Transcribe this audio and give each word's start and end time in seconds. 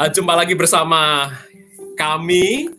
Uh, 0.00 0.08
jumpa 0.08 0.32
lagi 0.32 0.56
bersama 0.56 1.28
kami 1.92 2.72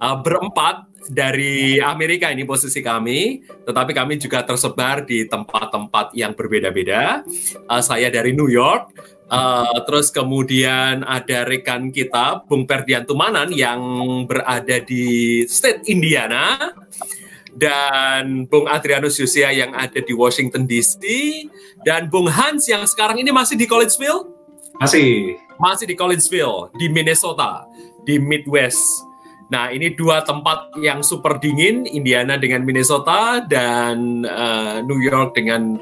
uh, 0.00 0.16
berempat 0.24 0.88
dari 1.04 1.76
Amerika 1.76 2.32
ini 2.32 2.48
posisi 2.48 2.80
kami, 2.80 3.44
tetapi 3.68 3.92
kami 3.92 4.16
juga 4.16 4.40
tersebar 4.40 5.04
di 5.04 5.28
tempat-tempat 5.28 6.16
yang 6.16 6.32
berbeda-beda. 6.32 7.28
Uh, 7.68 7.82
saya 7.84 8.08
dari 8.08 8.32
New 8.32 8.48
York, 8.48 8.88
uh, 9.28 9.84
terus 9.84 10.08
kemudian 10.08 11.04
ada 11.04 11.44
rekan 11.44 11.92
kita 11.92 12.40
Bung 12.48 12.64
Perdian 12.64 13.04
Tumanan 13.04 13.52
yang 13.52 13.76
berada 14.24 14.80
di 14.80 15.44
State 15.44 15.84
Indiana 15.92 16.56
dan 17.52 18.48
Bung 18.48 18.64
Adrianus 18.64 19.20
Yusia 19.20 19.52
yang 19.52 19.76
ada 19.76 20.00
di 20.00 20.16
Washington 20.16 20.64
DC 20.64 21.04
dan 21.84 22.08
Bung 22.08 22.32
Hans 22.32 22.64
yang 22.64 22.88
sekarang 22.88 23.20
ini 23.20 23.28
masih 23.28 23.60
di 23.60 23.68
Collegeville. 23.68 24.31
Masih. 24.82 25.38
Masih 25.62 25.86
di 25.86 25.94
Collegeville 25.94 26.74
di 26.74 26.90
Minnesota 26.90 27.70
di 28.02 28.18
Midwest. 28.18 28.82
Nah, 29.46 29.70
ini 29.70 29.94
dua 29.94 30.24
tempat 30.24 30.74
yang 30.80 31.04
super 31.04 31.38
dingin, 31.38 31.86
Indiana 31.86 32.40
dengan 32.40 32.64
Minnesota 32.64 33.44
dan 33.44 34.24
uh, 34.24 34.80
New 34.82 34.98
York 34.98 35.36
dengan 35.36 35.76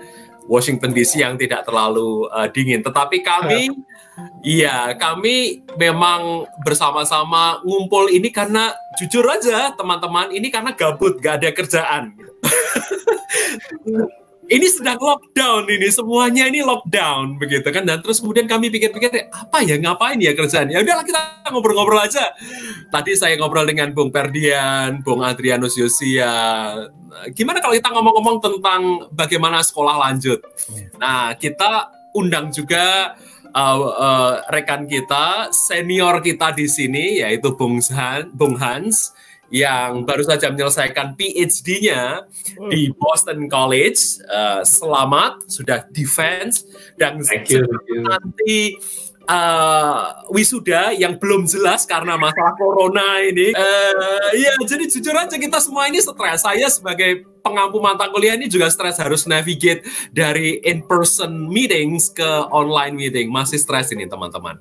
Washington 0.50 0.90
DC 0.90 1.22
yang 1.22 1.38
tidak 1.38 1.64
terlalu 1.64 2.26
uh, 2.34 2.50
dingin. 2.50 2.82
Tetapi 2.82 3.22
kami, 3.22 3.70
iya, 4.58 4.90
kami 4.98 5.62
memang 5.78 6.50
bersama-sama 6.66 7.62
ngumpul 7.62 8.10
ini 8.10 8.34
karena 8.34 8.74
jujur 8.98 9.22
aja 9.30 9.70
teman-teman, 9.78 10.34
ini 10.34 10.50
karena 10.50 10.74
gabut, 10.74 11.22
gak 11.22 11.40
ada 11.40 11.54
kerjaan. 11.54 12.18
ini 14.50 14.66
sedang 14.66 14.98
lockdown 14.98 15.70
ini 15.70 15.86
semuanya 15.94 16.50
ini 16.50 16.60
lockdown 16.66 17.38
begitu 17.38 17.70
kan? 17.70 17.86
Dan 17.86 18.02
terus 18.02 18.18
kemudian 18.18 18.50
kami 18.50 18.66
pikir-pikir 18.66 19.30
apa 19.30 19.62
ya 19.62 19.78
ngapain 19.78 20.18
ya 20.18 20.34
kerjaan 20.34 20.66
ya? 20.74 20.82
Udahlah 20.82 21.06
kita 21.06 21.20
ngobrol-ngobrol 21.54 22.02
aja. 22.02 22.34
Tadi 22.90 23.14
saya 23.14 23.38
ngobrol 23.38 23.70
dengan 23.70 23.94
Bung 23.94 24.10
Perdian 24.10 25.06
Bung 25.06 25.22
Adrianus 25.22 25.78
Yosia. 25.78 26.34
Gimana 27.30 27.62
kalau 27.62 27.78
kita 27.78 27.94
ngomong-ngomong 27.94 28.36
tentang 28.42 28.80
bagaimana 29.14 29.62
sekolah 29.62 30.10
lanjut? 30.10 30.42
Nah 30.98 31.38
kita 31.38 31.94
undang 32.18 32.50
juga 32.50 33.14
uh, 33.54 33.78
uh, 33.78 34.32
rekan 34.50 34.90
kita 34.90 35.54
senior 35.54 36.18
kita 36.18 36.50
di 36.58 36.66
sini 36.66 37.22
yaitu 37.22 37.54
Bung 37.54 37.78
Han, 37.94 38.34
Bung 38.34 38.58
Hans 38.58 39.14
yang 39.50 40.06
baru 40.06 40.22
saja 40.22 40.48
menyelesaikan 40.48 41.18
PhD-nya 41.18 42.24
di 42.70 42.94
Boston 42.94 43.50
College. 43.50 44.22
Uh, 44.30 44.62
selamat 44.62 45.50
sudah 45.50 45.84
defense 45.90 46.64
dan 46.94 47.18
thank 47.26 47.50
you, 47.50 47.66
thank 47.66 47.86
you. 47.90 48.00
nanti 48.06 48.78
uh, 49.30 50.26
wisuda 50.34 50.90
yang 50.98 51.16
belum 51.16 51.46
jelas 51.46 51.86
karena 51.86 52.18
masalah 52.18 52.58
corona 52.58 53.22
ini. 53.22 53.54
Uh, 53.54 54.34
ya, 54.34 54.52
jadi 54.66 54.84
jujur 54.90 55.14
aja 55.14 55.36
kita 55.38 55.62
semua 55.62 55.86
ini 55.86 56.02
stres. 56.02 56.42
Saya 56.42 56.66
sebagai 56.66 57.30
pengampu 57.40 57.80
mata 57.80 58.10
kuliah 58.10 58.36
ini 58.36 58.50
juga 58.50 58.68
stres 58.68 59.00
harus 59.00 59.24
navigate 59.24 59.86
dari 60.10 60.60
in-person 60.66 61.30
meetings 61.48 62.10
ke 62.10 62.28
online 62.50 62.98
meeting. 62.98 63.30
Masih 63.30 63.62
stres 63.62 63.94
ini 63.94 64.10
teman-teman. 64.10 64.58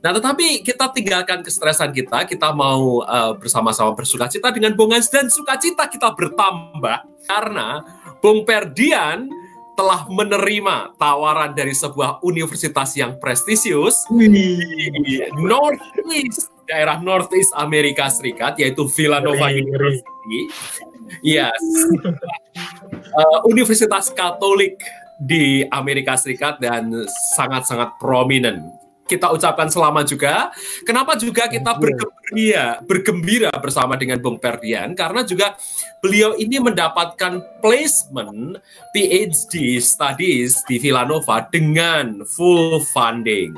Nah, 0.00 0.12
tetapi 0.12 0.62
kita 0.62 0.92
tinggalkan 0.92 1.40
kestresan 1.40 1.90
kita, 1.90 2.28
kita 2.28 2.52
mau 2.52 3.02
uh, 3.04 3.32
bersama-sama 3.36 3.96
bersuka 3.96 4.28
cita 4.28 4.52
dengan 4.52 4.76
Bung 4.76 4.92
Hans 4.92 5.08
dan 5.08 5.32
sukacita 5.32 5.88
kita 5.88 6.12
bertambah 6.12 7.08
karena 7.24 7.80
Bung 8.20 8.44
Perdian 8.44 9.43
telah 9.74 10.06
menerima 10.06 10.94
tawaran 10.96 11.52
dari 11.54 11.74
sebuah 11.74 12.22
universitas 12.22 12.94
yang 12.94 13.18
prestisius 13.18 14.06
di 14.10 14.58
Northeast 15.38 16.54
daerah 16.64 16.96
Northeast 17.00 17.52
Amerika 17.54 18.08
Serikat 18.08 18.56
yaitu 18.56 18.88
Villanova 18.88 19.52
University. 19.52 20.40
Yes. 21.20 21.60
uh, 23.12 23.44
Universitas 23.44 24.08
Katolik 24.08 24.80
di 25.20 25.62
Amerika 25.68 26.16
Serikat 26.16 26.58
dan 26.58 26.90
sangat-sangat 27.36 28.00
prominent 28.00 28.83
kita 29.04 29.30
ucapkan 29.32 29.68
selamat 29.68 30.04
juga. 30.08 30.34
Kenapa 30.82 31.16
juga 31.20 31.46
kita 31.48 31.76
bergembira, 31.76 32.80
bergembira 32.84 33.52
bersama 33.60 33.94
dengan 34.00 34.18
Bung 34.20 34.40
Perdian 34.40 34.96
karena 34.96 35.22
juga 35.24 35.56
beliau 36.00 36.36
ini 36.40 36.60
mendapatkan 36.60 37.60
placement 37.60 38.58
PhD 38.96 39.78
studies 39.80 40.64
di 40.64 40.80
Villanova 40.80 41.44
dengan 41.52 42.24
full 42.24 42.80
funding, 42.96 43.56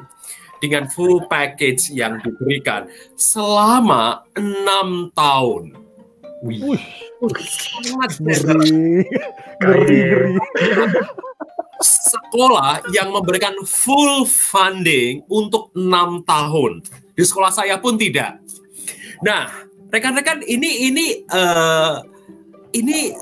dengan 0.59 0.91
full 0.91 1.25
package 1.31 1.95
yang 1.95 2.19
diberikan 2.23 2.91
selama 3.15 4.27
enam 4.35 5.15
tahun. 5.15 5.79
Wih, 6.45 6.85
sangat 7.41 8.21
ngeri, 8.21 9.09
ngeri, 9.63 10.01
ngeri 10.05 11.25
sekolah 11.81 12.89
yang 12.93 13.13
memberikan 13.13 13.53
full 13.65 14.25
funding 14.25 15.25
untuk 15.29 15.73
enam 15.77 16.25
tahun. 16.25 16.85
Di 17.17 17.25
sekolah 17.25 17.53
saya 17.53 17.77
pun 17.81 17.97
tidak. 17.97 18.41
Nah, 19.25 19.49
rekan-rekan 19.89 20.45
ini 20.45 20.93
ini 20.93 21.07
uh, 21.33 22.05
ini 22.77 23.17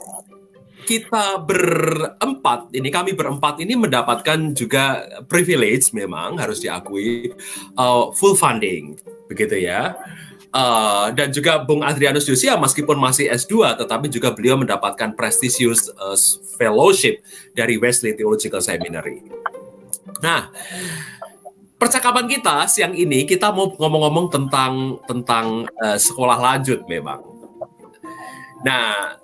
kita 0.84 1.40
berempat 1.40 2.68
ini 2.76 2.92
kami 2.92 3.16
berempat 3.16 3.64
ini 3.64 3.72
mendapatkan 3.72 4.52
juga 4.52 5.08
privilege 5.26 5.96
memang 5.96 6.36
harus 6.36 6.60
diakui 6.60 7.32
uh, 7.80 8.12
full 8.12 8.36
funding 8.36 9.00
begitu 9.24 9.64
ya 9.64 9.96
Uh, 10.54 11.10
dan 11.18 11.34
juga 11.34 11.58
Bung 11.58 11.82
Adrianus 11.82 12.30
Yosia 12.30 12.54
meskipun 12.54 12.94
masih 12.94 13.26
S2 13.26 13.74
tetapi 13.74 14.06
juga 14.06 14.30
beliau 14.30 14.54
mendapatkan 14.54 15.10
prestisius 15.18 15.90
uh, 15.98 16.14
fellowship 16.54 17.26
dari 17.58 17.74
Wesley 17.74 18.14
Theological 18.14 18.62
Seminary. 18.62 19.18
Nah, 20.22 20.54
percakapan 21.74 22.30
kita 22.30 22.70
siang 22.70 22.94
ini 22.94 23.26
kita 23.26 23.50
mau 23.50 23.74
ngomong-ngomong 23.74 24.30
tentang 24.30 25.02
tentang 25.10 25.66
uh, 25.82 25.98
sekolah 25.98 26.38
lanjut 26.38 26.86
memang. 26.86 27.18
Nah, 28.62 29.18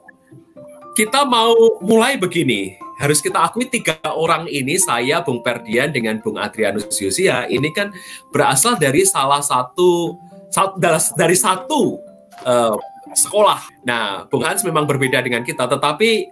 kita 0.93 1.25
mau 1.25 1.55
mulai 1.81 2.21
begini. 2.21 2.77
Harus 3.01 3.25
kita 3.25 3.41
akui 3.41 3.65
tiga 3.65 3.97
orang 4.13 4.45
ini, 4.45 4.77
saya, 4.77 5.25
Bung 5.25 5.41
Perdian, 5.41 5.89
dengan 5.89 6.21
Bung 6.21 6.37
Adrianus 6.37 6.93
Yosia, 7.01 7.49
ini 7.49 7.73
kan 7.73 7.89
berasal 8.29 8.77
dari 8.77 9.09
salah 9.09 9.41
satu 9.41 10.21
dari 11.17 11.37
satu 11.39 12.01
uh, 12.45 12.77
sekolah. 13.15 13.61
Nah, 13.87 14.27
Bung 14.27 14.43
Hans 14.43 14.63
memang 14.67 14.87
berbeda 14.87 15.23
dengan 15.23 15.43
kita, 15.47 15.67
tetapi 15.67 16.31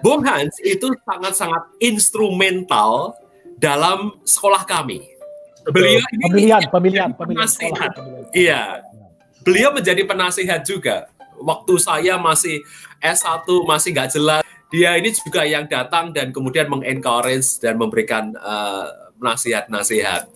Bung 0.00 0.24
Hans 0.24 0.56
itu 0.64 0.92
sangat-sangat 1.04 1.80
instrumental 1.80 3.16
dalam 3.56 4.18
sekolah 4.24 4.64
kami. 4.66 5.14
Beliau 5.64 6.00
ini 6.12 6.24
pemilihan, 6.28 6.62
pemilihan, 6.68 7.10
pemilihan 7.16 7.48
penasihat. 7.48 7.92
Iya. 8.36 8.84
Beliau 9.40 9.72
menjadi 9.72 10.04
penasihat 10.04 10.60
juga. 10.64 11.08
Waktu 11.40 11.74
saya 11.80 12.20
masih 12.20 12.60
S1 13.00 13.48
masih 13.64 13.88
nggak 13.96 14.10
jelas, 14.12 14.42
dia 14.68 14.96
ini 14.96 15.12
juga 15.12 15.44
yang 15.44 15.64
datang 15.64 16.12
dan 16.12 16.32
kemudian 16.32 16.68
mengencourage 16.68 17.60
dan 17.64 17.80
memberikan 17.80 18.32
uh, 18.36 19.12
nasihat-nasihat. 19.20 20.28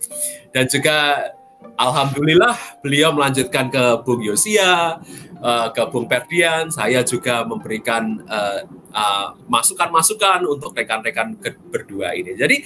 Dan 0.49 0.65
juga 0.65 1.29
Alhamdulillah 1.59 2.83
beliau 2.83 3.11
melanjutkan 3.15 3.71
ke 3.71 3.83
Bung 4.03 4.23
Yosia, 4.23 4.99
uh, 5.39 5.67
ke 5.71 5.83
Bung 5.91 6.07
Perdian. 6.07 6.71
Saya 6.71 7.03
juga 7.03 7.43
memberikan 7.43 8.19
uh, 8.27 8.63
uh, 8.91 9.27
masukan-masukan 9.47 10.43
untuk 10.47 10.71
rekan-rekan 10.75 11.35
berdua 11.67 12.15
ini. 12.15 12.35
Jadi 12.35 12.57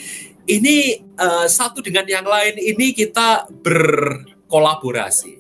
ini 0.50 1.00
satu 1.48 1.80
dengan 1.80 2.04
yang 2.04 2.28
lain 2.28 2.60
ini 2.60 2.92
kita 2.92 3.48
berkolaborasi. 3.64 5.40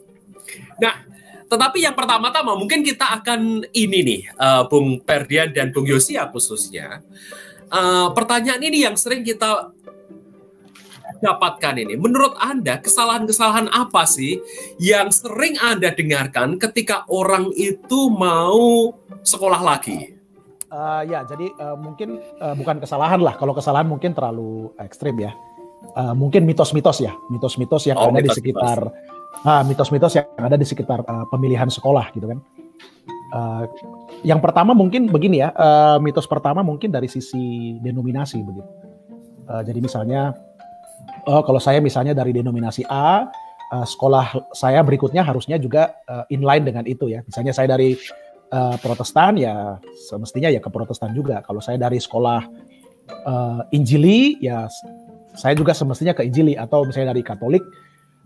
Nah, 0.79 1.03
tetapi 1.51 1.83
yang 1.83 1.91
pertama-tama 1.91 2.55
mungkin 2.55 2.87
kita 2.87 3.19
akan 3.19 3.67
ini 3.75 3.99
nih, 3.99 4.21
Bung 4.71 5.03
Perdian 5.03 5.51
dan 5.51 5.75
Bung 5.75 5.83
Yosia 5.91 6.31
khususnya. 6.31 7.03
Pertanyaan 8.15 8.63
ini 8.63 8.87
yang 8.87 8.95
sering 8.95 9.27
kita 9.27 9.75
dapatkan 11.23 11.79
ini? 11.79 11.95
Menurut 11.95 12.35
Anda, 12.43 12.83
kesalahan-kesalahan 12.83 13.71
apa 13.71 14.03
sih 14.03 14.43
yang 14.77 15.07
sering 15.09 15.55
Anda 15.63 15.95
dengarkan 15.95 16.59
ketika 16.59 17.07
orang 17.07 17.55
itu 17.55 18.11
mau 18.11 18.91
sekolah 19.23 19.63
lagi? 19.63 20.19
Uh, 20.67 21.05
ya, 21.07 21.23
jadi 21.23 21.47
uh, 21.61 21.77
mungkin 21.79 22.19
uh, 22.43 22.57
bukan 22.59 22.83
kesalahan 22.83 23.23
lah. 23.23 23.39
Kalau 23.39 23.55
kesalahan 23.55 23.87
mungkin 23.87 24.11
terlalu 24.11 24.73
ekstrim 24.81 25.15
ya. 25.21 25.31
Uh, 25.93 26.15
mungkin 26.17 26.47
mitos-mitos 26.47 27.03
ya, 27.03 27.13
mitos-mitos 27.29 27.85
yang 27.85 27.99
oh, 27.99 28.09
ada 28.09 28.17
mitos, 28.17 28.39
di 28.39 28.39
sekitar 28.41 28.79
uh, 29.45 29.63
mitos-mitos 29.67 30.13
yang 30.17 30.25
ada 30.39 30.57
di 30.57 30.65
sekitar 30.65 31.05
uh, 31.05 31.25
pemilihan 31.29 31.69
sekolah 31.69 32.09
gitu 32.15 32.25
kan. 32.33 32.39
Uh, 33.33 33.65
yang 34.21 34.37
pertama 34.41 34.73
mungkin 34.77 35.09
begini 35.09 35.41
ya, 35.45 35.53
uh, 35.53 35.97
mitos 36.01 36.25
pertama 36.25 36.65
mungkin 36.65 36.89
dari 36.89 37.05
sisi 37.05 37.77
denominasi 37.81 38.41
begitu. 38.41 38.69
Uh, 39.45 39.61
jadi 39.61 39.79
misalnya 39.83 40.33
oh 41.27 41.41
kalau 41.43 41.59
saya 41.59 41.79
misalnya 41.79 42.11
dari 42.15 42.35
denominasi 42.35 42.83
A, 42.89 43.27
uh, 43.73 43.85
sekolah 43.85 44.53
saya 44.53 44.85
berikutnya 44.85 45.25
harusnya 45.25 45.57
juga 45.57 45.97
uh, 46.05 46.25
inline 46.29 46.63
dengan 46.63 46.85
itu 46.85 47.09
ya. 47.09 47.25
Misalnya 47.25 47.53
saya 47.55 47.73
dari 47.73 47.97
uh, 48.53 48.75
Protestan 48.77 49.39
ya 49.39 49.81
semestinya 49.97 50.53
ya 50.53 50.61
ke 50.61 50.69
Protestan 50.69 51.15
juga. 51.17 51.41
Kalau 51.41 51.59
saya 51.59 51.81
dari 51.81 51.97
sekolah 51.97 52.41
uh, 53.25 53.61
Injili 53.73 54.37
ya 54.43 54.69
saya 55.33 55.57
juga 55.57 55.73
semestinya 55.73 56.13
ke 56.13 56.21
Injili 56.21 56.53
atau 56.53 56.85
misalnya 56.85 57.15
dari 57.15 57.25
Katolik. 57.25 57.63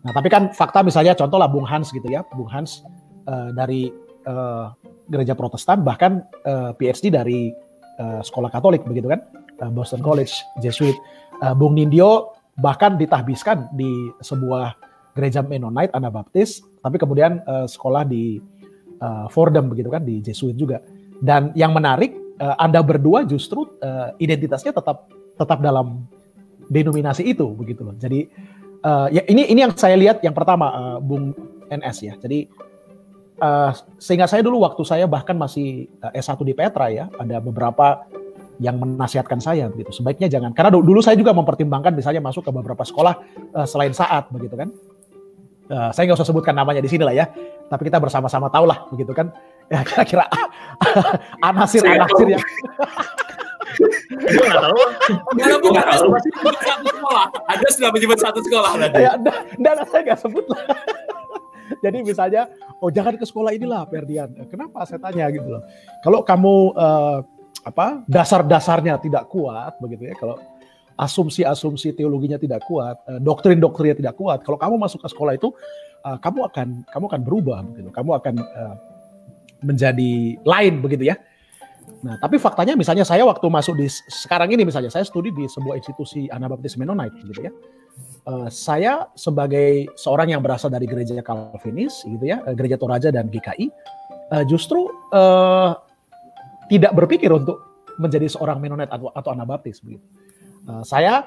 Nah 0.04 0.12
tapi 0.12 0.28
kan 0.28 0.52
fakta 0.52 0.84
misalnya 0.84 1.16
contoh 1.16 1.40
lah 1.40 1.48
Bung 1.48 1.66
Hans 1.66 1.96
gitu 1.96 2.08
ya, 2.12 2.24
Bung 2.36 2.52
Hans 2.52 2.84
uh, 3.28 3.50
dari 3.56 3.88
uh, 4.28 4.76
gereja 5.08 5.34
Protestan 5.34 5.88
bahkan 5.88 6.28
uh, 6.44 6.76
PhD 6.76 7.08
dari 7.08 7.56
uh, 8.00 8.20
sekolah 8.20 8.52
Katolik 8.52 8.84
begitu 8.84 9.08
kan, 9.08 9.24
Boston 9.72 10.04
College 10.04 10.36
Jesuit. 10.60 10.96
Uh, 11.38 11.54
Bung 11.54 11.78
Nindyo 11.78 12.37
bahkan 12.58 12.98
ditahbiskan 12.98 13.70
di 13.72 14.12
sebuah 14.20 14.76
gereja 15.14 15.42
Mennonite 15.42 15.94
Anabaptis, 15.94 16.62
tapi 16.82 16.98
kemudian 16.98 17.42
uh, 17.46 17.66
sekolah 17.66 18.06
di 18.06 18.38
uh, 19.02 19.26
Fordham 19.30 19.70
begitu 19.70 19.90
kan 19.90 20.06
di 20.06 20.22
Jesuit 20.22 20.54
juga. 20.54 20.82
Dan 21.18 21.54
yang 21.58 21.74
menarik 21.74 22.14
uh, 22.42 22.58
Anda 22.62 22.82
berdua 22.86 23.26
justru 23.26 23.66
uh, 23.82 24.14
identitasnya 24.22 24.74
tetap 24.74 25.10
tetap 25.38 25.62
dalam 25.62 26.06
denominasi 26.70 27.26
itu 27.26 27.46
begitu 27.54 27.82
loh. 27.86 27.96
Jadi 27.98 28.30
uh, 28.86 29.08
ya 29.10 29.26
ini 29.30 29.50
ini 29.50 29.60
yang 29.66 29.74
saya 29.74 29.98
lihat 29.98 30.22
yang 30.22 30.34
pertama 30.34 30.70
uh, 30.70 30.98
Bung 31.02 31.34
NS 31.70 31.98
ya. 32.06 32.14
Jadi 32.18 32.50
uh, 33.42 33.72
sehingga 33.98 34.30
saya 34.30 34.46
dulu 34.46 34.62
waktu 34.66 34.82
saya 34.86 35.06
bahkan 35.10 35.38
masih 35.38 35.90
uh, 36.02 36.14
S1 36.14 36.38
di 36.46 36.54
Petra 36.54 36.90
ya, 36.94 37.06
ada 37.18 37.42
beberapa 37.42 38.06
yang 38.58 38.78
menasihatkan 38.82 39.38
saya 39.38 39.70
begitu. 39.70 39.94
Sebaiknya 39.94 40.28
jangan 40.28 40.52
karena 40.54 40.74
dulu 40.74 41.00
saya 41.02 41.18
juga 41.18 41.34
mempertimbangkan 41.34 41.94
misalnya 41.94 42.22
masuk 42.22 42.46
ke 42.46 42.52
beberapa 42.54 42.82
sekolah 42.82 43.14
uh, 43.54 43.68
selain 43.70 43.94
saat 43.94 44.30
begitu 44.34 44.58
kan. 44.58 44.70
Uh, 45.68 45.92
saya 45.92 46.08
nggak 46.08 46.18
usah 46.18 46.28
sebutkan 46.28 46.56
namanya 46.56 46.80
di 46.80 46.88
sini 46.88 47.04
lah 47.04 47.12
ya, 47.12 47.28
tapi 47.68 47.92
kita 47.92 48.00
bersama-sama 48.00 48.48
tahu 48.48 48.66
lah 48.66 48.86
begitu 48.94 49.14
kan. 49.14 49.30
Ya 49.68 49.84
kira-kira 49.84 50.24
anasir-anasir 51.44 52.40
yang 52.40 52.44
Gue 54.08 54.48
nggak 54.48 54.64
tahu. 54.64 54.82
Kalau 55.44 55.58
bukan 55.60 55.84
satu 56.64 56.88
sekolah, 56.88 57.26
ada 57.52 57.68
sudah 57.68 57.90
menyebut 57.92 58.20
satu 58.20 58.40
sekolah 58.42 58.72
tadi. 58.80 59.04
Ya, 59.06 59.14
dan 59.60 59.76
saya 59.92 60.02
nggak 60.08 60.20
sebut 60.24 60.46
lah. 60.48 60.62
Jadi 61.84 61.98
misalnya, 62.00 62.48
oh 62.80 62.90
jangan 62.90 63.20
ke 63.20 63.26
sekolah 63.28 63.52
inilah, 63.54 63.84
Ferdian. 63.92 64.32
Kenapa 64.48 64.88
saya 64.88 65.04
tanya 65.04 65.28
gitu 65.30 65.46
loh. 65.46 65.62
Kalau 66.02 66.24
kamu 66.24 66.54
uh, 66.74 67.20
apa 67.68 68.08
dasar-dasarnya 68.08 68.96
tidak 69.04 69.28
kuat 69.28 69.76
begitu 69.84 70.08
ya. 70.08 70.16
Kalau 70.16 70.40
asumsi-asumsi 70.98 71.94
teologinya 71.94 72.42
tidak 72.42 72.66
kuat 72.66 72.98
uh, 73.06 73.22
doktrin-doktrinnya 73.22 73.96
tidak 74.00 74.16
kuat 74.18 74.42
kalau 74.42 74.58
kamu 74.58 74.76
masuk 74.82 75.06
ke 75.06 75.08
sekolah 75.14 75.38
itu 75.38 75.54
uh, 76.02 76.18
kamu 76.18 76.50
akan 76.50 76.68
kamu 76.90 77.06
akan 77.12 77.22
berubah 77.22 77.60
begitu. 77.70 77.90
Kamu 77.94 78.12
akan 78.18 78.36
uh, 78.42 78.76
menjadi 79.62 80.38
lain 80.42 80.74
begitu 80.82 81.14
ya. 81.14 81.16
Nah 82.02 82.18
tapi 82.18 82.42
faktanya 82.42 82.74
misalnya 82.74 83.06
saya 83.06 83.24
waktu 83.26 83.46
masuk 83.46 83.78
di 83.78 83.88
sekarang 83.90 84.50
ini 84.54 84.66
misalnya 84.66 84.90
saya 84.90 85.06
studi 85.06 85.30
di 85.34 85.46
sebuah 85.46 85.78
institusi 85.78 86.26
Anabaptis 86.32 86.80
Mennonite 86.80 87.20
gitu 87.26 87.46
ya. 87.46 87.54
Saya 88.52 89.10
sebagai 89.18 89.90
seorang 89.98 90.36
yang 90.36 90.44
berasal 90.44 90.70
dari 90.70 90.86
gereja 90.86 91.18
Calvinis 91.26 92.06
gitu 92.06 92.22
ya 92.28 92.44
gereja 92.54 92.78
Toraja 92.78 93.10
dan 93.10 93.32
GKI 93.32 93.72
justru 94.46 94.86
tidak 96.68 96.92
berpikir 96.96 97.32
untuk 97.32 97.64
menjadi 97.98 98.30
seorang 98.30 98.62
Mennonite 98.62 98.94
atau, 98.94 99.10
atau 99.12 99.30
Anabaptis 99.34 99.82
begitu. 99.82 100.06
Uh, 100.68 100.84
saya 100.86 101.26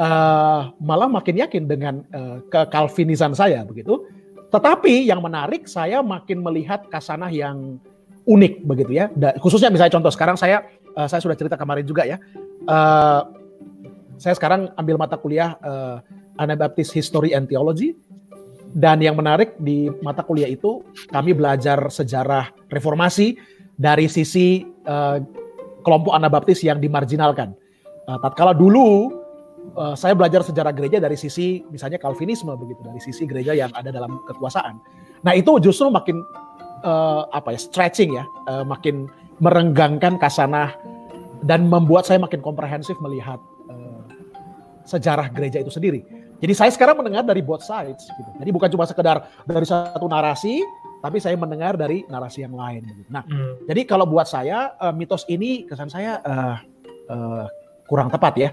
uh, 0.00 0.72
malah 0.80 1.10
makin 1.10 1.36
yakin 1.42 1.68
dengan 1.68 2.04
uh, 2.14 2.40
kekalvinisan 2.48 3.36
saya 3.36 3.62
begitu. 3.66 4.06
Tetapi 4.48 5.10
yang 5.10 5.20
menarik 5.20 5.66
saya 5.66 6.00
makin 6.00 6.40
melihat 6.40 6.86
kasanah 6.88 7.28
yang 7.28 7.82
unik 8.24 8.64
begitu 8.64 8.92
ya. 8.94 9.10
Da, 9.12 9.34
khususnya 9.36 9.68
misalnya 9.68 9.98
contoh 9.98 10.12
sekarang 10.14 10.38
saya 10.38 10.64
uh, 10.94 11.10
saya 11.10 11.20
sudah 11.20 11.36
cerita 11.36 11.58
kemarin 11.58 11.84
juga 11.84 12.06
ya. 12.06 12.16
Uh, 12.64 13.26
saya 14.16 14.32
sekarang 14.32 14.72
ambil 14.80 14.96
mata 14.96 15.20
kuliah 15.20 15.60
uh, 15.60 16.00
Anabaptist 16.40 16.96
History 16.96 17.36
and 17.36 17.44
Theology 17.50 17.92
dan 18.76 19.00
yang 19.00 19.16
menarik 19.16 19.56
di 19.56 19.88
mata 20.04 20.20
kuliah 20.20 20.48
itu 20.48 20.84
kami 21.08 21.32
belajar 21.32 21.80
sejarah 21.88 22.52
reformasi 22.68 23.36
dari 23.76 24.08
sisi 24.08 24.64
uh, 24.88 25.20
kelompok 25.84 26.12
Anabaptis 26.16 26.64
yang 26.64 26.80
dimarginalkan. 26.80 27.52
Uh, 28.06 28.18
tatkala 28.22 28.56
dulu 28.56 29.12
uh, 29.76 29.94
saya 29.94 30.16
belajar 30.16 30.42
sejarah 30.42 30.72
gereja 30.72 30.98
dari 30.98 31.14
sisi 31.14 31.62
misalnya 31.70 32.00
Calvinisme 32.00 32.52
begitu, 32.56 32.80
dari 32.82 33.00
sisi 33.00 33.28
gereja 33.28 33.52
yang 33.54 33.70
ada 33.76 33.92
dalam 33.92 34.20
kekuasaan. 34.26 34.80
Nah 35.22 35.32
itu 35.36 35.58
justru 35.60 35.92
makin 35.92 36.20
uh, 36.82 37.28
apa 37.30 37.54
ya 37.54 37.60
stretching 37.60 38.16
ya, 38.16 38.24
uh, 38.48 38.64
makin 38.64 39.06
merenggangkan 39.38 40.16
kasanah 40.16 40.72
dan 41.44 41.68
membuat 41.68 42.08
saya 42.08 42.16
makin 42.16 42.40
komprehensif 42.40 42.96
melihat 43.04 43.36
sejarah 44.86 45.28
gereja 45.34 45.60
itu 45.60 45.68
sendiri. 45.68 46.06
Jadi 46.38 46.52
saya 46.54 46.70
sekarang 46.70 47.02
mendengar 47.02 47.26
dari 47.26 47.42
both 47.42 47.66
sides 47.66 48.06
gitu. 48.06 48.30
Jadi 48.38 48.50
bukan 48.54 48.68
cuma 48.70 48.86
sekedar 48.86 49.26
dari 49.44 49.66
satu 49.66 50.06
narasi, 50.06 50.62
tapi 51.06 51.22
saya 51.22 51.38
mendengar 51.38 51.78
dari 51.78 52.02
narasi 52.10 52.42
yang 52.42 52.58
lain. 52.58 52.82
Nah, 53.06 53.22
hmm. 53.22 53.70
jadi 53.70 53.86
kalau 53.86 54.10
buat 54.10 54.26
saya 54.26 54.74
uh, 54.82 54.90
mitos 54.90 55.22
ini 55.30 55.62
kesan 55.62 55.86
saya 55.86 56.18
uh, 56.26 56.58
uh, 57.06 57.46
kurang 57.86 58.10
tepat 58.10 58.34
ya. 58.34 58.50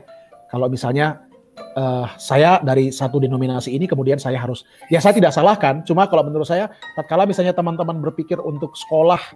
Kalau 0.54 0.70
misalnya 0.70 1.26
uh, 1.74 2.06
saya 2.22 2.62
dari 2.62 2.94
satu 2.94 3.18
denominasi 3.18 3.74
ini 3.74 3.90
kemudian 3.90 4.22
saya 4.22 4.38
harus, 4.38 4.70
ya 4.94 5.02
saya 5.02 5.18
tidak 5.18 5.34
salahkan. 5.34 5.82
Cuma 5.82 6.06
kalau 6.06 6.22
menurut 6.22 6.46
saya, 6.46 6.70
tatkala 6.94 7.26
misalnya 7.26 7.58
teman-teman 7.58 7.98
berpikir 8.06 8.38
untuk 8.38 8.78
sekolah 8.78 9.34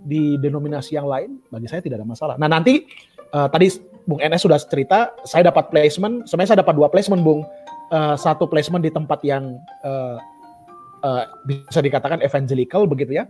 di 0.00 0.40
denominasi 0.40 0.96
yang 0.96 1.04
lain, 1.04 1.36
bagi 1.52 1.68
saya 1.68 1.84
tidak 1.84 2.00
ada 2.00 2.08
masalah. 2.08 2.40
Nah 2.40 2.48
nanti 2.48 2.88
uh, 3.36 3.52
tadi 3.52 3.68
Bung 4.08 4.24
NS 4.24 4.48
sudah 4.48 4.56
cerita, 4.56 5.12
saya 5.28 5.52
dapat 5.52 5.68
placement, 5.68 6.24
sebenarnya 6.24 6.56
saya 6.56 6.60
dapat 6.64 6.76
dua 6.80 6.88
placement 6.88 7.20
Bung. 7.20 7.44
Uh, 7.92 8.16
satu 8.16 8.48
placement 8.48 8.80
di 8.80 8.88
tempat 8.88 9.20
yang 9.22 9.60
uh, 9.84 10.16
uh, 11.04 11.24
bisa 11.44 11.84
dikatakan 11.84 12.24
evangelical 12.24 12.88
begitu 12.88 13.20
ya, 13.20 13.28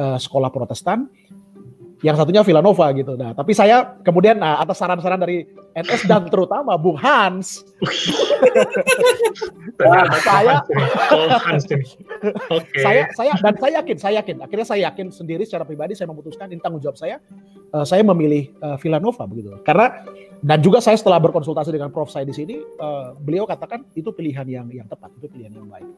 uh, 0.00 0.16
sekolah 0.16 0.48
Protestan. 0.48 1.12
Yang 2.02 2.18
satunya 2.18 2.42
Villanova 2.42 2.90
gitu. 2.98 3.14
Nah, 3.14 3.30
tapi 3.30 3.54
saya 3.54 3.94
kemudian 4.02 4.42
nah, 4.42 4.58
atas 4.58 4.82
saran-saran 4.82 5.22
dari 5.22 5.46
NS 5.70 6.10
dan 6.10 6.26
terutama 6.26 6.74
Bung 6.74 6.98
Hans, 6.98 7.62
nah, 9.78 10.10
saya, 10.18 10.66
okay. 12.58 12.82
saya, 12.82 13.02
saya 13.14 13.32
dan 13.38 13.54
saya 13.54 13.72
yakin, 13.78 13.96
saya 14.02 14.14
yakin. 14.18 14.36
Akhirnya 14.42 14.66
saya 14.66 14.90
yakin 14.90 15.14
sendiri 15.14 15.46
secara 15.46 15.62
pribadi 15.62 15.94
saya 15.94 16.10
memutuskan 16.10 16.50
ini 16.50 16.58
tanggung 16.58 16.82
jawab 16.82 16.98
saya. 16.98 17.22
Uh, 17.72 17.88
saya 17.88 18.04
memilih 18.04 18.52
uh, 18.60 18.76
Villanova 18.76 19.24
begitu. 19.24 19.48
Karena 19.64 20.04
dan 20.44 20.60
juga 20.60 20.82
saya 20.84 20.98
setelah 20.98 21.16
berkonsultasi 21.22 21.72
dengan 21.72 21.88
Prof 21.88 22.12
saya 22.12 22.28
di 22.28 22.36
sini, 22.36 22.60
uh, 22.60 23.16
beliau 23.16 23.48
katakan 23.48 23.88
itu 23.96 24.12
pilihan 24.12 24.44
yang 24.44 24.68
yang 24.68 24.84
tepat, 24.84 25.08
itu 25.16 25.30
pilihan 25.32 25.56
yang 25.56 25.64
baik. 25.72 25.88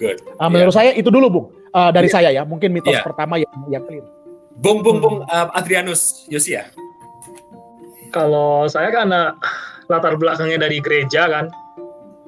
Good. 0.00 0.24
Uh, 0.40 0.48
menurut 0.48 0.72
yeah. 0.72 0.88
saya 0.88 0.90
itu 0.96 1.12
dulu, 1.12 1.26
Bung. 1.28 1.46
Uh, 1.76 1.92
dari 1.92 2.08
yeah. 2.08 2.14
saya 2.16 2.28
ya, 2.32 2.42
mungkin 2.48 2.72
mitos 2.72 2.96
yeah. 2.96 3.04
pertama 3.04 3.36
yang 3.36 3.52
yang 3.68 3.84
clear. 3.84 4.06
Bung, 4.64 4.80
Bung, 4.80 5.04
Bung 5.04 5.16
uh, 5.28 5.48
Adrianus 5.52 6.24
Yosia. 6.32 6.72
Kalau 8.14 8.64
saya 8.70 8.88
karena 8.88 9.36
latar 9.92 10.16
belakangnya 10.16 10.70
dari 10.70 10.80
gereja 10.80 11.28
kan, 11.28 11.52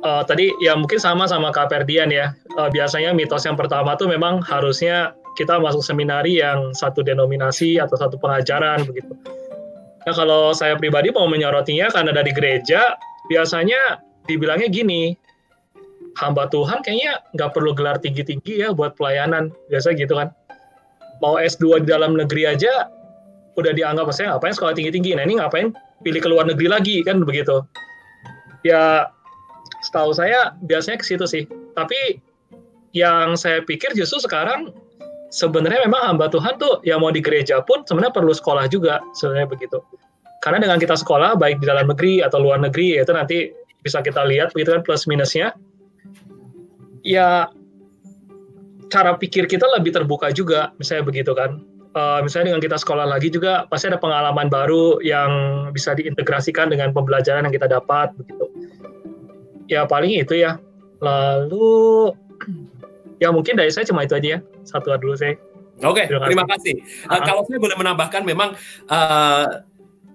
uh, 0.04 0.22
tadi 0.26 0.52
ya 0.60 0.76
mungkin 0.76 1.00
sama 1.00 1.24
sama 1.30 1.48
Kak 1.48 1.72
Perdian 1.72 2.12
ya. 2.12 2.36
Uh, 2.60 2.68
biasanya 2.68 3.16
mitos 3.16 3.48
yang 3.48 3.56
pertama 3.56 3.96
tuh 3.96 4.10
memang 4.10 4.44
harusnya 4.44 5.16
kita 5.38 5.56
masuk 5.60 5.80
seminari 5.80 6.40
yang 6.40 6.72
satu 6.76 7.00
denominasi 7.00 7.80
atau 7.80 7.96
satu 7.96 8.20
pengajaran 8.20 8.84
begitu 8.84 9.12
Nah 10.02 10.14
kalau 10.14 10.50
saya 10.50 10.74
pribadi 10.74 11.14
mau 11.14 11.30
menyorotinya 11.30 11.90
karena 11.94 12.10
dari 12.10 12.34
gereja 12.34 12.98
biasanya 13.30 14.02
dibilangnya 14.26 14.66
gini, 14.70 15.14
hamba 16.18 16.50
Tuhan 16.50 16.82
kayaknya 16.82 17.22
nggak 17.38 17.50
perlu 17.54 17.70
gelar 17.74 18.02
tinggi-tinggi 18.02 18.66
ya 18.66 18.74
buat 18.74 18.98
pelayanan 18.98 19.54
biasa 19.70 19.94
gitu 19.94 20.18
kan. 20.18 20.34
Mau 21.22 21.38
S2 21.38 21.86
di 21.86 21.94
dalam 21.94 22.18
negeri 22.18 22.50
aja 22.50 22.90
udah 23.54 23.70
dianggap 23.70 24.10
saya 24.10 24.34
ngapain 24.34 24.54
sekolah 24.54 24.74
tinggi-tinggi. 24.74 25.14
Nah 25.14 25.22
ini 25.22 25.38
ngapain 25.38 25.70
pilih 26.02 26.18
ke 26.18 26.28
luar 26.28 26.50
negeri 26.50 26.66
lagi 26.66 26.96
kan 27.06 27.22
begitu. 27.22 27.62
Ya 28.66 29.06
setahu 29.86 30.10
saya 30.14 30.58
biasanya 30.66 30.98
ke 30.98 31.06
situ 31.06 31.26
sih. 31.30 31.46
Tapi 31.78 32.18
yang 32.90 33.38
saya 33.38 33.62
pikir 33.62 33.94
justru 33.94 34.18
sekarang 34.18 34.74
sebenarnya 35.32 35.88
memang 35.88 36.14
hamba 36.14 36.28
Tuhan 36.28 36.60
tuh 36.60 36.84
yang 36.84 37.00
mau 37.00 37.08
di 37.08 37.24
gereja 37.24 37.64
pun 37.64 37.82
sebenarnya 37.88 38.12
perlu 38.12 38.36
sekolah 38.36 38.68
juga 38.68 39.00
sebenarnya 39.16 39.48
begitu. 39.48 39.80
Karena 40.44 40.60
dengan 40.60 40.76
kita 40.76 40.94
sekolah 40.94 41.40
baik 41.40 41.64
di 41.64 41.66
dalam 41.66 41.88
negeri 41.88 42.20
atau 42.20 42.38
luar 42.44 42.60
negeri 42.60 43.00
itu 43.00 43.10
nanti 43.10 43.48
bisa 43.80 44.04
kita 44.04 44.22
lihat 44.28 44.52
begitu 44.52 44.76
kan 44.76 44.84
plus 44.84 45.08
minusnya. 45.08 45.56
Ya 47.02 47.48
cara 48.92 49.16
pikir 49.16 49.48
kita 49.48 49.64
lebih 49.72 49.96
terbuka 49.96 50.28
juga 50.30 50.76
misalnya 50.76 51.08
begitu 51.08 51.32
kan. 51.32 51.64
Uh, 51.92 52.24
misalnya 52.24 52.56
dengan 52.56 52.64
kita 52.64 52.76
sekolah 52.80 53.04
lagi 53.04 53.28
juga 53.28 53.68
pasti 53.68 53.92
ada 53.92 54.00
pengalaman 54.00 54.48
baru 54.48 54.96
yang 55.04 55.30
bisa 55.76 55.92
diintegrasikan 55.92 56.72
dengan 56.72 56.88
pembelajaran 56.92 57.44
yang 57.48 57.52
kita 57.52 57.68
dapat 57.68 58.12
begitu. 58.16 58.44
Ya 59.68 59.88
paling 59.88 60.12
itu 60.12 60.36
ya. 60.36 60.60
Lalu 61.00 62.12
ya 63.22 63.30
mungkin 63.30 63.54
dari 63.54 63.70
saya 63.70 63.86
cuma 63.86 64.02
itu 64.02 64.18
aja 64.18 64.28
ya. 64.34 64.38
Satu 64.66 64.90
dulu 64.98 65.14
saya. 65.14 65.38
Oke, 65.82 66.04
okay, 66.04 66.06
terima 66.10 66.46
kasih. 66.46 66.78
Uh, 67.10 67.22
kalau 67.26 67.42
saya 67.48 67.58
boleh 67.58 67.74
menambahkan, 67.74 68.22
memang 68.22 68.54
uh, 68.86 69.66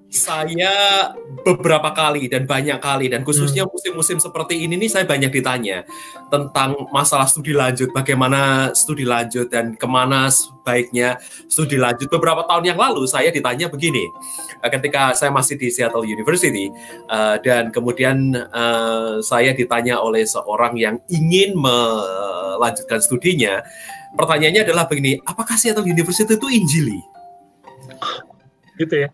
saya 0.07 1.11
beberapa 1.43 1.91
kali 1.91 2.31
dan 2.31 2.47
banyak 2.47 2.79
kali 2.79 3.11
dan 3.11 3.27
khususnya 3.27 3.67
hmm. 3.67 3.71
musim-musim 3.75 4.17
seperti 4.23 4.63
ini 4.63 4.79
nih 4.79 4.87
saya 4.87 5.03
banyak 5.03 5.27
ditanya 5.35 5.83
tentang 6.31 6.79
masalah 6.95 7.27
studi 7.27 7.51
lanjut, 7.51 7.91
bagaimana 7.91 8.71
studi 8.71 9.03
lanjut 9.03 9.51
dan 9.51 9.75
ke 9.75 9.87
mana 9.87 10.31
sebaiknya 10.31 11.19
studi 11.51 11.75
lanjut. 11.75 12.07
Beberapa 12.07 12.47
tahun 12.47 12.71
yang 12.71 12.79
lalu 12.79 13.03
saya 13.03 13.35
ditanya 13.35 13.67
begini, 13.67 14.07
eh, 14.63 14.69
ketika 14.71 15.11
saya 15.11 15.27
masih 15.27 15.59
di 15.59 15.67
Seattle 15.67 16.07
University 16.07 16.71
uh, 17.11 17.35
dan 17.43 17.75
kemudian 17.75 18.31
uh, 18.55 19.19
saya 19.19 19.51
ditanya 19.51 19.99
oleh 19.99 20.23
seorang 20.23 20.79
yang 20.79 20.95
ingin 21.11 21.51
melanjutkan 21.59 23.03
studinya, 23.03 23.59
pertanyaannya 24.15 24.63
adalah 24.63 24.87
begini, 24.87 25.19
apakah 25.27 25.59
Seattle 25.59 25.83
University 25.83 26.31
itu 26.31 26.47
Injili? 26.47 26.99
Gitu 28.79 29.03
ya. 29.03 29.11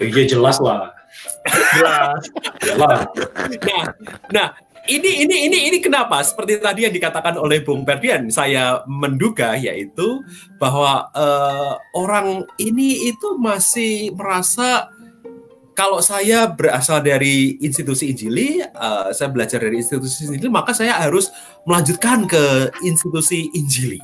Iya 0.00 0.24
jelas 0.38 0.56
lah. 0.62 0.92
Jelas. 1.76 2.22
jelas. 2.64 3.00
Nah, 3.60 3.84
nah 4.32 4.46
ini 4.88 5.22
ini 5.22 5.36
ini 5.46 5.58
ini 5.70 5.78
kenapa 5.78 6.18
seperti 6.26 6.58
tadi 6.58 6.88
yang 6.88 6.94
dikatakan 6.94 7.38
oleh 7.38 7.62
Bung 7.62 7.86
Ferdian 7.86 8.26
saya 8.34 8.82
menduga 8.90 9.54
yaitu 9.54 10.26
bahwa 10.58 11.06
uh, 11.14 11.78
orang 11.94 12.42
ini 12.58 13.06
itu 13.06 13.38
masih 13.38 14.10
merasa 14.18 14.90
kalau 15.72 16.04
saya 16.04 16.52
berasal 16.52 17.00
dari 17.00 17.56
institusi 17.64 18.12
Injili, 18.12 18.60
uh, 18.60 19.08
saya 19.14 19.32
belajar 19.32 19.56
dari 19.56 19.80
institusi 19.80 20.28
Injili, 20.28 20.52
maka 20.52 20.76
saya 20.76 21.00
harus 21.00 21.32
melanjutkan 21.64 22.28
ke 22.28 22.68
institusi 22.84 23.48
Injili. 23.56 23.96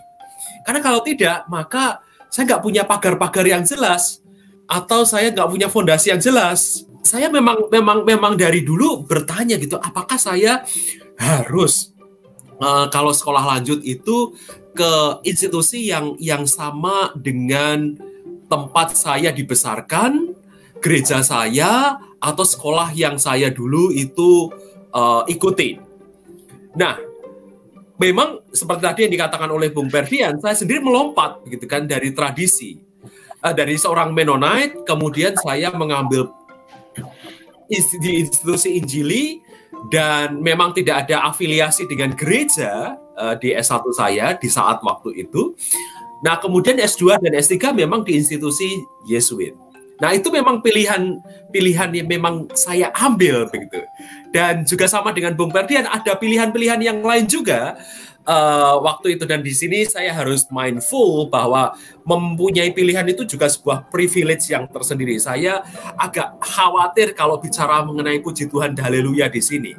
Karena 0.64 0.80
kalau 0.80 1.04
tidak, 1.04 1.44
maka 1.52 2.00
saya 2.32 2.48
nggak 2.48 2.64
punya 2.64 2.82
pagar-pagar 2.88 3.44
yang 3.44 3.64
jelas 3.68 4.20
atau 4.68 5.08
saya 5.08 5.32
nggak 5.32 5.48
punya 5.48 5.68
fondasi 5.72 6.12
yang 6.12 6.20
jelas. 6.20 6.84
Saya 7.00 7.32
memang 7.32 7.72
memang 7.72 8.04
memang 8.04 8.36
dari 8.36 8.60
dulu 8.60 9.08
bertanya 9.08 9.56
gitu, 9.56 9.80
apakah 9.80 10.20
saya 10.20 10.60
harus 11.16 11.96
uh, 12.60 12.86
kalau 12.92 13.16
sekolah 13.16 13.56
lanjut 13.56 13.80
itu 13.80 14.36
ke 14.76 14.92
institusi 15.24 15.88
yang 15.88 16.14
yang 16.20 16.44
sama 16.44 17.16
dengan 17.16 17.96
tempat 18.52 18.92
saya 18.92 19.32
dibesarkan, 19.32 20.36
gereja 20.84 21.24
saya 21.24 21.96
atau 22.20 22.44
sekolah 22.44 22.92
yang 22.92 23.16
saya 23.16 23.48
dulu 23.48 23.88
itu 23.88 24.52
uh, 24.92 25.24
ikuti. 25.32 25.80
Nah, 26.76 27.00
memang 27.96 28.44
seperti 28.52 28.82
tadi 28.84 29.00
yang 29.08 29.14
dikatakan 29.16 29.48
oleh 29.48 29.72
Bung 29.72 29.88
Ferdian, 29.88 30.36
saya 30.38 30.52
sendiri 30.52 30.84
melompat 30.84 31.40
gitu 31.48 31.64
kan 31.64 31.88
dari 31.88 32.12
tradisi 32.12 32.87
uh, 33.42 33.54
dari 33.54 33.78
seorang 33.78 34.14
Mennonite, 34.14 34.82
kemudian 34.86 35.34
saya 35.38 35.70
mengambil 35.74 36.30
di 37.68 38.24
institusi 38.24 38.80
Injili 38.80 39.44
dan 39.92 40.40
memang 40.40 40.72
tidak 40.74 41.06
ada 41.06 41.28
afiliasi 41.28 41.86
dengan 41.86 42.16
gereja 42.16 42.96
uh, 43.14 43.34
di 43.38 43.54
S1 43.54 43.84
saya 43.94 44.34
di 44.34 44.48
saat 44.50 44.82
waktu 44.82 45.28
itu. 45.28 45.54
Nah, 46.24 46.40
kemudian 46.42 46.74
S2 46.74 47.22
dan 47.22 47.32
S3 47.38 47.70
memang 47.76 48.02
di 48.02 48.18
institusi 48.18 48.82
Yesuit. 49.06 49.54
Nah, 49.98 50.14
itu 50.14 50.30
memang 50.30 50.62
pilihan 50.62 51.18
pilihan 51.50 51.90
yang 51.90 52.06
memang 52.10 52.46
saya 52.54 52.90
ambil 52.94 53.50
begitu. 53.50 53.82
Dan 54.30 54.62
juga 54.66 54.86
sama 54.86 55.10
dengan 55.10 55.34
Bung 55.34 55.50
Ferdian 55.50 55.86
ada 55.86 56.14
pilihan-pilihan 56.14 56.78
yang 56.82 56.98
lain 57.02 57.26
juga 57.26 57.78
uh, 58.28 58.76
waktu 58.84 59.16
itu 59.16 59.24
dan 59.24 59.40
di 59.40 59.56
sini 59.56 59.88
saya 59.88 60.12
harus 60.12 60.44
mindful 60.52 61.32
bahwa 61.32 61.72
mempunyai 62.04 62.70
pilihan 62.76 63.08
itu 63.08 63.24
juga 63.24 63.48
sebuah 63.48 63.88
privilege 63.88 64.52
yang 64.52 64.68
tersendiri. 64.68 65.16
Saya 65.16 65.64
agak 65.96 66.36
khawatir 66.44 67.16
kalau 67.16 67.40
bicara 67.40 67.80
mengenai 67.82 68.20
puji 68.20 68.46
Tuhan 68.52 68.76
haleluya 68.76 69.32
di 69.32 69.40
sini. 69.40 69.72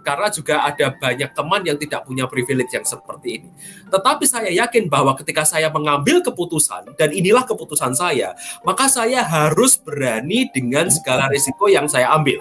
Karena 0.00 0.32
juga 0.32 0.64
ada 0.64 0.96
banyak 0.96 1.36
teman 1.36 1.60
yang 1.60 1.76
tidak 1.76 2.08
punya 2.08 2.24
privilege 2.24 2.72
yang 2.72 2.88
seperti 2.88 3.36
ini. 3.36 3.48
Tetapi 3.92 4.24
saya 4.24 4.48
yakin 4.48 4.88
bahwa 4.88 5.12
ketika 5.12 5.44
saya 5.44 5.68
mengambil 5.68 6.24
keputusan, 6.24 6.96
dan 6.96 7.12
inilah 7.12 7.44
keputusan 7.44 7.92
saya, 7.92 8.32
maka 8.64 8.88
saya 8.88 9.20
harus 9.20 9.76
berani 9.76 10.48
dengan 10.48 10.88
segala 10.88 11.28
risiko 11.28 11.68
yang 11.68 11.84
saya 11.84 12.16
ambil. 12.16 12.40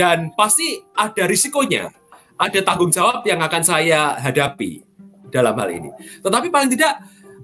Dan 0.00 0.32
pasti 0.32 0.80
ada 0.96 1.28
risikonya 1.28 1.92
ada 2.38 2.58
tanggung 2.62 2.94
jawab 2.94 3.26
yang 3.26 3.42
akan 3.42 3.62
saya 3.66 4.14
hadapi 4.16 4.86
dalam 5.28 5.58
hal 5.58 5.68
ini. 5.68 5.90
Tetapi 6.22 6.48
paling 6.48 6.70
tidak 6.70 7.02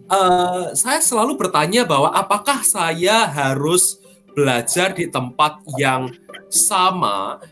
uh, 0.09 0.73
saya 0.73 1.03
selalu 1.03 1.35
bertanya 1.35 1.83
bahwa 1.85 2.15
apakah 2.15 2.63
saya 2.63 3.27
harus 3.29 4.01
belajar 4.33 4.95
di 4.95 5.11
tempat 5.11 5.63
yang 5.79 6.11
sama 6.51 7.43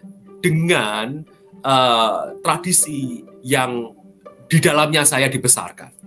dengan 0.42 1.22
uh, 1.62 2.34
tradisi 2.42 3.22
yang 3.42 3.94
di 4.46 4.58
dalamnya 4.62 5.06
saya 5.06 5.26
dibesarkan. 5.30 6.02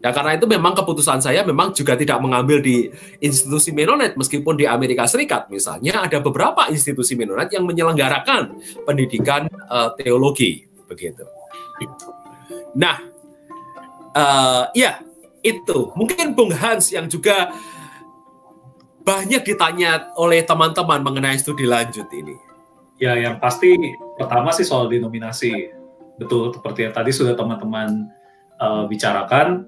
Ya 0.00 0.16
karena 0.16 0.32
itu 0.32 0.48
memang 0.48 0.72
keputusan 0.72 1.20
saya 1.20 1.44
memang 1.44 1.76
juga 1.76 1.92
tidak 1.92 2.24
mengambil 2.24 2.64
di 2.64 2.88
institusi 3.20 3.68
Mennonite 3.68 4.16
meskipun 4.16 4.56
di 4.56 4.64
Amerika 4.64 5.04
Serikat 5.04 5.52
misalnya 5.52 6.08
ada 6.08 6.24
beberapa 6.24 6.72
institusi 6.72 7.20
Mennonite 7.20 7.52
yang 7.52 7.68
menyelenggarakan 7.68 8.56
pendidikan 8.88 9.44
uh, 9.68 9.92
teologi 10.00 10.69
begitu. 10.90 11.24
Nah, 12.74 12.98
uh, 14.14 14.64
ya 14.74 14.98
itu 15.40 15.94
mungkin 15.96 16.34
Bung 16.36 16.52
Hans 16.52 16.90
yang 16.92 17.08
juga 17.08 17.54
banyak 19.00 19.42
ditanya 19.42 20.12
oleh 20.14 20.44
teman-teman 20.44 21.00
mengenai 21.00 21.40
studi 21.40 21.64
lanjut 21.64 22.06
ini. 22.12 22.36
Ya, 23.00 23.16
yang 23.16 23.40
pasti 23.40 23.72
pertama 24.20 24.52
sih 24.52 24.66
soal 24.68 24.92
denominasi. 24.92 25.72
Betul, 26.20 26.52
seperti 26.52 26.84
yang 26.84 26.92
tadi 26.92 27.10
sudah 27.16 27.32
teman-teman 27.32 28.12
uh, 28.60 28.84
bicarakan. 28.84 29.64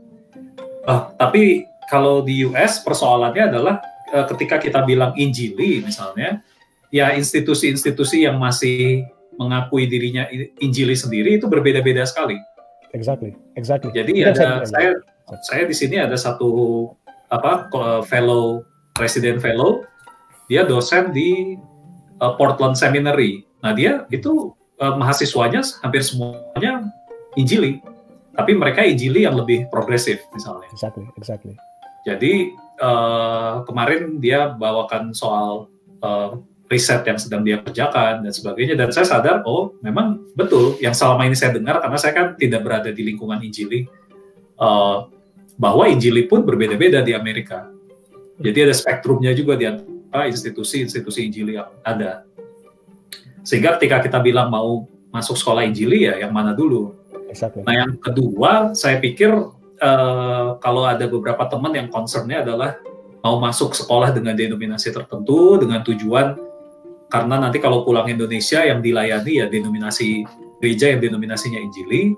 Uh, 0.85 1.09
tapi 1.17 1.65
kalau 1.89 2.21
di 2.21 2.45
US 2.45 2.85
persoalannya 2.85 3.49
adalah 3.49 3.81
uh, 4.13 4.29
ketika 4.37 4.61
kita 4.61 4.85
bilang 4.85 5.17
Injili 5.17 5.81
misalnya, 5.81 6.45
ya 6.93 7.17
institusi-institusi 7.17 8.29
yang 8.29 8.37
masih 8.37 9.09
mengakui 9.41 9.89
dirinya 9.89 10.29
Injili 10.61 10.97
sendiri 10.97 11.41
itu 11.41 11.49
berbeda-beda 11.49 12.05
sekali. 12.05 12.37
Exactly, 12.93 13.33
exactly. 13.57 13.91
Jadi 13.97 14.21
ada 14.25 14.69
saya 14.69 15.01
saya 15.49 15.65
di 15.65 15.73
sini 15.73 15.97
ada 15.97 16.17
satu 16.19 16.93
apa 17.33 17.73
fellow 18.05 18.61
resident 19.01 19.41
fellow, 19.41 19.89
dia 20.53 20.69
dosen 20.69 21.17
di 21.17 21.57
uh, 22.21 22.37
Portland 22.37 22.77
Seminary. 22.77 23.49
Nah 23.65 23.73
dia 23.73 24.05
itu 24.13 24.53
uh, 24.83 24.95
mahasiswanya 25.01 25.65
hampir 25.81 26.05
semuanya 26.05 26.93
Injili, 27.41 27.81
tapi 28.37 28.53
mereka 28.53 28.85
Injili 28.85 29.25
yang 29.25 29.41
lebih 29.41 29.73
progresif 29.73 30.21
misalnya. 30.37 30.69
Exactly, 30.69 31.09
exactly. 31.17 31.57
Jadi 32.05 32.53
uh, 32.83 33.65
kemarin 33.65 34.21
dia 34.21 34.53
bawakan 34.53 35.17
soal 35.17 35.73
uh, 36.05 36.37
riset 36.73 37.05
yang 37.05 37.21
sedang 37.21 37.45
dia 37.45 37.61
kerjakan 37.61 38.25
dan 38.25 38.33
sebagainya. 38.33 38.75
Dan 38.75 38.89
saya 38.89 39.05
sadar 39.05 39.45
oh 39.45 39.77
memang 39.85 40.25
betul 40.33 40.81
yang 40.81 40.97
selama 40.97 41.29
ini 41.29 41.37
saya 41.37 41.53
dengar 41.53 41.85
karena 41.85 41.99
saya 42.01 42.13
kan 42.17 42.27
tidak 42.41 42.65
berada 42.65 42.89
di 42.89 43.03
lingkungan 43.05 43.45
Injili 43.45 43.85
uh, 44.57 45.05
bahwa 45.61 45.85
Injili 45.93 46.25
pun 46.25 46.49
berbeda-beda 46.49 47.05
di 47.05 47.13
Amerika. 47.13 47.69
Jadi 48.41 48.59
ada 48.65 48.75
spektrumnya 48.75 49.37
juga 49.37 49.61
di 49.61 49.69
antara 49.69 50.25
institusi-institusi 50.27 51.29
Injili 51.29 51.61
yang 51.61 51.69
ada. 51.85 52.25
Sehingga 53.45 53.77
ketika 53.77 54.01
kita 54.01 54.19
bilang 54.25 54.49
mau 54.49 54.89
masuk 55.13 55.37
sekolah 55.37 55.69
Injili 55.69 56.09
ya 56.09 56.17
yang 56.17 56.33
mana 56.33 56.57
dulu? 56.57 56.97
Exactly. 57.33 57.65
nah 57.65 57.73
yang 57.73 57.97
kedua 57.97 58.77
saya 58.77 59.01
pikir 59.01 59.33
uh, 59.81 60.49
kalau 60.61 60.85
ada 60.85 61.09
beberapa 61.09 61.49
teman 61.49 61.73
yang 61.73 61.89
concernnya 61.89 62.45
adalah 62.45 62.77
mau 63.25 63.41
masuk 63.41 63.73
sekolah 63.73 64.13
dengan 64.13 64.37
denominasi 64.37 64.93
tertentu 64.93 65.57
dengan 65.57 65.81
tujuan 65.81 66.37
karena 67.13 67.37
nanti 67.37 67.61
kalau 67.61 67.85
pulang 67.85 68.09
Indonesia 68.09 68.65
yang 68.65 68.81
dilayani 68.81 69.45
ya 69.45 69.47
denominasi 69.53 70.25
gereja 70.65 70.97
yang 70.97 71.05
denominasinya 71.05 71.61
Injili 71.61 72.17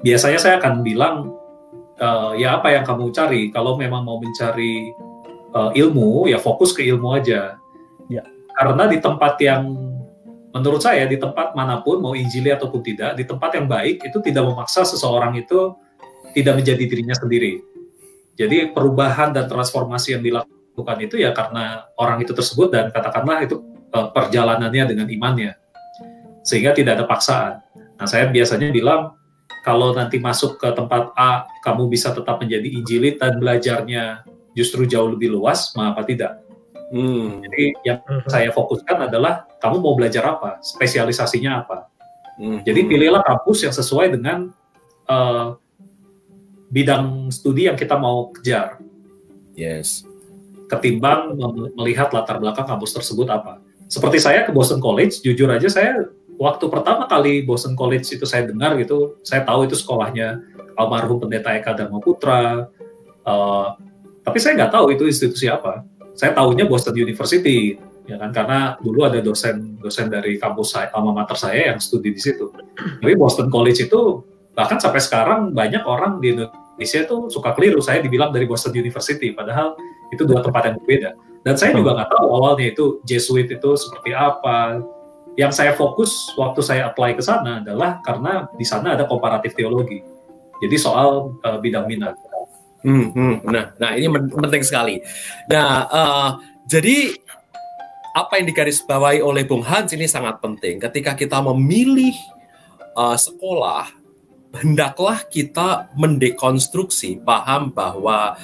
biasanya 0.00 0.40
saya 0.40 0.54
akan 0.56 0.80
bilang 0.80 1.36
uh, 2.00 2.32
ya 2.34 2.56
apa 2.58 2.72
yang 2.72 2.84
kamu 2.88 3.12
cari. 3.12 3.52
Kalau 3.52 3.76
memang 3.76 4.02
mau 4.02 4.16
mencari 4.18 4.90
uh, 5.52 5.70
ilmu 5.76 6.32
ya 6.32 6.40
fokus 6.40 6.72
ke 6.72 6.82
ilmu 6.82 7.14
aja. 7.14 7.60
Ya. 8.10 8.26
karena 8.58 8.90
di 8.90 8.98
tempat 8.98 9.38
yang 9.38 9.70
menurut 10.50 10.82
saya 10.82 11.06
di 11.06 11.14
tempat 11.14 11.54
mana 11.54 11.78
pun 11.78 12.02
mau 12.02 12.18
Injili 12.18 12.50
ataupun 12.50 12.82
tidak 12.82 13.14
di 13.14 13.22
tempat 13.22 13.54
yang 13.54 13.70
baik 13.70 14.02
itu 14.02 14.18
tidak 14.18 14.50
memaksa 14.50 14.82
seseorang 14.82 15.38
itu 15.38 15.78
tidak 16.34 16.58
menjadi 16.58 16.90
dirinya 16.90 17.14
sendiri. 17.14 17.62
Jadi 18.34 18.74
perubahan 18.74 19.30
dan 19.30 19.46
transformasi 19.46 20.18
yang 20.18 20.26
dilakukan 20.26 20.96
itu 20.98 21.22
ya 21.22 21.30
karena 21.30 21.86
orang 21.94 22.18
itu 22.18 22.34
tersebut 22.34 22.74
dan 22.74 22.90
katakanlah 22.90 23.46
itu 23.46 23.62
uh, 23.94 24.08
perjalanannya 24.10 24.84
dengan 24.90 25.06
imannya 25.10 25.52
sehingga 26.40 26.72
tidak 26.72 27.00
ada 27.00 27.04
paksaan. 27.06 27.60
Nah 28.00 28.06
saya 28.08 28.26
biasanya 28.32 28.72
bilang 28.72 29.14
kalau 29.60 29.92
nanti 29.92 30.16
masuk 30.16 30.56
ke 30.56 30.68
tempat 30.72 31.12
A, 31.14 31.44
kamu 31.60 31.92
bisa 31.92 32.16
tetap 32.16 32.40
menjadi 32.40 32.64
injilit 32.64 33.20
dan 33.20 33.36
belajarnya 33.36 34.24
justru 34.56 34.88
jauh 34.88 35.12
lebih 35.12 35.36
luas, 35.36 35.70
mengapa 35.76 36.00
tidak? 36.08 36.40
Hmm. 36.90 37.44
Jadi 37.44 37.76
yang 37.86 38.00
hmm. 38.02 38.26
saya 38.26 38.50
fokuskan 38.50 39.06
adalah 39.12 39.46
kamu 39.60 39.76
mau 39.78 39.94
belajar 39.94 40.26
apa, 40.26 40.58
spesialisasinya 40.64 41.50
apa. 41.62 41.86
Hmm. 42.40 42.64
Jadi 42.64 42.88
pilihlah 42.88 43.20
kampus 43.20 43.68
yang 43.68 43.74
sesuai 43.76 44.16
dengan 44.16 44.50
uh, 45.06 45.54
bidang 46.72 47.28
studi 47.28 47.68
yang 47.68 47.76
kita 47.76 47.94
mau 48.00 48.32
kejar. 48.32 48.80
Yes. 49.54 50.08
Ketimbang 50.72 51.36
melihat 51.76 52.14
latar 52.14 52.40
belakang 52.40 52.64
kampus 52.64 52.96
tersebut 52.96 53.28
apa. 53.28 53.60
Seperti 53.90 54.22
saya 54.22 54.46
ke 54.46 54.54
Boston 54.54 54.78
College, 54.78 55.18
jujur 55.18 55.50
aja 55.50 55.66
saya 55.66 56.06
waktu 56.38 56.64
pertama 56.70 57.10
kali 57.10 57.42
Boston 57.42 57.74
College 57.74 58.06
itu 58.06 58.22
saya 58.22 58.46
dengar 58.46 58.78
gitu, 58.78 59.18
saya 59.26 59.42
tahu 59.42 59.66
itu 59.66 59.74
sekolahnya 59.74 60.38
almarhum 60.78 61.18
pendeta 61.18 61.50
Eka 61.58 61.74
Dharma 61.74 61.98
Putra. 61.98 62.70
Uh, 63.26 63.74
tapi 64.22 64.38
saya 64.38 64.54
nggak 64.54 64.72
tahu 64.72 64.94
itu 64.94 65.10
institusi 65.10 65.50
apa. 65.50 65.82
Saya 66.14 66.30
tahunya 66.38 66.70
Boston 66.70 66.94
University 67.02 67.74
ya 68.06 68.14
kan? 68.14 68.30
Karena 68.30 68.78
dulu 68.78 69.10
ada 69.10 69.18
dosen 69.18 69.74
dosen 69.82 70.06
dari 70.06 70.38
kampus 70.38 70.78
saya 70.78 70.94
alma 70.94 71.10
mater 71.10 71.34
saya 71.34 71.74
yang 71.74 71.82
studi 71.82 72.14
di 72.14 72.22
situ. 72.22 72.46
Tapi 72.78 73.18
Boston 73.18 73.50
College 73.50 73.90
itu 73.90 74.22
bahkan 74.54 74.78
sampai 74.78 75.02
sekarang 75.02 75.50
banyak 75.50 75.82
orang 75.82 76.22
di 76.22 76.38
Indonesia 76.38 76.98
itu 77.02 77.26
suka 77.26 77.58
keliru. 77.58 77.82
Saya 77.82 77.98
dibilang 77.98 78.30
dari 78.30 78.46
Boston 78.46 78.70
University 78.70 79.34
padahal 79.34 79.74
itu 80.14 80.22
dua 80.22 80.46
tempat 80.46 80.70
yang 80.70 80.78
berbeda 80.78 81.10
dan 81.40 81.54
saya 81.56 81.72
juga 81.72 81.96
nggak 81.96 82.10
tahu 82.12 82.26
awalnya 82.36 82.68
itu 82.68 83.00
Jesuit 83.08 83.48
itu 83.48 83.70
seperti 83.76 84.12
apa. 84.12 84.84
Yang 85.38 85.62
saya 85.62 85.72
fokus 85.72 86.34
waktu 86.36 86.60
saya 86.60 86.90
apply 86.92 87.16
ke 87.16 87.22
sana 87.24 87.64
adalah 87.64 88.02
karena 88.04 88.50
di 88.58 88.66
sana 88.66 88.98
ada 88.98 89.08
komparatif 89.08 89.56
teologi. 89.56 90.04
Jadi 90.60 90.76
soal 90.76 91.32
uh, 91.40 91.58
bidang 91.62 91.88
minat. 91.88 92.12
Hmm, 92.80 93.12
hmm, 93.12 93.34
nah, 93.48 93.72
nah 93.76 93.92
ini 93.96 94.08
penting 94.12 94.64
sekali. 94.64 95.04
Nah, 95.48 95.84
uh, 95.88 96.30
jadi 96.68 97.12
apa 98.16 98.40
yang 98.40 98.46
digarisbawahi 98.48 99.20
oleh 99.24 99.44
Bung 99.46 99.64
Hans 99.64 99.92
ini 99.96 100.04
sangat 100.08 100.40
penting. 100.44 100.80
Ketika 100.80 101.16
kita 101.16 101.40
memilih 101.40 102.12
uh, 102.96 103.16
sekolah, 103.16 103.88
hendaklah 104.60 105.22
kita 105.30 105.88
mendekonstruksi 105.94 107.22
paham 107.22 107.70
bahwa 107.70 108.34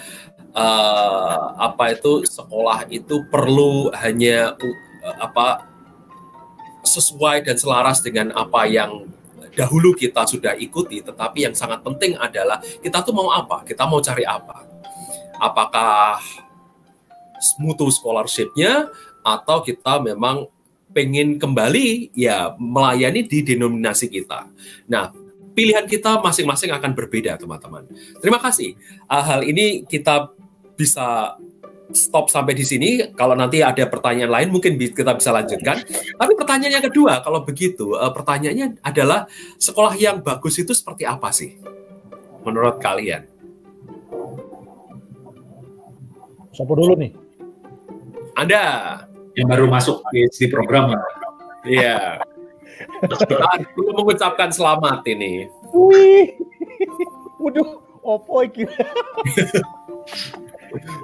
uh, 0.56 1.54
apa 1.60 1.92
itu 1.92 2.24
sekolah 2.24 2.88
itu 2.88 3.22
perlu 3.28 3.92
hanya 3.92 4.56
uh, 4.56 5.16
apa 5.20 5.68
sesuai 6.80 7.44
dan 7.44 7.60
selaras 7.60 8.00
dengan 8.00 8.32
apa 8.32 8.64
yang 8.64 9.04
dahulu 9.56 9.96
kita 9.96 10.28
sudah 10.28 10.52
ikuti, 10.56 11.00
tetapi 11.00 11.48
yang 11.48 11.54
sangat 11.56 11.80
penting 11.80 12.16
adalah 12.16 12.60
kita 12.60 13.00
tuh 13.00 13.16
mau 13.16 13.32
apa, 13.32 13.64
kita 13.64 13.88
mau 13.88 14.00
cari 14.04 14.22
apa. 14.24 14.68
Apakah 15.36 16.20
mutu 17.60 17.88
scholarship-nya 17.88 18.88
atau 19.24 19.60
kita 19.64 20.00
memang 20.00 20.48
pengen 20.92 21.36
kembali 21.36 22.12
ya 22.16 22.56
melayani 22.56 23.24
di 23.26 23.44
denominasi 23.44 24.08
kita. 24.08 24.48
Nah, 24.88 25.12
pilihan 25.52 25.84
kita 25.84 26.20
masing-masing 26.24 26.72
akan 26.72 26.96
berbeda, 26.96 27.36
teman-teman. 27.36 27.84
Terima 28.20 28.40
kasih. 28.40 28.76
Hal 29.04 29.44
ini 29.44 29.84
kita 29.84 30.32
bisa 30.76 31.34
stop 31.92 32.28
sampai 32.30 32.54
di 32.54 32.64
sini. 32.66 32.88
Kalau 33.14 33.34
nanti 33.34 33.62
ada 33.62 33.86
pertanyaan 33.86 34.30
lain 34.30 34.48
mungkin 34.50 34.78
kita 34.78 35.16
bisa 35.16 35.30
lanjutkan. 35.34 35.82
Tapi 36.16 36.32
pertanyaan 36.34 36.80
yang 36.80 36.86
kedua, 36.86 37.22
kalau 37.22 37.42
begitu, 37.42 37.94
uh, 37.94 38.10
pertanyaannya 38.10 38.80
adalah 38.82 39.26
sekolah 39.58 39.94
yang 39.98 40.22
bagus 40.22 40.58
itu 40.60 40.76
seperti 40.76 41.06
apa 41.06 41.30
sih 41.30 41.58
menurut 42.46 42.78
kalian? 42.78 43.26
Siapa 46.54 46.72
dulu 46.72 46.94
nih? 46.96 47.12
Anda 48.36 48.62
yang 49.36 49.48
baru 49.48 49.68
masuk 49.68 50.00
di 50.12 50.46
program. 50.48 50.96
Iya. 51.66 52.20
kita 53.02 53.44
belum 53.76 54.04
mengucapkan 54.04 54.52
selamat 54.52 55.04
ini. 55.08 55.48
Wih, 55.72 56.36
waduh, 57.40 57.82
opo 58.04 58.40
kira. 58.48 58.72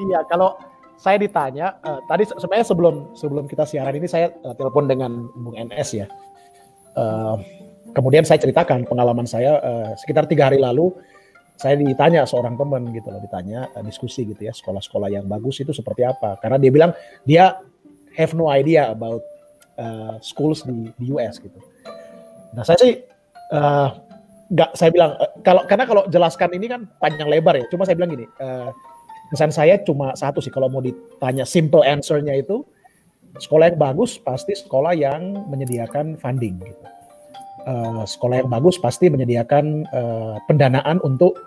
iya, 0.08 0.20
kalau 0.28 0.56
saya 1.02 1.18
ditanya 1.18 1.82
uh, 1.82 1.98
tadi 2.06 2.30
sebenarnya 2.30 2.66
sebelum 2.66 2.94
sebelum 3.18 3.44
kita 3.50 3.66
siaran 3.66 3.98
ini 3.98 4.06
saya 4.06 4.30
uh, 4.46 4.54
telepon 4.54 4.86
dengan 4.86 5.26
Bung 5.34 5.58
NS 5.58 5.88
ya. 5.98 6.06
Uh, 6.92 7.40
kemudian 7.96 8.22
saya 8.22 8.38
ceritakan 8.38 8.84
pengalaman 8.86 9.24
saya 9.26 9.58
uh, 9.58 9.90
sekitar 9.96 10.28
tiga 10.28 10.52
hari 10.52 10.60
lalu 10.60 10.92
saya 11.56 11.78
ditanya 11.78 12.24
seorang 12.24 12.56
teman 12.56 12.88
gitu 12.92 13.12
loh 13.12 13.20
ditanya 13.20 13.68
uh, 13.76 13.84
diskusi 13.84 14.28
gitu 14.28 14.40
ya 14.40 14.52
sekolah-sekolah 14.52 15.08
yang 15.12 15.24
bagus 15.28 15.60
itu 15.60 15.70
seperti 15.70 16.04
apa 16.04 16.36
karena 16.40 16.56
dia 16.60 16.70
bilang 16.72 16.92
dia 17.24 17.60
have 18.16 18.32
no 18.36 18.48
idea 18.52 18.92
about 18.92 19.24
uh, 19.80 20.16
schools 20.20 20.64
di, 20.64 20.92
di 20.96 21.12
US 21.16 21.40
gitu. 21.40 21.58
Nah 22.52 22.62
saya 22.64 22.78
sih 22.80 22.92
uh, 23.52 23.88
saya 24.76 24.90
bilang 24.92 25.16
uh, 25.16 25.32
kalau 25.40 25.64
karena 25.64 25.84
kalau 25.88 26.02
jelaskan 26.08 26.50
ini 26.56 26.66
kan 26.68 26.84
panjang 27.00 27.28
lebar 27.28 27.56
ya 27.56 27.64
cuma 27.72 27.88
saya 27.88 27.96
bilang 27.96 28.12
gini. 28.12 28.26
Uh, 28.40 28.72
pesan 29.32 29.48
saya 29.48 29.80
cuma 29.80 30.12
satu 30.12 30.44
sih 30.44 30.52
kalau 30.52 30.68
mau 30.68 30.84
ditanya 30.84 31.48
simple 31.48 31.80
answernya 31.80 32.36
itu 32.36 32.60
sekolah 33.40 33.72
yang 33.72 33.80
bagus 33.80 34.20
pasti 34.20 34.52
sekolah 34.52 34.92
yang 34.92 35.48
menyediakan 35.48 36.20
funding 36.20 36.60
gitu. 36.60 36.84
Uh, 37.62 38.04
sekolah 38.04 38.44
yang 38.44 38.50
bagus 38.50 38.76
pasti 38.76 39.08
menyediakan 39.08 39.88
uh, 39.94 40.36
pendanaan 40.50 41.00
untuk 41.00 41.38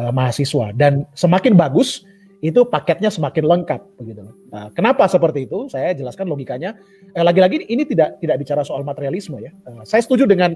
uh, 0.00 0.14
mahasiswa 0.14 0.72
dan 0.72 1.04
semakin 1.12 1.58
bagus 1.58 2.06
itu 2.44 2.60
paketnya 2.68 3.08
semakin 3.08 3.44
lengkap 3.48 3.80
begitu. 3.96 4.20
Nah, 4.52 4.68
kenapa 4.76 5.08
seperti 5.08 5.48
itu? 5.48 5.64
Saya 5.72 5.96
jelaskan 5.96 6.28
logikanya. 6.28 6.76
lagi-lagi 7.16 7.64
ini 7.70 7.88
tidak 7.88 8.20
tidak 8.20 8.36
bicara 8.42 8.60
soal 8.66 8.84
materialisme 8.84 9.40
ya. 9.40 9.52
Uh, 9.64 9.80
saya 9.82 10.04
setuju 10.04 10.28
dengan 10.28 10.52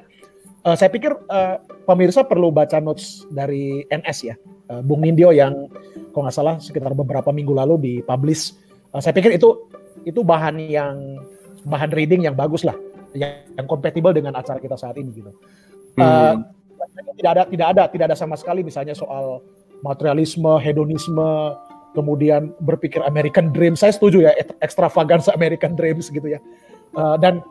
uh, 0.68 0.76
saya 0.76 0.92
pikir 0.92 1.12
uh, 1.32 1.56
pemirsa 1.88 2.24
perlu 2.26 2.52
baca 2.52 2.76
notes 2.82 3.24
dari 3.32 3.88
NS 3.88 4.18
ya, 4.26 4.34
uh, 4.70 4.82
Bung 4.84 5.04
Nindyo 5.04 5.32
yang 5.32 5.68
kalau 6.12 6.28
nggak 6.28 6.36
salah 6.36 6.54
sekitar 6.60 6.92
beberapa 6.92 7.32
minggu 7.32 7.52
lalu 7.52 7.74
dipublish. 7.80 8.54
Uh, 8.92 9.00
saya 9.00 9.12
pikir 9.16 9.36
itu 9.36 9.68
itu 10.06 10.20
bahan 10.22 10.56
yang 10.68 11.18
bahan 11.66 11.90
reading 11.92 12.24
yang 12.24 12.36
bagus 12.38 12.64
lah, 12.64 12.76
yang, 13.12 13.44
yang 13.58 13.66
kompatibel 13.66 14.14
dengan 14.14 14.36
acara 14.38 14.60
kita 14.62 14.78
saat 14.78 14.96
ini 14.96 15.10
gitu. 15.12 15.32
Hmm. 15.98 16.02
Uh, 16.02 16.34
tidak 17.18 17.30
ada 17.34 17.42
tidak 17.50 17.66
ada 17.74 17.82
tidak 17.90 18.04
ada 18.12 18.16
sama 18.16 18.38
sekali 18.38 18.62
misalnya 18.62 18.94
soal 18.94 19.42
materialisme, 19.82 20.58
hedonisme, 20.58 21.54
kemudian 21.94 22.54
berpikir 22.62 23.02
American 23.04 23.50
Dream. 23.54 23.74
Saya 23.74 23.94
setuju 23.94 24.26
ya 24.26 24.32
ekstravaganza 24.62 25.34
American 25.34 25.74
Dreams 25.74 26.10
gitu 26.10 26.26
ya. 26.30 26.40
Uh, 26.96 27.18
dan 27.20 27.44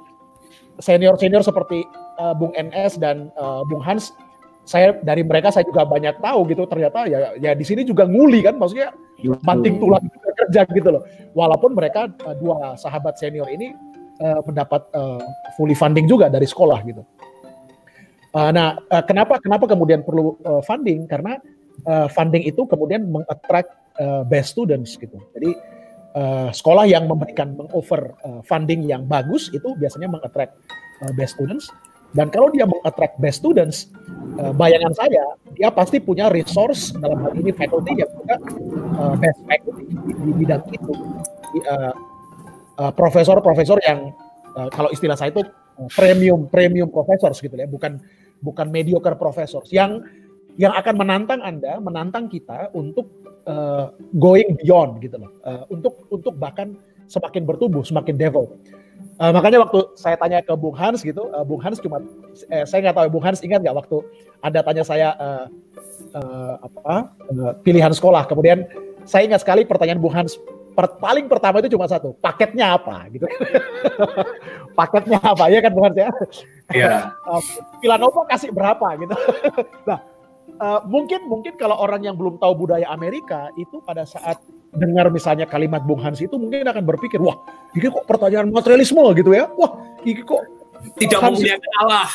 senior-senior 0.82 1.42
seperti 1.42 1.86
uh, 2.22 2.34
Bung 2.38 2.54
NS 2.54 3.02
dan 3.02 3.34
uh, 3.38 3.66
Bung 3.66 3.82
Hans 3.82 4.14
saya 4.68 5.00
dari 5.00 5.24
mereka 5.24 5.48
saya 5.48 5.64
juga 5.64 5.88
banyak 5.88 6.20
tahu 6.20 6.44
gitu. 6.52 6.68
Ternyata 6.68 7.08
ya 7.08 7.40
ya 7.40 7.56
di 7.56 7.64
sini 7.64 7.88
juga 7.88 8.04
nguli 8.04 8.44
kan 8.44 8.60
maksudnya 8.60 8.92
banting 9.42 9.80
tulang 9.80 10.04
kerja 10.36 10.68
gitu 10.68 10.90
loh. 10.92 11.04
Walaupun 11.32 11.72
mereka 11.72 12.12
uh, 12.28 12.36
dua 12.36 12.76
sahabat 12.76 13.16
senior 13.16 13.48
ini 13.48 13.72
uh, 14.20 14.44
mendapat 14.44 14.84
uh, 14.92 15.24
fully 15.56 15.74
funding 15.74 16.06
juga 16.06 16.28
dari 16.28 16.46
sekolah 16.46 16.84
gitu. 16.84 17.02
Uh, 18.36 18.52
nah 18.52 18.76
uh, 18.92 19.04
kenapa 19.08 19.40
kenapa 19.40 19.72
kemudian 19.72 20.04
perlu 20.04 20.36
uh, 20.44 20.60
funding? 20.62 21.08
Karena 21.08 21.40
uh, 21.88 22.12
funding 22.12 22.44
itu 22.44 22.68
kemudian 22.68 23.08
mengattract 23.08 23.72
uh, 24.04 24.28
best 24.28 24.52
students 24.52 25.00
gitu. 25.00 25.16
Jadi 25.32 25.56
uh, 26.20 26.50
sekolah 26.52 26.92
yang 26.92 27.08
memberikan 27.08 27.56
mengoffer 27.56 28.14
uh, 28.28 28.44
funding 28.44 28.84
yang 28.84 29.08
bagus 29.08 29.48
itu 29.56 29.74
biasanya 29.80 30.12
mengattract 30.12 30.54
uh, 31.08 31.12
best 31.16 31.40
students 31.40 31.72
dan 32.16 32.28
kalau 32.32 32.48
dia 32.52 32.64
mengattract 32.64 33.20
best 33.20 33.44
students, 33.44 33.92
uh, 34.40 34.54
bayangan 34.56 34.94
saya 34.96 35.24
dia 35.58 35.74
pasti 35.74 35.98
punya 35.98 36.30
resource 36.30 36.94
dalam 36.96 37.18
hal 37.26 37.34
ini 37.36 37.52
faculty 37.52 37.98
yang 37.98 38.12
juga 38.14 38.36
uh, 38.96 39.16
best 39.18 39.40
faculty 39.44 39.84
di, 39.90 40.32
bidang 40.44 40.64
itu. 40.72 40.94
Uh, 41.68 41.94
profesor-profesor 42.78 43.82
yang 43.82 44.14
kalau 44.70 44.94
istilah 44.94 45.18
saya 45.18 45.34
itu 45.34 45.42
premium 45.98 46.46
premium 46.46 46.94
professors 46.94 47.42
gitu 47.42 47.58
ya, 47.58 47.66
bukan 47.66 47.98
bukan 48.38 48.70
mediocre 48.70 49.18
professors 49.18 49.66
yang 49.74 50.06
yang 50.58 50.74
akan 50.74 50.98
menantang 50.98 51.42
Anda, 51.46 51.78
menantang 51.78 52.30
kita 52.30 52.74
untuk 52.74 53.10
uh, 53.46 53.94
going 54.18 54.58
beyond 54.58 54.98
gitu 55.00 55.22
loh. 55.22 55.32
Uh, 55.46 55.64
untuk 55.70 56.10
untuk 56.10 56.34
bahkan 56.36 56.74
semakin 57.06 57.46
bertumbuh, 57.46 57.86
semakin 57.86 58.18
develop. 58.18 58.58
Uh, 59.18 59.34
makanya 59.34 59.66
waktu 59.66 59.82
saya 59.98 60.14
tanya 60.14 60.46
ke 60.46 60.54
Bung 60.54 60.78
Hans 60.78 61.02
gitu, 61.02 61.34
uh, 61.34 61.42
Bung 61.42 61.58
Hans 61.58 61.82
cuma, 61.82 61.98
eh, 62.54 62.70
saya 62.70 62.86
nggak 62.86 62.96
tahu 63.02 63.08
Bung 63.18 63.26
Hans 63.26 63.42
ingat 63.42 63.66
nggak 63.66 63.74
waktu 63.74 63.98
ada 64.46 64.60
tanya 64.62 64.84
saya 64.86 65.18
uh, 65.18 65.46
uh, 66.14 66.54
apa 66.62 67.10
uh, 67.34 67.52
pilihan 67.66 67.90
sekolah. 67.90 68.30
Kemudian 68.30 68.70
saya 69.10 69.26
ingat 69.26 69.42
sekali 69.42 69.66
pertanyaan 69.66 69.98
Bung 69.98 70.14
Hans 70.14 70.38
per, 70.78 71.02
paling 71.02 71.26
pertama 71.26 71.58
itu 71.58 71.74
cuma 71.74 71.90
satu, 71.90 72.14
paketnya 72.22 72.78
apa 72.78 73.10
gitu. 73.10 73.26
paketnya 74.80 75.18
apa 75.18 75.50
ya 75.50 75.60
kan 75.66 75.72
bukan 75.74 75.92
saya? 75.98 76.12
Iya. 76.70 76.94
Uh, 77.28 77.44
Villanova 77.84 78.24
kasih 78.30 78.56
berapa 78.56 78.88
gitu. 79.04 79.12
nah, 79.90 80.00
uh, 80.60 80.82
mungkin 80.86 81.26
mungkin 81.26 81.56
kalau 81.56 81.78
orang 81.78 82.06
yang 82.06 82.16
belum 82.18 82.42
tahu 82.42 82.68
budaya 82.68 82.90
Amerika 82.92 83.50
itu 83.58 83.82
pada 83.82 84.04
saat 84.04 84.42
dengar 84.74 85.10
misalnya 85.10 85.48
kalimat 85.48 85.82
Bung 85.86 86.04
Hans 86.04 86.22
itu 86.22 86.36
mungkin 86.36 86.68
akan 86.68 86.84
berpikir, 86.86 87.18
wah, 87.18 87.40
ini 87.74 87.88
kok 87.88 88.06
pertanyaan 88.06 88.52
materialisme 88.52 89.02
gitu 89.18 89.32
ya. 89.34 89.50
Wah, 89.56 89.80
ini 90.04 90.22
kok 90.22 90.44
tidak 91.02 91.20
memuliakan 91.24 91.72
Allah. 91.82 92.08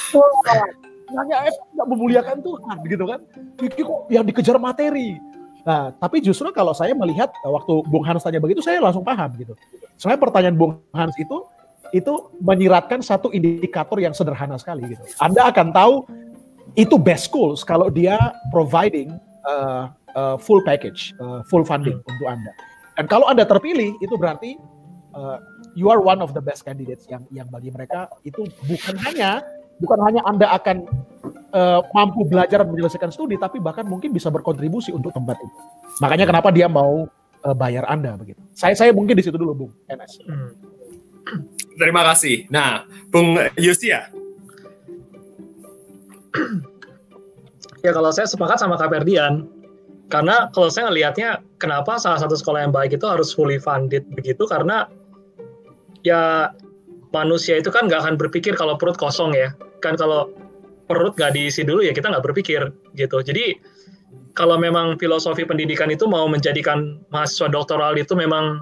Nanya 1.13 1.37
tidak 1.51 1.87
memuliakan 1.93 2.37
Tuhan 2.41 2.77
gitu 2.89 3.05
kan. 3.05 3.21
Ini 3.61 3.83
kok 3.83 4.01
yang 4.09 4.25
dikejar 4.25 4.57
materi 4.57 5.21
Nah, 5.63 5.95
tapi 5.95 6.19
justru 6.19 6.51
kalau 6.51 6.75
saya 6.75 6.91
melihat 6.93 7.31
eh, 7.31 7.51
waktu 7.51 7.87
Bung 7.87 8.03
Hans 8.03 8.27
tanya 8.27 8.43
begitu, 8.43 8.61
saya 8.63 8.83
langsung 8.83 9.07
paham 9.07 9.31
gitu. 9.39 9.55
Soalnya 9.95 10.19
pertanyaan 10.19 10.57
Bung 10.59 10.83
Hans 10.91 11.15
itu 11.19 11.47
itu 11.93 12.13
menyiratkan 12.41 13.05
satu 13.05 13.31
indikator 13.31 14.01
yang 14.01 14.17
sederhana 14.17 14.57
sekali 14.57 14.97
gitu. 14.97 15.05
Anda 15.21 15.53
akan 15.53 15.67
tahu 15.71 15.95
itu 16.77 16.97
best 16.97 17.29
schools 17.29 17.65
kalau 17.65 17.93
dia 17.93 18.17
providing 18.49 19.13
uh, 19.45 19.93
uh, 20.17 20.37
full 20.41 20.65
package, 20.65 21.13
uh, 21.21 21.45
full 21.49 21.65
funding 21.65 22.01
hmm. 22.01 22.11
untuk 22.11 22.27
Anda. 22.29 22.53
Dan 22.97 23.05
kalau 23.09 23.27
Anda 23.29 23.45
terpilih, 23.49 23.97
itu 24.01 24.15
berarti 24.17 24.57
uh, 25.17 25.41
you 25.77 25.89
are 25.89 26.01
one 26.01 26.21
of 26.21 26.37
the 26.37 26.43
best 26.45 26.65
candidates 26.65 27.09
yang 27.09 27.25
yang 27.33 27.49
bagi 27.49 27.73
mereka 27.73 28.09
itu 28.25 28.45
bukan 28.69 28.97
hanya 29.05 29.41
bukan 29.81 29.99
hanya 30.05 30.21
Anda 30.29 30.53
akan 30.53 30.77
uh, 31.57 31.81
mampu 31.93 32.25
belajar 32.29 32.65
menyelesaikan 32.65 33.11
studi, 33.11 33.37
tapi 33.41 33.59
bahkan 33.59 33.85
mungkin 33.89 34.13
bisa 34.13 34.29
berkontribusi 34.29 34.93
untuk 34.93 35.13
tempat 35.13 35.37
itu. 35.41 35.57
Makanya 36.01 36.29
kenapa 36.29 36.49
dia 36.53 36.69
mau 36.69 37.09
uh, 37.43 37.57
bayar 37.57 37.89
Anda 37.89 38.17
begitu. 38.17 38.41
Saya 38.53 38.77
saya 38.77 38.91
mungkin 38.95 39.17
di 39.17 39.25
situ 39.25 39.37
dulu, 39.37 39.53
Bung 39.67 39.73
NS. 39.89 40.13
Hmm. 40.29 40.51
Terima 41.81 42.05
kasih. 42.05 42.47
Nah, 42.53 42.85
Bung 43.09 43.39
Yusia. 43.57 44.22
Ya 47.87 47.91
kalau 47.93 48.11
saya 48.15 48.29
sepakat 48.29 48.59
sama 48.61 48.79
Kak 48.79 48.91
Ferdian, 48.91 49.49
karena 50.13 50.53
kalau 50.53 50.69
saya 50.69 50.93
ngelihatnya 50.93 51.41
kenapa 51.57 51.97
salah 51.97 52.21
satu 52.21 52.37
sekolah 52.37 52.69
yang 52.69 52.73
baik 52.75 52.93
itu 52.97 53.07
harus 53.09 53.33
fully 53.33 53.57
funded 53.57 54.05
begitu? 54.13 54.45
Karena 54.45 54.85
ya 56.05 56.53
manusia 57.17 57.57
itu 57.57 57.73
kan 57.73 57.89
nggak 57.89 58.05
akan 58.05 58.15
berpikir 58.21 58.53
kalau 58.53 58.77
perut 58.77 59.01
kosong 59.01 59.33
ya. 59.33 59.57
Kan 59.81 59.97
kalau 59.97 60.29
perut 60.85 61.17
nggak 61.17 61.33
diisi 61.33 61.65
dulu 61.65 61.81
ya 61.81 61.97
kita 61.97 62.13
nggak 62.13 62.25
berpikir 62.29 62.69
gitu. 62.93 63.19
Jadi 63.25 63.57
kalau 64.37 64.61
memang 64.61 64.97
filosofi 65.01 65.45
pendidikan 65.45 65.89
itu 65.89 66.09
mau 66.09 66.29
menjadikan 66.29 67.01
mahasiswa 67.09 67.49
doktoral 67.49 67.97
itu 67.97 68.13
memang 68.13 68.61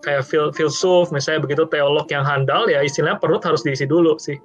kayak 0.00 0.24
fil 0.24 0.48
filsuf 0.54 1.12
misalnya 1.12 1.44
begitu 1.44 1.68
teolog 1.68 2.08
yang 2.08 2.24
handal 2.24 2.66
ya 2.66 2.80
istilahnya 2.80 3.20
perut 3.20 3.44
harus 3.44 3.60
diisi 3.62 3.84
dulu 3.84 4.16
sih 4.16 4.38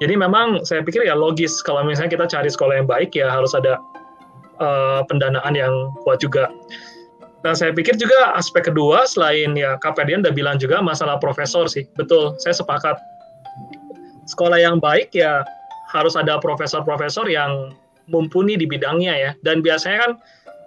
jadi 0.00 0.16
memang 0.16 0.64
saya 0.64 0.80
pikir 0.80 1.04
ya 1.04 1.14
logis 1.14 1.60
kalau 1.62 1.84
misalnya 1.84 2.16
kita 2.16 2.26
cari 2.26 2.48
sekolah 2.48 2.80
yang 2.80 2.88
baik 2.88 3.12
ya 3.12 3.28
harus 3.28 3.52
ada 3.52 3.76
uh, 4.58 5.04
pendanaan 5.06 5.54
yang 5.54 5.92
kuat 6.02 6.18
juga 6.24 6.48
Nah, 7.40 7.56
saya 7.56 7.72
pikir 7.72 7.96
juga 7.96 8.36
aspek 8.36 8.68
kedua 8.68 9.08
selain 9.08 9.56
ya 9.56 9.80
Kapedian 9.80 10.20
udah 10.20 10.34
bilang 10.36 10.60
juga 10.60 10.84
masalah 10.84 11.16
profesor 11.16 11.64
sih. 11.72 11.88
Betul, 11.96 12.36
saya 12.36 12.52
sepakat. 12.52 13.00
Sekolah 14.28 14.60
yang 14.60 14.76
baik 14.76 15.16
ya 15.16 15.42
harus 15.90 16.14
ada 16.14 16.36
profesor-profesor 16.38 17.26
yang 17.26 17.72
mumpuni 18.12 18.60
di 18.60 18.68
bidangnya 18.68 19.14
ya. 19.16 19.30
Dan 19.40 19.64
biasanya 19.64 19.98
kan 20.04 20.10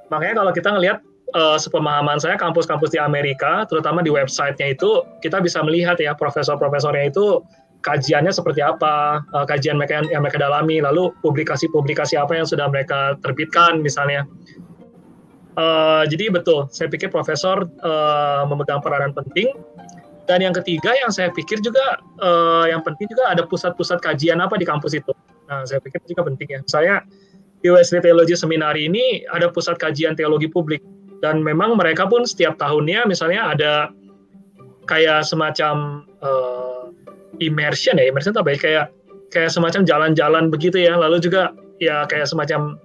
makanya 0.10 0.42
kalau 0.42 0.52
kita 0.52 0.70
ngelihat 0.74 0.98
uh, 1.38 1.62
sepemahaman 1.62 2.18
saya 2.18 2.42
kampus-kampus 2.42 2.90
di 2.90 2.98
Amerika, 2.98 3.70
terutama 3.70 4.02
di 4.02 4.10
websitenya 4.10 4.74
itu 4.74 5.06
kita 5.22 5.46
bisa 5.46 5.62
melihat 5.62 6.02
ya 6.02 6.18
profesor-profesornya 6.18 7.14
itu 7.14 7.46
kajiannya 7.84 8.32
seperti 8.32 8.64
apa, 8.64 9.22
uh, 9.36 9.46
kajian 9.46 9.76
mereka 9.76 10.02
yang, 10.02 10.08
yang 10.10 10.22
mereka 10.24 10.40
dalami, 10.40 10.80
lalu 10.80 11.12
publikasi-publikasi 11.20 12.16
apa 12.16 12.40
yang 12.40 12.48
sudah 12.48 12.72
mereka 12.72 13.20
terbitkan 13.20 13.84
misalnya. 13.84 14.24
Uh, 15.54 16.02
jadi 16.10 16.34
betul, 16.34 16.66
saya 16.74 16.90
pikir 16.90 17.14
profesor 17.14 17.70
uh, 17.86 18.48
memegang 18.50 18.82
peranan 18.82 19.14
penting. 19.14 19.54
Dan 20.24 20.40
yang 20.40 20.56
ketiga 20.56 20.96
yang 20.96 21.12
saya 21.12 21.30
pikir 21.36 21.60
juga 21.60 22.00
uh, 22.24 22.64
yang 22.64 22.80
penting 22.80 23.12
juga 23.12 23.28
ada 23.36 23.44
pusat-pusat 23.44 24.00
kajian 24.00 24.40
apa 24.40 24.56
di 24.56 24.64
kampus 24.64 24.96
itu. 24.96 25.12
Nah, 25.52 25.68
saya 25.68 25.84
pikir 25.84 26.00
juga 26.08 26.24
penting 26.32 26.48
ya. 26.48 26.60
Saya 26.64 27.04
di 27.60 27.68
USD 27.68 28.00
Theology 28.00 28.34
Seminar 28.40 28.80
ini 28.80 29.28
ada 29.28 29.52
pusat 29.52 29.76
kajian 29.76 30.16
teologi 30.16 30.48
publik 30.48 30.80
dan 31.20 31.44
memang 31.44 31.76
mereka 31.76 32.08
pun 32.08 32.24
setiap 32.24 32.56
tahunnya 32.56 33.04
misalnya 33.08 33.52
ada 33.52 33.74
kayak 34.88 35.24
semacam 35.28 36.08
uh, 36.24 36.73
immersion 37.42 37.98
ya, 37.98 38.06
immersion 38.10 38.36
apa 38.36 38.54
ya? 38.54 38.58
Kayak 38.60 38.86
kayak 39.34 39.50
semacam 39.50 39.82
jalan-jalan 39.88 40.54
begitu 40.54 40.78
ya. 40.82 40.94
Lalu 40.98 41.24
juga 41.24 41.54
ya 41.82 42.06
kayak 42.06 42.30
semacam 42.30 42.78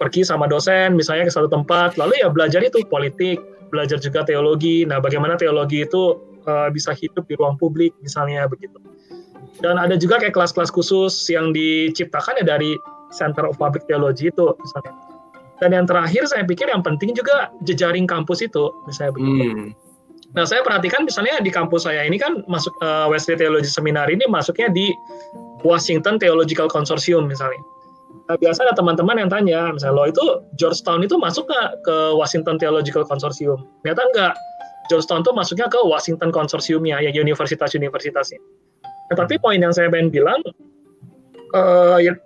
pergi 0.00 0.24
sama 0.24 0.48
dosen 0.48 0.96
misalnya 0.96 1.28
ke 1.28 1.32
satu 1.32 1.48
tempat. 1.52 2.00
Lalu 2.00 2.24
ya 2.24 2.32
belajar 2.32 2.64
itu 2.64 2.80
politik 2.88 3.40
belajar 3.68 4.00
juga 4.00 4.24
teologi. 4.24 4.88
Nah 4.88 4.98
bagaimana 4.98 5.36
teologi 5.36 5.84
itu 5.84 6.16
uh, 6.48 6.68
bisa 6.72 6.96
hidup 6.96 7.28
di 7.28 7.36
ruang 7.36 7.60
publik 7.60 7.92
misalnya 8.00 8.48
begitu. 8.48 8.80
Dan 9.60 9.76
ada 9.76 9.92
juga 10.00 10.16
kayak 10.16 10.32
kelas-kelas 10.32 10.72
khusus 10.72 11.12
yang 11.28 11.52
diciptakan 11.52 12.40
ya 12.40 12.56
dari 12.56 12.80
Center 13.12 13.44
of 13.44 13.60
Public 13.60 13.84
Theology 13.84 14.32
itu 14.32 14.56
misalnya. 14.56 14.94
Dan 15.60 15.76
yang 15.76 15.84
terakhir 15.84 16.24
saya 16.24 16.48
pikir 16.48 16.72
yang 16.72 16.80
penting 16.80 17.12
juga 17.12 17.52
jejaring 17.68 18.08
kampus 18.08 18.40
itu 18.40 18.72
misalnya 18.88 19.12
begitu. 19.12 19.44
Hmm. 19.52 19.68
Nah, 20.30 20.46
saya 20.46 20.62
perhatikan 20.62 21.02
misalnya 21.02 21.42
di 21.42 21.50
kampus 21.50 21.90
saya 21.90 22.06
ini 22.06 22.14
kan 22.14 22.46
masuk 22.46 22.70
uh, 22.78 23.10
Wesley 23.10 23.34
Theology 23.34 23.66
Seminar 23.66 24.06
ini 24.06 24.22
masuknya 24.30 24.70
di 24.70 24.94
Washington 25.66 26.22
Theological 26.22 26.70
Consortium 26.70 27.26
misalnya. 27.26 27.58
Nah, 28.30 28.38
biasa 28.38 28.62
ada 28.62 28.74
teman-teman 28.78 29.18
yang 29.18 29.30
tanya, 29.30 29.74
misalnya 29.74 29.94
lo 29.98 30.04
itu 30.06 30.24
Georgetown 30.54 31.02
itu 31.02 31.18
masuk 31.18 31.50
nggak 31.50 31.82
ke 31.82 31.96
Washington 32.14 32.62
Theological 32.62 33.02
Consortium? 33.02 33.66
Ternyata 33.82 34.02
nggak. 34.14 34.34
Georgetown 34.90 35.22
itu 35.22 35.30
masuknya 35.30 35.70
ke 35.70 35.78
Washington 35.86 36.34
Consortiumnya, 36.34 36.98
ya 36.98 37.14
universitas-universitasnya. 37.14 38.42
Nah, 38.82 39.14
tapi 39.14 39.38
poin 39.38 39.62
yang 39.62 39.70
saya 39.70 39.86
pengen 39.86 40.10
bilang, 40.10 40.42
uh, 41.54 41.98
ya, 42.02 42.18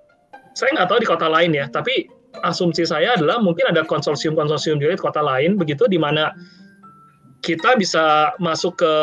saya 0.56 0.72
nggak 0.72 0.88
tahu 0.88 0.98
di 1.04 1.08
kota 1.08 1.28
lain 1.28 1.52
ya, 1.52 1.68
tapi 1.68 2.08
asumsi 2.40 2.88
saya 2.88 3.20
adalah 3.20 3.36
mungkin 3.36 3.68
ada 3.68 3.84
konsorsium-konsorsium 3.84 4.80
juga 4.80 4.96
di 4.96 5.02
kota 5.04 5.20
lain, 5.20 5.60
begitu 5.60 5.84
di 5.92 6.00
mana 6.00 6.32
kita 7.44 7.76
bisa 7.76 8.32
masuk 8.40 8.80
ke 8.80 8.94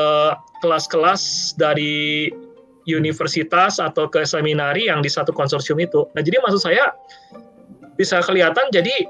kelas-kelas 0.65 1.54
dari 1.62 2.27
universitas 2.89 3.77
atau 3.77 4.10
ke 4.10 4.25
seminari 4.25 4.89
yang 4.89 5.06
di 5.06 5.10
satu 5.10 5.30
konsorsium 5.30 5.77
itu. 5.77 6.10
Nah, 6.17 6.25
jadi 6.25 6.41
maksud 6.41 6.65
saya 6.65 6.97
bisa 7.95 8.17
kelihatan 8.25 8.65
jadi 8.73 9.06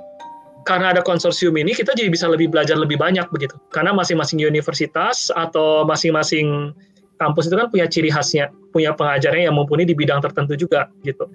karena 0.67 0.93
ada 0.93 1.01
konsorsium 1.01 1.55
ini 1.57 1.73
kita 1.73 1.95
jadi 1.95 2.11
bisa 2.11 2.27
lebih 2.27 2.51
belajar 2.51 2.75
lebih 2.75 2.99
banyak 2.99 3.23
begitu. 3.31 3.55
Karena 3.71 3.95
masing-masing 3.95 4.43
universitas 4.43 5.31
atau 5.31 5.87
masing-masing 5.87 6.75
kampus 7.17 7.47
itu 7.47 7.55
kan 7.55 7.71
punya 7.71 7.87
ciri 7.87 8.11
khasnya, 8.11 8.51
punya 8.75 8.91
pengajarnya 8.91 9.49
yang 9.49 9.55
mumpuni 9.55 9.87
di 9.87 9.95
bidang 9.95 10.19
tertentu 10.19 10.59
juga 10.59 10.91
gitu. 11.07 11.31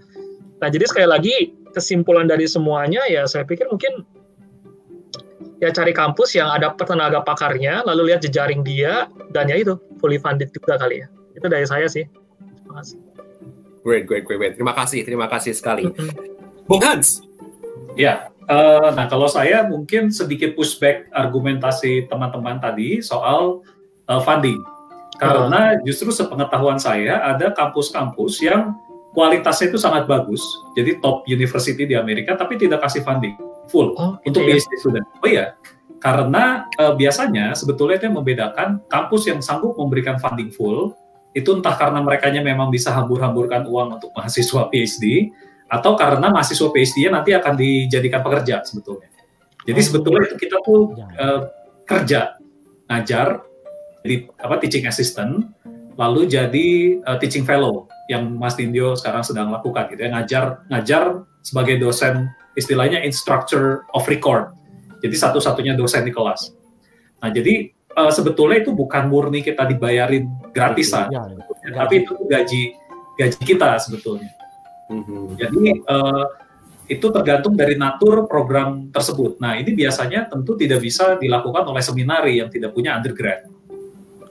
Nah, 0.61 0.68
jadi 0.68 0.85
sekali 0.85 1.09
lagi 1.09 1.37
kesimpulan 1.72 2.24
dari 2.24 2.48
semuanya 2.48 3.04
ya 3.09 3.28
saya 3.28 3.44
pikir 3.44 3.68
mungkin 3.68 4.04
ya 5.61 5.73
cari 5.73 5.92
kampus 5.97 6.37
yang 6.37 6.53
ada 6.53 6.73
tenaga 6.77 7.25
pakarnya, 7.25 7.85
lalu 7.88 8.12
lihat 8.12 8.21
jejaring 8.25 8.61
dia 8.61 9.09
dan 9.33 9.49
ya 9.49 9.57
itu 9.57 9.77
fully 10.01 10.21
funded 10.21 10.53
juga 10.53 10.77
kali 10.77 11.05
ya. 11.05 11.09
Itu 11.37 11.47
dari 11.49 11.64
saya 11.64 11.88
sih 11.88 12.05
kasih. 12.77 13.01
Great, 13.87 14.05
great, 14.05 14.27
great, 14.27 14.38
great. 14.38 14.55
Terima 14.59 14.75
kasih, 14.75 15.07
terima 15.07 15.27
kasih 15.31 15.55
sekali. 15.55 15.87
Bung 16.66 16.83
Hans. 16.83 17.23
Ya, 17.95 18.29
uh, 18.51 18.92
nah 18.92 19.07
kalau 19.07 19.31
saya 19.31 19.64
mungkin 19.64 20.12
sedikit 20.12 20.53
pushback 20.59 21.09
argumentasi 21.14 22.11
teman-teman 22.11 22.61
tadi 22.61 23.01
soal 23.01 23.62
uh, 24.11 24.21
funding. 24.21 24.61
Karena 25.16 25.81
justru 25.81 26.12
sepengetahuan 26.12 26.77
saya 26.77 27.25
ada 27.25 27.49
kampus-kampus 27.49 28.37
yang 28.45 28.77
kualitasnya 29.16 29.73
itu 29.73 29.81
sangat 29.81 30.05
bagus, 30.05 30.45
jadi 30.77 31.01
top 31.01 31.25
university 31.25 31.88
di 31.88 31.97
Amerika, 31.97 32.37
tapi 32.37 32.61
tidak 32.61 32.85
kasih 32.85 33.01
funding 33.01 33.33
full 33.68 33.94
oh, 33.98 34.18
untuk 34.22 34.42
iya. 34.46 34.59
PhD 34.59 34.72
student. 34.79 35.07
Oh 35.22 35.29
iya, 35.29 35.55
karena 35.98 36.68
uh, 36.79 36.94
biasanya 36.94 37.57
sebetulnya 37.57 37.98
itu 37.98 38.07
yang 38.11 38.16
membedakan 38.18 38.68
kampus 38.87 39.26
yang 39.26 39.40
sanggup 39.42 39.74
memberikan 39.74 40.20
funding 40.20 40.52
full 40.52 40.94
itu 41.37 41.52
entah 41.52 41.76
karena 41.76 42.00
mereka 42.00 42.33
memang 42.33 42.72
bisa 42.72 42.94
hambur-hamburkan 42.96 43.68
uang 43.68 44.00
untuk 44.00 44.11
mahasiswa 44.16 44.72
PhD 44.72 45.29
atau 45.68 45.92
karena 45.98 46.33
mahasiswa 46.33 46.72
PhD-nya 46.72 47.11
nanti 47.20 47.37
akan 47.37 47.55
dijadikan 47.59 48.24
pekerja 48.24 48.64
sebetulnya. 48.64 49.12
Jadi 49.66 49.81
oh, 49.83 49.85
sebetulnya 49.85 50.22
itu 50.31 50.37
kita 50.38 50.57
tuh 50.64 50.94
uh, 50.96 51.40
kerja 51.85 52.38
ngajar 52.87 53.42
jadi 54.07 54.16
apa 54.38 54.55
teaching 54.62 54.87
assistant 54.87 55.50
lalu 55.98 56.31
jadi 56.31 56.68
uh, 57.02 57.18
teaching 57.18 57.42
fellow 57.42 57.90
yang 58.07 58.38
Mas 58.38 58.55
Nindyo 58.55 58.94
sekarang 58.94 59.26
sedang 59.26 59.50
lakukan 59.50 59.90
gitu 59.90 60.07
ya 60.07 60.11
ngajar 60.14 60.62
ngajar 60.70 61.26
sebagai 61.42 61.83
dosen 61.83 62.31
istilahnya 62.57 63.05
instructor 63.05 63.85
of 63.92 64.09
record. 64.09 64.57
Jadi 65.05 65.14
satu-satunya 65.14 65.77
dosen 65.77 66.09
di 66.09 66.11
kelas. 66.11 66.57
Nah, 67.21 67.31
jadi 67.31 67.71
uh, 67.95 68.12
sebetulnya 68.12 68.64
itu 68.64 68.73
bukan 68.73 69.12
murni 69.12 69.45
kita 69.45 69.69
dibayarin 69.69 70.27
gratisan, 70.51 71.12
ya, 71.12 71.23
ya. 71.37 71.85
tapi 71.85 72.03
itu 72.03 72.12
gaji 72.27 72.62
gaji 73.16 73.40
kita 73.45 73.77
sebetulnya. 73.81 74.33
Mm-hmm. 74.88 75.23
Jadi 75.37 75.62
uh, 75.85 76.25
itu 76.87 77.07
tergantung 77.11 77.59
dari 77.59 77.75
natur 77.75 78.31
program 78.31 78.88
tersebut. 78.95 79.42
Nah, 79.42 79.59
ini 79.59 79.75
biasanya 79.75 80.31
tentu 80.31 80.55
tidak 80.55 80.81
bisa 80.81 81.19
dilakukan 81.19 81.66
oleh 81.66 81.83
seminari 81.83 82.38
yang 82.38 82.49
tidak 82.49 82.73
punya 82.73 82.95
undergrad. 82.95 83.45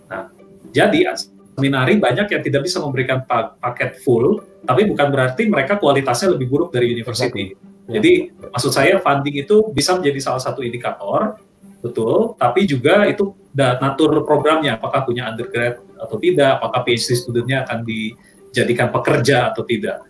Nah, 0.07 0.31
jadi 0.71 1.11
seminari 1.55 1.99
banyak 1.99 2.31
yang 2.31 2.41
tidak 2.41 2.61
bisa 2.63 2.79
memberikan 2.79 3.27
paket 3.59 3.99
full, 4.01 4.39
tapi 4.63 4.87
bukan 4.87 5.07
berarti 5.11 5.51
mereka 5.51 5.75
kualitasnya 5.75 6.35
lebih 6.35 6.47
buruk 6.47 6.69
dari 6.71 6.95
university. 6.95 7.51
Ya. 7.51 7.74
Jadi 7.85 8.33
maksud 8.33 8.73
saya 8.73 8.97
funding 8.97 9.45
itu 9.45 9.69
bisa 9.69 9.93
menjadi 9.93 10.17
salah 10.17 10.41
satu 10.41 10.65
indikator, 10.65 11.37
betul, 11.85 12.33
tapi 12.41 12.65
juga 12.65 13.05
itu 13.05 13.37
natur 13.53 14.25
programnya, 14.25 14.81
apakah 14.81 15.05
punya 15.05 15.29
undergrad 15.29 15.77
atau 16.01 16.17
tidak, 16.17 16.57
apakah 16.57 16.81
PhD 16.81 17.13
studentnya 17.13 17.61
akan 17.61 17.85
dijadikan 17.85 18.89
pekerja 18.89 19.53
atau 19.53 19.61
tidak. 19.61 20.01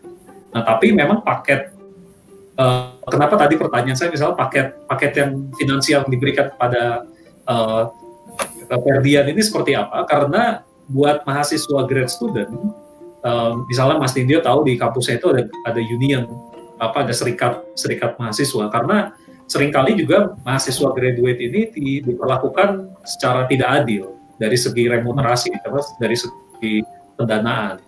Nah, 0.55 0.63
tapi 0.63 0.95
memang 0.95 1.19
paket 1.19 1.75
uh, 2.55 2.95
kenapa 3.11 3.35
tadi 3.35 3.59
pertanyaan 3.59 3.99
saya 3.99 4.07
misalnya 4.07 4.39
paket 4.39 4.67
paket 4.87 5.11
yang 5.19 5.31
finansial 5.59 6.07
diberikan 6.07 6.55
kepada 6.55 7.03
uh, 7.51 7.91
ini 8.71 9.41
seperti 9.43 9.75
apa? 9.75 10.07
Karena 10.07 10.63
buat 10.87 11.27
mahasiswa 11.27 11.85
grad 11.85 12.07
student, 12.07 12.55
uh, 13.21 13.61
misalnya 13.67 13.99
Mas 13.99 14.15
Nindyo 14.15 14.39
tahu 14.39 14.63
di 14.63 14.79
kampusnya 14.79 15.19
itu 15.19 15.27
ada 15.35 15.43
ada 15.67 15.81
union 15.83 16.23
apa 16.81 17.07
ada 17.07 17.13
serikat 17.15 17.63
serikat 17.75 18.19
mahasiswa 18.19 18.67
karena 18.71 19.15
sering 19.45 19.69
kali 19.69 19.93
juga 19.93 20.33
mahasiswa 20.41 20.89
graduate 20.91 21.39
ini 21.39 21.61
di, 21.69 21.87
diperlakukan 22.01 22.97
secara 23.05 23.45
tidak 23.45 23.85
adil 23.85 24.17
dari 24.41 24.57
segi 24.57 24.89
remunerasi 24.89 25.53
terus 25.63 25.87
dari 26.01 26.17
segi 26.17 26.81
pendanaan. 27.15 27.79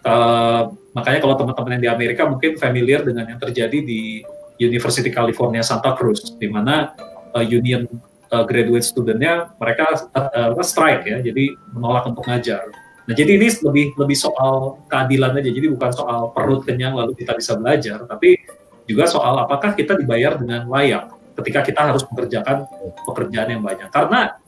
Uh, 0.00 0.72
makanya 0.96 1.20
kalau 1.20 1.36
teman-teman 1.36 1.76
yang 1.76 1.82
di 1.84 1.90
Amerika 1.92 2.22
mungkin 2.24 2.56
familiar 2.56 3.04
dengan 3.04 3.28
yang 3.28 3.40
terjadi 3.40 3.84
di 3.84 4.24
University 4.60 5.08
California 5.08 5.64
Santa 5.64 5.96
Cruz, 5.96 6.36
di 6.36 6.48
mana 6.48 6.92
uh, 7.32 7.44
union 7.44 7.88
uh, 8.32 8.44
graduate 8.44 8.84
studentnya 8.84 9.52
mereka 9.56 10.08
uh, 10.16 10.56
strike 10.64 11.04
ya, 11.08 11.20
jadi 11.20 11.52
menolak 11.72 12.08
untuk 12.08 12.24
ngajar. 12.28 12.68
Nah 13.10 13.18
jadi 13.18 13.42
ini 13.42 13.50
lebih 13.50 13.98
lebih 13.98 14.14
soal 14.14 14.78
keadilan 14.86 15.34
aja, 15.34 15.50
jadi 15.50 15.66
bukan 15.66 15.90
soal 15.90 16.30
perut 16.30 16.62
kenyang 16.62 16.94
lalu 16.94 17.18
kita 17.18 17.34
bisa 17.34 17.58
belajar, 17.58 18.06
tapi 18.06 18.38
juga 18.86 19.10
soal 19.10 19.34
apakah 19.42 19.74
kita 19.74 19.98
dibayar 19.98 20.38
dengan 20.38 20.70
layak 20.70 21.10
ketika 21.42 21.66
kita 21.66 21.90
harus 21.90 22.06
mengerjakan 22.06 22.70
pekerjaan 23.02 23.58
yang 23.58 23.62
banyak. 23.66 23.90
Karena 23.90 24.38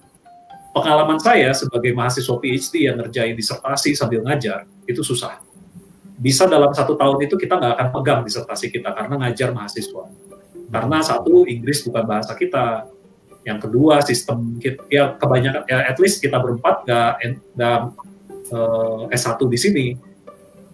pengalaman 0.70 1.18
saya 1.18 1.50
sebagai 1.58 1.90
mahasiswa 1.90 2.38
PhD 2.38 2.86
yang 2.86 3.02
ngerjain 3.02 3.34
disertasi 3.34 3.98
sambil 3.98 4.22
ngajar 4.22 4.62
itu 4.86 5.02
susah. 5.02 5.42
Bisa 6.22 6.46
dalam 6.46 6.70
satu 6.70 6.94
tahun 6.94 7.18
itu 7.26 7.34
kita 7.34 7.58
nggak 7.58 7.72
akan 7.74 7.88
pegang 7.98 8.20
disertasi 8.22 8.70
kita 8.70 8.94
karena 8.94 9.26
ngajar 9.26 9.50
mahasiswa. 9.50 10.06
Karena 10.70 11.02
satu 11.02 11.50
Inggris 11.50 11.82
bukan 11.82 12.06
bahasa 12.06 12.38
kita, 12.38 12.86
yang 13.42 13.58
kedua 13.58 14.06
sistem 14.06 14.54
kita, 14.62 14.86
ya 14.86 15.18
kebanyakan 15.18 15.66
ya 15.66 15.82
at 15.82 15.98
least 15.98 16.22
kita 16.22 16.38
berempat 16.38 16.86
nggak 16.86 17.12
uh, 18.52 19.08
S1 19.10 19.40
di 19.48 19.58
sini. 19.58 19.86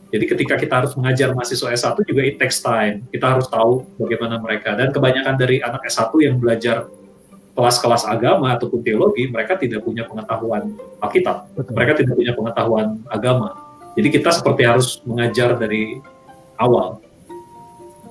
Jadi 0.09 0.25
ketika 0.25 0.57
kita 0.57 0.75
harus 0.85 0.97
mengajar 0.97 1.37
mahasiswa 1.37 1.69
S1 1.69 2.01
juga 2.05 2.25
it 2.25 2.41
takes 2.41 2.65
time. 2.65 3.05
Kita 3.13 3.37
harus 3.37 3.47
tahu 3.49 3.85
bagaimana 4.01 4.41
mereka. 4.41 4.73
Dan 4.73 4.89
kebanyakan 4.89 5.37
dari 5.37 5.61
anak 5.61 5.85
S1 5.85 6.13
yang 6.25 6.41
belajar 6.41 6.89
kelas-kelas 7.59 8.07
agama 8.07 8.55
ataupun 8.55 8.81
teologi, 8.87 9.27
mereka 9.27 9.59
tidak 9.59 9.83
punya 9.83 10.07
pengetahuan 10.07 10.79
Alkitab, 11.03 11.51
mereka 11.75 11.99
tidak 11.99 12.15
punya 12.15 12.31
pengetahuan 12.31 13.03
agama. 13.11 13.59
Jadi 13.99 14.15
kita 14.15 14.31
seperti 14.31 14.63
harus 14.63 15.03
mengajar 15.03 15.59
dari 15.59 15.99
awal. 16.55 17.03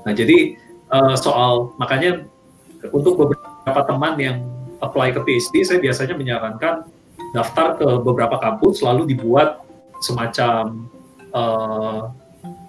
Nah, 0.03 0.11
jadi 0.11 0.59
uh, 0.91 1.15
soal 1.15 1.71
makanya 1.79 2.27
untuk 2.91 3.15
beberapa 3.15 3.81
teman 3.87 4.19
yang 4.19 4.37
apply 4.83 5.15
ke 5.15 5.23
PhD, 5.23 5.63
saya 5.63 5.79
biasanya 5.79 6.19
menyarankan 6.19 6.83
daftar 7.35 7.75
ke 7.79 7.87
beberapa 8.03 8.39
kampus 8.39 8.79
lalu 8.83 9.15
dibuat 9.15 9.63
semacam 9.99 10.87
uh, 11.33 12.11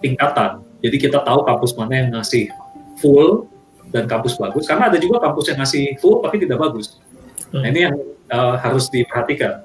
tingkatan. 0.00 0.62
Jadi 0.78 0.96
kita 0.96 1.22
tahu 1.22 1.42
kampus 1.42 1.74
mana 1.74 1.92
yang 1.98 2.08
ngasih 2.14 2.50
full 3.02 3.50
dan 3.90 4.04
kampus 4.04 4.36
bagus 4.36 4.68
karena 4.68 4.92
ada 4.92 4.98
juga 5.00 5.18
kampus 5.22 5.50
yang 5.50 5.58
ngasih 5.62 5.98
full 5.98 6.22
tapi 6.22 6.36
tidak 6.42 6.58
bagus. 6.60 7.00
Nah, 7.50 7.64
ini 7.64 7.88
yang 7.88 7.96
uh, 8.28 8.54
harus 8.60 8.92
diperhatikan. 8.92 9.64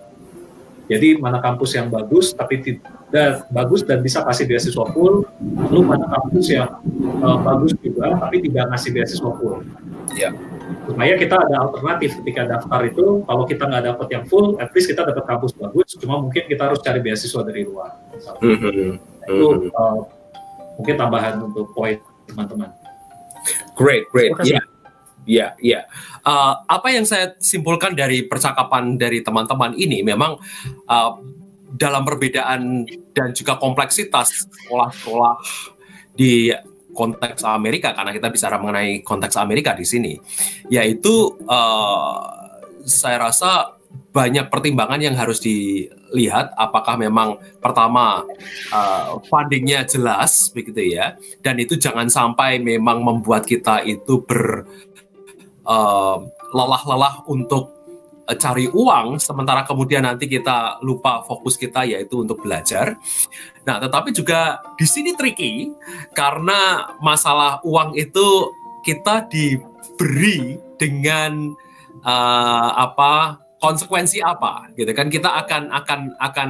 Jadi 0.88 1.16
mana 1.16 1.40
kampus 1.40 1.80
yang 1.80 1.88
bagus 1.88 2.36
tapi 2.36 2.60
tidak 2.60 3.48
bagus 3.54 3.88
dan 3.88 4.04
bisa 4.04 4.20
kasih 4.20 4.44
beasiswa 4.50 4.84
full, 4.92 5.24
lalu 5.40 5.82
mana 5.86 6.06
kampus 6.12 6.52
yang 6.52 6.68
uh, 7.24 7.40
bagus 7.40 7.72
juga 7.80 8.20
tapi 8.20 8.44
tidak 8.44 8.68
ngasih 8.74 8.90
beasiswa 8.92 9.32
full. 9.40 9.64
Ya. 10.20 10.36
Supaya 10.88 11.14
kita 11.20 11.36
ada 11.36 11.56
alternatif 11.68 12.16
ketika 12.24 12.48
daftar 12.48 12.80
itu, 12.88 13.24
kalau 13.28 13.44
kita 13.44 13.64
nggak 13.68 13.84
dapat 13.94 14.08
yang 14.12 14.24
full, 14.28 14.56
at 14.64 14.72
least 14.72 14.88
kita 14.88 15.04
dapat 15.04 15.24
kampus 15.28 15.52
bagus. 15.56 15.96
Cuma 16.00 16.20
mungkin 16.24 16.44
kita 16.48 16.72
harus 16.72 16.80
cari 16.80 17.00
beasiswa 17.04 17.42
dari 17.44 17.68
luar. 17.68 17.92
Mm 18.40 18.58
-hmm. 18.58 18.90
Itu 19.28 19.48
uh, 19.76 20.00
mungkin 20.80 20.96
tambahan 20.96 21.44
untuk 21.44 21.72
poin 21.76 22.00
teman-teman. 22.28 22.72
Great, 23.76 24.08
great. 24.14 24.32
Ya, 24.48 24.64
ya, 25.28 25.48
ya. 25.60 25.84
apa 26.68 26.88
yang 26.92 27.04
saya 27.04 27.36
simpulkan 27.44 27.92
dari 27.96 28.24
percakapan 28.24 28.96
dari 28.96 29.20
teman-teman 29.20 29.76
ini 29.76 30.00
memang 30.00 30.40
uh, 30.88 31.12
dalam 31.74 32.06
perbedaan 32.06 32.86
dan 33.12 33.34
juga 33.34 33.58
kompleksitas 33.58 34.48
sekolah-sekolah 34.48 35.36
di 36.14 36.54
konteks 36.94 37.44
Amerika 37.44 37.92
karena 37.98 38.14
kita 38.14 38.30
bicara 38.30 38.56
mengenai 38.62 39.02
konteks 39.02 39.36
Amerika 39.36 39.74
di 39.74 39.86
sini, 39.86 40.14
yaitu 40.70 41.36
uh, 41.50 42.22
saya 42.86 43.28
rasa 43.28 43.76
banyak 44.14 44.46
pertimbangan 44.50 45.02
yang 45.02 45.18
harus 45.18 45.42
dilihat 45.42 46.54
apakah 46.54 46.98
memang 47.02 47.42
pertama 47.58 48.22
uh, 48.70 49.18
fundingnya 49.26 49.90
jelas 49.90 50.54
begitu 50.54 50.94
ya 50.98 51.18
dan 51.42 51.58
itu 51.58 51.78
jangan 51.82 52.10
sampai 52.10 52.62
memang 52.62 53.02
membuat 53.02 53.50
kita 53.50 53.82
itu 53.82 54.22
ber 54.22 54.70
uh, 55.66 56.18
lelah-lelah 56.54 57.26
untuk 57.26 57.83
uh, 58.28 58.38
cari 58.38 58.68
uang 58.72 59.20
sementara 59.20 59.68
kemudian 59.68 60.08
nanti 60.08 60.28
kita 60.28 60.80
lupa 60.84 61.24
fokus 61.28 61.60
kita 61.60 61.84
yaitu 61.84 62.24
untuk 62.24 62.44
belajar. 62.44 62.96
Nah, 63.64 63.80
tetapi 63.80 64.12
juga 64.12 64.60
di 64.76 64.86
sini 64.88 65.16
tricky 65.16 65.72
karena 66.12 66.92
masalah 67.00 67.64
uang 67.64 67.96
itu 67.96 68.52
kita 68.84 69.28
diberi 69.32 70.60
dengan 70.76 71.56
uh, 72.04 72.70
apa 72.76 73.40
konsekuensi 73.64 74.20
apa 74.20 74.68
gitu 74.76 74.92
kan? 74.92 75.08
Kita 75.08 75.40
akan 75.44 75.72
akan 75.72 76.00
akan 76.20 76.50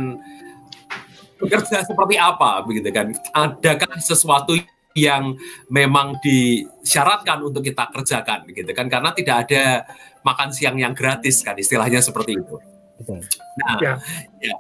bekerja 1.38 1.86
seperti 1.86 2.18
apa 2.18 2.66
begitu 2.66 2.90
kan? 2.90 3.14
Adakah 3.36 4.02
sesuatu 4.02 4.58
yang 4.94 5.38
memang 5.70 6.18
disyaratkan 6.22 7.46
untuk 7.46 7.62
kita 7.62 7.90
kerjakan 7.94 8.50
gitu 8.50 8.72
kan? 8.74 8.90
Karena 8.90 9.14
tidak 9.14 9.46
ada 9.46 9.86
makan 10.24 10.50
siang 10.56 10.80
yang 10.80 10.96
gratis 10.96 11.44
kan 11.44 11.56
istilahnya 11.60 12.00
seperti 12.00 12.40
itu. 12.40 12.56
Nah, 13.60 13.78
ya. 13.80 13.94
ya 14.40 14.56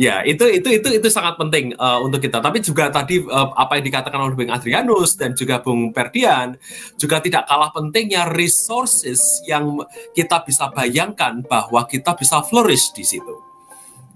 Ya, 0.00 0.24
itu 0.24 0.48
itu 0.48 0.64
itu 0.72 0.88
itu 0.88 1.08
sangat 1.12 1.36
penting 1.36 1.76
uh, 1.76 2.00
untuk 2.00 2.24
kita. 2.24 2.40
Tapi 2.40 2.64
juga 2.64 2.88
tadi 2.88 3.20
uh, 3.20 3.52
apa 3.52 3.76
yang 3.76 3.84
dikatakan 3.92 4.24
oleh 4.24 4.32
Bung 4.32 4.48
Adrianus 4.48 5.20
dan 5.20 5.36
juga 5.36 5.60
Bung 5.60 5.92
Perdian 5.92 6.56
juga 6.96 7.20
tidak 7.20 7.44
kalah 7.44 7.68
pentingnya 7.76 8.24
resources 8.32 9.20
yang 9.44 9.84
kita 10.16 10.40
bisa 10.48 10.72
bayangkan 10.72 11.44
bahwa 11.44 11.84
kita 11.84 12.16
bisa 12.16 12.40
flourish 12.40 12.96
di 12.96 13.04
situ. 13.04 13.36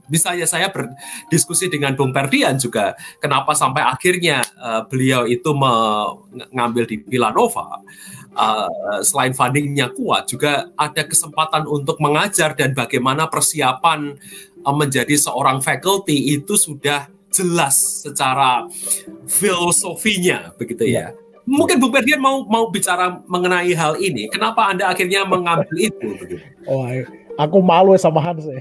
Bisa 0.08 0.32
ya 0.32 0.48
saya 0.48 0.72
berdiskusi 0.72 1.68
dengan 1.68 1.92
Bung 1.92 2.08
Perdian 2.08 2.56
juga 2.56 2.96
kenapa 3.20 3.52
sampai 3.52 3.84
akhirnya 3.84 4.40
uh, 4.56 4.88
beliau 4.88 5.28
itu 5.28 5.52
mengambil 5.52 6.88
di 6.88 7.04
Villanova. 7.04 7.84
Uh, 8.36 9.00
selain 9.00 9.32
fundingnya 9.32 9.88
kuat, 9.96 10.28
juga 10.28 10.68
ada 10.76 11.08
kesempatan 11.08 11.64
untuk 11.64 11.96
mengajar 12.04 12.52
dan 12.52 12.76
bagaimana 12.76 13.32
persiapan 13.32 14.12
Eh, 14.66 14.74
menjadi 14.74 15.14
seorang 15.14 15.62
faculty 15.62 16.34
itu 16.34 16.58
sudah 16.58 17.06
jelas 17.30 18.02
secara 18.02 18.66
filosofinya 19.30 20.50
begitu 20.58 20.90
ya. 20.90 21.14
ya. 21.14 21.22
Mungkin 21.46 21.78
Bu 21.78 21.94
Ferdian 21.94 22.18
mau 22.18 22.42
mau 22.42 22.66
bicara 22.74 23.22
mengenai 23.30 23.70
hal 23.78 23.94
ini. 24.02 24.26
Kenapa 24.26 24.66
Anda 24.66 24.90
akhirnya 24.90 25.22
mengambil 25.22 25.70
itu 25.78 26.18
begitu? 26.18 26.42
Oh, 26.66 26.82
aku 27.38 27.62
malu 27.62 27.94
sama 27.94 28.18
Hans. 28.18 28.42
Ya. 28.42 28.58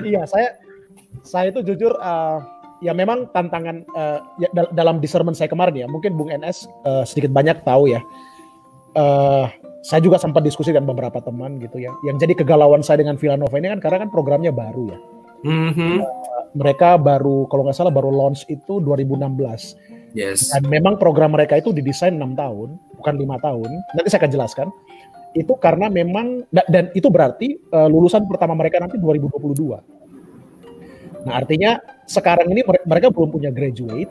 iya, 0.08 0.24
saya 0.24 0.56
saya 1.20 1.52
itu 1.52 1.60
jujur 1.60 1.92
uh, 2.00 2.40
ya 2.78 2.92
memang 2.94 3.26
tantangan 3.34 3.82
uh, 3.94 4.22
ya, 4.38 4.48
dalam 4.74 5.02
discernment 5.02 5.34
saya 5.34 5.50
kemarin 5.50 5.74
ya. 5.74 5.86
Mungkin 5.90 6.14
Bung 6.14 6.30
NS 6.30 6.70
uh, 6.86 7.02
sedikit 7.02 7.34
banyak 7.34 7.62
tahu 7.66 7.90
ya. 7.90 8.00
Uh, 8.98 9.46
saya 9.86 10.02
juga 10.02 10.18
sempat 10.18 10.42
diskusi 10.42 10.74
dengan 10.74 10.90
beberapa 10.90 11.22
teman 11.22 11.62
gitu 11.62 11.78
ya. 11.78 11.94
Yang 12.02 12.26
jadi 12.26 12.32
kegalauan 12.44 12.82
saya 12.82 13.02
dengan 13.02 13.14
Villanova 13.16 13.54
ini 13.58 13.70
kan 13.70 13.80
karena 13.82 14.06
kan 14.06 14.10
programnya 14.10 14.52
baru 14.54 14.90
ya. 14.90 14.98
Mm-hmm. 15.46 15.94
Uh, 16.02 16.44
mereka 16.58 16.98
baru 16.98 17.46
kalau 17.46 17.66
nggak 17.66 17.76
salah 17.76 17.94
baru 17.94 18.10
launch 18.10 18.46
itu 18.50 18.82
2016. 18.82 20.16
Yes. 20.16 20.50
Dan 20.50 20.66
memang 20.66 20.96
program 20.96 21.36
mereka 21.36 21.60
itu 21.60 21.70
didesain 21.70 22.16
enam 22.16 22.32
tahun, 22.32 22.80
bukan 22.96 23.14
lima 23.20 23.36
tahun. 23.38 23.68
Nanti 23.94 24.08
saya 24.08 24.24
akan 24.24 24.32
jelaskan. 24.32 24.68
Itu 25.36 25.60
karena 25.60 25.92
memang 25.92 26.48
dan 26.50 26.88
itu 26.96 27.12
berarti 27.12 27.60
uh, 27.70 27.86
lulusan 27.86 28.24
pertama 28.24 28.56
mereka 28.56 28.80
nanti 28.80 28.96
2022. 28.96 29.97
Nah 31.26 31.42
artinya 31.42 31.80
sekarang 32.06 32.50
ini 32.52 32.62
mereka 32.86 33.10
belum 33.10 33.30
punya 33.32 33.50
graduate 33.50 34.10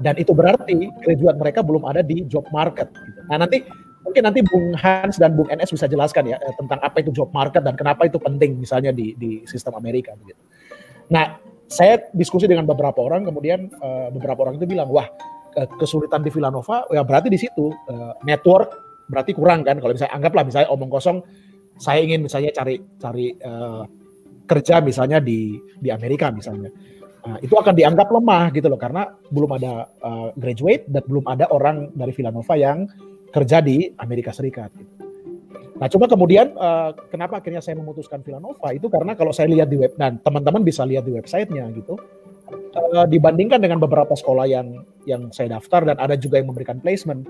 dan 0.00 0.16
itu 0.16 0.32
berarti 0.32 0.90
graduate 1.04 1.38
mereka 1.38 1.60
belum 1.60 1.84
ada 1.86 2.00
di 2.00 2.24
job 2.26 2.46
market. 2.50 2.90
Gitu. 2.90 3.20
Nah 3.28 3.36
nanti 3.44 3.62
mungkin 4.00 4.22
nanti 4.26 4.40
Bung 4.42 4.72
Hans 4.74 5.20
dan 5.20 5.36
Bung 5.36 5.46
NS 5.52 5.76
bisa 5.76 5.86
jelaskan 5.86 6.32
ya 6.32 6.40
eh, 6.40 6.54
tentang 6.56 6.80
apa 6.80 7.04
itu 7.04 7.12
job 7.12 7.30
market 7.30 7.62
dan 7.62 7.76
kenapa 7.76 8.08
itu 8.08 8.16
penting 8.16 8.56
misalnya 8.58 8.90
di 8.90 9.14
di 9.14 9.44
sistem 9.44 9.76
Amerika 9.76 10.16
begitu. 10.16 10.40
Nah, 11.10 11.42
saya 11.66 11.98
diskusi 12.14 12.46
dengan 12.46 12.66
beberapa 12.66 13.02
orang 13.02 13.26
kemudian 13.26 13.66
uh, 13.82 14.14
beberapa 14.14 14.46
orang 14.46 14.62
itu 14.62 14.66
bilang, 14.66 14.90
"Wah, 14.94 15.10
kesulitan 15.54 16.22
di 16.22 16.30
Villanova 16.30 16.86
ya 16.90 17.02
berarti 17.02 17.28
di 17.30 17.38
situ 17.38 17.70
uh, 17.70 18.14
network 18.22 18.70
berarti 19.10 19.34
kurang 19.34 19.66
kan 19.66 19.82
kalau 19.82 19.90
misalnya 19.94 20.14
anggaplah 20.14 20.44
misalnya 20.46 20.68
omong 20.70 20.90
kosong 20.90 21.18
saya 21.80 21.98
ingin 22.04 22.22
misalnya 22.22 22.54
cari 22.54 22.78
cari 23.00 23.34
uh, 23.42 23.82
kerja 24.50 24.82
misalnya 24.82 25.22
di 25.22 25.54
di 25.78 25.94
Amerika 25.94 26.34
misalnya. 26.34 26.74
Nah, 27.20 27.36
itu 27.44 27.52
akan 27.52 27.76
dianggap 27.76 28.08
lemah 28.10 28.50
gitu 28.50 28.66
loh 28.66 28.80
karena 28.80 29.06
belum 29.30 29.50
ada 29.60 29.86
uh, 30.02 30.34
graduate 30.34 30.88
dan 30.90 31.04
belum 31.04 31.24
ada 31.28 31.46
orang 31.52 31.92
dari 31.94 32.10
Villanova 32.16 32.56
yang 32.56 32.88
kerja 33.30 33.62
di 33.62 33.92
Amerika 34.00 34.34
Serikat. 34.34 34.72
Gitu. 34.74 34.92
Nah, 35.80 35.88
cuma 35.88 36.08
kemudian 36.08 36.52
uh, 36.60 36.92
kenapa 37.08 37.40
akhirnya 37.40 37.64
saya 37.64 37.76
memutuskan 37.76 38.20
Villanova 38.20 38.68
itu 38.72 38.88
karena 38.92 39.16
kalau 39.16 39.32
saya 39.32 39.48
lihat 39.52 39.68
di 39.68 39.80
web 39.80 39.96
dan 39.96 40.20
teman-teman 40.20 40.60
bisa 40.60 40.84
lihat 40.84 41.08
di 41.08 41.12
websitenya 41.16 41.72
gitu, 41.76 41.96
uh, 42.76 43.06
dibandingkan 43.08 43.60
dengan 43.60 43.80
beberapa 43.80 44.12
sekolah 44.12 44.44
yang 44.44 44.84
yang 45.04 45.32
saya 45.32 45.56
daftar 45.56 45.88
dan 45.92 45.96
ada 45.96 46.16
juga 46.20 46.36
yang 46.36 46.52
memberikan 46.52 46.80
placement, 46.80 47.24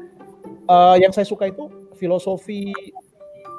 uh, 0.67 0.99
yang 0.99 1.15
saya 1.15 1.27
suka 1.27 1.51
itu 1.51 1.71
filosofi 1.95 2.75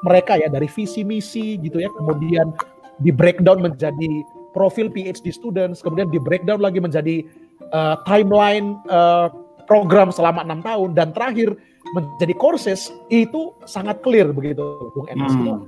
mereka 0.04 0.36
ya 0.36 0.52
dari 0.52 0.68
visi 0.68 1.08
misi 1.08 1.56
gitu 1.62 1.80
ya, 1.80 1.88
kemudian 1.96 2.52
di 3.02 3.12
breakdown 3.12 3.62
menjadi 3.62 4.24
profil 4.52 4.92
PhD 4.92 5.32
students, 5.32 5.80
kemudian 5.82 6.12
di 6.12 6.20
breakdown 6.20 6.60
lagi 6.60 6.78
menjadi 6.78 7.24
uh, 7.72 8.00
timeline 8.06 8.78
uh, 8.92 9.32
program 9.66 10.12
selama 10.12 10.44
enam 10.44 10.60
tahun 10.62 10.90
dan 10.94 11.16
terakhir 11.16 11.56
menjadi 11.96 12.36
courses 12.38 12.94
itu 13.10 13.56
sangat 13.66 14.00
clear 14.06 14.30
begitu 14.32 14.92
Bung 14.94 15.08
Enes. 15.10 15.34
Hmm. 15.34 15.66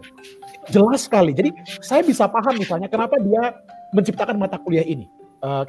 jelas 0.72 1.04
sekali. 1.04 1.36
Jadi 1.36 1.52
saya 1.84 2.00
bisa 2.08 2.24
paham 2.32 2.56
misalnya 2.56 2.88
kenapa 2.88 3.20
dia 3.20 3.52
menciptakan 3.92 4.40
mata 4.40 4.56
kuliah 4.60 4.86
ini. 4.88 5.08
Uh, 5.44 5.68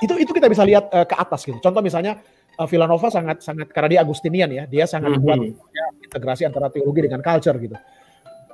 itu 0.00 0.12
itu 0.16 0.32
kita 0.32 0.48
bisa 0.48 0.64
lihat 0.64 0.92
uh, 0.92 1.08
ke 1.08 1.16
atas 1.16 1.44
gitu. 1.44 1.56
Contoh 1.60 1.80
misalnya 1.80 2.20
uh, 2.60 2.68
Villanova 2.68 3.08
sangat 3.08 3.40
sangat 3.40 3.72
karena 3.72 3.96
dia 3.96 4.00
Agustinian 4.04 4.50
ya. 4.52 4.64
Dia 4.68 4.84
sangat 4.84 5.16
hmm. 5.16 5.22
buat 5.24 5.40
ya, 5.72 5.86
integrasi 6.04 6.44
antara 6.44 6.68
teologi 6.68 7.00
dengan 7.08 7.24
culture 7.24 7.56
gitu 7.56 7.76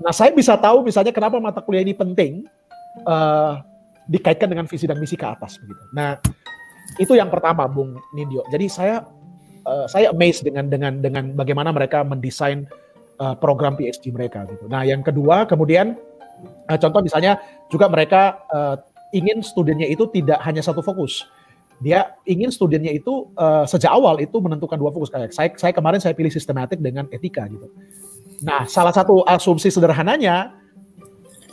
nah 0.00 0.12
saya 0.12 0.32
bisa 0.32 0.54
tahu 0.56 0.84
misalnya 0.84 1.12
kenapa 1.14 1.40
mata 1.40 1.60
kuliah 1.64 1.84
ini 1.84 1.96
penting 1.96 2.44
uh, 3.04 3.60
dikaitkan 4.06 4.46
dengan 4.46 4.66
visi 4.68 4.86
dan 4.86 5.00
misi 5.00 5.16
ke 5.16 5.26
atas 5.26 5.56
begitu 5.60 5.82
nah 5.92 6.20
itu 7.00 7.12
yang 7.18 7.32
pertama 7.32 7.64
Bung 7.66 7.98
Nindyo 8.12 8.44
jadi 8.52 8.66
saya 8.68 8.96
uh, 9.66 9.86
saya 9.90 10.14
amazed 10.14 10.46
dengan 10.46 10.70
dengan 10.70 11.02
dengan 11.02 11.34
bagaimana 11.34 11.74
mereka 11.74 12.06
mendesain 12.06 12.64
uh, 13.18 13.34
program 13.36 13.74
PhD 13.74 14.14
mereka 14.14 14.46
gitu. 14.48 14.70
Nah, 14.70 14.86
yang 14.86 15.02
kedua 15.02 15.44
kemudian 15.44 15.98
uh, 16.70 16.78
contoh 16.78 17.02
misalnya 17.02 17.42
juga 17.68 17.90
mereka 17.90 18.46
uh, 18.54 18.76
ingin 19.10 19.42
studinya 19.42 19.84
itu 19.84 20.06
tidak 20.14 20.38
hanya 20.46 20.62
satu 20.62 20.80
fokus. 20.80 21.26
Dia 21.76 22.16
ingin 22.24 22.48
studinya 22.48 22.88
itu 22.88 23.28
uh, 23.36 23.68
sejak 23.68 23.92
awal 23.92 24.16
itu 24.16 24.40
menentukan 24.40 24.80
dua 24.80 24.88
fokus 24.94 25.12
kayak 25.12 25.34
saya 25.36 25.52
saya 25.60 25.72
kemarin 25.76 26.00
saya 26.00 26.16
pilih 26.16 26.32
sistematik 26.32 26.80
dengan 26.80 27.04
etika 27.12 27.44
gitu. 27.50 27.68
Nah, 28.44 28.68
salah 28.68 28.92
satu 28.92 29.24
asumsi 29.24 29.72
sederhananya 29.72 30.52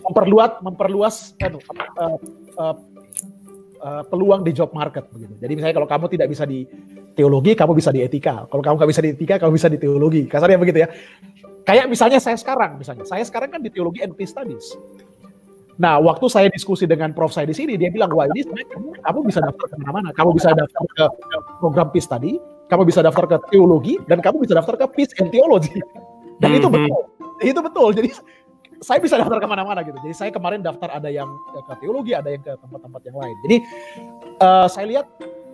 memperluas 0.04 0.60
memperluas 0.60 1.16
uh, 1.40 2.20
uh, 2.60 2.76
uh, 3.80 4.04
peluang 4.12 4.44
di 4.44 4.52
job 4.52 4.76
market 4.76 5.08
begitu. 5.16 5.36
Jadi 5.40 5.54
misalnya 5.56 5.76
kalau 5.80 5.88
kamu 5.88 6.06
tidak 6.12 6.28
bisa 6.28 6.44
di 6.44 6.68
teologi, 7.16 7.56
kamu 7.56 7.72
bisa 7.78 7.90
di 7.94 8.04
etika. 8.04 8.44
Kalau 8.52 8.64
kamu 8.64 8.76
nggak 8.80 8.90
bisa 8.92 9.02
di 9.04 9.10
etika, 9.16 9.36
kamu 9.40 9.52
bisa 9.56 9.68
di 9.72 9.80
teologi. 9.80 10.28
Kasarnya 10.28 10.60
begitu 10.60 10.84
ya. 10.84 10.90
Kayak 11.64 11.88
misalnya 11.88 12.20
saya 12.20 12.36
sekarang, 12.36 12.76
misalnya 12.76 13.08
saya 13.08 13.24
sekarang 13.24 13.48
kan 13.48 13.64
di 13.64 13.72
teologi 13.72 14.04
and 14.04 14.12
studies. 14.28 14.76
Nah, 15.80 15.98
waktu 15.98 16.30
saya 16.30 16.48
diskusi 16.54 16.86
dengan 16.86 17.16
prof 17.18 17.34
saya 17.34 17.50
di 17.50 17.56
sini, 17.56 17.74
dia 17.80 17.90
bilang, 17.90 18.14
wah 18.14 18.30
ini 18.30 18.46
kamu, 18.46 18.94
kamu 19.02 19.20
bisa 19.26 19.40
daftar 19.42 19.66
ke 19.74 19.76
mana-mana. 19.82 20.10
Kamu 20.14 20.30
bisa 20.38 20.54
daftar 20.54 20.84
ke 20.86 21.06
program 21.58 21.90
peace 21.90 22.06
study, 22.06 22.38
kamu 22.70 22.86
bisa 22.86 23.02
daftar 23.02 23.26
ke 23.26 23.38
teologi, 23.50 23.98
dan 24.06 24.22
kamu 24.22 24.46
bisa 24.46 24.54
daftar 24.54 24.78
ke 24.78 24.86
peace 24.94 25.14
and 25.18 25.34
theology. 25.34 25.82
Dan 26.42 26.50
mm 26.50 26.56
-hmm. 26.56 26.60
itu 26.60 26.68
mhm. 26.68 26.76
betul. 26.76 27.02
Itu 27.44 27.60
betul. 27.62 27.90
Jadi 27.98 28.10
saya 28.84 29.00
bisa 29.00 29.16
daftar 29.16 29.40
ke 29.40 29.48
mana-mana 29.48 29.80
gitu. 29.82 29.96
Jadi 30.04 30.14
saya 30.14 30.30
kemarin 30.30 30.60
daftar 30.60 30.92
ada 30.92 31.08
yang 31.08 31.32
ke 31.56 31.74
teologi, 31.80 32.12
ada 32.12 32.30
yang 32.30 32.44
ke 32.44 32.52
tempat-tempat 32.60 33.02
yang 33.08 33.18
lain. 33.18 33.36
Jadi 33.48 33.58
uh, 34.44 34.68
saya 34.68 34.86
lihat 34.92 35.08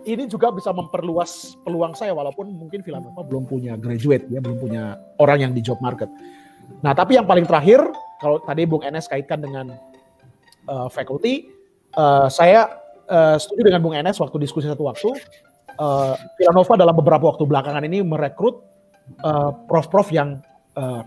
ini 0.04 0.26
juga 0.26 0.50
bisa 0.50 0.74
memperluas 0.74 1.54
peluang 1.62 1.94
saya 1.94 2.10
walaupun 2.10 2.50
mungkin 2.50 2.82
Villanova 2.82 3.22
belum 3.22 3.46
punya 3.46 3.78
graduate 3.78 4.26
ya, 4.28 4.42
belum 4.42 4.58
punya 4.58 4.98
orang 5.22 5.48
yang 5.48 5.52
di 5.54 5.62
job 5.62 5.78
market. 5.78 6.10
Nah, 6.82 6.92
tapi 6.92 7.16
yang 7.16 7.24
paling 7.24 7.46
terakhir 7.46 7.80
kalau 8.18 8.42
tadi 8.42 8.66
Bung 8.66 8.82
Enes 8.82 9.06
kaitkan 9.06 9.40
dengan 9.40 9.78
uh, 10.66 10.88
faculty, 10.90 11.48
uh, 11.94 12.26
saya 12.26 12.66
uh, 13.06 13.38
setuju 13.38 13.70
dengan 13.70 13.80
Bung 13.80 13.94
Enes 13.94 14.18
waktu 14.18 14.36
diskusi 14.42 14.66
satu 14.66 14.90
waktu 14.90 15.14
uh, 15.78 16.14
Villanova 16.36 16.74
dalam 16.74 16.94
beberapa 16.98 17.30
waktu 17.30 17.46
belakangan 17.46 17.86
ini 17.86 18.02
merekrut 18.02 18.66
prof-prof 19.66 20.08
uh, 20.10 20.14
yang 20.14 20.28
uh, 20.80 21.02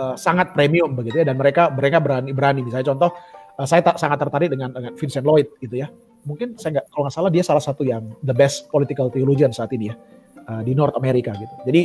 uh, 0.00 0.14
sangat 0.16 0.56
premium 0.56 0.96
begitu 0.96 1.20
ya 1.20 1.26
dan 1.28 1.36
mereka 1.36 1.68
mereka 1.68 2.00
berani 2.00 2.32
berani 2.32 2.60
misalnya 2.64 2.96
contoh 2.96 3.12
uh, 3.60 3.66
saya 3.68 3.84
tak 3.84 4.00
sangat 4.00 4.24
tertarik 4.24 4.48
dengan 4.48 4.72
dengan 4.72 4.96
Vincent 4.96 5.28
Lloyd 5.28 5.52
gitu 5.60 5.84
ya 5.84 5.92
mungkin 6.26 6.58
saya 6.58 6.80
nggak 6.80 6.86
kalau 6.90 7.02
nggak 7.06 7.14
salah 7.14 7.30
dia 7.30 7.44
salah 7.44 7.62
satu 7.62 7.86
yang 7.86 8.02
the 8.24 8.34
best 8.34 8.66
political 8.72 9.12
theologian 9.12 9.54
saat 9.54 9.70
ini 9.76 9.92
ya 9.92 9.96
uh, 10.50 10.62
di 10.66 10.72
North 10.74 10.98
America 10.98 11.34
gitu. 11.34 11.54
Jadi 11.66 11.82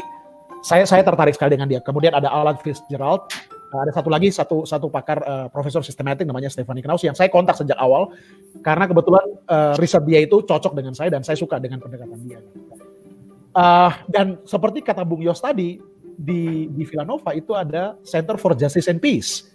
saya 0.61 0.85
saya 0.85 1.01
tertarik 1.05 1.33
sekali 1.33 1.57
dengan 1.57 1.69
dia. 1.69 1.81
Kemudian 1.81 2.13
ada 2.13 2.29
Alan 2.29 2.57
Fitzgerald, 2.57 3.29
ada 3.73 3.91
satu 3.93 4.09
lagi 4.09 4.29
satu 4.29 4.65
satu 4.65 4.87
pakar 4.89 5.21
uh, 5.25 5.47
profesor 5.49 5.81
sistematik 5.81 6.25
namanya 6.25 6.49
Stephanie 6.49 6.85
Knaus 6.85 7.05
yang 7.05 7.17
saya 7.17 7.29
kontak 7.33 7.57
sejak 7.57 7.77
awal 7.81 8.13
karena 8.61 8.85
kebetulan 8.89 9.25
uh, 9.49 9.73
riset 9.77 10.03
dia 10.05 10.21
itu 10.21 10.41
cocok 10.45 10.73
dengan 10.77 10.93
saya 10.97 11.13
dan 11.13 11.25
saya 11.25 11.37
suka 11.37 11.57
dengan 11.57 11.81
pendekatan 11.81 12.19
dia. 12.25 12.39
Uh, 13.51 13.91
dan 14.07 14.39
seperti 14.47 14.79
kata 14.79 15.03
Bung 15.03 15.19
Yos 15.19 15.43
tadi 15.43 15.75
di 16.21 16.69
di 16.69 16.83
Villanova 16.85 17.33
itu 17.33 17.57
ada 17.57 17.97
Center 18.05 18.37
for 18.37 18.53
Justice 18.53 18.87
and 18.87 19.01
Peace. 19.01 19.49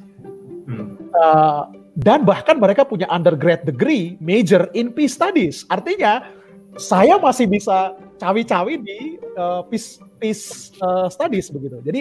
Hmm. 0.66 0.98
Uh, 1.14 1.70
dan 1.96 2.29
bahkan 2.29 2.61
mereka 2.61 2.85
punya 2.85 3.09
undergrad 3.09 3.64
degree 3.64 4.20
major 4.20 4.68
in 4.76 4.92
peace 4.92 5.16
studies. 5.16 5.64
Artinya 5.72 6.29
saya 6.76 7.16
masih 7.16 7.48
bisa 7.48 7.96
cawi-cawi 8.20 8.76
di 8.85 8.98
uh, 9.40 9.64
peace 9.64 9.96
peace 10.20 10.76
uh, 10.85 11.09
studies 11.09 11.48
begitu. 11.48 11.81
Jadi 11.81 12.00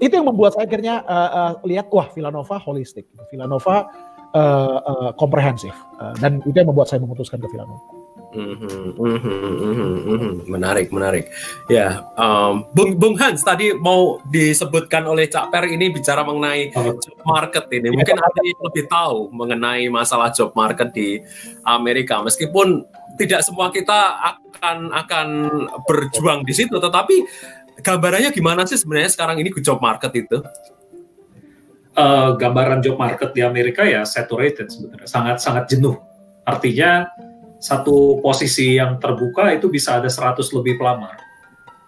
itu 0.00 0.12
yang 0.12 0.28
membuat 0.28 0.56
saya 0.56 0.68
akhirnya 0.68 1.04
uh, 1.08 1.30
uh, 1.32 1.52
lihat 1.64 1.88
wah 1.88 2.08
Villanova 2.12 2.60
holistik, 2.60 3.08
Villanova 3.32 3.88
uh, 4.36 4.78
uh, 4.84 5.10
komprehensif 5.16 5.72
uh, 6.00 6.12
dan 6.20 6.44
itu 6.44 6.56
yang 6.56 6.68
membuat 6.68 6.92
saya 6.92 7.00
memutuskan 7.00 7.40
ke 7.40 7.48
Villanova. 7.48 7.99
Mm-hmm, 8.30 8.94
mm-hmm, 8.94 9.94
mm-hmm, 10.06 10.32
menarik, 10.46 10.94
menarik. 10.94 11.34
Ya, 11.66 12.06
um, 12.14 12.62
Bung, 12.70 12.94
Bung 12.94 13.18
Hans 13.18 13.42
tadi 13.42 13.74
mau 13.74 14.22
disebutkan 14.30 15.02
oleh 15.02 15.26
Cak 15.26 15.50
Per 15.50 15.66
ini 15.66 15.90
bicara 15.90 16.22
mengenai 16.22 16.70
oh. 16.78 16.94
job 16.94 17.18
market 17.26 17.66
ini. 17.74 17.90
Mungkin 17.90 18.14
ada 18.22 18.40
yang 18.46 18.60
lebih 18.62 18.86
tahu 18.86 19.34
mengenai 19.34 19.90
masalah 19.90 20.30
job 20.30 20.54
market 20.54 20.94
di 20.94 21.18
Amerika. 21.66 22.22
Meskipun 22.22 22.86
tidak 23.18 23.42
semua 23.42 23.74
kita 23.74 24.22
akan 24.22 24.94
akan 24.94 25.28
berjuang 25.90 26.46
di 26.46 26.54
situ, 26.54 26.78
tetapi 26.78 27.26
gambarannya 27.82 28.30
gimana 28.30 28.62
sih 28.62 28.78
sebenarnya 28.78 29.10
sekarang 29.10 29.42
ini 29.42 29.50
job 29.58 29.82
market 29.82 30.14
itu? 30.14 30.38
Uh, 31.98 32.38
gambaran 32.38 32.78
job 32.78 32.94
market 32.94 33.34
di 33.34 33.42
Amerika 33.42 33.82
ya 33.82 34.06
saturated 34.06 34.70
sebenarnya, 34.70 35.10
sangat 35.10 35.42
sangat 35.42 35.66
jenuh. 35.66 35.98
Artinya 36.46 37.10
satu 37.60 38.18
posisi 38.24 38.80
yang 38.80 38.96
terbuka 38.96 39.52
itu 39.52 39.68
bisa 39.68 40.00
ada 40.00 40.08
100 40.08 40.40
lebih 40.56 40.80
pelamar. 40.80 41.20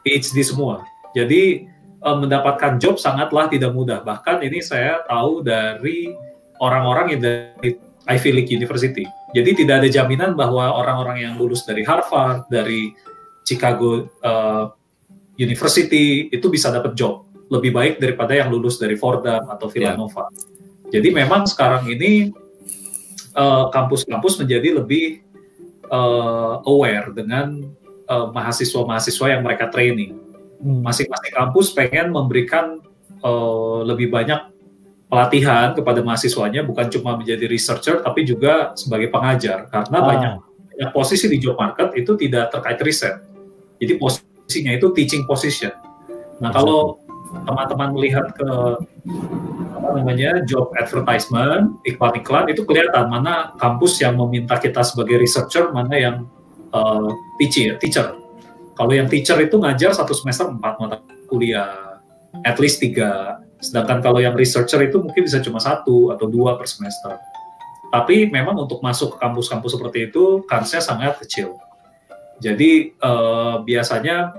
PhD 0.05 0.45
semua. 0.45 0.85
Jadi 1.17 1.65
eh, 1.99 2.17
mendapatkan 2.21 2.77
job 2.77 3.01
sangatlah 3.01 3.49
tidak 3.49 3.73
mudah. 3.73 4.05
Bahkan 4.05 4.45
ini 4.45 4.61
saya 4.61 5.01
tahu 5.09 5.41
dari 5.41 6.13
orang-orang 6.61 7.17
yang 7.17 7.21
dari 7.25 7.81
Ivy 8.07 8.31
League 8.37 8.53
University. 8.53 9.09
Jadi 9.33 9.65
tidak 9.65 9.81
ada 9.83 9.89
jaminan 9.89 10.37
bahwa 10.37 10.69
orang-orang 10.77 11.25
yang 11.25 11.35
lulus 11.41 11.65
dari 11.65 11.87
Harvard, 11.87 12.45
dari 12.53 12.93
Chicago 13.49 14.13
uh, 14.21 14.69
University 15.41 16.29
itu 16.29 16.47
bisa 16.53 16.69
dapat 16.69 16.95
job. 16.95 17.27
lebih 17.53 17.69
baik 17.69 18.01
daripada 18.01 18.33
yang 18.33 18.49
lulus 18.49 18.81
dari 18.81 18.97
Fordham 18.97 19.45
atau 19.53 19.69
Villanova. 19.69 20.25
Yeah. 20.33 20.97
Jadi 20.97 21.09
memang 21.13 21.45
sekarang 21.45 21.85
ini 21.85 22.33
eh, 23.37 23.65
kampus-kampus 23.69 24.35
uh, 24.37 24.39
menjadi 24.41 24.81
lebih 24.81 25.21
uh, 25.93 26.65
aware 26.65 27.13
dengan 27.13 27.69
mahasiswa-mahasiswa 28.09 29.25
uh, 29.29 29.31
yang 29.39 29.43
mereka 29.45 29.69
training. 29.69 30.17
Hmm. 30.61 30.81
Masing-masing 30.85 31.33
kampus 31.33 31.73
pengen 31.77 32.13
memberikan 32.13 32.81
uh, 33.23 33.85
lebih 33.87 34.09
banyak 34.11 34.53
pelatihan 35.13 35.77
kepada 35.77 36.01
mahasiswanya 36.01 36.65
bukan 36.65 36.89
cuma 36.89 37.21
menjadi 37.21 37.45
researcher 37.45 38.01
tapi 38.01 38.25
juga 38.25 38.73
sebagai 38.73 39.13
pengajar 39.13 39.69
karena 39.69 39.99
ah. 40.01 40.07
banyak, 40.09 40.35
banyak 40.73 40.91
posisi 40.97 41.29
di 41.29 41.37
job 41.37 41.61
market 41.61 41.93
itu 41.93 42.17
tidak 42.17 42.49
terkait 42.49 42.81
riset. 42.81 43.21
Jadi 43.77 44.01
posisinya 44.01 44.73
itu 44.73 44.89
teaching 44.97 45.29
position. 45.29 45.75
Nah 46.41 46.49
kalau 46.49 47.03
teman-teman 47.45 47.93
melihat 47.93 48.33
ke 48.33 48.49
namanya 49.91 50.39
job 50.47 50.71
advertisement 50.79 51.83
iklan-iklan 51.83 52.47
itu 52.55 52.63
kelihatan 52.63 53.11
mana 53.11 53.57
kampus 53.59 53.99
yang 53.99 54.15
meminta 54.15 54.55
kita 54.63 54.87
sebagai 54.87 55.19
researcher 55.19 55.75
mana 55.75 55.95
yang 55.99 56.17
uh, 56.71 57.11
teacher 57.43 57.75
teacher 57.83 58.15
kalau 58.79 58.95
yang 58.95 59.11
teacher 59.11 59.37
itu 59.43 59.59
ngajar 59.59 59.91
satu 59.91 60.15
semester 60.15 60.47
empat 60.47 60.79
mata 60.79 61.03
kuliah 61.27 61.99
at 62.47 62.57
least 62.63 62.79
tiga 62.79 63.43
Sedangkan 63.63 64.03
kalau 64.03 64.19
yang 64.19 64.35
researcher 64.35 64.83
itu 64.83 64.99
mungkin 64.99 65.23
bisa 65.23 65.39
cuma 65.39 65.63
satu 65.63 66.11
atau 66.11 66.27
dua 66.27 66.59
per 66.59 66.67
semester. 66.67 67.15
Tapi 67.95 68.27
memang 68.27 68.59
untuk 68.67 68.83
masuk 68.83 69.15
ke 69.15 69.17
kampus-kampus 69.23 69.79
seperti 69.79 70.11
itu 70.11 70.43
kansnya 70.51 70.83
sangat 70.83 71.23
kecil. 71.23 71.55
Jadi 72.43 72.99
uh, 72.99 73.63
biasanya 73.63 74.35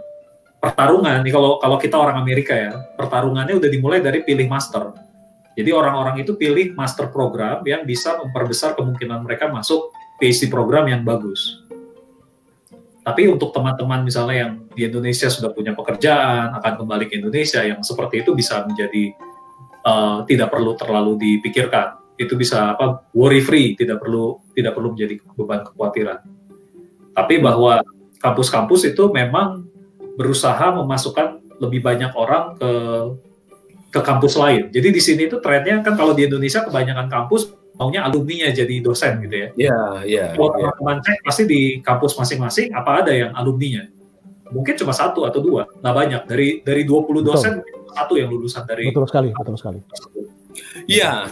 pertarungan 0.60 1.24
nih 1.24 1.32
kalau 1.32 1.56
kalau 1.64 1.80
kita 1.80 1.96
orang 1.96 2.20
Amerika 2.20 2.52
ya 2.52 2.76
pertarungannya 3.00 3.56
udah 3.64 3.70
dimulai 3.72 4.04
dari 4.04 4.28
pilih 4.28 4.52
master. 4.52 4.92
Jadi 5.54 5.70
orang-orang 5.70 6.26
itu 6.26 6.34
pilih 6.34 6.74
master 6.74 7.14
program 7.14 7.62
yang 7.66 7.86
bisa 7.86 8.18
memperbesar 8.18 8.74
kemungkinan 8.74 9.22
mereka 9.22 9.50
masuk 9.50 9.94
PhD 10.18 10.50
program 10.50 10.90
yang 10.90 11.06
bagus. 11.06 11.62
Tapi 13.04 13.28
untuk 13.28 13.52
teman-teman 13.52 14.08
misalnya 14.08 14.48
yang 14.48 14.52
di 14.72 14.88
Indonesia 14.88 15.28
sudah 15.28 15.52
punya 15.52 15.76
pekerjaan, 15.76 16.56
akan 16.56 16.74
kembali 16.80 17.12
ke 17.12 17.20
Indonesia, 17.20 17.60
yang 17.60 17.84
seperti 17.84 18.24
itu 18.24 18.32
bisa 18.32 18.64
menjadi 18.64 19.12
uh, 19.84 20.24
tidak 20.24 20.50
perlu 20.50 20.74
terlalu 20.80 21.20
dipikirkan. 21.20 22.00
Itu 22.16 22.40
bisa 22.40 22.74
apa 22.74 23.04
worry 23.12 23.44
free, 23.44 23.76
tidak 23.76 24.00
perlu 24.00 24.40
tidak 24.56 24.74
perlu 24.80 24.96
menjadi 24.96 25.20
beban 25.36 25.68
kekhawatiran. 25.68 26.24
Tapi 27.12 27.44
bahwa 27.44 27.84
kampus-kampus 28.24 28.88
itu 28.88 29.12
memang 29.12 29.68
berusaha 30.16 30.72
memasukkan 30.72 31.44
lebih 31.60 31.84
banyak 31.84 32.16
orang 32.16 32.56
ke 32.56 32.72
ke 33.94 34.02
kampus 34.02 34.34
lain. 34.42 34.74
Jadi 34.74 34.90
di 34.90 35.02
sini 35.02 35.30
itu 35.30 35.38
trennya 35.38 35.86
kan 35.86 35.94
kalau 35.94 36.18
di 36.18 36.26
Indonesia 36.26 36.66
kebanyakan 36.66 37.06
kampus 37.06 37.54
maunya 37.78 38.02
alumninya 38.06 38.50
jadi 38.50 38.82
dosen 38.82 39.22
gitu 39.22 39.36
ya. 39.38 39.48
Iya, 39.54 39.80
iya. 40.06 40.26
Kalau 40.34 40.50
ya. 40.58 40.74
teman-teman 40.74 40.98
cek 41.06 41.20
pasti 41.22 41.44
di 41.46 41.62
kampus 41.86 42.18
masing-masing 42.18 42.74
apa 42.74 43.06
ada 43.06 43.14
yang 43.14 43.30
alumninya. 43.38 43.86
Mungkin 44.50 44.74
cuma 44.78 44.94
satu 44.94 45.26
atau 45.26 45.42
dua, 45.42 45.70
nggak 45.82 45.94
banyak. 45.94 46.22
Dari 46.30 46.48
dari 46.66 46.82
20 46.86 47.26
dosen 47.26 47.62
betul. 47.62 47.94
satu 47.94 48.14
yang 48.18 48.30
lulusan 48.30 48.66
dari 48.66 48.90
Betul 48.90 49.06
sekali, 49.10 49.30
betul 49.34 49.56
sekali. 49.58 49.80
Iya. 50.90 51.30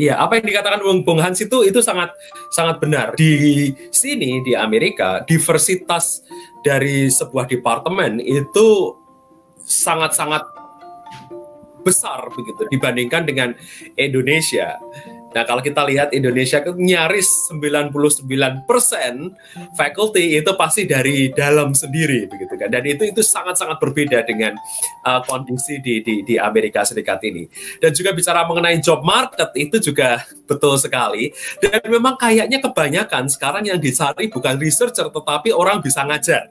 Iya, 0.00 0.16
apa 0.16 0.40
yang 0.40 0.48
dikatakan 0.48 0.80
Bung, 0.80 1.04
Bung 1.04 1.20
Hans 1.20 1.44
itu 1.44 1.60
itu 1.60 1.84
sangat 1.84 2.16
sangat 2.56 2.80
benar. 2.80 3.12
Di 3.20 3.68
sini 3.92 4.40
di 4.40 4.56
Amerika, 4.56 5.20
diversitas 5.28 6.24
dari 6.64 7.12
sebuah 7.12 7.44
departemen 7.44 8.16
itu 8.16 8.96
sangat-sangat 9.60 10.59
besar 11.90 12.30
begitu 12.30 12.70
dibandingkan 12.70 13.26
dengan 13.26 13.50
Indonesia. 13.98 14.78
Nah, 15.30 15.46
kalau 15.46 15.62
kita 15.62 15.86
lihat 15.86 16.10
Indonesia 16.10 16.58
nyaris 16.74 17.54
99% 17.54 18.66
faculty 19.78 20.42
itu 20.42 20.50
pasti 20.58 20.90
dari 20.90 21.30
dalam 21.30 21.70
sendiri 21.70 22.26
begitu 22.26 22.58
kan. 22.58 22.66
Dan 22.66 22.82
itu 22.82 23.06
itu 23.06 23.22
sangat-sangat 23.22 23.78
berbeda 23.78 24.26
dengan 24.26 24.58
uh, 25.06 25.22
kondisi 25.22 25.78
di, 25.78 26.02
di 26.02 26.26
di 26.26 26.34
Amerika 26.34 26.82
Serikat 26.82 27.22
ini. 27.22 27.46
Dan 27.78 27.94
juga 27.94 28.10
bicara 28.10 28.42
mengenai 28.42 28.82
job 28.82 29.06
market 29.06 29.54
itu 29.54 29.78
juga 29.78 30.26
betul 30.50 30.74
sekali. 30.82 31.30
Dan 31.62 31.78
memang 31.86 32.18
kayaknya 32.18 32.58
kebanyakan 32.58 33.30
sekarang 33.30 33.70
yang 33.70 33.78
dicari 33.78 34.26
bukan 34.26 34.58
researcher 34.58 35.06
tetapi 35.14 35.54
orang 35.54 35.78
bisa 35.78 36.02
ngajar. 36.02 36.50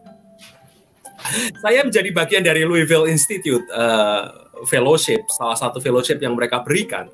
Saya 1.59 1.83
menjadi 1.83 2.09
bagian 2.15 2.43
dari 2.47 2.63
Louisville 2.63 3.11
Institute 3.11 3.67
uh, 3.75 4.48
fellowship, 4.67 5.27
salah 5.31 5.55
satu 5.55 5.79
fellowship 5.79 6.19
yang 6.19 6.35
mereka 6.35 6.63
berikan 6.63 7.07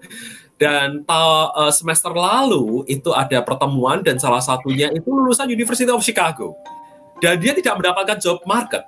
dan 0.56 1.04
uh, 1.12 1.68
semester 1.68 2.16
lalu 2.16 2.88
itu 2.88 3.12
ada 3.12 3.44
pertemuan 3.44 4.00
dan 4.00 4.16
salah 4.16 4.40
satunya 4.40 4.88
itu 4.96 5.12
lulusan 5.12 5.52
University 5.52 5.88
of 5.92 6.00
Chicago. 6.00 6.56
Dan 7.20 7.40
dia 7.40 7.52
tidak 7.56 7.80
mendapatkan 7.80 8.20
job 8.20 8.40
market. 8.48 8.84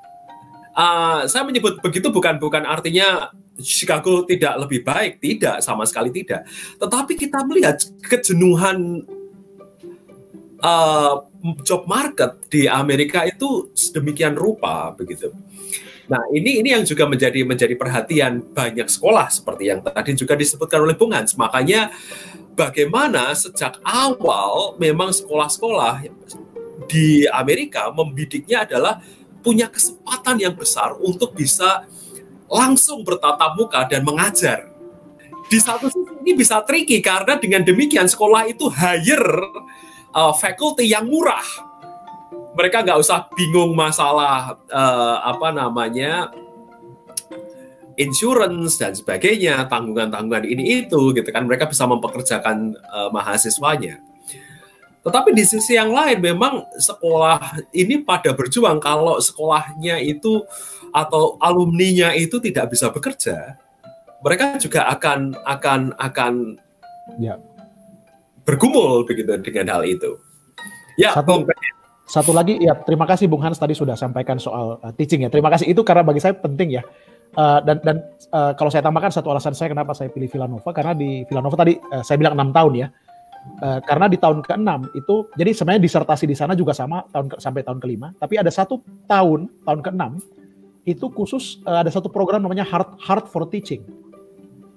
Uh, 0.77 1.27
saya 1.27 1.43
menyebut 1.43 1.79
begitu 1.83 2.07
bukan 2.07 2.39
bukan 2.39 2.63
artinya 2.63 3.33
Chicago 3.59 4.23
tidak 4.23 4.55
lebih 4.63 4.85
baik, 4.85 5.19
tidak 5.19 5.59
sama 5.59 5.83
sekali 5.83 6.13
tidak. 6.13 6.47
Tetapi 6.79 7.13
kita 7.19 7.43
melihat 7.43 7.81
kejenuhan 8.05 9.03
uh, 10.63 11.25
job 11.67 11.83
market 11.83 12.47
di 12.47 12.69
Amerika 12.69 13.27
itu 13.27 13.73
sedemikian 13.75 14.39
rupa 14.39 14.95
begitu. 14.95 15.35
Nah, 16.07 16.23
ini 16.31 16.63
ini 16.63 16.71
yang 16.71 16.87
juga 16.87 17.03
menjadi 17.03 17.43
menjadi 17.43 17.75
perhatian 17.75 18.39
banyak 18.55 18.87
sekolah 18.87 19.27
seperti 19.27 19.67
yang 19.67 19.83
tadi 19.83 20.15
juga 20.15 20.39
disebutkan 20.39 20.79
oleh 20.87 20.95
Bung 20.95 21.11
Hans. 21.11 21.35
Makanya 21.35 21.91
bagaimana 22.55 23.35
sejak 23.35 23.83
awal 23.83 24.79
memang 24.79 25.11
sekolah-sekolah 25.11 26.07
di 26.87 27.27
Amerika 27.27 27.91
membidiknya 27.91 28.63
adalah 28.63 29.03
punya 29.43 29.67
kesempatan 29.67 30.39
yang 30.39 30.55
besar 30.55 30.95
untuk 30.95 31.35
bisa 31.35 31.83
langsung 32.47 33.03
bertatap 33.03 33.59
muka 33.59 33.83
dan 33.91 34.07
mengajar. 34.07 34.71
Di 35.51 35.59
satu 35.59 35.91
sisi 35.91 36.23
ini 36.23 36.39
bisa 36.39 36.63
tricky 36.63 37.03
karena 37.03 37.35
dengan 37.35 37.67
demikian 37.67 38.07
sekolah 38.07 38.47
itu 38.47 38.71
hire 38.71 39.43
uh, 40.15 40.31
faculty 40.35 40.87
yang 40.87 41.07
murah 41.07 41.66
mereka 42.57 42.81
nggak 42.81 42.97
usah 42.97 43.29
bingung 43.37 43.77
masalah 43.77 44.57
uh, 44.73 45.17
apa 45.21 45.53
namanya 45.53 46.33
insurance 47.97 48.77
dan 48.77 48.93
sebagainya, 48.93 49.65
tanggungan-tanggungan 49.69 50.45
ini 50.45 50.85
itu 50.85 51.13
gitu 51.13 51.29
kan 51.29 51.45
mereka 51.45 51.69
bisa 51.69 51.85
mempekerjakan 51.85 52.73
uh, 52.89 53.09
mahasiswanya. 53.13 54.01
Tetapi 55.01 55.33
di 55.33 55.43
sisi 55.45 55.77
yang 55.77 55.93
lain 55.93 56.21
memang 56.21 56.65
sekolah 56.77 57.65
ini 57.73 58.01
pada 58.05 58.33
berjuang 58.37 58.77
kalau 58.77 59.17
sekolahnya 59.17 60.01
itu 60.01 60.45
atau 60.93 61.37
alumninya 61.41 62.13
itu 62.13 62.37
tidak 62.41 62.73
bisa 62.73 62.93
bekerja, 62.93 63.57
mereka 64.21 64.57
juga 64.61 64.89
akan 64.93 65.37
akan 65.45 65.81
akan 65.97 66.33
ya. 67.21 67.37
bergumul 68.45 69.05
begitu 69.05 69.31
dengan 69.41 69.79
hal 69.79 69.83
itu. 69.87 70.17
Ya, 70.97 71.13
Satu, 71.13 71.45
satu 72.07 72.31
lagi 72.31 72.55
ya 72.63 72.71
terima 72.87 73.03
kasih 73.03 73.27
Bung 73.27 73.43
Hans 73.43 73.59
tadi 73.59 73.75
sudah 73.75 73.99
sampaikan 73.99 74.39
soal 74.39 74.79
uh, 74.79 74.93
teaching 74.95 75.27
ya. 75.27 75.29
Terima 75.29 75.51
kasih 75.51 75.67
itu 75.67 75.83
karena 75.83 76.07
bagi 76.07 76.23
saya 76.23 76.39
penting 76.39 76.79
ya. 76.79 76.83
Uh, 77.35 77.59
dan 77.67 77.83
dan 77.83 77.95
uh, 78.31 78.55
kalau 78.55 78.71
saya 78.71 78.79
tambahkan 78.79 79.11
satu 79.11 79.27
alasan 79.27 79.51
saya 79.51 79.75
kenapa 79.75 79.91
saya 79.91 80.07
pilih 80.07 80.31
Villanova 80.31 80.71
karena 80.71 80.95
di 80.95 81.27
Villanova 81.27 81.59
tadi 81.59 81.75
uh, 81.75 81.99
saya 82.07 82.15
bilang 82.15 82.39
enam 82.39 82.55
tahun 82.55 82.73
ya. 82.79 82.87
Uh, 83.63 83.79
karena 83.87 84.11
di 84.11 84.19
tahun 84.19 84.43
ke-6 84.43 84.91
itu 84.91 85.15
jadi 85.39 85.51
sebenarnya 85.55 85.83
disertasi 85.87 86.27
di 86.27 86.35
sana 86.35 86.51
juga 86.51 86.75
sama 86.75 87.07
tahun 87.15 87.31
ke, 87.31 87.35
sampai 87.39 87.63
tahun 87.63 87.79
kelima, 87.79 88.11
tapi 88.19 88.35
ada 88.35 88.51
satu 88.51 88.83
tahun 89.07 89.47
tahun 89.63 89.79
ke-6 89.87 90.03
itu 90.83 91.05
khusus 91.15 91.63
uh, 91.63 91.79
ada 91.79 91.87
satu 91.87 92.11
program 92.11 92.43
namanya 92.43 92.67
Heart 92.67 92.99
Heart 92.99 93.25
for 93.31 93.47
Teaching. 93.47 93.87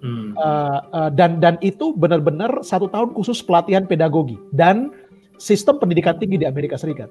Hmm. 0.00 0.32
Uh, 0.38 0.80
uh, 0.94 1.10
dan 1.10 1.42
dan 1.42 1.58
itu 1.62 1.92
benar-benar 1.98 2.62
satu 2.62 2.86
tahun 2.86 3.10
khusus 3.10 3.42
pelatihan 3.42 3.84
pedagogi 3.90 4.38
dan 4.54 4.94
sistem 5.40 5.80
pendidikan 5.80 6.20
tinggi 6.20 6.36
di 6.36 6.44
Amerika 6.44 6.76
Serikat. 6.76 7.08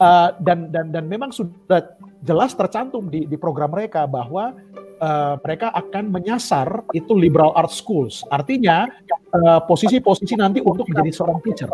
Uh, 0.00 0.32
dan 0.40 0.72
dan 0.72 0.90
dan 0.90 1.04
memang 1.06 1.28
sudah 1.30 1.94
jelas 2.24 2.56
tercantum 2.56 3.06
di 3.12 3.28
di 3.28 3.36
program 3.36 3.70
mereka 3.70 4.08
bahwa 4.08 4.56
uh, 4.98 5.36
mereka 5.44 5.70
akan 5.76 6.10
menyasar 6.10 6.82
itu 6.96 7.12
liberal 7.14 7.54
arts 7.54 7.78
schools. 7.78 8.24
Artinya 8.32 8.90
uh, 9.30 9.60
posisi-posisi 9.64 10.34
uh, 10.34 10.40
nanti 10.40 10.58
untuk 10.64 10.88
menjadi 10.88 11.10
seorang 11.12 11.38
teacher. 11.44 11.68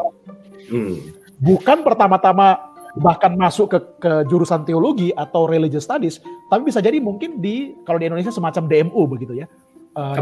Hmm. 0.69 0.99
Bukan 1.39 1.87
pertama-tama 1.87 2.75
bahkan 2.97 3.37
masuk 3.37 3.77
ke, 3.77 3.79
ke 4.01 4.13
jurusan 4.27 4.65
teologi 4.65 5.13
atau 5.13 5.45
religious 5.45 5.85
studies, 5.85 6.19
tapi 6.49 6.65
bisa 6.65 6.81
jadi 6.81 6.97
mungkin 6.97 7.45
di 7.45 7.77
kalau 7.85 8.01
di 8.01 8.09
Indonesia 8.09 8.33
semacam 8.33 8.65
DMU 8.67 9.03
begitu 9.07 9.39
ya, 9.39 9.47
uh, 9.95 10.17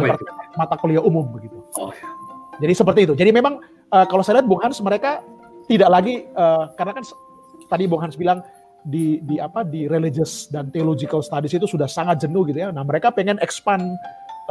mata 0.59 0.75
kuliah 0.77 1.01
umum 1.01 1.25
begitu. 1.31 1.57
Oh. 1.79 1.95
Ya. 1.95 2.05
Jadi 2.63 2.75
seperti 2.75 3.01
itu. 3.11 3.15
Jadi 3.19 3.31
memang 3.35 3.59
uh, 3.95 4.07
kalau 4.11 4.27
saya 4.27 4.43
lihat 4.43 4.51
Bung 4.51 4.59
Hans 4.59 4.83
mereka 4.83 5.23
tidak 5.71 5.89
lagi 5.89 6.27
uh, 6.35 6.75
karena 6.75 6.99
kan 6.99 7.05
tadi 7.71 7.87
Bung 7.87 8.03
Hans 8.03 8.19
bilang 8.19 8.43
di 8.85 9.23
di 9.25 9.41
apa 9.41 9.65
di 9.65 9.89
religious 9.89 10.51
dan 10.53 10.69
theological 10.69 11.25
studies 11.25 11.57
itu 11.57 11.65
sudah 11.65 11.89
sangat 11.89 12.21
jenuh 12.27 12.45
gitu 12.45 12.61
ya. 12.61 12.69
Nah, 12.69 12.85
mereka 12.85 13.09
pengen 13.15 13.41
expand 13.41 13.81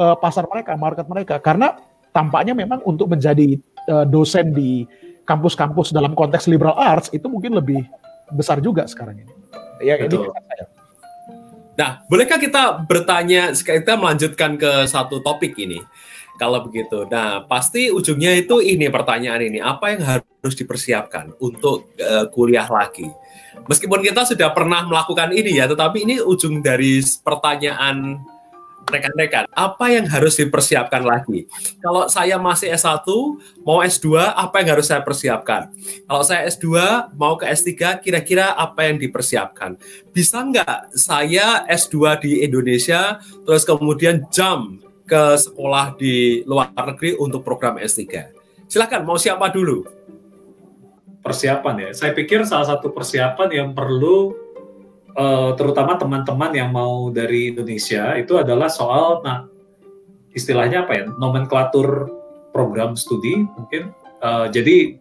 uh, 0.02 0.18
pasar 0.18 0.50
mereka, 0.50 0.74
market 0.74 1.06
mereka 1.06 1.38
karena 1.38 1.78
tampaknya 2.10 2.58
memang 2.58 2.82
untuk 2.88 3.14
menjadi 3.14 3.60
uh, 3.92 4.06
dosen 4.10 4.50
di 4.56 4.90
kampus-kampus 5.24 5.94
dalam 5.94 6.18
konteks 6.18 6.50
liberal 6.50 6.76
arts 6.76 7.14
itu 7.14 7.30
mungkin 7.30 7.54
lebih 7.54 7.86
besar 8.34 8.58
juga 8.58 8.90
sekarang 8.90 9.22
ini. 9.22 9.34
Ya, 9.84 10.00
Betul. 10.02 10.32
ini 10.32 10.74
Nah, 11.74 12.06
bolehkah 12.06 12.38
kita 12.38 12.86
bertanya, 12.86 13.50
kita 13.58 13.98
melanjutkan 13.98 14.62
ke 14.62 14.86
satu 14.86 15.26
topik 15.26 15.58
ini? 15.58 15.82
Kalau 16.34 16.66
begitu, 16.66 17.06
nah 17.06 17.46
pasti 17.46 17.94
ujungnya 17.94 18.34
itu 18.34 18.58
ini 18.58 18.90
pertanyaan 18.90 19.54
ini, 19.54 19.62
apa 19.62 19.94
yang 19.94 20.02
harus 20.02 20.56
dipersiapkan 20.58 21.38
untuk 21.38 21.94
uh, 22.02 22.26
kuliah 22.34 22.66
lagi? 22.66 23.06
Meskipun 23.70 24.02
kita 24.02 24.26
sudah 24.26 24.50
pernah 24.50 24.82
melakukan 24.82 25.30
ini 25.30 25.62
ya, 25.62 25.70
tetapi 25.70 26.04
ini 26.04 26.18
ujung 26.20 26.66
dari 26.66 27.06
pertanyaan 27.22 28.18
rekan-rekan, 28.90 29.48
apa 29.56 29.86
yang 29.94 30.06
harus 30.10 30.36
dipersiapkan 30.36 31.04
lagi? 31.06 31.48
Kalau 31.80 32.12
saya 32.12 32.36
masih 32.36 32.76
S1, 32.76 33.08
mau 33.64 33.80
S2, 33.80 34.20
apa 34.20 34.60
yang 34.60 34.76
harus 34.76 34.92
saya 34.92 35.00
persiapkan? 35.00 35.72
Kalau 36.04 36.24
saya 36.26 36.44
S2, 36.52 36.68
mau 37.16 37.40
ke 37.40 37.48
S3, 37.48 38.04
kira-kira 38.04 38.52
apa 38.58 38.90
yang 38.92 39.00
dipersiapkan? 39.00 39.80
Bisa 40.12 40.44
nggak 40.44 40.98
saya 40.98 41.64
S2 41.72 42.20
di 42.20 42.44
Indonesia, 42.44 43.24
terus 43.48 43.64
kemudian 43.64 44.28
jump 44.34 44.83
ke 45.04 45.36
sekolah 45.36 45.96
di 46.00 46.42
luar 46.48 46.72
negeri 46.74 47.16
untuk 47.20 47.44
program 47.44 47.80
S3? 47.80 48.32
Silakan, 48.68 49.04
mau 49.04 49.20
siapa 49.20 49.52
dulu? 49.52 49.84
Persiapan 51.24 51.88
ya, 51.88 51.90
saya 51.96 52.12
pikir 52.12 52.44
salah 52.44 52.68
satu 52.68 52.92
persiapan 52.92 53.50
yang 53.52 53.70
perlu 53.72 54.44
uh, 55.18 55.52
terutama 55.58 55.98
teman-teman 55.98 56.52
yang 56.54 56.70
mau 56.74 57.10
dari 57.14 57.54
Indonesia 57.54 58.18
itu 58.18 58.38
adalah 58.38 58.70
soal 58.70 59.22
nah 59.22 59.46
istilahnya 60.34 60.86
apa 60.86 60.94
ya 60.98 61.04
nomenklatur 61.14 62.10
program 62.50 62.98
studi 62.98 63.46
mungkin 63.46 63.94
uh, 64.22 64.50
jadi 64.50 64.98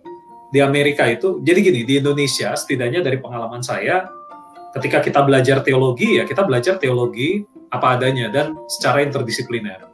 di 0.53 0.61
Amerika 0.61 1.09
itu 1.09 1.41
jadi 1.41 1.59
gini 1.65 1.81
di 1.89 1.95
Indonesia 2.01 2.53
setidaknya 2.53 3.01
dari 3.01 3.17
pengalaman 3.21 3.65
saya 3.65 4.09
ketika 4.77 5.01
kita 5.01 5.25
belajar 5.25 5.65
teologi 5.65 6.21
ya 6.21 6.29
kita 6.29 6.45
belajar 6.45 6.77
teologi 6.77 7.45
apa 7.73 7.97
adanya 7.97 8.29
dan 8.29 8.53
secara 8.69 9.01
interdisipliner 9.01 9.89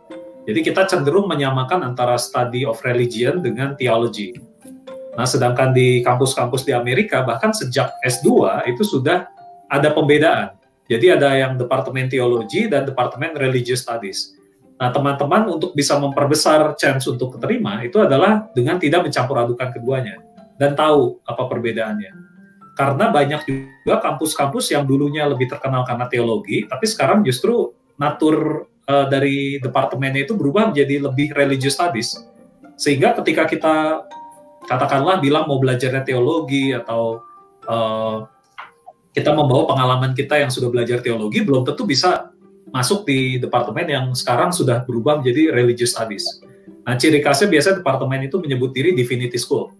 jadi 0.48 0.60
kita 0.64 0.88
cenderung 0.88 1.28
menyamakan 1.28 1.84
antara 1.84 2.16
study 2.16 2.64
of 2.64 2.80
religion 2.80 3.44
dengan 3.44 3.76
theology 3.76 4.32
nah 5.14 5.28
sedangkan 5.28 5.76
di 5.76 6.00
kampus-kampus 6.00 6.64
di 6.64 6.72
Amerika 6.72 7.20
bahkan 7.22 7.52
sejak 7.52 7.92
S2 8.00 8.64
itu 8.72 8.82
sudah 8.86 9.28
ada 9.68 9.92
pembedaan. 9.92 10.56
Jadi 10.88 11.12
ada 11.12 11.36
yang 11.36 11.60
Departemen 11.60 12.08
Teologi 12.08 12.64
dan 12.66 12.88
Departemen 12.88 13.36
Religious 13.36 13.84
Studies. 13.84 14.32
Nah, 14.80 14.88
teman-teman 14.88 15.52
untuk 15.52 15.76
bisa 15.76 16.00
memperbesar 16.00 16.72
chance 16.80 17.04
untuk 17.04 17.36
keterima 17.36 17.84
itu 17.84 18.00
adalah 18.00 18.48
dengan 18.56 18.80
tidak 18.80 19.04
mencampur 19.04 19.36
adukan 19.36 19.68
keduanya 19.68 20.16
dan 20.56 20.72
tahu 20.72 21.20
apa 21.28 21.44
perbedaannya. 21.44 22.12
Karena 22.72 23.10
banyak 23.10 23.42
juga 23.44 23.98
kampus-kampus 24.00 24.70
yang 24.72 24.86
dulunya 24.86 25.26
lebih 25.28 25.50
terkenal 25.50 25.82
karena 25.82 26.06
teologi, 26.06 26.62
tapi 26.64 26.86
sekarang 26.86 27.26
justru 27.26 27.74
natur 27.98 28.64
uh, 28.88 29.06
dari 29.06 29.60
departemennya 29.60 30.24
itu 30.24 30.34
berubah 30.34 30.72
menjadi 30.72 31.04
lebih 31.06 31.36
religious 31.36 31.76
studies. 31.76 32.16
Sehingga 32.74 33.12
ketika 33.20 33.44
kita 33.44 33.76
katakanlah 34.64 35.20
bilang 35.20 35.46
mau 35.46 35.60
belajarnya 35.60 36.02
teologi 36.02 36.72
atau 36.72 37.22
uh, 37.68 38.24
kita 39.12 39.32
membawa 39.32 39.68
pengalaman 39.68 40.12
kita 40.16 40.40
yang 40.40 40.50
sudah 40.52 40.68
belajar 40.72 41.00
teologi 41.00 41.42
belum 41.42 41.64
tentu 41.66 41.88
bisa 41.88 42.30
masuk 42.68 43.08
di 43.08 43.40
departemen 43.40 43.86
yang 43.88 44.06
sekarang 44.12 44.52
sudah 44.52 44.84
berubah 44.84 45.20
menjadi 45.20 45.52
religious 45.52 45.96
studies. 45.96 46.24
Nah, 46.84 46.96
ciri 46.96 47.20
khasnya 47.24 47.48
biasanya 47.48 47.80
departemen 47.80 48.28
itu 48.28 48.36
menyebut 48.40 48.72
diri 48.72 48.92
divinity 48.92 49.40
school. 49.40 49.72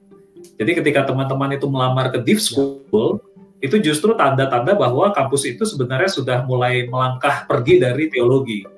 Jadi 0.59 0.83
ketika 0.83 1.07
teman-teman 1.07 1.55
itu 1.55 1.67
melamar 1.69 2.11
ke 2.11 2.19
div 2.25 2.41
school, 2.41 3.21
itu 3.59 3.77
justru 3.83 4.15
tanda-tanda 4.15 4.75
bahwa 4.75 5.11
kampus 5.13 5.47
itu 5.47 5.63
sebenarnya 5.67 6.11
sudah 6.11 6.39
mulai 6.47 6.87
melangkah 6.87 7.47
pergi 7.47 7.79
dari 7.79 8.11
teologi. 8.11 8.78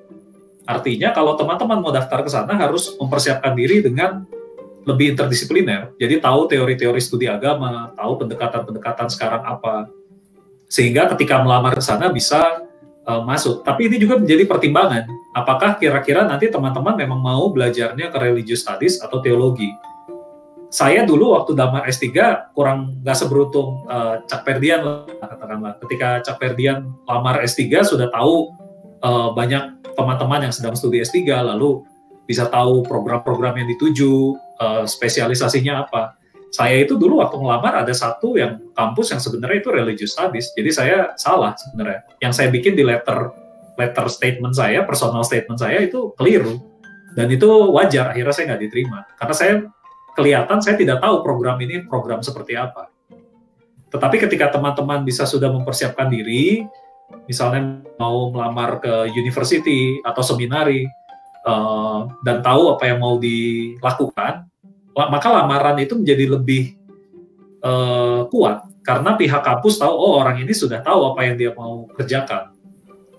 Artinya 0.71 1.11
kalau 1.11 1.35
teman-teman 1.35 1.83
mau 1.83 1.91
daftar 1.91 2.23
ke 2.23 2.31
sana 2.31 2.55
harus 2.55 2.95
mempersiapkan 2.95 3.51
diri 3.51 3.83
dengan 3.83 4.23
lebih 4.87 5.13
interdisipliner. 5.13 5.91
Jadi 5.99 6.23
tahu 6.23 6.47
teori-teori 6.47 7.01
studi 7.03 7.27
agama, 7.27 7.91
tahu 7.93 8.23
pendekatan-pendekatan 8.23 9.11
sekarang 9.11 9.43
apa, 9.43 9.91
sehingga 10.71 11.11
ketika 11.11 11.43
melamar 11.43 11.75
ke 11.75 11.83
sana 11.83 12.07
bisa 12.07 12.63
uh, 13.05 13.21
masuk. 13.21 13.67
Tapi 13.67 13.91
ini 13.91 13.99
juga 13.99 14.17
menjadi 14.17 14.47
pertimbangan, 14.47 15.05
apakah 15.35 15.75
kira-kira 15.75 16.23
nanti 16.23 16.47
teman-teman 16.47 16.95
memang 16.95 17.19
mau 17.19 17.51
belajarnya 17.51 18.09
ke 18.09 18.17
religious 18.17 18.63
studies 18.63 18.97
atau 19.03 19.19
teologi. 19.19 19.69
Saya 20.71 21.03
dulu 21.03 21.35
waktu 21.35 21.51
damar 21.51 21.83
S3 21.83 22.07
kurang 22.55 23.03
nggak 23.03 23.17
seberuntung 23.19 23.83
uh, 23.91 24.23
Cak 24.23 24.47
Perdian 24.47 24.79
lah, 24.87 25.03
katakanlah. 25.19 25.75
Ketika 25.83 26.23
Cak 26.23 26.39
Perdian 26.39 26.95
lamar 27.03 27.43
S3 27.43 27.83
sudah 27.83 28.07
tahu 28.07 28.55
uh, 29.03 29.35
banyak 29.35 29.80
teman-teman 29.93 30.49
yang 30.49 30.53
sedang 30.53 30.75
studi 30.77 31.01
S3, 31.03 31.25
lalu 31.25 31.83
bisa 32.25 32.47
tahu 32.47 32.85
program-program 32.87 33.59
yang 33.59 33.67
dituju, 33.75 34.37
uh, 34.61 34.83
spesialisasinya 34.87 35.87
apa 35.87 36.21
saya 36.51 36.83
itu 36.83 36.99
dulu 36.99 37.23
waktu 37.23 37.39
ngelamar 37.39 37.79
ada 37.79 37.95
satu 37.95 38.35
yang 38.35 38.59
kampus 38.75 39.15
yang 39.15 39.23
sebenarnya 39.23 39.63
itu 39.63 39.71
religious 39.71 40.11
studies. 40.11 40.51
Jadi 40.51 40.69
saya 40.75 40.97
salah 41.15 41.55
sebenarnya. 41.55 42.03
Yang 42.19 42.33
saya 42.35 42.47
bikin 42.51 42.75
di 42.75 42.83
letter 42.83 43.31
letter 43.79 44.05
statement 44.11 44.59
saya, 44.59 44.83
personal 44.83 45.23
statement 45.23 45.63
saya 45.63 45.79
itu 45.79 46.11
keliru. 46.19 46.59
Dan 47.15 47.31
itu 47.31 47.47
wajar, 47.71 48.11
akhirnya 48.11 48.35
saya 48.35 48.45
nggak 48.51 48.61
diterima. 48.67 49.07
Karena 49.15 49.35
saya 49.35 49.53
kelihatan 50.11 50.59
saya 50.59 50.75
tidak 50.75 50.99
tahu 50.99 51.23
program 51.23 51.55
ini 51.63 51.87
program 51.87 52.19
seperti 52.19 52.59
apa. 52.59 52.91
Tetapi 53.87 54.27
ketika 54.27 54.51
teman-teman 54.51 55.07
bisa 55.07 55.23
sudah 55.23 55.47
mempersiapkan 55.55 56.11
diri, 56.11 56.67
misalnya 57.25 57.83
mau 57.97 58.29
melamar 58.33 58.81
ke 58.81 59.11
university 59.13 59.99
atau 60.03 60.21
seminari, 60.25 60.85
uh, 61.45 62.09
dan 62.25 62.43
tahu 62.43 62.75
apa 62.75 62.83
yang 62.89 62.99
mau 62.99 63.17
dilakukan, 63.17 64.45
maka 64.95 65.27
lamaran 65.31 65.79
itu 65.79 65.95
menjadi 65.95 66.25
lebih 66.37 66.75
uh, 67.63 68.27
kuat 68.27 68.67
karena 68.81 69.13
pihak 69.13 69.41
kampus 69.45 69.77
tahu 69.77 69.93
oh 69.93 70.19
orang 70.19 70.41
ini 70.41 70.51
sudah 70.51 70.81
tahu 70.81 71.13
apa 71.13 71.21
yang 71.29 71.35
dia 71.37 71.53
mau 71.53 71.85
kerjakan 71.93 72.49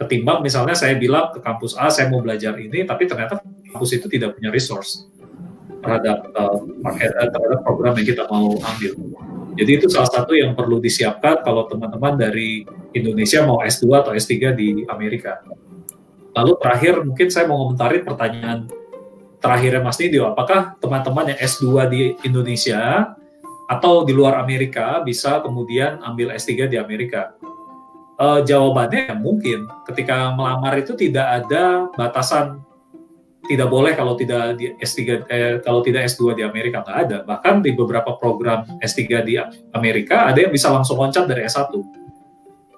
ketimbang 0.03 0.43
misalnya 0.43 0.74
saya 0.74 0.99
bilang 0.99 1.30
ke 1.30 1.38
kampus 1.38 1.78
A 1.78 1.86
saya 1.86 2.11
mau 2.11 2.18
belajar 2.18 2.59
ini 2.59 2.82
tapi 2.82 3.07
ternyata 3.07 3.38
kampus 3.70 3.95
itu 3.95 4.11
tidak 4.11 4.34
punya 4.34 4.51
resource 4.51 5.07
terhadap 5.82 6.26
uh, 6.34 6.59
terhadap 6.99 7.61
program 7.66 7.95
yang 7.99 8.07
kita 8.14 8.22
mau 8.30 8.55
ambil. 8.55 8.93
Jadi 9.53 9.70
itu 9.76 9.86
salah 9.92 10.09
satu 10.09 10.32
yang 10.32 10.57
perlu 10.57 10.80
disiapkan 10.80 11.44
kalau 11.44 11.68
teman-teman 11.68 12.16
dari 12.16 12.64
Indonesia 12.96 13.44
mau 13.44 13.61
S2 13.61 13.84
atau 14.00 14.12
S3 14.16 14.57
di 14.57 14.88
Amerika. 14.88 15.44
Lalu 16.32 16.53
terakhir 16.57 16.94
mungkin 17.05 17.28
saya 17.28 17.44
mau 17.44 17.68
komentari 17.68 18.00
pertanyaan 18.00 18.64
terakhirnya 19.42 19.84
Mas 19.84 20.00
Nidio, 20.00 20.32
apakah 20.32 20.78
teman-teman 20.80 21.34
yang 21.34 21.38
S2 21.42 21.64
di 21.92 22.03
Indonesia 22.24 23.12
atau 23.68 24.07
di 24.09 24.16
luar 24.16 24.40
Amerika 24.40 25.05
bisa 25.05 25.44
kemudian 25.44 26.00
ambil 26.00 26.32
S3 26.32 26.72
di 26.72 26.80
Amerika? 26.80 27.36
Uh, 28.16 28.40
jawabannya 28.46 29.12
ya 29.12 29.16
mungkin. 29.18 29.68
Ketika 29.84 30.32
melamar 30.32 30.78
itu 30.80 30.96
tidak 30.96 31.44
ada 31.44 31.90
batasan 31.92 32.62
tidak 33.43 33.68
boleh 33.68 33.93
kalau 33.99 34.14
tidak 34.14 34.55
di 34.55 34.70
S3 34.78 35.26
eh, 35.26 35.55
kalau 35.66 35.82
tidak 35.82 36.07
S2 36.07 36.38
di 36.38 36.43
Amerika 36.47 36.86
nggak 36.86 36.99
ada. 37.09 37.18
Bahkan 37.26 37.66
di 37.66 37.74
beberapa 37.74 38.14
program 38.14 38.62
S3 38.78 39.03
di 39.26 39.34
Amerika 39.74 40.30
ada 40.30 40.38
yang 40.38 40.55
bisa 40.55 40.70
langsung 40.70 40.99
loncat 41.03 41.26
dari 41.26 41.43
S1. 41.47 41.74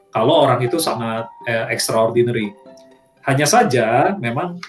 Kalau 0.08 0.34
orang 0.34 0.64
itu 0.64 0.80
sangat 0.80 1.28
eh, 1.44 1.68
extraordinary. 1.68 2.56
Hanya 3.24 3.44
saja 3.44 4.16
memang 4.16 4.60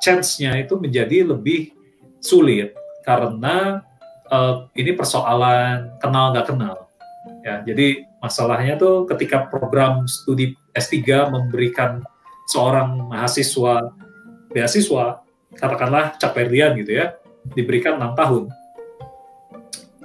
chance-nya 0.00 0.56
itu 0.60 0.76
menjadi 0.76 1.28
lebih 1.28 1.72
sulit 2.20 2.72
karena 3.04 3.84
uh, 4.32 4.68
ini 4.72 4.96
persoalan 4.96 5.96
kenal 6.00 6.32
nggak 6.32 6.48
kenal. 6.48 6.88
Ya, 7.44 7.60
jadi 7.64 8.08
masalahnya 8.20 8.80
tuh 8.80 9.04
ketika 9.08 9.46
program 9.48 10.08
studi 10.08 10.56
S3 10.72 11.28
memberikan 11.28 12.00
seorang 12.48 13.08
mahasiswa 13.08 13.92
beasiswa 14.52 15.20
katakanlah 15.58 16.14
Caperdian 16.16 16.78
gitu 16.78 16.94
ya 16.94 17.18
diberikan 17.52 17.98
enam 17.98 18.14
tahun. 18.14 18.48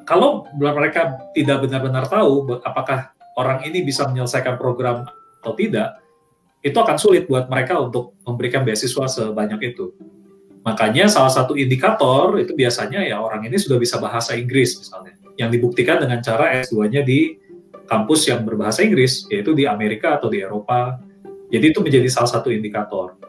Kalau 0.03 0.49
mereka 0.57 1.15
tidak 1.31 1.63
benar-benar 1.63 2.11
tahu 2.11 2.59
apakah 2.65 3.15
orang 3.39 3.63
ini 3.63 3.85
bisa 3.87 4.03
menyelesaikan 4.09 4.59
program 4.59 5.07
atau 5.39 5.55
tidak, 5.55 6.03
itu 6.59 6.75
akan 6.75 6.97
sulit 6.99 7.27
buat 7.27 7.47
mereka 7.47 7.79
untuk 7.79 8.15
memberikan 8.27 8.67
beasiswa 8.67 9.07
sebanyak 9.07 9.75
itu. 9.75 9.95
Makanya 10.63 11.11
salah 11.11 11.31
satu 11.31 11.59
indikator 11.59 12.39
itu 12.39 12.55
biasanya 12.55 13.03
ya 13.03 13.19
orang 13.19 13.43
ini 13.47 13.59
sudah 13.59 13.75
bisa 13.75 13.99
bahasa 13.99 14.35
Inggris 14.35 14.79
misalnya, 14.79 15.15
yang 15.35 15.51
dibuktikan 15.51 15.99
dengan 15.99 16.23
cara 16.23 16.55
S2-nya 16.63 17.03
di 17.03 17.35
kampus 17.83 18.31
yang 18.31 18.47
berbahasa 18.47 18.79
Inggris, 18.83 19.27
yaitu 19.27 19.51
di 19.51 19.67
Amerika 19.67 20.15
atau 20.15 20.31
di 20.31 20.39
Eropa. 20.39 20.99
Jadi 21.51 21.65
itu 21.75 21.79
menjadi 21.83 22.07
salah 22.07 22.31
satu 22.39 22.47
indikator. 22.47 23.19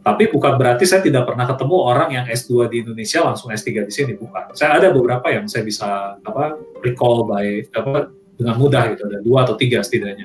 Tapi 0.00 0.32
bukan 0.32 0.56
berarti 0.56 0.88
saya 0.88 1.04
tidak 1.04 1.28
pernah 1.28 1.44
ketemu 1.44 1.76
orang 1.76 2.08
yang 2.08 2.24
S2 2.24 2.72
di 2.72 2.80
Indonesia 2.80 3.20
langsung 3.20 3.52
S3 3.52 3.84
di 3.84 3.92
sini, 3.92 4.12
bukan. 4.16 4.56
Saya 4.56 4.80
ada 4.80 4.88
beberapa 4.88 5.28
yang 5.28 5.44
saya 5.44 5.60
bisa 5.60 6.16
apa 6.24 6.56
recall 6.80 7.28
by 7.28 7.68
apa 7.76 8.08
dengan 8.40 8.56
mudah 8.56 8.96
gitu, 8.96 9.04
ada 9.04 9.20
dua 9.20 9.44
atau 9.44 9.60
tiga 9.60 9.84
setidaknya. 9.84 10.24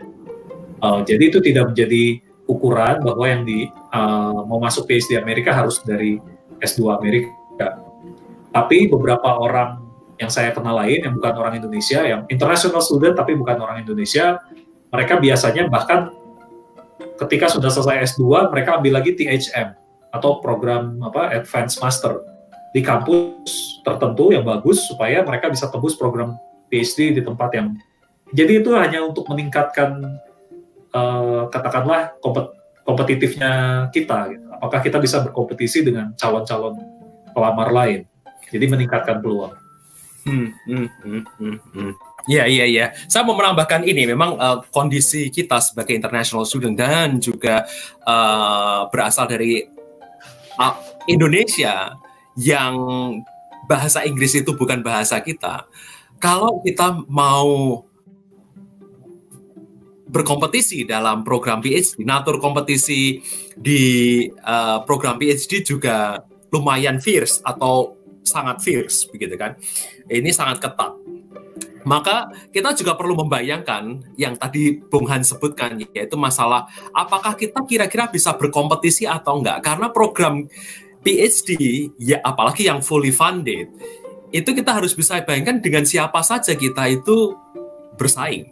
Uh, 0.79 1.03
jadi 1.03 1.27
itu 1.27 1.43
tidak 1.43 1.75
menjadi 1.75 2.23
ukuran 2.47 3.03
bahwa 3.03 3.25
yang 3.27 3.43
di 3.43 3.67
uh, 3.91 4.47
mau 4.47 4.63
masuk 4.63 4.87
PhD 4.87 5.19
Amerika 5.19 5.51
harus 5.51 5.83
dari 5.83 6.23
S2 6.63 6.95
Amerika. 6.95 7.83
Tapi 8.55 8.87
beberapa 8.87 9.35
orang 9.35 9.83
yang 10.15 10.31
saya 10.31 10.55
kenal 10.55 10.79
lain 10.79 11.03
yang 11.03 11.13
bukan 11.19 11.35
orang 11.35 11.59
Indonesia, 11.59 11.99
yang 12.07 12.23
international 12.31 12.79
student 12.79 13.19
tapi 13.19 13.35
bukan 13.35 13.59
orang 13.59 13.83
Indonesia, 13.83 14.39
mereka 14.87 15.19
biasanya 15.19 15.67
bahkan 15.67 16.15
ketika 17.15 17.47
sudah 17.47 17.71
selesai 17.71 18.15
S2 18.15 18.51
mereka 18.51 18.79
ambil 18.79 18.99
lagi 18.99 19.15
THM 19.15 19.75
atau 20.11 20.39
program 20.39 20.99
apa 21.03 21.31
Advanced 21.35 21.79
Master 21.79 22.23
di 22.75 22.83
kampus 22.83 23.79
tertentu 23.87 24.35
yang 24.35 24.43
bagus 24.43 24.83
supaya 24.87 25.23
mereka 25.23 25.47
bisa 25.47 25.71
tembus 25.71 25.95
program 25.95 26.35
PhD 26.67 27.15
di 27.15 27.21
tempat 27.23 27.55
yang 27.55 27.75
jadi 28.35 28.59
itu 28.59 28.75
hanya 28.75 29.03
untuk 29.05 29.23
meningkatkan 29.31 30.19
uh, 30.91 31.47
katakanlah 31.47 32.19
kompet, 32.19 32.51
kompetitifnya 32.83 33.85
kita 33.95 34.35
gitu. 34.35 34.45
apakah 34.51 34.79
kita 34.83 34.97
bisa 34.99 35.23
berkompetisi 35.23 35.87
dengan 35.87 36.11
calon-calon 36.19 36.75
pelamar 37.31 37.71
lain 37.71 38.03
jadi 38.51 38.65
meningkatkan 38.67 39.23
peluang 39.23 39.55
hmm, 40.27 40.49
hmm, 40.67 40.87
hmm, 41.03 41.23
hmm, 41.39 41.57
hmm. 41.71 41.93
Iya, 42.25 42.49
iya, 42.49 42.65
iya. 42.65 42.85
Saya 43.05 43.21
mau 43.21 43.37
menambahkan 43.37 43.85
ini, 43.85 44.09
memang 44.09 44.33
uh, 44.41 44.57
kondisi 44.73 45.29
kita 45.29 45.61
sebagai 45.61 45.93
international 45.93 46.41
student 46.49 46.73
dan 46.73 47.21
juga 47.21 47.69
uh, 48.01 48.89
berasal 48.89 49.29
dari 49.29 49.61
uh, 50.57 50.75
Indonesia 51.05 51.93
yang 52.33 52.73
bahasa 53.69 54.01
Inggris 54.09 54.33
itu 54.33 54.57
bukan 54.57 54.81
bahasa 54.81 55.21
kita. 55.21 55.69
Kalau 56.17 56.65
kita 56.65 57.05
mau 57.05 57.85
berkompetisi 60.09 60.81
dalam 60.89 61.21
program 61.21 61.61
PhD, 61.61 62.01
natur 62.01 62.41
kompetisi 62.41 63.21
di 63.53 64.25
uh, 64.41 64.81
program 64.81 65.21
PhD 65.21 65.61
juga 65.61 66.25
lumayan 66.49 66.97
fierce 66.97 67.37
atau 67.45 68.01
sangat 68.25 68.65
fierce, 68.65 69.05
begitu 69.13 69.37
kan? 69.37 69.53
Ini 70.09 70.33
sangat 70.33 70.65
ketat 70.65 71.05
maka 71.85 72.33
kita 72.49 72.73
juga 72.73 72.97
perlu 72.97 73.13
membayangkan 73.21 74.17
yang 74.17 74.35
tadi 74.35 74.81
Bung 74.81 75.05
Han 75.07 75.21
sebutkan 75.21 75.77
yaitu 75.93 76.17
masalah 76.17 76.65
apakah 76.91 77.37
kita 77.37 77.61
kira-kira 77.63 78.09
bisa 78.09 78.33
berkompetisi 78.33 79.05
atau 79.05 79.39
enggak 79.39 79.61
karena 79.61 79.93
program 79.93 80.49
PhD 81.05 81.49
ya 82.01 82.17
apalagi 82.25 82.65
yang 82.65 82.81
fully 82.81 83.13
funded 83.13 83.69
itu 84.35 84.49
kita 84.51 84.75
harus 84.75 84.91
bisa 84.91 85.23
bayangkan 85.23 85.63
dengan 85.63 85.87
siapa 85.87 86.19
saja 86.19 86.59
kita 86.59 86.91
itu 86.91 87.39
bersaing. 87.95 88.51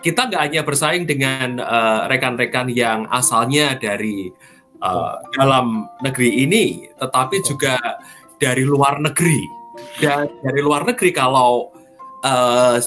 Kita 0.00 0.28
nggak 0.28 0.42
hanya 0.48 0.62
bersaing 0.64 1.04
dengan 1.04 1.60
eh, 1.60 2.02
rekan-rekan 2.08 2.68
uh, 2.68 2.76
yang 2.76 3.00
asalnya 3.08 3.76
dari 3.76 4.28
uh, 4.80 5.16
dalam 5.36 5.88
negeri 6.04 6.44
ini, 6.44 6.88
tetapi 7.00 7.40
juga 7.44 7.76
dari 8.40 8.64
luar 8.64 9.00
negeri. 9.00 9.44
Dan 9.98 10.28
dari 10.40 10.60
luar 10.64 10.88
negeri 10.88 11.10
kalau 11.12 11.73
uh, 12.24 12.80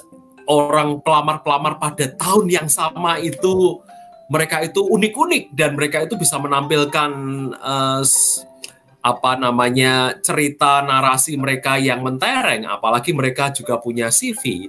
orang 0.49 0.99
pelamar-pelamar 1.05 1.77
pada 1.77 2.09
tahun 2.17 2.49
yang 2.49 2.67
sama 2.67 3.21
itu 3.21 3.77
mereka 4.27 4.59
itu 4.65 4.83
unik-unik 4.83 5.55
dan 5.55 5.77
mereka 5.77 6.03
itu 6.03 6.19
bisa 6.19 6.35
menampilkan 6.41 7.11
uh, 7.61 8.03
apa 9.05 9.31
namanya 9.39 10.19
cerita 10.19 10.83
narasi 10.83 11.39
mereka 11.39 11.79
yang 11.79 12.03
mentereng 12.03 12.67
apalagi 12.67 13.15
mereka 13.15 13.55
juga 13.55 13.79
punya 13.79 14.11
CV 14.11 14.67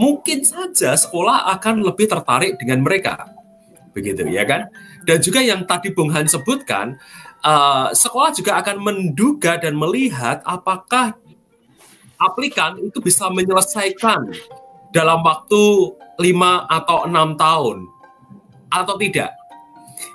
mungkin 0.00 0.40
saja 0.40 0.96
sekolah 0.96 1.52
akan 1.60 1.84
lebih 1.84 2.08
tertarik 2.08 2.56
dengan 2.56 2.80
mereka. 2.80 3.28
Begitu 3.92 4.24
ya 4.32 4.48
kan? 4.48 4.72
Dan 5.04 5.20
juga 5.20 5.44
yang 5.44 5.68
tadi 5.68 5.92
Bung 5.92 6.08
Han 6.16 6.24
sebutkan 6.24 6.96
uh, 7.44 7.92
sekolah 7.92 8.32
juga 8.32 8.56
akan 8.64 8.80
menduga 8.80 9.60
dan 9.60 9.76
melihat 9.76 10.40
apakah 10.48 11.20
aplikan 12.20 12.76
itu 12.78 13.00
bisa 13.00 13.32
menyelesaikan 13.32 14.30
dalam 14.92 15.24
waktu 15.24 15.96
lima 16.20 16.68
atau 16.68 17.08
enam 17.08 17.34
tahun 17.34 17.88
atau 18.68 18.94
tidak. 19.00 19.32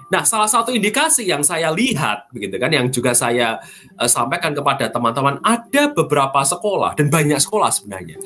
Nah, 0.06 0.22
salah 0.22 0.46
satu 0.46 0.70
indikasi 0.70 1.26
yang 1.26 1.42
saya 1.42 1.74
lihat, 1.74 2.30
begitu 2.30 2.62
kan, 2.62 2.70
yang 2.70 2.94
juga 2.94 3.18
saya 3.18 3.58
uh, 3.98 4.06
sampaikan 4.06 4.54
kepada 4.54 4.86
teman-teman, 4.94 5.42
ada 5.42 5.90
beberapa 5.90 6.46
sekolah 6.46 6.94
dan 6.94 7.10
banyak 7.10 7.42
sekolah 7.42 7.74
sebenarnya. 7.74 8.22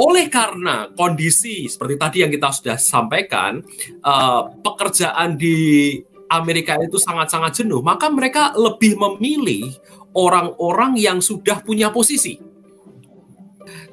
Oleh 0.00 0.32
karena 0.32 0.88
kondisi 0.96 1.68
seperti 1.68 1.94
tadi 2.00 2.16
yang 2.24 2.32
kita 2.32 2.48
sudah 2.56 2.76
sampaikan, 2.80 3.60
uh, 4.00 4.48
pekerjaan 4.64 5.36
di 5.36 6.00
Amerika 6.32 6.80
itu 6.80 6.96
sangat-sangat 6.96 7.52
jenuh, 7.52 7.84
maka 7.84 8.08
mereka 8.08 8.56
lebih 8.56 8.96
memilih 8.96 9.76
orang-orang 10.16 10.96
yang 10.96 11.20
sudah 11.20 11.60
punya 11.60 11.92
posisi 11.92 12.53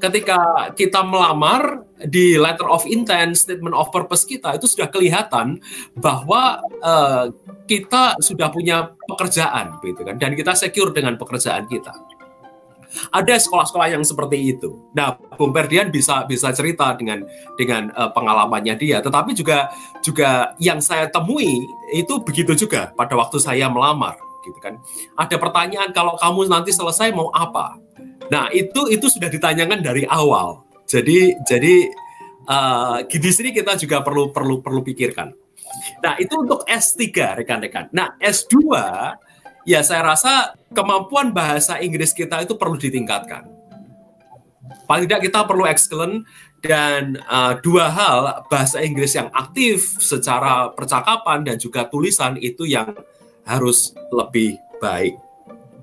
ketika 0.02 0.74
kita 0.74 1.06
melamar 1.06 1.86
di 2.02 2.34
letter 2.36 2.66
of 2.66 2.82
intent, 2.90 3.38
statement 3.38 3.78
of 3.78 3.94
purpose 3.94 4.26
kita 4.26 4.58
itu 4.58 4.66
sudah 4.66 4.90
kelihatan 4.90 5.62
bahwa 5.94 6.58
uh, 6.82 7.30
kita 7.70 8.18
sudah 8.18 8.50
punya 8.50 8.98
pekerjaan, 9.06 9.78
gitu 9.86 10.02
kan, 10.02 10.18
dan 10.18 10.34
kita 10.34 10.58
secure 10.58 10.90
dengan 10.90 11.16
pekerjaan 11.22 11.70
kita. 11.70 11.94
Ada 13.16 13.40
sekolah-sekolah 13.40 13.96
yang 13.96 14.04
seperti 14.04 14.52
itu. 14.52 14.92
Nah, 14.92 15.16
Bung 15.40 15.56
Perdian 15.56 15.88
bisa 15.88 16.28
bisa 16.28 16.52
cerita 16.52 16.92
dengan 17.00 17.24
dengan 17.56 17.88
uh, 17.96 18.12
pengalamannya 18.12 18.76
dia. 18.76 19.00
Tetapi 19.00 19.32
juga 19.32 19.72
juga 20.04 20.52
yang 20.60 20.84
saya 20.84 21.08
temui 21.08 21.64
itu 21.96 22.20
begitu 22.20 22.52
juga 22.52 22.92
pada 23.00 23.16
waktu 23.16 23.40
saya 23.40 23.72
melamar, 23.72 24.20
gitu 24.44 24.60
kan. 24.60 24.76
Ada 25.16 25.40
pertanyaan 25.40 25.96
kalau 25.96 26.20
kamu 26.20 26.52
nanti 26.52 26.76
selesai 26.76 27.16
mau 27.16 27.32
apa? 27.32 27.80
Nah, 28.30 28.52
itu 28.54 28.92
itu 28.92 29.08
sudah 29.10 29.32
ditanyakan 29.32 29.82
dari 29.82 30.06
awal. 30.06 30.62
Jadi 30.86 31.34
jadi 31.48 31.88
uh, 32.46 33.02
di 33.08 33.32
sini 33.32 33.50
kita 33.56 33.80
juga 33.80 34.04
perlu 34.04 34.30
perlu 34.30 34.60
perlu 34.60 34.84
pikirkan. 34.84 35.32
Nah, 36.04 36.20
itu 36.20 36.36
untuk 36.36 36.68
S3 36.68 37.00
rekan-rekan. 37.42 37.90
Nah, 37.96 38.20
S2 38.20 38.56
ya 39.64 39.80
saya 39.86 40.04
rasa 40.04 40.58
kemampuan 40.76 41.32
bahasa 41.32 41.80
Inggris 41.80 42.12
kita 42.12 42.44
itu 42.44 42.60
perlu 42.60 42.76
ditingkatkan. 42.76 43.48
Paling 44.88 45.08
tidak 45.08 45.24
kita 45.32 45.40
perlu 45.48 45.64
excellent 45.64 46.28
dan 46.62 47.18
uh, 47.26 47.58
dua 47.64 47.90
hal 47.90 48.46
bahasa 48.52 48.84
Inggris 48.84 49.16
yang 49.18 49.32
aktif 49.34 49.98
secara 49.98 50.70
percakapan 50.76 51.48
dan 51.48 51.56
juga 51.58 51.88
tulisan 51.88 52.38
itu 52.38 52.68
yang 52.68 52.94
harus 53.48 53.96
lebih 54.14 54.62
baik 54.78 55.18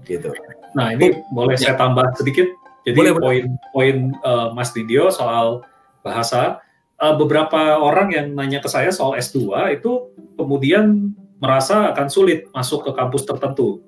gitu. 0.06 0.30
Nah 0.76 0.92
ini 0.92 1.14
oh, 1.14 1.44
boleh 1.44 1.56
ya. 1.56 1.72
saya 1.72 1.76
tambah 1.78 2.04
sedikit. 2.18 2.48
Jadi 2.88 3.12
poin-poin 3.20 3.96
uh, 4.24 4.48
Mas 4.56 4.72
Didio 4.72 5.12
soal 5.12 5.60
bahasa, 6.00 6.64
uh, 6.96 7.14
beberapa 7.20 7.76
orang 7.76 8.16
yang 8.16 8.32
nanya 8.32 8.64
ke 8.64 8.68
saya 8.70 8.88
soal 8.88 9.20
S2 9.20 9.54
itu 9.76 10.08
kemudian 10.40 11.12
merasa 11.38 11.92
akan 11.92 12.08
sulit 12.08 12.48
masuk 12.50 12.88
ke 12.88 12.90
kampus 12.96 13.28
tertentu 13.28 13.84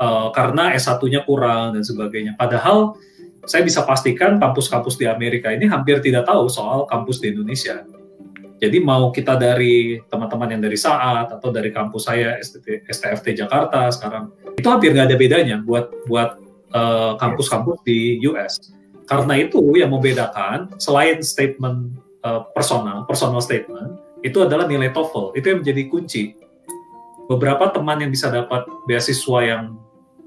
uh, 0.00 0.32
karena 0.32 0.72
S1-nya 0.72 1.22
kurang 1.28 1.76
dan 1.76 1.84
sebagainya. 1.84 2.34
Padahal 2.40 2.96
saya 3.44 3.64
bisa 3.64 3.84
pastikan 3.84 4.36
kampus-kampus 4.36 4.96
di 5.00 5.04
Amerika 5.08 5.52
ini 5.52 5.68
hampir 5.68 6.00
tidak 6.00 6.28
tahu 6.28 6.48
soal 6.48 6.84
kampus 6.88 7.20
di 7.20 7.32
Indonesia. 7.32 7.84
Jadi 8.60 8.76
mau 8.84 9.08
kita 9.08 9.40
dari 9.40 9.96
teman-teman 10.12 10.52
yang 10.52 10.62
dari 10.62 10.76
Saat 10.76 11.32
atau 11.32 11.48
dari 11.48 11.72
kampus 11.72 12.04
saya 12.04 12.36
STFT 12.84 13.32
Jakarta 13.32 13.88
sekarang 13.88 14.36
itu 14.52 14.68
hampir 14.68 14.92
nggak 14.92 15.08
ada 15.08 15.16
bedanya 15.16 15.56
buat 15.64 15.88
buat 16.04 16.36
uh, 16.76 17.16
kampus-kampus 17.16 17.80
di 17.88 18.20
US. 18.28 18.60
Karena 19.08 19.40
itu 19.40 19.58
yang 19.74 19.90
membedakan 19.90 20.76
selain 20.76 21.24
statement 21.24 21.96
uh, 22.22 22.46
personal, 22.52 23.08
personal 23.08 23.40
statement 23.40 23.96
itu 24.20 24.44
adalah 24.44 24.68
nilai 24.68 24.92
TOEFL. 24.92 25.34
Itu 25.34 25.46
yang 25.50 25.58
menjadi 25.64 25.82
kunci. 25.88 26.24
Beberapa 27.26 27.72
teman 27.72 28.04
yang 28.04 28.12
bisa 28.12 28.28
dapat 28.28 28.68
beasiswa 28.84 29.38
yang 29.40 29.80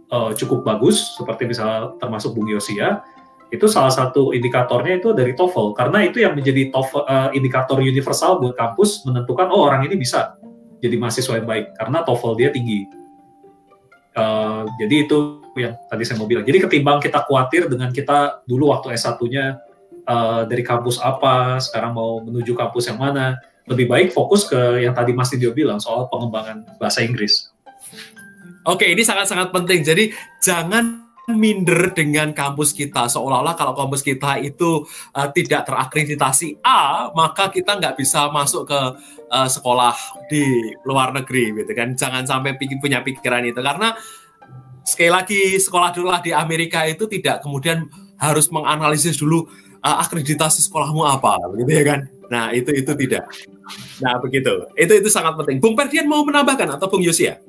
uh, 0.10 0.34
cukup 0.34 0.66
bagus 0.66 1.16
seperti 1.16 1.46
misalnya 1.46 1.94
termasuk 2.02 2.34
Bung 2.34 2.50
Yosia 2.50 3.06
itu 3.54 3.70
salah 3.70 3.94
satu 3.94 4.34
indikatornya 4.34 4.98
itu 4.98 5.14
dari 5.14 5.38
TOEFL 5.38 5.78
karena 5.78 6.10
itu 6.10 6.26
yang 6.26 6.34
menjadi 6.34 6.74
TOEFL, 6.74 7.06
uh, 7.06 7.30
indikator 7.38 7.78
universal 7.78 8.42
buat 8.42 8.58
kampus 8.58 9.06
menentukan 9.06 9.54
oh 9.54 9.70
orang 9.70 9.86
ini 9.86 9.94
bisa 9.94 10.34
jadi 10.82 10.98
mahasiswa 10.98 11.38
yang 11.38 11.46
baik 11.46 11.78
karena 11.78 12.02
TOEFL 12.02 12.34
dia 12.34 12.50
tinggi. 12.50 12.90
Uh, 14.18 14.66
jadi 14.82 15.06
itu 15.06 15.42
yang 15.54 15.78
tadi 15.86 16.02
saya 16.02 16.18
mau 16.18 16.26
bilang. 16.26 16.42
Jadi 16.46 16.66
ketimbang 16.66 16.98
kita 16.98 17.30
khawatir 17.30 17.70
dengan 17.70 17.94
kita 17.94 18.42
dulu 18.50 18.74
waktu 18.74 18.98
S1-nya 18.98 19.62
uh, 20.10 20.42
dari 20.50 20.66
kampus 20.66 20.98
apa, 20.98 21.62
sekarang 21.62 21.94
mau 21.94 22.26
menuju 22.26 22.58
kampus 22.58 22.90
yang 22.90 22.98
mana. 22.98 23.38
Lebih 23.70 23.88
baik 23.88 24.08
fokus 24.12 24.44
ke 24.50 24.84
yang 24.84 24.92
tadi 24.92 25.16
Mas 25.16 25.32
Didio 25.32 25.56
bilang 25.56 25.80
soal 25.80 26.12
pengembangan 26.12 26.68
bahasa 26.82 27.00
Inggris. 27.00 27.54
Oke, 28.68 28.92
ini 28.92 29.06
sangat-sangat 29.08 29.56
penting. 29.56 29.88
Jadi 29.88 30.12
jangan 30.44 31.03
minder 31.32 31.96
dengan 31.96 32.36
kampus 32.36 32.76
kita. 32.76 33.08
Seolah-olah 33.08 33.56
kalau 33.56 33.72
kampus 33.72 34.04
kita 34.04 34.44
itu 34.44 34.84
uh, 35.16 35.30
tidak 35.32 35.64
terakreditasi 35.64 36.60
A 36.60 37.08
maka 37.16 37.48
kita 37.48 37.80
nggak 37.80 37.96
bisa 37.96 38.28
masuk 38.28 38.68
ke 38.68 38.80
uh, 39.32 39.48
sekolah 39.48 39.96
di 40.28 40.44
luar 40.84 41.16
negeri 41.16 41.64
gitu 41.64 41.72
kan. 41.72 41.96
Jangan 41.96 42.28
sampai 42.28 42.60
pikir 42.60 42.84
punya 42.84 43.00
pikiran 43.00 43.48
itu. 43.48 43.60
Karena 43.64 43.96
sekali 44.84 45.12
lagi 45.12 45.42
sekolah 45.56 45.96
dulu 45.96 46.12
di 46.20 46.36
Amerika 46.36 46.84
itu 46.84 47.08
tidak 47.08 47.40
kemudian 47.40 47.88
harus 48.20 48.52
menganalisis 48.52 49.16
dulu 49.16 49.48
uh, 49.80 50.04
akreditasi 50.04 50.60
sekolahmu 50.68 51.08
apa 51.08 51.40
gitu 51.56 51.72
ya 51.72 51.84
kan. 51.88 52.00
Nah 52.28 52.52
itu 52.52 52.76
itu 52.76 52.92
tidak. 53.00 53.32
Nah 54.04 54.20
begitu. 54.20 54.68
Itu 54.76 54.92
itu 55.00 55.08
sangat 55.08 55.40
penting. 55.40 55.64
Bung 55.64 55.80
Perdian 55.80 56.04
mau 56.04 56.28
menambahkan 56.28 56.76
atau 56.76 56.92
Bung 56.92 57.00
Yosia 57.00 57.40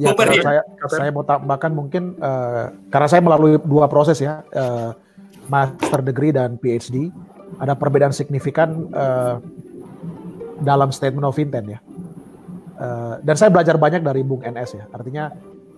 Ya, 0.00 0.10
karena 0.16 0.34
saya, 0.42 0.62
saya 0.90 1.10
mau 1.14 1.22
tambahkan 1.22 1.70
mungkin 1.70 2.18
uh, 2.18 2.74
karena 2.90 3.08
saya 3.08 3.22
melalui 3.22 3.60
dua 3.62 3.86
proses 3.86 4.18
ya, 4.18 4.42
uh, 4.54 4.90
master 5.46 6.00
degree 6.02 6.34
dan 6.34 6.58
PhD, 6.58 7.12
ada 7.60 7.78
perbedaan 7.78 8.10
signifikan 8.10 8.90
uh, 8.90 9.38
dalam 10.62 10.90
statement 10.90 11.26
of 11.26 11.38
intent 11.38 11.78
ya. 11.78 11.80
Uh, 12.74 13.22
dan 13.22 13.38
saya 13.38 13.54
belajar 13.54 13.78
banyak 13.78 14.02
dari 14.02 14.26
Bung 14.26 14.42
NS 14.42 14.70
ya. 14.82 14.84
Artinya 14.90 15.30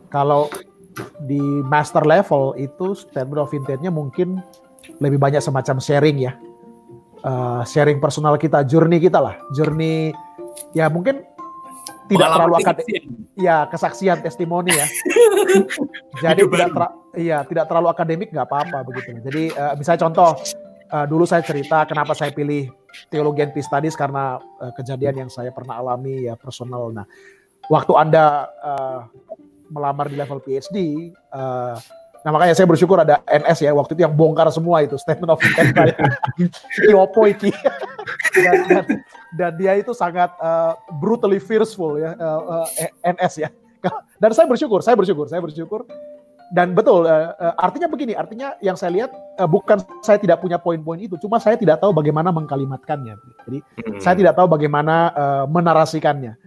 kalau 0.09 0.49
di 1.29 1.41
master 1.69 2.09
level 2.09 2.57
itu 2.57 2.97
statement 2.97 3.41
of 3.41 3.53
intentnya 3.53 3.93
mungkin 3.93 4.41
lebih 5.03 5.21
banyak 5.21 5.45
semacam 5.45 5.77
sharing 5.77 6.17
ya, 6.25 6.33
uh, 7.27 7.61
sharing 7.69 8.01
personal 8.01 8.41
kita, 8.41 8.65
journey 8.65 8.97
kita 8.97 9.21
lah, 9.21 9.37
journey 9.53 10.17
ya 10.73 10.89
mungkin 10.89 11.21
tidak 12.09 12.29
terlalu 12.33 12.55
akademik. 12.63 13.03
Ya, 13.37 13.57
kesaksian 13.69 14.19
testimoni 14.25 14.73
ya. 14.73 14.87
Jadi 16.25 16.41
tidak 16.49 16.71
ter, 16.73 16.83
iya, 17.19 17.39
tidak 17.45 17.65
terlalu 17.69 17.89
akademik 17.93 18.29
nggak 18.33 18.47
apa-apa 18.49 18.79
begitu. 18.87 19.19
Jadi 19.23 19.43
uh, 19.53 19.75
misalnya 19.77 20.01
contoh 20.09 20.31
uh, 20.93 21.07
dulu 21.07 21.25
saya 21.27 21.43
cerita 21.43 21.85
kenapa 21.85 22.15
saya 22.15 22.31
pilih 22.33 22.71
teologi 23.13 23.45
and 23.45 23.53
peace 23.53 23.69
studies 23.69 23.99
karena 23.99 24.41
uh, 24.41 24.73
kejadian 24.73 25.27
yang 25.27 25.31
saya 25.31 25.53
pernah 25.53 25.79
alami 25.83 26.27
ya 26.27 26.35
personal. 26.39 26.91
Nah, 26.95 27.07
waktu 27.69 27.93
Anda 27.93 28.51
uh, 28.63 29.01
melamar 29.71 30.07
di 30.07 30.17
level 30.17 30.39
PhD 30.43 31.11
uh, 31.35 31.77
Nah 32.27 32.35
makanya 32.35 32.59
saya 32.59 32.67
bersyukur 32.67 32.99
ada 32.99 33.23
NS 33.31 33.63
ya 33.63 33.71
waktu 33.71 33.95
itu 33.95 34.03
yang 34.03 34.11
bongkar 34.11 34.51
semua 34.51 34.83
itu 34.83 34.99
statement 34.99 35.31
of 35.31 35.39
intent 35.39 35.71
saya. 35.79 35.95
opo 36.99 37.23
iki. 37.31 37.55
dan, 38.35 38.55
dan, 38.67 38.85
dan 39.39 39.51
dia 39.55 39.79
itu 39.79 39.95
sangat 39.95 40.35
uh, 40.43 40.75
brutally 40.99 41.39
fearful 41.39 41.95
ya 41.95 42.19
uh, 42.19 42.67
uh, 42.67 42.67
NS 43.07 43.47
ya. 43.47 43.49
Dan 44.19 44.35
saya 44.35 44.51
bersyukur, 44.51 44.83
saya 44.83 44.99
bersyukur, 44.99 45.31
saya 45.31 45.39
bersyukur. 45.39 45.87
Dan 46.47 46.79
betul, 46.79 47.07
uh, 47.07 47.35
uh, 47.35 47.55
artinya 47.59 47.91
begini, 47.91 48.15
artinya 48.15 48.55
yang 48.63 48.79
saya 48.79 48.95
lihat 48.95 49.11
uh, 49.39 49.51
bukan 49.51 49.83
saya 50.03 50.19
tidak 50.19 50.39
punya 50.39 50.63
poin-poin 50.63 50.99
itu, 50.99 51.19
cuma 51.19 51.43
saya 51.43 51.59
tidak 51.59 51.83
tahu 51.83 51.91
bagaimana 51.91 52.31
mengkalimatkannya. 52.31 53.15
Jadi 53.47 53.59
hmm. 53.63 53.99
saya 53.99 54.15
tidak 54.15 54.39
tahu 54.39 54.47
bagaimana 54.47 55.11
uh, 55.15 55.45
menarasikannya. 55.51 56.39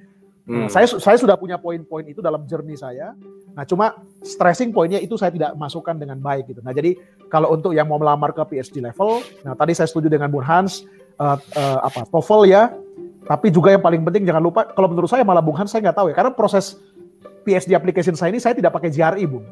Hmm. 0.50 0.66
Saya 0.66 0.90
saya 0.98 1.14
sudah 1.22 1.38
punya 1.38 1.62
poin-poin 1.62 2.02
itu 2.10 2.26
dalam 2.26 2.42
journey 2.50 2.74
saya. 2.74 3.14
Nah, 3.54 3.62
cuma 3.70 4.02
stressing 4.26 4.74
poinnya 4.74 4.98
itu 4.98 5.14
saya 5.14 5.30
tidak 5.30 5.54
masukkan 5.54 5.94
dengan 5.94 6.18
baik 6.18 6.50
gitu. 6.50 6.66
Nah, 6.66 6.74
jadi 6.74 6.98
kalau 7.30 7.54
untuk 7.54 7.78
yang 7.78 7.86
mau 7.86 8.02
melamar 8.02 8.34
ke 8.34 8.42
PhD 8.50 8.82
level, 8.82 9.22
nah 9.46 9.54
tadi 9.54 9.78
saya 9.78 9.86
setuju 9.86 10.10
dengan 10.10 10.34
Bung 10.34 10.42
Hans 10.42 10.90
uh, 11.22 11.38
uh, 11.38 11.80
apa 11.86 12.10
TOEFL 12.10 12.50
ya. 12.50 12.74
Tapi 13.30 13.54
juga 13.54 13.70
yang 13.70 13.84
paling 13.86 14.02
penting 14.02 14.26
jangan 14.26 14.42
lupa 14.42 14.66
kalau 14.74 14.90
menurut 14.90 15.06
saya 15.06 15.22
malah 15.22 15.46
Bung 15.46 15.54
Hans 15.54 15.70
saya 15.70 15.86
nggak 15.86 15.98
tahu 16.02 16.10
ya 16.10 16.16
karena 16.18 16.34
proses 16.34 16.82
PhD 17.46 17.78
application 17.78 18.18
saya 18.18 18.34
ini 18.34 18.42
saya 18.42 18.58
tidak 18.58 18.74
pakai 18.74 18.90
GRE, 18.90 19.22
Bung. 19.30 19.46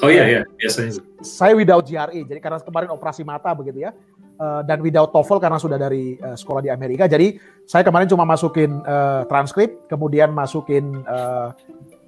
Oh 0.00 0.08
iya 0.08 0.24
iya, 0.24 0.42
biasanya. 0.56 1.02
Saya 1.20 1.52
without 1.52 1.82
GRE. 1.84 2.24
Jadi 2.24 2.40
karena 2.40 2.62
kemarin 2.62 2.94
operasi 2.94 3.26
mata 3.26 3.50
begitu 3.52 3.84
ya. 3.84 3.90
Uh, 4.32 4.64
dan 4.66 4.82
without 4.82 5.14
TOEFL 5.14 5.38
karena 5.38 5.60
sudah 5.60 5.78
dari 5.78 6.18
uh, 6.18 6.34
sekolah 6.34 6.64
di 6.64 6.70
Amerika. 6.72 7.06
Jadi 7.06 7.38
saya 7.62 7.86
kemarin 7.86 8.10
cuma 8.10 8.26
masukin 8.26 8.82
uh, 8.82 9.22
transkrip, 9.30 9.86
kemudian 9.86 10.34
masukin 10.34 11.04
uh, 11.06 11.54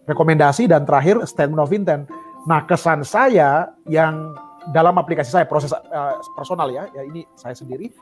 rekomendasi 0.09 0.67
dan 0.67 0.83
terakhir 0.89 1.23
statement 1.29 1.63
of 1.63 1.71
intent. 1.71 2.11
Nah, 2.45 2.67
kesan 2.67 3.07
saya 3.07 3.71
yang 3.87 4.35
dalam 4.73 4.97
aplikasi 4.97 5.31
saya 5.31 5.47
proses 5.47 5.71
uh, 5.73 6.17
personal 6.33 6.73
ya, 6.73 6.89
ya 6.97 7.05
ini 7.05 7.23
saya 7.37 7.53
sendiri 7.53 7.93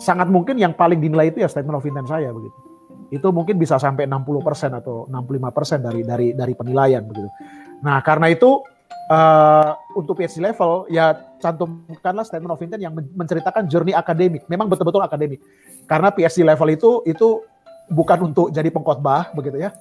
sangat 0.00 0.28
mungkin 0.28 0.56
yang 0.56 0.72
paling 0.76 1.00
dinilai 1.00 1.32
itu 1.32 1.40
ya 1.44 1.48
statement 1.48 1.76
of 1.78 1.86
intent 1.86 2.08
saya 2.08 2.32
begitu. 2.32 2.56
Itu 3.08 3.32
mungkin 3.32 3.56
bisa 3.56 3.80
sampai 3.80 4.04
60% 4.04 4.80
atau 4.82 5.08
65% 5.08 5.80
dari 5.80 6.00
dari 6.04 6.28
dari 6.36 6.52
penilaian 6.52 7.04
begitu. 7.04 7.28
Nah, 7.80 8.00
karena 8.04 8.28
itu 8.28 8.60
uh, 9.08 9.74
untuk 9.96 10.20
PhD 10.20 10.44
level 10.44 10.86
ya 10.92 11.16
cantumkanlah 11.42 12.24
statement 12.24 12.52
of 12.52 12.60
intent 12.62 12.82
yang 12.84 12.94
menceritakan 12.94 13.66
journey 13.66 13.96
akademik. 13.96 14.44
Memang 14.46 14.68
betul-betul 14.70 15.02
akademik. 15.02 15.40
Karena 15.88 16.12
PhD 16.12 16.44
level 16.44 16.68
itu 16.70 16.90
itu 17.08 17.28
bukan 17.88 18.32
untuk 18.32 18.52
jadi 18.52 18.68
pengkhotbah 18.68 19.32
begitu 19.32 19.58
ya. 19.58 19.72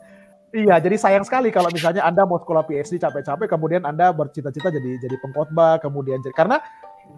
Iya, 0.47 0.79
jadi 0.79 0.95
sayang 0.95 1.27
sekali 1.27 1.51
kalau 1.51 1.67
misalnya 1.67 2.07
Anda 2.07 2.23
mau 2.23 2.39
sekolah 2.39 2.63
PhD 2.63 2.95
capek-capek 3.03 3.51
kemudian 3.51 3.83
Anda 3.83 4.15
bercita-cita 4.15 4.71
jadi 4.71 4.95
jadi 5.03 5.15
pengkhotbah 5.19 5.83
kemudian 5.83 6.23
jadi 6.23 6.31
karena 6.31 6.63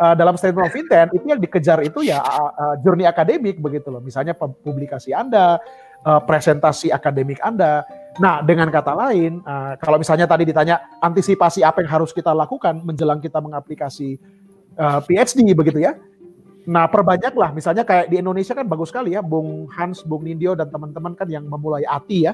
uh, 0.01 0.18
dalam 0.18 0.34
statement 0.34 0.66
of 0.66 0.74
intent 0.74 1.14
itu 1.14 1.26
yang 1.30 1.38
dikejar 1.38 1.78
itu 1.86 2.01
ya 2.01 2.22
uh, 2.26 2.51
uh, 2.57 2.76
journey 2.82 3.05
akademik 3.05 3.62
begitu 3.62 3.93
loh. 3.93 4.01
Misalnya 4.01 4.34
publikasi 4.38 5.14
Anda, 5.14 5.62
uh, 6.05 6.22
presentasi 6.26 6.89
akademik 6.89 7.38
Anda. 7.45 7.86
Nah, 8.20 8.43
dengan 8.43 8.67
kata 8.67 8.91
lain, 8.91 9.39
uh, 9.47 9.80
kalau 9.80 9.95
misalnya 9.95 10.28
tadi 10.28 10.43
ditanya 10.43 10.99
antisipasi 10.99 11.63
apa 11.63 11.80
yang 11.80 11.89
harus 11.99 12.11
kita 12.11 12.36
lakukan 12.36 12.84
menjelang 12.84 13.24
kita 13.24 13.39
mengaplikasi 13.39 14.20
uh, 14.76 14.99
PhD 15.07 15.55
begitu 15.55 15.80
ya. 15.80 15.95
Nah, 16.67 16.86
perbanyaklah 16.91 17.55
misalnya 17.55 17.88
kayak 17.88 18.11
di 18.11 18.20
Indonesia 18.20 18.51
kan 18.51 18.67
bagus 18.67 18.91
sekali 18.91 19.15
ya, 19.15 19.24
Bung 19.24 19.72
Hans, 19.72 20.03
Bung 20.03 20.28
Nindyo 20.28 20.53
dan 20.53 20.67
teman-teman 20.67 21.15
kan 21.15 21.32
yang 21.32 21.47
memulai 21.47 21.88
ATI 21.88 22.30
ya. 22.30 22.34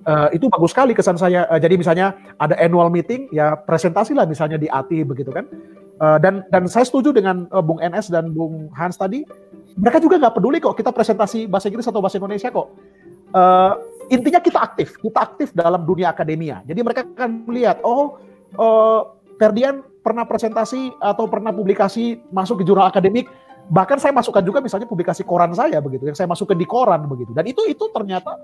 Uh, 0.00 0.32
itu 0.32 0.48
bagus 0.48 0.72
sekali 0.72 0.92
kesan 0.92 1.16
saya. 1.16 1.48
Uh, 1.48 1.60
jadi 1.60 1.76
misalnya 1.80 2.16
ada 2.36 2.56
annual 2.60 2.92
meeting, 2.92 3.28
ya 3.32 3.56
presentasi 3.56 4.12
lah 4.12 4.28
misalnya 4.28 4.60
di 4.60 4.68
ATI 4.68 5.02
begitu 5.02 5.32
kan. 5.32 5.48
Uh, 6.00 6.16
dan 6.16 6.44
dan 6.48 6.64
saya 6.68 6.84
setuju 6.88 7.12
dengan 7.12 7.48
uh, 7.52 7.60
Bung 7.60 7.80
NS 7.80 8.12
dan 8.12 8.32
Bung 8.32 8.68
Hans 8.76 8.96
tadi. 9.00 9.24
Mereka 9.76 10.00
juga 10.00 10.20
nggak 10.20 10.34
peduli 10.36 10.60
kok 10.60 10.76
kita 10.76 10.92
presentasi 10.92 11.48
bahasa 11.48 11.72
Inggris 11.72 11.88
atau 11.88 12.00
bahasa 12.00 12.16
Indonesia 12.20 12.48
kok. 12.52 12.68
Uh, 13.30 13.76
intinya 14.10 14.42
kita 14.42 14.58
aktif, 14.58 14.98
kita 14.98 15.18
aktif 15.22 15.48
dalam 15.54 15.86
dunia 15.86 16.10
akademia. 16.10 16.60
Jadi 16.66 16.80
mereka 16.82 17.06
akan 17.06 17.46
melihat, 17.46 17.78
oh, 17.86 18.18
uh, 18.58 19.16
Ferdian 19.40 19.80
pernah 20.04 20.28
presentasi 20.28 20.92
atau 21.00 21.24
pernah 21.30 21.54
publikasi 21.54 22.20
masuk 22.28 22.60
ke 22.60 22.64
jurnal 22.68 22.90
akademik 22.90 23.30
bahkan 23.70 24.02
saya 24.02 24.10
masukkan 24.10 24.42
juga 24.42 24.58
misalnya 24.58 24.90
publikasi 24.90 25.22
koran 25.22 25.54
saya 25.54 25.78
begitu 25.78 26.02
yang 26.10 26.18
saya 26.18 26.26
masukkan 26.26 26.58
di 26.58 26.66
koran 26.66 27.06
begitu 27.06 27.30
dan 27.30 27.46
itu 27.46 27.62
itu 27.70 27.86
ternyata 27.94 28.34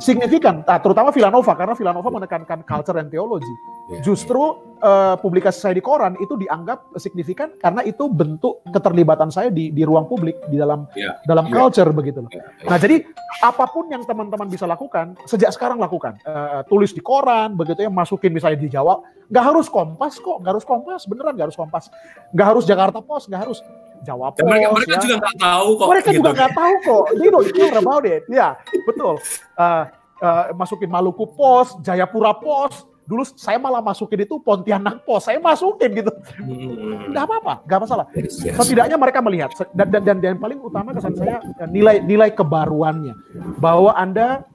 signifikan 0.00 0.64
nah, 0.64 0.80
terutama 0.80 1.12
Villanova 1.12 1.52
karena 1.52 1.76
Villanova 1.76 2.08
menekankan 2.08 2.64
culture 2.64 2.96
and 2.96 3.12
theology. 3.12 3.54
Yeah, 3.92 4.02
justru 4.02 4.40
yeah. 4.40 4.68
Uh, 4.80 5.16
publikasi 5.20 5.60
saya 5.60 5.76
di 5.76 5.84
koran 5.84 6.16
itu 6.16 6.40
dianggap 6.40 6.88
signifikan 6.96 7.52
karena 7.60 7.84
itu 7.84 8.08
bentuk 8.08 8.64
keterlibatan 8.72 9.28
saya 9.28 9.52
di 9.52 9.68
di 9.68 9.84
ruang 9.84 10.08
publik 10.08 10.40
di 10.48 10.56
dalam 10.56 10.88
yeah, 10.96 11.20
dalam 11.28 11.52
yeah. 11.52 11.54
culture 11.54 11.90
begitu 11.92 12.24
loh. 12.24 12.32
Yeah, 12.32 12.48
yeah. 12.48 12.68
nah 12.72 12.78
jadi 12.80 13.04
apa 13.44 13.68
pun 13.68 13.92
yang 13.92 14.02
teman-teman 14.08 14.48
bisa 14.48 14.64
lakukan 14.64 15.20
sejak 15.28 15.52
sekarang 15.52 15.76
lakukan. 15.76 16.16
Uh, 16.24 16.64
tulis 16.64 16.96
di 16.96 17.04
koran 17.04 17.54
begitu 17.54 17.84
ya 17.84 17.92
masukin 17.92 18.32
misalnya 18.32 18.56
di 18.56 18.72
Jawa 18.72 19.04
nggak 19.30 19.44
harus 19.46 19.68
Kompas 19.68 20.18
kok 20.18 20.42
nggak 20.42 20.52
harus 20.56 20.64
Kompas 20.64 21.04
beneran 21.04 21.36
nggak 21.36 21.52
harus 21.52 21.58
Kompas. 21.60 21.84
Nggak 22.32 22.46
harus 22.56 22.64
Jakarta 22.64 22.98
Post 23.04 23.28
nggak 23.28 23.42
harus 23.44 23.60
jawab 24.04 24.36
Dan 24.36 24.48
mereka, 24.48 24.68
mereka 24.74 24.94
ya. 24.96 25.02
juga 25.02 25.16
nggak 25.22 25.36
tahu 25.38 25.68
kok. 25.76 25.88
Mereka 25.88 26.08
gitu. 26.10 26.18
juga 26.18 26.30
nggak 26.36 26.52
tahu 26.56 26.74
kok. 26.84 27.04
They 27.16 27.28
don't 27.30 27.50
care 27.52 27.76
about 27.78 28.04
it. 28.04 28.22
Ya, 28.28 28.48
betul. 28.88 29.14
Uh, 29.56 29.84
uh, 30.20 30.44
masukin 30.56 30.90
Maluku 30.90 31.24
Pos, 31.32 31.76
Jayapura 31.84 32.36
Pos. 32.36 32.89
Dulu 33.10 33.26
saya 33.34 33.58
malah 33.58 33.82
masukin 33.82 34.22
itu 34.22 34.38
Pontianak 34.38 35.02
Pos. 35.02 35.26
Saya 35.26 35.42
masukin 35.42 35.90
gitu. 35.98 36.14
Hmm. 36.38 37.10
Nggak 37.10 37.24
apa-apa, 37.26 37.54
nggak 37.66 37.80
masalah. 37.82 38.06
Setidaknya 38.30 38.94
mereka 38.94 39.18
melihat. 39.18 39.50
Dan, 39.74 39.90
dan, 39.90 40.02
dan, 40.06 40.16
dan 40.22 40.36
paling 40.38 40.62
utama 40.62 40.94
kesan 40.94 41.18
saya 41.18 41.42
nilai 41.66 42.06
nilai 42.06 42.30
kebaruannya. 42.30 43.18
Bahwa 43.58 43.90
Anda 43.98 44.46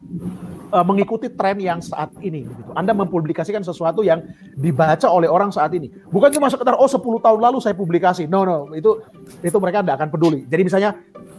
uh, 0.72 0.86
mengikuti 0.86 1.28
tren 1.32 1.60
yang 1.60 1.84
saat 1.84 2.16
ini 2.24 2.48
gitu. 2.48 2.72
Anda 2.74 2.96
mempublikasikan 2.96 3.62
sesuatu 3.62 4.02
yang 4.08 4.24
dibaca 4.56 5.12
oleh 5.12 5.28
orang 5.28 5.52
saat 5.52 5.76
ini. 5.76 5.92
Bukan 6.08 6.32
cuma 6.32 6.48
sekedar 6.48 6.80
oh 6.80 6.88
10 6.88 7.00
tahun 7.00 7.40
lalu 7.44 7.58
saya 7.60 7.76
publikasi. 7.76 8.28
No 8.28 8.48
no, 8.48 8.72
itu 8.72 9.04
itu 9.44 9.58
mereka 9.60 9.84
tidak 9.84 9.96
akan 10.00 10.10
peduli. 10.16 10.48
Jadi 10.48 10.62
misalnya 10.64 10.96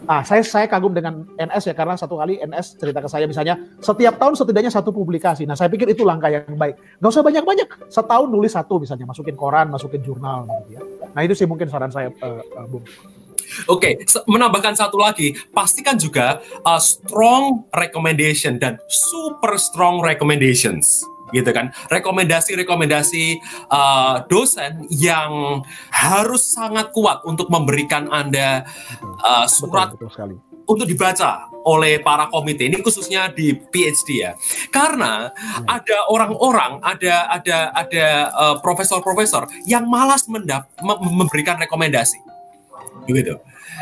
Ah, 0.07 0.23
saya 0.23 0.39
saya 0.39 0.71
kagum 0.71 0.95
dengan 0.95 1.27
NS 1.35 1.67
ya 1.67 1.75
karena 1.75 1.99
satu 1.99 2.15
kali 2.15 2.39
NS 2.39 2.79
cerita 2.79 3.03
ke 3.03 3.11
saya 3.11 3.27
misalnya 3.27 3.59
setiap 3.83 4.15
tahun 4.15 4.39
setidaknya 4.39 4.71
satu 4.71 4.95
publikasi. 4.95 5.43
Nah, 5.43 5.59
saya 5.59 5.67
pikir 5.67 5.91
itu 5.91 6.07
langkah 6.07 6.31
yang 6.31 6.47
baik. 6.55 6.79
Gak 7.03 7.11
usah 7.11 7.27
banyak-banyak. 7.27 7.91
Setahun 7.91 8.31
nulis 8.31 8.55
satu 8.55 8.79
misalnya, 8.79 9.03
masukin 9.03 9.35
koran, 9.35 9.67
masukin 9.67 9.99
jurnal 9.99 10.47
gitu 10.47 10.79
ya. 10.79 10.81
Nah, 11.11 11.21
itu 11.27 11.35
sih 11.35 11.43
mungkin 11.43 11.67
saran 11.67 11.91
saya 11.91 12.07
uh, 12.23 12.39
uh, 12.39 12.65
Bung. 12.71 12.87
Oke, 13.67 13.95
okay, 13.99 14.23
menambahkan 14.27 14.75
satu 14.79 14.99
lagi, 14.99 15.35
pastikan 15.51 15.99
juga 15.99 16.39
uh, 16.63 16.79
strong 16.79 17.67
recommendation 17.75 18.59
dan 18.59 18.79
super 18.87 19.59
strong 19.59 19.99
recommendations 19.99 21.03
gitu 21.31 21.49
kan. 21.51 21.71
Rekomendasi-rekomendasi 21.91 23.25
uh, 23.67 24.23
dosen 24.27 24.87
yang 24.91 25.61
harus 25.91 26.43
sangat 26.47 26.91
kuat 26.95 27.23
untuk 27.27 27.51
memberikan 27.51 28.07
anda 28.11 28.63
uh, 29.23 29.45
surat 29.47 29.93
betul, 29.95 30.07
betul 30.07 30.11
sekali. 30.13 30.35
untuk 30.67 30.85
dibaca 30.87 31.51
oleh 31.67 31.99
para 31.99 32.31
komite. 32.31 32.63
Ini 32.67 32.79
khususnya 32.79 33.27
di 33.31 33.51
PhD 33.51 34.09
ya. 34.23 34.31
Karena 34.71 35.27
hmm. 35.27 35.67
ada 35.67 35.97
orang-orang 36.07 36.79
ada 36.79 37.27
ada 37.27 37.57
ada 37.75 38.05
uh, 38.31 38.55
profesor-profesor 38.63 39.51
yang 39.67 39.83
malas 39.87 40.27
mendap 40.31 40.71
memberikan 40.83 41.59
rekomendasi. 41.59 42.19
Gitu. 43.07 43.39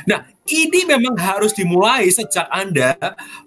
Nah 0.09 0.34
ini 0.45 0.85
memang 0.85 1.17
harus 1.17 1.57
dimulai 1.57 2.05
sejak 2.13 2.45
Anda 2.53 2.93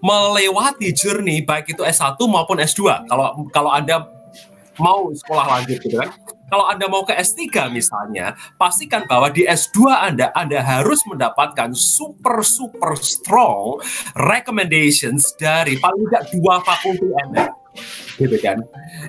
melewati 0.02 0.90
journey 0.90 1.46
baik 1.46 1.70
itu 1.70 1.86
S1 1.86 2.18
maupun 2.26 2.58
S2. 2.58 3.06
Kalau 3.06 3.46
kalau 3.54 3.70
Anda 3.70 4.02
mau 4.82 5.10
sekolah 5.14 5.46
lanjut 5.58 5.78
gitu 5.78 5.98
kan. 5.98 6.10
Kalau 6.48 6.64
Anda 6.64 6.88
mau 6.88 7.04
ke 7.04 7.12
S3 7.12 7.68
misalnya, 7.68 8.32
pastikan 8.56 9.04
bahwa 9.04 9.28
di 9.28 9.44
S2 9.44 9.92
Anda 9.92 10.32
Anda 10.32 10.64
harus 10.64 11.04
mendapatkan 11.04 11.76
super 11.76 12.40
super 12.40 12.96
strong 12.96 13.84
recommendations 14.16 15.36
dari 15.36 15.76
paling 15.76 16.08
tidak 16.08 16.24
dua 16.32 16.64
fakulti 16.64 17.04
Anda 17.14 17.52
gitu 18.18 18.36
kan. 18.42 18.64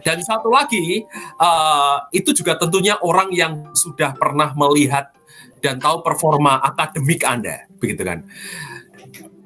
Dan 0.06 0.22
satu 0.22 0.52
lagi 0.52 1.02
uh, 1.42 2.06
itu 2.14 2.36
juga 2.36 2.60
tentunya 2.60 3.00
orang 3.02 3.32
yang 3.34 3.72
sudah 3.74 4.14
pernah 4.14 4.54
melihat 4.54 5.10
dan 5.60 5.80
tahu 5.80 6.02
performa 6.04 6.60
akademik 6.64 7.24
Anda, 7.24 7.68
begitu 7.80 8.04
kan? 8.04 8.26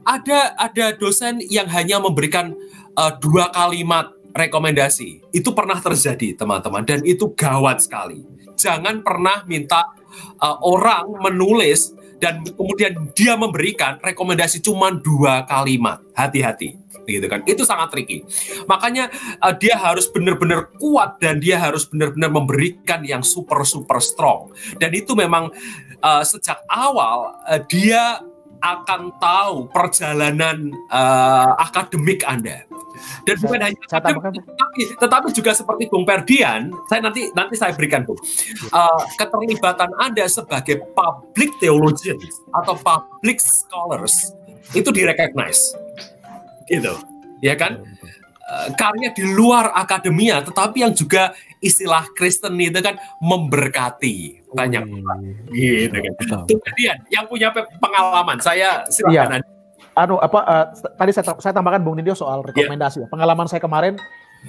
Ada 0.03 0.57
ada 0.59 0.86
dosen 0.99 1.39
yang 1.47 1.68
hanya 1.72 2.01
memberikan 2.01 2.51
uh, 2.97 3.14
dua 3.18 3.49
kalimat 3.53 4.11
rekomendasi. 4.34 5.24
Itu 5.32 5.53
pernah 5.53 5.80
terjadi, 5.80 6.36
teman-teman, 6.36 6.84
dan 6.84 6.99
itu 7.05 7.32
gawat 7.38 7.86
sekali. 7.86 8.26
Jangan 8.57 9.05
pernah 9.05 9.45
minta 9.47 9.93
uh, 10.41 10.57
orang 10.66 11.07
menulis 11.24 11.93
dan 12.20 12.43
kemudian 12.43 13.11
dia 13.16 13.36
memberikan 13.36 13.99
rekomendasi 14.03 14.59
cuma 14.59 14.91
dua 14.91 15.47
kalimat. 15.47 16.03
Hati-hati 16.14 16.84
gitu 17.07 17.28
kan 17.28 17.43
itu 17.43 17.64
sangat 17.68 17.91
tricky 17.91 18.24
makanya 18.66 19.11
uh, 19.43 19.51
dia 19.55 19.76
harus 19.76 20.07
benar-benar 20.07 20.72
kuat 20.80 21.20
dan 21.20 21.39
dia 21.39 21.59
harus 21.59 21.88
benar-benar 21.88 22.32
memberikan 22.32 23.03
yang 23.03 23.22
super 23.22 23.64
super 23.68 23.99
strong 23.99 24.51
dan 24.80 24.91
itu 24.95 25.11
memang 25.14 25.51
uh, 26.04 26.22
sejak 26.22 26.60
awal 26.68 27.34
uh, 27.47 27.62
dia 27.72 28.20
akan 28.64 29.12
tahu 29.20 29.68
perjalanan 29.76 30.72
uh, 30.88 31.51
akademik 31.60 32.24
Anda. 32.24 32.64
Dan 33.28 33.36
bukan 33.43 33.60
hanya 33.60 33.80
akademik, 33.89 34.39
tetapi, 34.47 34.82
tetapi 34.95 35.28
juga 35.36 35.51
seperti 35.51 35.91
Bung 35.91 36.08
Perdian, 36.08 36.72
saya 36.88 37.04
nanti 37.04 37.28
nanti 37.36 37.60
saya 37.60 37.76
berikan 37.76 38.08
Bung, 38.08 38.16
uh, 38.72 39.01
keterlibatan 39.20 39.91
Anda 39.99 40.24
sebagai 40.32 40.80
public 40.95 41.51
theologian 41.60 42.16
atau 42.56 42.80
public 42.80 43.43
scholars 43.43 44.32
itu 44.72 44.88
direcognize, 44.95 45.76
gitu, 46.72 46.95
ya 47.43 47.60
kan? 47.60 47.84
Uh, 48.47 48.72
karya 48.80 49.12
di 49.12 49.28
luar 49.36 49.76
akademia, 49.76 50.39
tetapi 50.39 50.88
yang 50.88 50.95
juga 50.95 51.36
istilah 51.60 52.08
Kristen 52.16 52.56
itu 52.60 52.80
kan 52.80 52.95
memberkati 53.20 54.43
banyak 54.54 54.84
orang. 54.86 55.20
Gitu 55.51 55.91
kan. 55.91 56.14
Itu 56.45 56.56
kemudian 56.62 56.97
yang 57.10 57.26
punya 57.28 57.49
pengalaman. 57.82 58.38
Saya 58.39 58.88
silakan. 58.88 59.41
Iya. 59.41 59.51
Anu 59.93 60.18
apa 60.18 60.39
uh, 60.41 60.66
tadi 60.97 61.14
saya 61.14 61.38
saya 61.38 61.54
tambahkan 61.54 61.86
Bung 61.86 61.97
Nindyo 62.01 62.18
soal 62.18 62.41
rekomendasi. 62.41 63.06
Yeah. 63.06 63.12
Pengalaman 63.14 63.45
saya 63.45 63.62
kemarin 63.62 63.93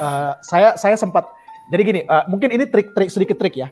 uh, 0.01 0.33
saya 0.41 0.73
saya 0.81 0.97
sempat 0.97 1.29
jadi 1.73 1.83
gini, 1.85 2.01
uh, 2.09 2.25
mungkin 2.29 2.53
ini 2.53 2.69
trik-trik 2.69 3.09
sedikit 3.09 3.41
trik 3.41 3.57
ya. 3.57 3.69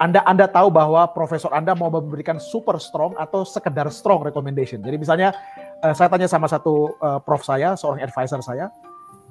Anda 0.00 0.24
Anda 0.24 0.48
tahu 0.48 0.72
bahwa 0.72 1.04
profesor 1.12 1.52
Anda 1.52 1.76
mau 1.76 1.92
memberikan 1.92 2.40
super 2.40 2.80
strong 2.80 3.12
atau 3.20 3.44
sekedar 3.44 3.84
strong 3.92 4.24
recommendation. 4.24 4.80
Jadi 4.80 4.96
misalnya 4.96 5.36
uh, 5.84 5.92
saya 5.92 6.08
tanya 6.08 6.24
sama 6.24 6.48
satu 6.48 6.96
uh, 7.04 7.20
prof 7.20 7.44
saya, 7.44 7.76
seorang 7.76 8.00
advisor 8.00 8.40
saya, 8.40 8.72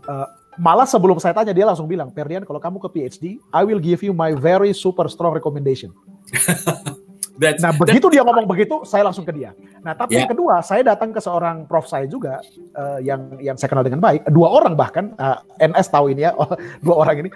uh, 0.06 0.30
malah 0.58 0.88
sebelum 0.88 1.18
saya 1.18 1.34
tanya 1.34 1.54
dia 1.56 1.66
langsung 1.66 1.90
bilang, 1.90 2.10
Perdian 2.14 2.46
kalau 2.46 2.62
kamu 2.62 2.78
ke 2.84 2.90
PhD, 2.94 3.24
I 3.54 3.62
will 3.66 3.82
give 3.82 4.02
you 4.06 4.14
my 4.14 4.34
very 4.36 4.72
super 4.74 5.10
strong 5.10 5.34
recommendation. 5.34 5.94
nah 7.64 7.74
begitu 7.74 8.14
dia 8.14 8.22
ngomong 8.22 8.46
begitu, 8.46 8.86
saya 8.86 9.10
langsung 9.10 9.26
ke 9.26 9.34
dia. 9.34 9.58
Nah 9.82 9.98
tapi 9.98 10.16
yeah. 10.16 10.26
yang 10.26 10.32
kedua, 10.32 10.62
saya 10.62 10.86
datang 10.86 11.10
ke 11.10 11.20
seorang 11.20 11.66
prof 11.66 11.90
saya 11.90 12.06
juga 12.06 12.40
uh, 12.78 13.02
yang 13.02 13.42
yang 13.42 13.58
saya 13.58 13.74
kenal 13.74 13.84
dengan 13.84 14.00
baik, 14.00 14.30
dua 14.30 14.54
orang 14.54 14.78
bahkan 14.78 15.18
uh, 15.18 15.42
eh, 15.58 15.68
NS 15.68 15.88
tahu 15.90 16.14
ini 16.14 16.30
ya, 16.30 16.32
dua 16.86 16.96
orang 17.02 17.26
ini. 17.26 17.30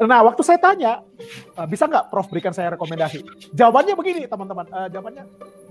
Nah 0.00 0.20
waktu 0.26 0.42
saya 0.42 0.58
tanya, 0.58 1.06
uh, 1.54 1.66
bisa 1.68 1.86
nggak 1.86 2.10
prof 2.10 2.26
berikan 2.26 2.50
saya 2.50 2.74
rekomendasi? 2.74 3.22
Jawabannya 3.54 3.94
begini 3.94 4.26
teman-teman, 4.26 4.66
uh, 4.70 4.88
jawabannya, 4.90 5.24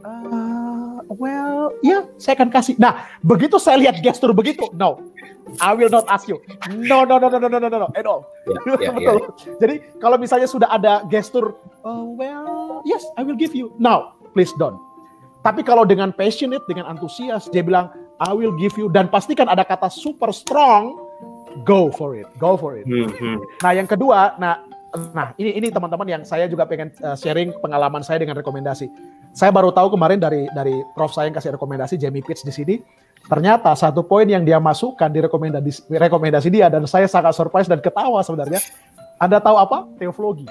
uh, 0.08 1.00
well, 1.12 1.76
ya 1.84 2.00
yeah, 2.00 2.02
saya 2.16 2.40
akan 2.40 2.50
kasih. 2.52 2.80
Nah 2.80 3.08
begitu 3.20 3.60
saya 3.60 3.80
lihat 3.80 4.00
gestur 4.00 4.32
begitu, 4.32 4.72
no, 4.76 5.04
I 5.60 5.76
will 5.76 5.92
not 5.92 6.08
ask 6.08 6.26
you. 6.26 6.40
No, 6.72 7.04
no, 7.04 7.20
no, 7.20 7.28
no, 7.28 7.38
no, 7.38 7.48
no, 7.48 7.60
no, 7.60 7.68
no, 7.68 7.88
at 7.94 8.06
all. 8.08 8.26
Yeah, 8.48 8.78
yeah, 8.90 8.94
Betul. 8.96 9.18
Yeah. 9.20 9.58
Jadi 9.60 9.76
kalau 10.00 10.18
misalnya 10.18 10.48
sudah 10.48 10.70
ada 10.72 11.04
gestur, 11.12 11.60
oh, 11.84 12.16
well, 12.16 12.82
yes, 12.88 13.04
I 13.20 13.28
will 13.28 13.38
give 13.38 13.54
you. 13.54 13.76
Now, 13.78 14.16
please 14.32 14.56
don't. 14.56 14.80
Tapi 15.44 15.60
kalau 15.60 15.84
dengan 15.84 16.16
passionate, 16.16 16.64
dengan 16.72 16.88
antusias, 16.88 17.52
dia 17.52 17.60
bilang, 17.60 17.92
I 18.24 18.32
will 18.32 18.56
give 18.56 18.80
you, 18.80 18.88
dan 18.88 19.12
pastikan 19.12 19.52
ada 19.52 19.68
kata 19.68 19.92
super 19.92 20.32
strong, 20.32 21.03
go 21.62 21.94
for 21.94 22.18
it, 22.18 22.26
go 22.42 22.58
for 22.58 22.74
it. 22.74 22.86
Mm 22.90 23.08
-hmm. 23.14 23.36
Nah, 23.62 23.72
yang 23.78 23.86
kedua, 23.86 24.34
nah, 24.42 24.66
nah 25.14 25.38
ini 25.38 25.58
ini 25.62 25.68
teman-teman 25.70 26.08
yang 26.10 26.24
saya 26.26 26.50
juga 26.50 26.66
pengen 26.66 26.90
uh, 27.06 27.14
sharing 27.14 27.54
pengalaman 27.62 28.02
saya 28.02 28.18
dengan 28.18 28.34
rekomendasi. 28.42 28.90
Saya 29.34 29.54
baru 29.54 29.70
tahu 29.70 29.94
kemarin 29.94 30.18
dari 30.18 30.50
dari 30.54 30.82
prof 30.94 31.14
saya 31.14 31.30
yang 31.30 31.38
kasih 31.38 31.58
rekomendasi 31.58 31.98
Jamie 31.98 32.22
Pitts 32.22 32.46
di 32.46 32.54
sini 32.54 32.76
Ternyata 33.24 33.72
satu 33.72 34.04
poin 34.04 34.28
yang 34.28 34.44
dia 34.44 34.60
masukkan 34.60 35.08
di 35.08 35.24
rekomendasi, 35.24 35.88
rekomendasi 35.88 36.52
dia 36.52 36.68
dan 36.68 36.84
saya 36.84 37.08
sangat 37.08 37.32
surprise 37.32 37.72
dan 37.72 37.80
ketawa 37.80 38.20
sebenarnya. 38.20 38.60
Anda 39.16 39.40
tahu 39.40 39.56
apa? 39.56 39.88
Teologi. 39.96 40.44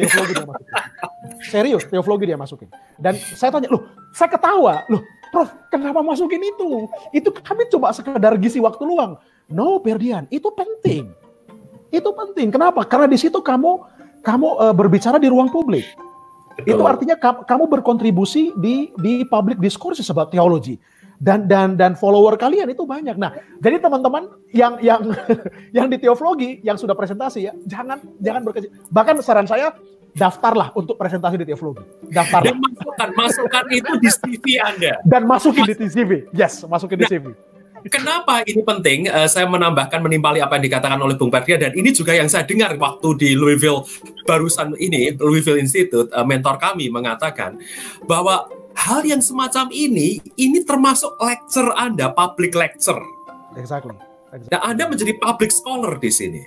Teologi 0.00 0.32
dia 0.32 0.48
masukin. 0.48 0.72
Serius, 1.52 1.82
teologi 1.84 2.24
dia 2.24 2.38
masukin. 2.40 2.68
Dan 2.96 3.20
saya 3.36 3.52
tanya, 3.52 3.68
loh, 3.68 3.84
saya 4.16 4.32
ketawa, 4.32 4.88
loh, 4.88 5.04
Prof, 5.28 5.50
kenapa 5.66 6.00
masukin 6.00 6.38
itu? 6.40 6.86
Itu 7.10 7.34
kami 7.34 7.66
coba 7.68 7.90
sekedar 7.90 8.38
gisi 8.38 8.62
waktu 8.62 8.86
luang. 8.86 9.18
No, 9.50 9.80
Perdian, 9.80 10.24
itu 10.32 10.48
penting. 10.52 11.12
Itu 11.92 12.10
penting. 12.16 12.48
Kenapa? 12.50 12.82
Karena 12.88 13.06
di 13.06 13.18
situ 13.20 13.38
kamu 13.38 13.80
kamu 14.24 14.48
uh, 14.56 14.74
berbicara 14.74 15.20
di 15.20 15.28
ruang 15.28 15.52
publik. 15.52 15.84
Betul. 16.54 16.78
Itu 16.78 16.82
artinya 16.86 17.16
kamu 17.20 17.66
berkontribusi 17.66 18.54
di 18.58 18.94
di 18.98 19.26
public 19.26 19.58
discourse 19.58 20.00
about 20.08 20.30
teologi 20.30 20.78
dan 21.22 21.46
dan 21.46 21.78
dan 21.78 21.92
follower 21.94 22.34
kalian 22.38 22.70
itu 22.70 22.82
banyak. 22.86 23.14
Nah, 23.18 23.34
jadi 23.62 23.78
teman-teman 23.78 24.30
yang 24.50 24.78
yang 24.82 25.02
yang 25.76 25.86
di 25.90 25.96
teologi 25.98 26.58
yang 26.62 26.78
sudah 26.78 26.94
presentasi 26.94 27.50
ya, 27.50 27.52
jangan 27.66 28.02
jangan 28.18 28.42
berkecil. 28.42 28.70
Bahkan 28.90 29.14
saran 29.22 29.46
saya 29.46 29.74
daftarlah 30.14 30.70
untuk 30.78 30.94
presentasi 30.98 31.40
di 31.42 31.46
teologi. 31.46 31.82
Daftar. 32.10 32.42
Dan 32.46 32.58
masukkan 32.58 33.08
masukkan 33.18 33.64
itu 33.70 33.92
di 33.98 34.08
CV 34.10 34.44
Anda. 34.62 34.92
Dan 35.06 35.22
masukin 35.26 35.64
di 35.66 35.74
CV. 35.90 36.10
Yes, 36.34 36.62
masukin 36.66 36.98
di 37.02 37.06
CV. 37.06 37.34
Kenapa 37.92 38.40
ini 38.48 38.64
penting? 38.64 39.12
Uh, 39.12 39.28
saya 39.28 39.44
menambahkan 39.44 40.00
menimpali 40.00 40.40
apa 40.40 40.56
yang 40.56 40.64
dikatakan 40.72 40.96
oleh 40.96 41.20
Bung 41.20 41.28
Perdia 41.28 41.60
dan 41.60 41.76
ini 41.76 41.92
juga 41.92 42.16
yang 42.16 42.32
saya 42.32 42.48
dengar 42.48 42.72
waktu 42.80 43.08
di 43.20 43.30
Louisville 43.36 43.84
barusan 44.24 44.72
ini 44.80 45.12
Louisville 45.20 45.60
Institute 45.60 46.08
uh, 46.16 46.24
mentor 46.24 46.56
kami 46.56 46.88
mengatakan 46.88 47.60
bahwa 48.08 48.48
hal 48.72 49.04
yang 49.04 49.20
semacam 49.20 49.68
ini 49.68 50.16
ini 50.40 50.64
termasuk 50.64 51.12
lecture 51.20 51.76
Anda, 51.76 52.08
public 52.08 52.56
lecture. 52.56 53.00
Exactly. 53.54 53.94
exactly. 54.32 54.50
Nah, 54.50 54.60
Anda 54.64 54.88
menjadi 54.88 55.14
public 55.20 55.52
scholar 55.52 56.00
di 56.00 56.10
sini. 56.10 56.42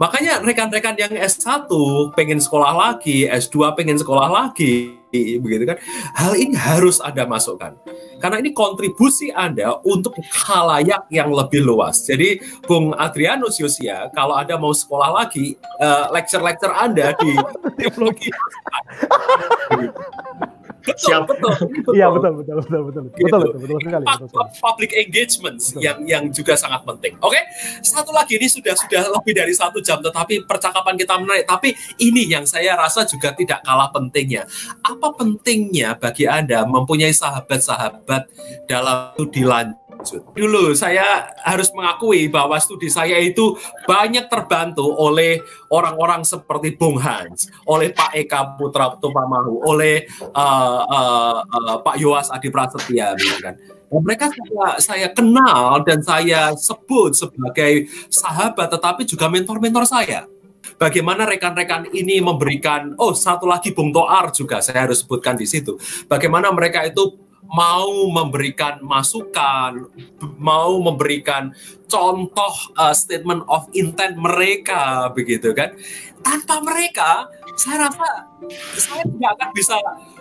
Makanya 0.00 0.40
rekan-rekan 0.40 0.96
yang 0.96 1.12
S1 1.12 1.68
pengen 2.16 2.40
sekolah 2.40 2.72
lagi, 2.72 3.28
S2 3.28 3.76
pengen 3.76 4.00
sekolah 4.00 4.28
lagi, 4.32 4.99
begitu 5.12 5.66
kan. 5.66 5.78
Hal 6.14 6.38
ini 6.38 6.56
harus 6.56 7.02
Anda 7.02 7.26
masukkan. 7.26 7.74
Karena 8.20 8.36
ini 8.38 8.54
kontribusi 8.54 9.32
Anda 9.32 9.80
untuk 9.82 10.14
halayak 10.46 11.10
yang 11.10 11.32
lebih 11.32 11.66
luas. 11.66 12.04
Jadi 12.04 12.40
Bung 12.64 12.94
Adrianus 12.94 13.58
Yosia, 13.58 14.12
kalau 14.14 14.36
Anda 14.36 14.60
mau 14.60 14.76
sekolah 14.76 15.24
lagi, 15.24 15.56
uh, 15.80 16.12
lecture-lecture 16.12 16.72
Anda 16.72 17.16
di 17.18 17.32
teologi 17.78 18.30
betul, 20.82 20.96
Siap. 21.00 21.22
betul, 21.30 21.52
Iya 21.92 22.06
betul 22.08 22.32
betul 22.36 22.54
betul 22.60 22.80
betul 22.84 23.02
Gitu. 23.10 23.24
betul 23.26 23.40
betul 23.40 23.58
betul 23.60 23.78
sekali. 23.80 24.04
Pu- 24.04 24.12
Betul 24.12 24.28
sekali. 24.30 24.50
public 24.60 24.90
engagement 24.94 25.58
Betul. 25.58 25.80
yang 25.80 25.98
yang 26.04 26.24
juga 26.28 26.52
sangat 26.54 26.80
penting. 26.82 27.14
Oke, 27.18 27.40
satu 27.80 28.10
lagi 28.10 28.36
ini 28.36 28.46
sudah 28.46 28.74
sudah 28.74 29.02
lebih 29.10 29.32
dari 29.32 29.52
satu 29.52 29.78
jam, 29.78 29.98
tetapi 29.98 30.44
percakapan 30.44 30.94
kita 30.94 31.14
menarik. 31.16 31.44
Tapi 31.44 31.72
ini 31.98 32.28
yang 32.28 32.44
saya 32.44 32.74
rasa 32.74 33.02
juga 33.02 33.32
tidak 33.32 33.60
kalah 33.60 33.88
pentingnya. 33.88 34.44
Apa 34.80 35.12
pentingnya 35.12 35.96
bagi 35.96 36.24
anda 36.24 36.62
mempunyai 36.62 37.10
sahabat-sahabat 37.10 38.22
dalam 38.66 39.12
studi 39.14 39.42
lanjut? 39.42 39.79
Dulu 40.34 40.72
saya 40.72 41.30
harus 41.44 41.68
mengakui 41.76 42.26
bahwa 42.32 42.56
studi 42.56 42.88
saya 42.88 43.20
itu 43.20 43.56
banyak 43.84 44.26
terbantu 44.26 44.86
oleh 44.86 45.44
orang-orang 45.68 46.24
seperti 46.24 46.74
Bung 46.74 46.96
Hans, 46.98 47.52
oleh 47.68 47.92
Pak 47.92 48.16
Eka 48.16 48.56
Putra 48.56 48.96
Tupamahu, 48.96 49.62
oleh 49.68 50.08
uh, 50.32 50.80
uh, 50.84 51.38
uh, 51.44 51.76
Pak 51.84 51.96
Yowas 52.00 52.32
Adi 52.32 52.48
Prasetya, 52.48 53.14
gitu 53.20 53.38
kan. 53.40 53.54
Mereka 53.90 54.30
saya, 54.30 54.66
saya 54.78 55.08
kenal 55.10 55.82
dan 55.82 55.98
saya 55.98 56.54
sebut 56.54 57.10
sebagai 57.10 57.90
sahabat, 58.06 58.70
tetapi 58.70 59.02
juga 59.02 59.26
mentor-mentor 59.26 59.82
saya. 59.82 60.30
Bagaimana 60.78 61.26
rekan-rekan 61.26 61.90
ini 61.90 62.22
memberikan, 62.22 62.94
oh 62.96 63.12
satu 63.12 63.50
lagi 63.50 63.74
Bung 63.74 63.90
Toar 63.90 64.30
juga 64.30 64.62
saya 64.62 64.86
harus 64.86 65.02
sebutkan 65.02 65.34
di 65.34 65.44
situ. 65.48 65.74
Bagaimana 66.06 66.54
mereka 66.54 66.86
itu 66.86 67.18
mau 67.50 68.06
memberikan 68.10 68.78
masukan, 68.82 69.90
mau 70.38 70.78
memberikan 70.78 71.50
contoh 71.90 72.54
uh, 72.78 72.94
statement 72.94 73.42
of 73.50 73.66
intent 73.74 74.14
mereka, 74.14 75.10
begitu 75.10 75.50
kan? 75.50 75.74
Tanpa 76.22 76.62
mereka, 76.62 77.26
saya 77.58 77.90
rasa 77.90 78.08
saya 78.78 79.02
tidak 79.02 79.30
akan 79.40 79.50
bisa 79.52 79.76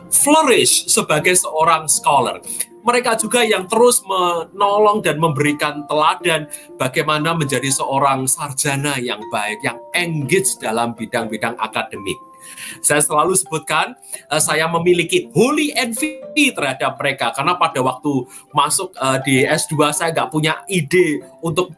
flourish 0.09 0.89
sebagai 0.89 1.37
seorang 1.37 1.85
scholar. 1.85 2.41
Mereka 2.79 3.19
juga 3.19 3.43
yang 3.43 3.67
terus 3.67 3.99
menolong 4.07 5.03
dan 5.03 5.19
memberikan 5.19 5.83
teladan 5.85 6.47
bagaimana 6.79 7.35
menjadi 7.35 7.67
seorang 7.67 8.23
sarjana 8.25 8.95
yang 8.97 9.19
baik, 9.29 9.59
yang 9.61 9.77
engage 9.91 10.55
dalam 10.57 10.95
bidang-bidang 10.95 11.59
akademik. 11.59 12.28
Saya 12.79 13.01
selalu 13.03 13.35
sebutkan 13.37 13.93
uh, 14.29 14.41
saya 14.41 14.65
memiliki 14.71 15.27
holy 15.33 15.75
envy 15.75 16.21
terhadap 16.55 16.97
mereka 16.97 17.31
karena 17.35 17.55
pada 17.55 17.79
waktu 17.83 18.25
masuk 18.55 18.93
uh, 18.97 19.19
di 19.21 19.43
S2 19.45 19.91
saya 19.91 20.09
nggak 20.15 20.29
punya 20.31 20.63
ide 20.69 21.21
untuk 21.43 21.75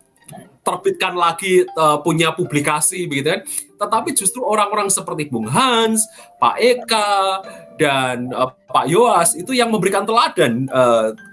terbitkan 0.62 1.18
lagi 1.18 1.66
uh, 1.66 1.98
punya 2.06 2.32
publikasi 2.38 3.10
begitu 3.10 3.34
kan. 3.34 3.42
Tetapi 3.82 4.14
justru 4.14 4.46
orang-orang 4.46 4.94
seperti 4.94 5.26
Bung 5.26 5.50
Hans, 5.50 6.06
Pak 6.38 6.56
Eka 6.62 7.42
dan 7.82 8.30
Pak 8.70 8.86
Yoas 8.86 9.34
itu 9.34 9.58
yang 9.58 9.74
memberikan 9.74 10.06
teladan 10.06 10.70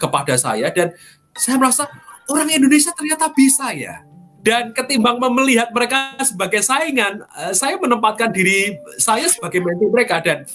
kepada 0.00 0.32
saya 0.40 0.72
dan 0.72 0.96
saya 1.36 1.60
merasa 1.60 1.84
orang 2.32 2.48
Indonesia 2.48 2.88
ternyata 2.96 3.28
bisa 3.36 3.68
ya. 3.76 4.07
Dan 4.48 4.72
ketimbang 4.72 5.20
melihat 5.20 5.68
mereka 5.76 6.16
sebagai 6.24 6.64
saingan, 6.64 7.20
uh, 7.36 7.52
saya 7.52 7.76
menempatkan 7.76 8.32
diri 8.32 8.80
saya 8.96 9.28
sebagai 9.28 9.60
mentor 9.60 9.92
mereka 9.92 10.24
dan 10.24 10.48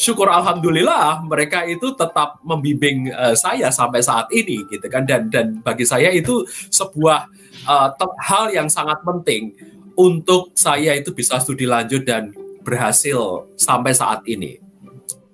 syukur 0.00 0.32
alhamdulillah 0.32 1.20
mereka 1.28 1.68
itu 1.68 1.92
tetap 1.92 2.40
membimbing 2.40 3.12
uh, 3.12 3.36
saya 3.36 3.68
sampai 3.68 4.00
saat 4.00 4.32
ini 4.32 4.64
gitu 4.72 4.88
kan 4.88 5.04
dan 5.04 5.28
dan 5.28 5.60
bagi 5.60 5.84
saya 5.84 6.08
itu 6.08 6.48
sebuah 6.72 7.28
uh, 7.68 7.92
hal 8.24 8.48
yang 8.48 8.72
sangat 8.72 9.04
penting 9.04 9.52
untuk 9.92 10.56
saya 10.56 10.96
itu 10.96 11.12
bisa 11.12 11.36
studi 11.36 11.68
lanjut 11.68 12.00
dan 12.08 12.32
berhasil 12.64 13.44
sampai 13.60 13.92
saat 13.92 14.24
ini. 14.24 14.63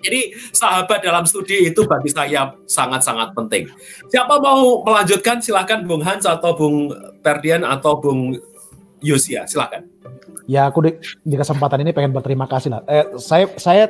Jadi 0.01 0.32
sahabat 0.53 1.05
dalam 1.05 1.28
studi 1.28 1.68
itu 1.68 1.84
bagi 1.84 2.09
saya 2.09 2.57
sangat-sangat 2.64 3.36
penting. 3.36 3.68
Siapa 4.09 4.40
mau 4.40 4.80
melanjutkan 4.80 5.44
silahkan 5.44 5.84
Bung 5.84 6.01
Hans 6.01 6.24
atau 6.24 6.57
Bung 6.57 6.92
Perdian 7.20 7.62
atau 7.62 8.01
Bung 8.01 8.36
Yosia 9.05 9.44
silahkan. 9.44 9.84
Ya 10.48 10.66
aku 10.68 10.88
di, 10.88 10.90
di 11.24 11.36
kesempatan 11.36 11.84
ini 11.84 11.92
pengen 11.92 12.12
berterima 12.12 12.48
kasih 12.48 12.74
lah. 12.74 12.80
Eh, 12.88 13.07
saya 13.20 13.46
saya 13.57 13.84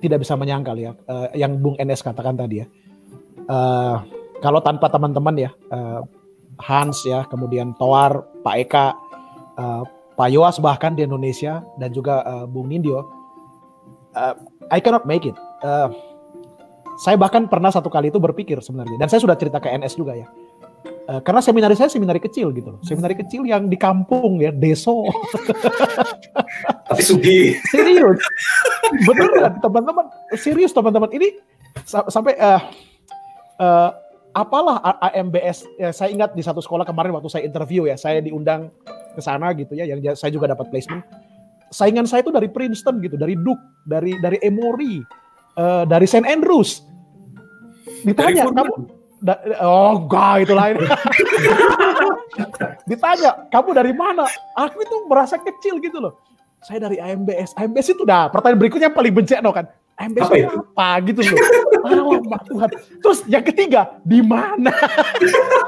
tidak 0.00 0.24
bisa 0.24 0.34
menyangkal 0.36 0.76
ya 0.76 0.92
eh, 0.96 1.40
yang 1.44 1.60
Bung 1.60 1.76
NS 1.76 2.04
katakan 2.04 2.36
tadi 2.36 2.64
ya. 2.64 2.66
Eh, 3.44 3.96
kalau 4.40 4.60
tanpa 4.64 4.88
teman-teman 4.88 5.36
ya 5.36 5.50
eh, 5.72 6.00
Hans 6.60 7.08
ya, 7.08 7.24
kemudian 7.28 7.72
Toar, 7.80 8.20
Pak 8.44 8.56
Eka, 8.68 8.86
eh, 9.56 9.82
Pak 10.16 10.28
Yoas 10.28 10.60
bahkan 10.60 10.92
di 10.92 11.04
Indonesia 11.08 11.64
dan 11.80 11.90
juga 11.92 12.20
eh, 12.24 12.44
Bung 12.44 12.68
Nindyo, 12.68 13.00
eh, 14.16 14.34
I 14.68 14.78
cannot 14.84 15.08
make 15.08 15.24
it. 15.24 15.36
Eh, 15.60 15.88
saya 17.00 17.16
bahkan 17.16 17.48
pernah 17.48 17.72
satu 17.72 17.88
kali 17.88 18.12
itu 18.12 18.20
berpikir 18.20 18.60
sebenarnya. 18.60 18.96
Dan 19.00 19.08
saya 19.08 19.20
sudah 19.24 19.36
cerita 19.36 19.56
ke 19.60 19.72
NS 19.72 19.96
juga 19.96 20.16
ya. 20.16 20.28
Eh, 21.10 21.20
karena 21.24 21.40
seminari 21.42 21.74
saya 21.74 21.88
seminari 21.90 22.20
kecil 22.20 22.52
gitu 22.52 22.76
loh. 22.76 22.80
Seminari 22.84 23.16
kecil 23.16 23.44
yang 23.48 23.66
di 23.66 23.76
kampung 23.76 24.40
ya, 24.40 24.52
deso. 24.52 25.08
Tapi 26.88 27.02
Sugi, 27.02 27.56
serius. 27.72 28.20
Beneran 29.08 29.58
teman-teman? 29.58 30.06
Serius 30.36 30.72
teman-teman. 30.76 31.10
Ini 31.12 31.28
sa- 31.82 32.08
sampai 32.08 32.36
eh 32.36 32.60
eh, 33.60 33.90
apalah 34.30 34.78
AMBS 35.10 35.66
ya, 35.78 35.90
saya 35.90 36.14
ingat 36.14 36.38
di 36.38 36.42
satu 36.46 36.62
sekolah 36.62 36.86
kemarin 36.86 37.10
waktu 37.10 37.26
saya 37.26 37.42
interview 37.42 37.90
ya 37.90 37.98
saya 37.98 38.22
diundang 38.22 38.70
ke 38.86 39.20
sana 39.22 39.50
gitu 39.58 39.74
ya 39.74 39.90
yang 39.90 39.98
saya 40.14 40.30
juga 40.30 40.46
dapat 40.50 40.70
placement. 40.70 41.02
Saingan 41.70 42.06
saya 42.06 42.26
itu 42.26 42.34
dari 42.34 42.50
Princeton 42.50 42.98
gitu 43.02 43.14
dari 43.14 43.38
Duke 43.38 43.62
dari 43.86 44.18
dari 44.18 44.38
Emory 44.42 45.02
eh, 45.56 45.82
dari 45.88 46.06
St 46.06 46.26
Andrews 46.26 46.84
ditanya 48.06 48.48
kamu 48.48 48.74
da- 49.20 49.42
oh 49.64 50.04
enggak 50.06 50.48
itu 50.48 50.54
lain 50.56 50.74
ditanya 52.90 53.30
kamu 53.48 53.68
dari 53.76 53.92
mana 53.92 54.24
aku 54.56 54.80
itu 54.80 54.96
merasa 55.06 55.36
kecil 55.36 55.80
gitu 55.82 56.00
loh 56.00 56.14
saya 56.60 56.76
dari 56.76 57.00
AMBS. 57.00 57.56
AMBS 57.56 57.88
itu 57.96 58.04
dah 58.04 58.28
pertanyaan 58.28 58.60
berikutnya 58.60 58.92
yang 58.92 58.96
paling 58.96 59.12
bencet 59.16 59.40
no 59.40 59.48
kan. 59.52 59.64
AMBS 60.00 60.28
Apa 60.28 60.34
itu 60.36 60.48
itu? 60.48 60.60
apa 60.60 60.88
gitu 61.08 61.20
loh. 61.24 61.36
Alamak 61.84 62.42
Tuhan. 62.48 62.68
Terus 63.00 63.18
yang 63.28 63.44
ketiga, 63.44 63.80
di 64.04 64.20
mana? 64.24 64.72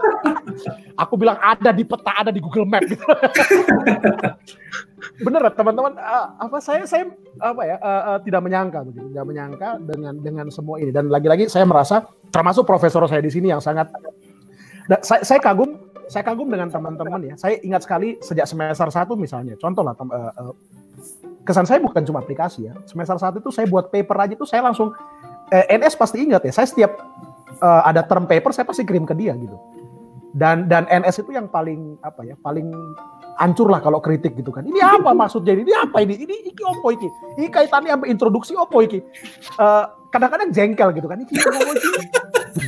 Aku 1.05 1.17
bilang 1.17 1.37
ada 1.41 1.73
di 1.73 1.85
peta, 1.85 2.13
ada 2.13 2.33
di 2.33 2.41
Google 2.41 2.69
Map 2.69 2.85
gitu. 2.85 3.01
Bener 5.19 5.43
teman-teman, 5.55 5.99
eh, 5.99 6.27
apa 6.39 6.59
saya 6.63 6.87
saya 6.87 7.11
apa 7.43 7.63
ya 7.67 7.77
eh, 7.79 8.03
eh, 8.15 8.19
tidak 8.31 8.43
menyangka 8.47 8.79
begitu, 8.87 9.07
tidak 9.11 9.27
menyangka 9.27 9.69
dengan 9.83 10.15
dengan 10.23 10.47
semua 10.49 10.79
ini 10.79 10.95
dan 10.95 11.11
lagi-lagi 11.11 11.51
saya 11.51 11.67
merasa 11.67 12.07
termasuk 12.31 12.63
profesor 12.63 13.03
saya 13.11 13.19
di 13.19 13.31
sini 13.31 13.51
yang 13.51 13.59
sangat 13.59 13.91
saya, 15.03 15.23
saya 15.27 15.41
kagum 15.43 15.93
saya 16.13 16.29
kagum 16.29 16.53
dengan 16.53 16.69
teman-teman 16.69 17.21
ya. 17.25 17.35
Saya 17.41 17.57
ingat 17.65 17.89
sekali 17.89 18.21
sejak 18.21 18.45
semester 18.45 18.89
1 18.93 19.17
misalnya. 19.17 19.55
Contoh 19.57 19.81
lah 19.81 19.97
eh, 19.97 20.33
eh, 20.43 20.55
kesan 21.49 21.65
saya 21.65 21.81
bukan 21.81 22.05
cuma 22.05 22.21
aplikasi 22.21 22.69
ya. 22.69 22.77
Semester 22.85 23.17
1 23.17 23.41
itu 23.41 23.49
saya 23.49 23.65
buat 23.65 23.89
paper 23.89 24.17
aja 24.21 24.33
itu 24.37 24.45
saya 24.45 24.61
langsung 24.67 24.93
eh, 25.49 25.65
NS 25.73 25.97
pasti 25.97 26.21
ingat 26.21 26.45
ya. 26.45 26.53
Saya 26.53 26.69
setiap 26.69 26.93
eh, 27.49 27.83
ada 27.89 28.05
term 28.05 28.29
paper 28.29 28.53
saya 28.53 28.69
pasti 28.69 28.85
kirim 28.85 29.09
ke 29.09 29.17
dia 29.17 29.33
gitu. 29.39 29.57
Dan 30.37 30.69
dan 30.69 30.85
NS 30.89 31.25
itu 31.25 31.33
yang 31.33 31.49
paling 31.49 31.97
apa 32.05 32.25
ya? 32.29 32.37
Paling 32.41 32.69
hancur 33.43 33.67
lah 33.67 33.83
kalau 33.83 33.99
kritik 33.99 34.39
gitu 34.39 34.55
kan. 34.55 34.63
Ini 34.63 34.79
apa 34.79 35.11
maksudnya 35.21 35.59
ini? 35.59 35.67
Ini 35.67 35.75
apa 35.75 35.99
ini? 36.07 36.15
Ini 36.15 36.35
iki 36.55 36.63
opo 36.63 36.95
iki? 36.95 37.11
Ini 37.43 37.51
kaitannya 37.51 37.99
sampai 37.99 38.09
introduksi 38.15 38.55
opo 38.55 38.79
iki? 38.79 39.03
Eh, 39.59 39.85
kadang-kadang 40.15 40.55
jengkel 40.55 40.95
gitu 40.95 41.11
kan. 41.11 41.19
Iki 41.19 41.35
opo 41.43 41.71
iki? 41.75 41.91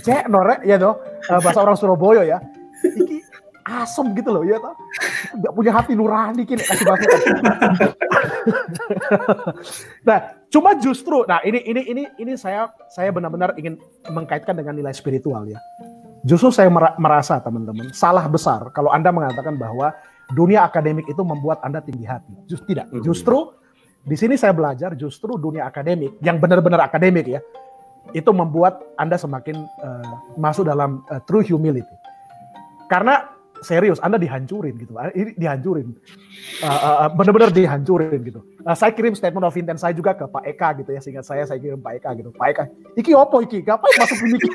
Cek 0.03 0.27
norek 0.27 0.67
ya 0.67 0.77
toh. 0.83 0.99
Eh, 1.31 1.39
bahasa 1.39 1.63
orang 1.63 1.79
Surabaya 1.79 2.27
ya. 2.27 2.39
Iki 2.83 3.23
asem 3.65 4.13
gitu 4.19 4.29
loh 4.35 4.43
ya 4.43 4.59
toh. 4.59 4.75
Nggak 5.39 5.53
punya 5.55 5.71
hati 5.73 5.93
nurani 5.95 6.43
kini 6.43 6.63
kasih 6.67 6.85
masukan. 6.85 7.21
nah, 10.09 10.19
cuma 10.53 10.77
justru 10.77 11.25
nah 11.25 11.41
ini 11.47 11.65
ini 11.65 11.83
ini 11.89 12.03
ini 12.21 12.33
saya 12.37 12.69
saya 12.93 13.09
benar-benar 13.15 13.57
ingin 13.57 13.81
mengkaitkan 14.11 14.53
dengan 14.59 14.77
nilai 14.77 14.93
spiritual 14.93 15.47
ya. 15.49 15.57
Justru 16.25 16.49
saya 16.53 16.73
mera- 16.73 16.97
merasa 16.97 17.37
teman-teman 17.41 17.93
salah 17.93 18.25
besar 18.29 18.73
kalau 18.73 18.89
Anda 18.89 19.13
mengatakan 19.13 19.61
bahwa 19.61 19.93
dunia 20.35 20.67
akademik 20.67 21.07
itu 21.07 21.23
membuat 21.23 21.63
Anda 21.63 21.79
tinggi 21.81 22.05
hati. 22.05 22.35
Justru 22.51 22.67
tidak. 22.75 22.87
Justru 23.01 23.55
di 24.05 24.17
sini 24.21 24.37
saya 24.37 24.53
belajar 24.53 24.93
justru 24.99 25.41
dunia 25.41 25.65
akademik 25.65 26.21
yang 26.21 26.37
benar-benar 26.37 26.85
akademik 26.85 27.25
ya 27.25 27.41
itu 28.13 28.31
membuat 28.37 28.85
Anda 29.01 29.17
semakin 29.17 29.57
eh, 29.65 30.15
masuk 30.37 30.69
dalam 30.69 31.01
eh, 31.09 31.23
true 31.25 31.41
humility. 31.41 31.89
Karena 32.85 33.33
serius 33.65 33.97
Anda 34.05 34.21
dihancurin 34.21 34.77
gitu. 34.77 34.93
Ini 34.93 35.33
dihancurin. 35.41 35.89
Eh, 36.61 36.69
eh, 36.69 36.97
eh, 37.09 37.11
benar-benar 37.17 37.49
dihancurin 37.49 38.21
gitu. 38.21 38.45
Eh, 38.45 38.77
saya 38.77 38.93
kirim 38.93 39.17
statement 39.17 39.49
of 39.49 39.57
intent 39.57 39.81
saya 39.81 39.97
juga 39.97 40.13
ke 40.13 40.29
Pak 40.29 40.45
Eka 40.45 40.69
gitu 40.85 40.91
ya. 40.93 41.01
Seingat 41.01 41.25
saya 41.25 41.49
saya 41.49 41.57
kirim 41.57 41.81
Pak 41.81 42.05
Eka 42.05 42.11
gitu. 42.21 42.29
Pak 42.37 42.47
Eka, 42.53 42.65
iki 43.01 43.17
opo 43.17 43.41
iki? 43.41 43.65
Ngapain 43.65 43.95
masuk 43.97 44.21
ini? 44.29 44.37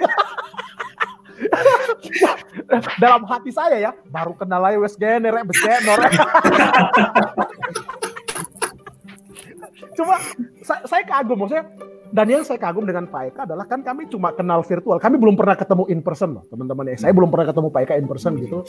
Dalam 3.04 3.26
hati 3.26 3.52
saya 3.52 3.78
ya, 3.80 3.92
baru 4.10 4.34
kenal 4.38 4.62
aja 4.66 4.78
wes 4.78 4.96
gener, 4.96 5.34
wes 5.46 5.60
gener. 5.60 6.00
Cuma 10.00 10.16
saya, 10.64 10.82
saya 10.88 11.04
kagum 11.04 11.44
maksudnya 11.44 11.68
Dan 12.10 12.26
yang 12.26 12.42
saya 12.42 12.58
kagum 12.58 12.90
dengan 12.90 13.06
Pak 13.06 13.22
Eka 13.30 13.42
adalah 13.46 13.70
kan 13.70 13.86
kami 13.86 14.10
cuma 14.10 14.34
kenal 14.34 14.66
virtual, 14.66 14.98
kami 14.98 15.22
belum 15.22 15.38
pernah 15.38 15.54
ketemu 15.54 15.86
in 15.94 16.02
person 16.02 16.42
loh 16.42 16.44
teman-teman 16.50 16.90
ya. 16.90 17.06
Saya 17.06 17.14
belum 17.14 17.30
pernah 17.30 17.54
ketemu 17.54 17.70
Pak 17.70 17.82
Eka 17.86 17.94
in 18.02 18.10
person 18.10 18.34
gitu. 18.42 18.66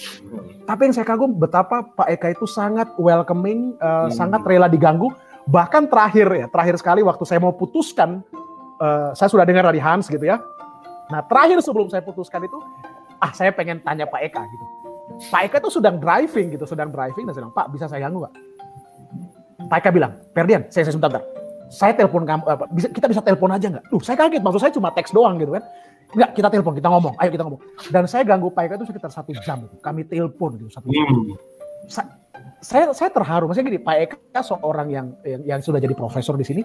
Tapi 0.68 0.80
yang 0.84 0.92
saya 0.92 1.08
kagum 1.08 1.40
betapa 1.40 1.88
Pak 1.96 2.20
Eka 2.20 2.36
itu 2.36 2.44
sangat 2.44 2.92
welcoming, 3.00 3.80
uh, 3.80 4.06
hmm. 4.06 4.12
sangat 4.12 4.44
rela 4.44 4.68
diganggu. 4.68 5.08
Bahkan 5.48 5.88
terakhir 5.88 6.28
ya, 6.36 6.46
terakhir 6.52 6.76
sekali 6.76 7.00
waktu 7.00 7.24
saya 7.24 7.40
mau 7.40 7.56
putuskan, 7.56 8.20
uh, 8.76 9.16
saya 9.16 9.32
sudah 9.32 9.48
dengar 9.48 9.64
dari 9.72 9.80
Hans 9.80 10.12
gitu 10.12 10.20
ya. 10.20 10.36
Nah 11.08 11.24
terakhir 11.24 11.64
sebelum 11.64 11.88
saya 11.88 12.04
putuskan 12.04 12.44
itu, 12.44 12.60
ah 13.20 13.32
saya 13.36 13.52
pengen 13.52 13.78
tanya 13.84 14.08
Pak 14.08 14.20
Eka 14.24 14.42
gitu. 14.42 14.64
Pak 15.28 15.40
Eka 15.46 15.56
itu 15.60 15.70
sedang 15.76 16.00
driving 16.00 16.56
gitu, 16.56 16.64
sedang 16.64 16.88
driving 16.88 17.28
dan 17.28 17.34
sedang 17.36 17.52
Pak 17.52 17.68
bisa 17.70 17.84
saya 17.86 18.08
ganggu 18.08 18.24
nggak? 18.24 18.34
Pak 19.68 19.78
Eka 19.84 19.90
bilang, 19.92 20.12
Ferdian, 20.32 20.66
saya, 20.72 20.88
saya 20.88 20.96
sebentar, 20.96 21.20
saya 21.70 21.92
telepon 21.94 22.24
kamu, 22.24 22.42
apa, 22.48 22.64
bisa, 22.72 22.88
kita 22.88 23.06
bisa 23.06 23.20
telepon 23.20 23.52
aja 23.52 23.66
nggak? 23.68 23.84
Duh, 23.92 24.02
saya 24.02 24.16
kaget, 24.16 24.42
maksud 24.42 24.60
saya 24.64 24.72
cuma 24.72 24.88
teks 24.90 25.12
doang 25.12 25.36
gitu 25.36 25.52
kan. 25.54 25.62
Enggak, 26.10 26.30
kita 26.34 26.48
telepon, 26.50 26.74
kita 26.74 26.88
ngomong, 26.90 27.14
ayo 27.22 27.30
kita 27.30 27.44
ngomong. 27.46 27.60
Dan 27.92 28.02
saya 28.10 28.26
ganggu 28.26 28.50
Pak 28.50 28.62
Eka 28.66 28.74
itu 28.82 28.86
sekitar 28.90 29.10
satu 29.14 29.30
jam, 29.44 29.62
gitu. 29.68 29.76
kami 29.78 30.02
telepon 30.08 30.58
gitu 30.58 30.72
satu 30.72 30.90
jam. 30.90 31.06
Hmm. 31.06 31.36
Sa 31.86 32.02
saya 32.60 32.92
saya 32.92 33.08
terharu, 33.12 33.46
maksudnya 33.48 33.72
gini, 33.72 33.80
Pak 33.80 33.96
Eka 34.08 34.40
seorang 34.42 34.88
yang 34.90 35.06
yang, 35.22 35.42
yang 35.46 35.60
sudah 35.60 35.78
jadi 35.78 35.92
profesor 35.94 36.34
di 36.34 36.44
sini 36.44 36.62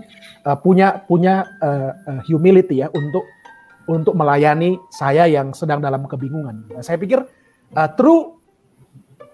uh, 0.48 0.58
punya 0.58 1.04
punya 1.06 1.46
uh, 1.62 1.92
uh, 1.94 2.22
humility 2.26 2.82
ya 2.82 2.88
untuk 2.92 3.24
untuk 3.86 4.18
melayani 4.18 4.82
saya 4.90 5.30
yang 5.30 5.54
sedang 5.54 5.82
dalam 5.82 6.06
kebingungan. 6.10 6.66
Nah, 6.74 6.82
saya 6.82 6.98
pikir 6.98 7.22
uh, 7.74 7.90
true 7.94 8.36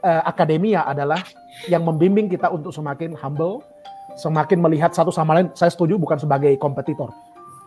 uh, 0.04 0.24
akademia 0.28 0.84
adalah 0.84 1.24
yang 1.70 1.86
membimbing 1.86 2.28
kita 2.28 2.52
untuk 2.52 2.76
semakin 2.76 3.16
humble, 3.16 3.64
semakin 4.20 4.60
melihat 4.60 4.92
satu 4.92 5.10
sama 5.14 5.40
lain. 5.40 5.48
Saya 5.56 5.72
setuju 5.72 5.96
bukan 5.96 6.20
sebagai 6.20 6.52
kompetitor. 6.60 7.14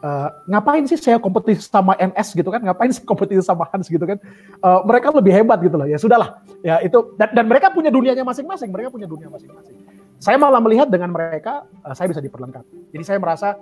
Uh, 0.05 0.29
ngapain 0.53 0.85
sih 0.85 1.01
saya 1.01 1.17
kompetisi 1.17 1.65
sama 1.65 1.97
NS 1.97 2.37
gitu 2.37 2.53
kan? 2.53 2.61
Ngapain 2.61 2.93
sih 2.93 3.01
kompetisi 3.09 3.41
sama 3.41 3.65
Hans 3.73 3.89
gitu 3.89 4.05
kan? 4.05 4.21
Uh, 4.61 4.85
mereka 4.85 5.09
lebih 5.09 5.33
hebat 5.33 5.65
gitu 5.65 5.81
loh. 5.81 5.89
Ya 5.89 5.97
sudahlah. 5.97 6.45
Ya 6.61 6.77
itu 6.85 7.17
dan, 7.17 7.33
dan 7.33 7.49
mereka 7.49 7.73
punya 7.73 7.89
dunianya 7.89 8.21
masing-masing. 8.21 8.69
Mereka 8.69 8.93
punya 8.93 9.09
dunia 9.09 9.33
masing-masing. 9.33 9.73
Saya 10.21 10.37
malah 10.37 10.61
melihat 10.61 10.93
dengan 10.93 11.09
mereka 11.09 11.65
uh, 11.81 11.97
saya 11.97 12.13
bisa 12.13 12.21
diperlengkapi. 12.21 12.93
Jadi 12.93 13.05
saya 13.09 13.17
merasa 13.17 13.57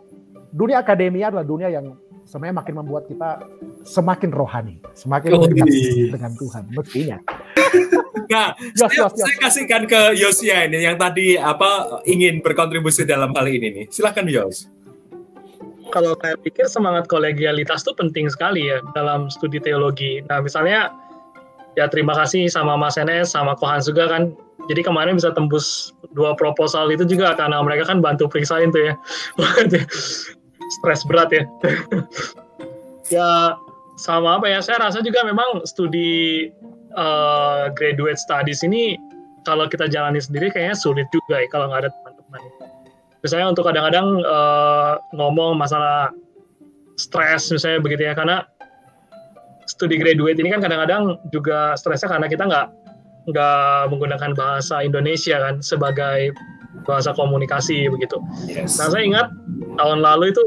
dunia 0.50 0.82
akademia 0.82 1.30
adalah 1.30 1.46
dunia 1.46 1.70
yang 1.70 1.94
sebenarnya 2.26 2.56
makin 2.62 2.74
membuat 2.82 3.04
kita 3.10 3.44
semakin 3.82 4.30
rohani, 4.32 4.76
semakin 4.94 5.36
dekat 5.42 5.66
dengan 6.12 6.32
Tuhan 6.38 6.64
mestinya. 6.72 7.18
Nah, 8.32 8.56
Yos, 8.56 8.80
saya, 8.80 8.96
Yos, 8.96 9.12
Yos. 9.12 9.20
saya 9.20 9.36
kasihkan 9.44 9.82
ke 9.84 10.00
Yosia 10.16 10.64
ini 10.64 10.84
yang 10.84 10.96
tadi 10.96 11.36
apa 11.36 12.00
ingin 12.08 12.40
berkontribusi 12.40 13.04
dalam 13.04 13.36
hal 13.36 13.44
ini 13.44 13.68
nih. 13.68 13.84
Silakan 13.92 14.28
Yos. 14.28 14.72
Kalau 15.92 16.16
saya 16.24 16.40
pikir 16.40 16.64
semangat 16.72 17.04
kolegialitas 17.12 17.84
itu 17.84 17.92
penting 17.92 18.32
sekali 18.32 18.72
ya 18.72 18.80
dalam 18.96 19.28
studi 19.28 19.60
teologi. 19.60 20.24
Nah, 20.32 20.40
misalnya 20.40 20.88
ya 21.76 21.84
terima 21.92 22.16
kasih 22.16 22.48
sama 22.48 22.80
Mas 22.80 22.96
Enes 22.96 23.36
sama 23.36 23.52
Kohan 23.60 23.84
juga 23.84 24.08
kan. 24.08 24.32
Jadi 24.70 24.80
kemarin 24.80 25.18
bisa 25.18 25.34
tembus 25.34 25.90
dua 26.16 26.38
proposal 26.38 26.88
itu 26.94 27.04
juga 27.04 27.34
karena 27.36 27.60
mereka 27.60 27.84
kan 27.84 28.00
bantu 28.00 28.30
periksain 28.30 28.72
tuh 28.72 28.92
ya. 28.92 28.94
Stres 30.80 31.02
berat 31.06 31.30
ya. 31.32 31.44
ya 33.14 33.30
sama 33.98 34.38
apa 34.40 34.46
ya? 34.48 34.58
Saya 34.62 34.82
rasa 34.82 35.02
juga 35.02 35.26
memang 35.26 35.64
studi 35.66 36.50
uh, 36.96 37.70
graduate 37.74 38.18
studies 38.18 38.62
ini 38.62 38.98
kalau 39.42 39.66
kita 39.66 39.90
jalani 39.90 40.22
sendiri 40.22 40.50
kayaknya 40.54 40.78
sulit 40.78 41.06
juga 41.10 41.42
ya 41.42 41.48
kalau 41.50 41.70
nggak 41.70 41.86
ada 41.86 41.90
teman-teman. 41.90 42.42
Misalnya 43.22 43.46
untuk 43.54 43.64
kadang-kadang 43.66 44.22
uh, 44.26 44.98
ngomong 45.14 45.54
masalah 45.58 46.10
stres 46.98 47.50
misalnya 47.50 47.80
begitu 47.82 48.02
ya 48.06 48.14
karena 48.14 48.46
studi 49.66 49.96
graduate 49.96 50.38
ini 50.42 50.52
kan 50.52 50.60
kadang-kadang 50.60 51.16
juga 51.30 51.78
stresnya 51.78 52.10
karena 52.10 52.26
kita 52.28 52.44
nggak 52.46 52.66
nggak 53.30 53.80
menggunakan 53.94 54.30
bahasa 54.34 54.82
Indonesia 54.82 55.38
kan 55.38 55.62
sebagai 55.62 56.34
bahasa 56.88 57.12
komunikasi 57.14 57.86
begitu. 57.92 58.18
Yes. 58.48 58.80
Nah 58.80 58.90
saya 58.90 59.02
ingat 59.04 59.26
tahun 59.78 60.00
lalu 60.00 60.32
itu 60.32 60.42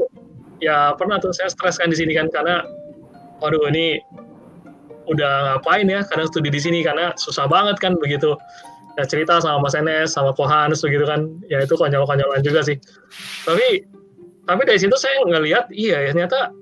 ya 0.64 0.96
pernah 0.98 1.20
tuh 1.20 1.32
saya 1.36 1.52
stres 1.52 1.78
kan 1.78 1.92
di 1.92 1.98
sini 1.98 2.16
kan 2.16 2.32
karena 2.32 2.66
waduh 3.44 3.68
ini 3.70 4.00
udah 5.06 5.62
ngapain 5.62 5.86
ya 5.86 6.02
kadang 6.10 6.26
studi 6.30 6.50
di 6.50 6.58
sini 6.58 6.82
karena 6.82 7.14
susah 7.20 7.46
banget 7.46 7.78
kan 7.78 7.94
begitu 8.02 8.34
ya 8.98 9.04
cerita 9.06 9.38
sama 9.44 9.62
Mas 9.62 9.78
Enes 9.78 10.16
sama 10.16 10.34
Kohans 10.34 10.82
begitu 10.82 11.06
kan 11.06 11.30
ya 11.52 11.62
itu 11.62 11.78
konyol-konyolan 11.78 12.42
juga 12.42 12.66
sih 12.66 12.80
tapi 13.46 13.86
tapi 14.50 14.62
dari 14.66 14.80
situ 14.82 14.96
saya 14.98 15.22
ngelihat 15.26 15.70
iya 15.70 16.10
ya 16.10 16.12
ternyata 16.16 16.54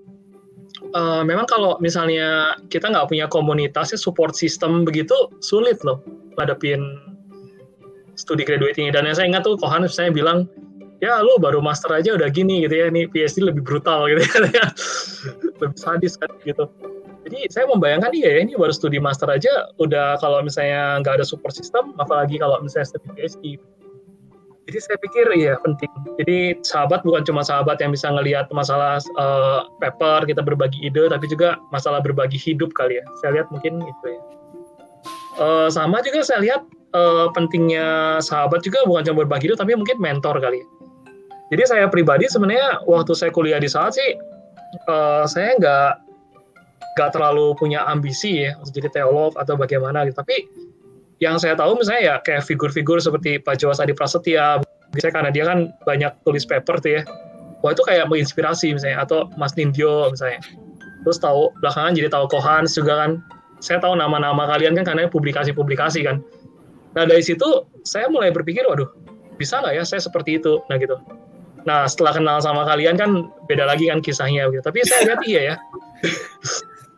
uh, 0.97 1.24
memang 1.24 1.47
kalau 1.47 1.80
misalnya 1.80 2.57
kita 2.68 2.89
nggak 2.91 3.07
punya 3.07 3.30
komunitasnya 3.30 3.95
support 3.95 4.36
system 4.36 4.84
begitu 4.84 5.16
sulit 5.39 5.80
loh 5.86 6.03
ngadepin 6.36 6.82
studi 8.14 8.45
graduate 8.45 8.78
ini 8.78 8.93
dan 8.93 9.09
yang 9.09 9.16
saya 9.18 9.28
ingat 9.30 9.43
tuh 9.45 9.57
Kohan 9.57 9.86
saya 9.89 10.14
bilang 10.14 10.45
ya 11.03 11.20
lu 11.20 11.36
baru 11.41 11.59
master 11.59 11.91
aja 11.91 12.16
udah 12.16 12.32
gini 12.32 12.64
gitu 12.64 12.76
ya. 12.80 12.86
Ini 12.88 13.11
PhD 13.11 13.43
lebih 13.43 13.64
brutal 13.66 14.07
gitu 14.07 14.24
ya. 14.24 14.66
Lebih 15.61 15.78
sadis 15.80 16.16
kan 16.20 16.32
gitu. 16.43 16.68
Jadi 17.24 17.47
saya 17.47 17.68
membayangkan 17.72 18.11
iya 18.11 18.36
ya 18.36 18.39
ini 18.43 18.55
baru 18.59 18.76
studi 18.76 18.99
master 18.99 19.32
aja 19.32 19.72
udah 19.80 20.20
kalau 20.20 20.43
misalnya 20.43 20.99
nggak 20.99 21.24
ada 21.24 21.26
support 21.28 21.55
system 21.55 21.95
apalagi 21.95 22.36
kalau 22.36 22.59
misalnya 22.59 22.91
studi 22.91 23.07
PhD 23.16 23.43
jadi 24.64 24.80
saya 24.80 24.97
pikir 25.03 25.26
iya 25.36 25.59
penting. 25.59 25.91
Jadi 26.24 26.64
sahabat 26.64 27.03
bukan 27.03 27.28
cuma 27.28 27.43
sahabat 27.43 27.84
yang 27.84 27.91
bisa 27.91 28.07
ngelihat 28.07 28.47
masalah 28.55 28.95
uh, 29.20 29.68
paper 29.84 30.24
kita 30.24 30.39
berbagi 30.39 30.80
ide 30.88 31.11
tapi 31.11 31.28
juga 31.28 31.59
masalah 31.76 31.99
berbagi 31.99 32.39
hidup 32.39 32.72
kali 32.72 33.03
ya. 33.03 33.05
Saya 33.20 33.39
lihat 33.39 33.51
mungkin 33.51 33.84
itu 33.84 34.05
ya. 34.07 34.22
Uh, 35.36 35.68
sama 35.68 35.99
juga 35.99 36.24
saya 36.24 36.39
lihat 36.39 36.61
uh, 36.96 37.28
pentingnya 37.34 38.18
sahabat 38.24 38.64
juga 38.64 38.86
bukan 38.88 39.04
cuma 39.10 39.26
berbagi 39.26 39.50
hidup 39.50 39.60
tapi 39.60 39.76
mungkin 39.76 40.00
mentor 40.00 40.39
kali 40.39 40.64
jadi 41.54 41.64
saya 41.70 41.86
pribadi 41.91 42.26
sebenarnya 42.26 42.82
waktu 42.88 43.14
saya 43.14 43.30
kuliah 43.30 43.62
di 43.62 43.70
saat 43.70 43.94
sih 43.94 44.18
uh, 44.89 45.26
saya 45.30 45.54
nggak 45.60 46.04
gak 46.94 47.10
terlalu 47.14 47.58
punya 47.58 47.82
ambisi 47.89 48.46
ya 48.46 48.54
untuk 48.62 48.78
jadi 48.78 49.02
teolog 49.02 49.34
atau 49.38 49.58
bagaimana 49.58 50.06
gitu. 50.06 50.22
Tapi 50.22 50.46
yang 51.18 51.41
saya 51.41 51.58
tahu 51.58 51.78
misalnya 51.78 52.02
ya 52.02 52.16
kayak 52.22 52.46
figur-figur 52.46 53.02
seperti 53.02 53.41
Pak 53.41 53.58
Jawa 53.58 53.74
Sadi 53.74 53.94
Prasetya, 53.98 54.62
misalnya 54.94 55.14
karena 55.14 55.30
dia 55.34 55.44
kan 55.50 55.60
banyak 55.89 56.12
tulis 56.22 56.46
paper 56.46 56.78
tuh 56.80 56.91
ya. 57.00 57.04
Wah 57.66 57.72
itu 57.72 57.82
kayak 57.88 58.12
menginspirasi 58.12 58.76
misalnya 58.76 59.08
atau 59.08 59.32
Mas 59.39 59.56
Nindyo 59.58 60.12
misalnya. 60.14 60.44
Terus 61.04 61.18
tahu 61.20 61.52
belakangan 61.64 61.96
jadi 61.98 62.08
tahu 62.12 62.26
Kohans 62.30 62.76
juga 62.76 63.08
kan. 63.08 63.12
Saya 63.64 63.80
tahu 63.80 63.96
nama-nama 63.96 64.44
kalian 64.44 64.76
kan 64.76 64.84
karena 64.84 65.08
publikasi-publikasi 65.08 66.04
kan. 66.04 66.20
Nah 66.94 67.04
dari 67.10 67.22
situ 67.26 67.46
saya 67.84 68.08
mulai 68.10 68.30
berpikir, 68.30 68.64
waduh 68.66 68.89
bisa 69.38 69.60
nggak 69.60 69.74
ya 69.78 69.84
saya 69.84 70.02
seperti 70.02 70.38
itu, 70.38 70.62
nah 70.70 70.78
gitu. 70.78 70.98
Nah 71.66 71.89
setelah 71.89 72.14
kenal 72.16 72.38
sama 72.39 72.64
kalian 72.70 72.96
kan 72.96 73.34
beda 73.50 73.66
lagi 73.66 73.89
kan 73.89 74.00
kisahnya 74.00 74.50
gitu. 74.54 74.62
Tapi 74.62 74.86
saya 74.86 75.14
lihat 75.14 75.22
iya 75.26 75.41
ya. 75.54 75.56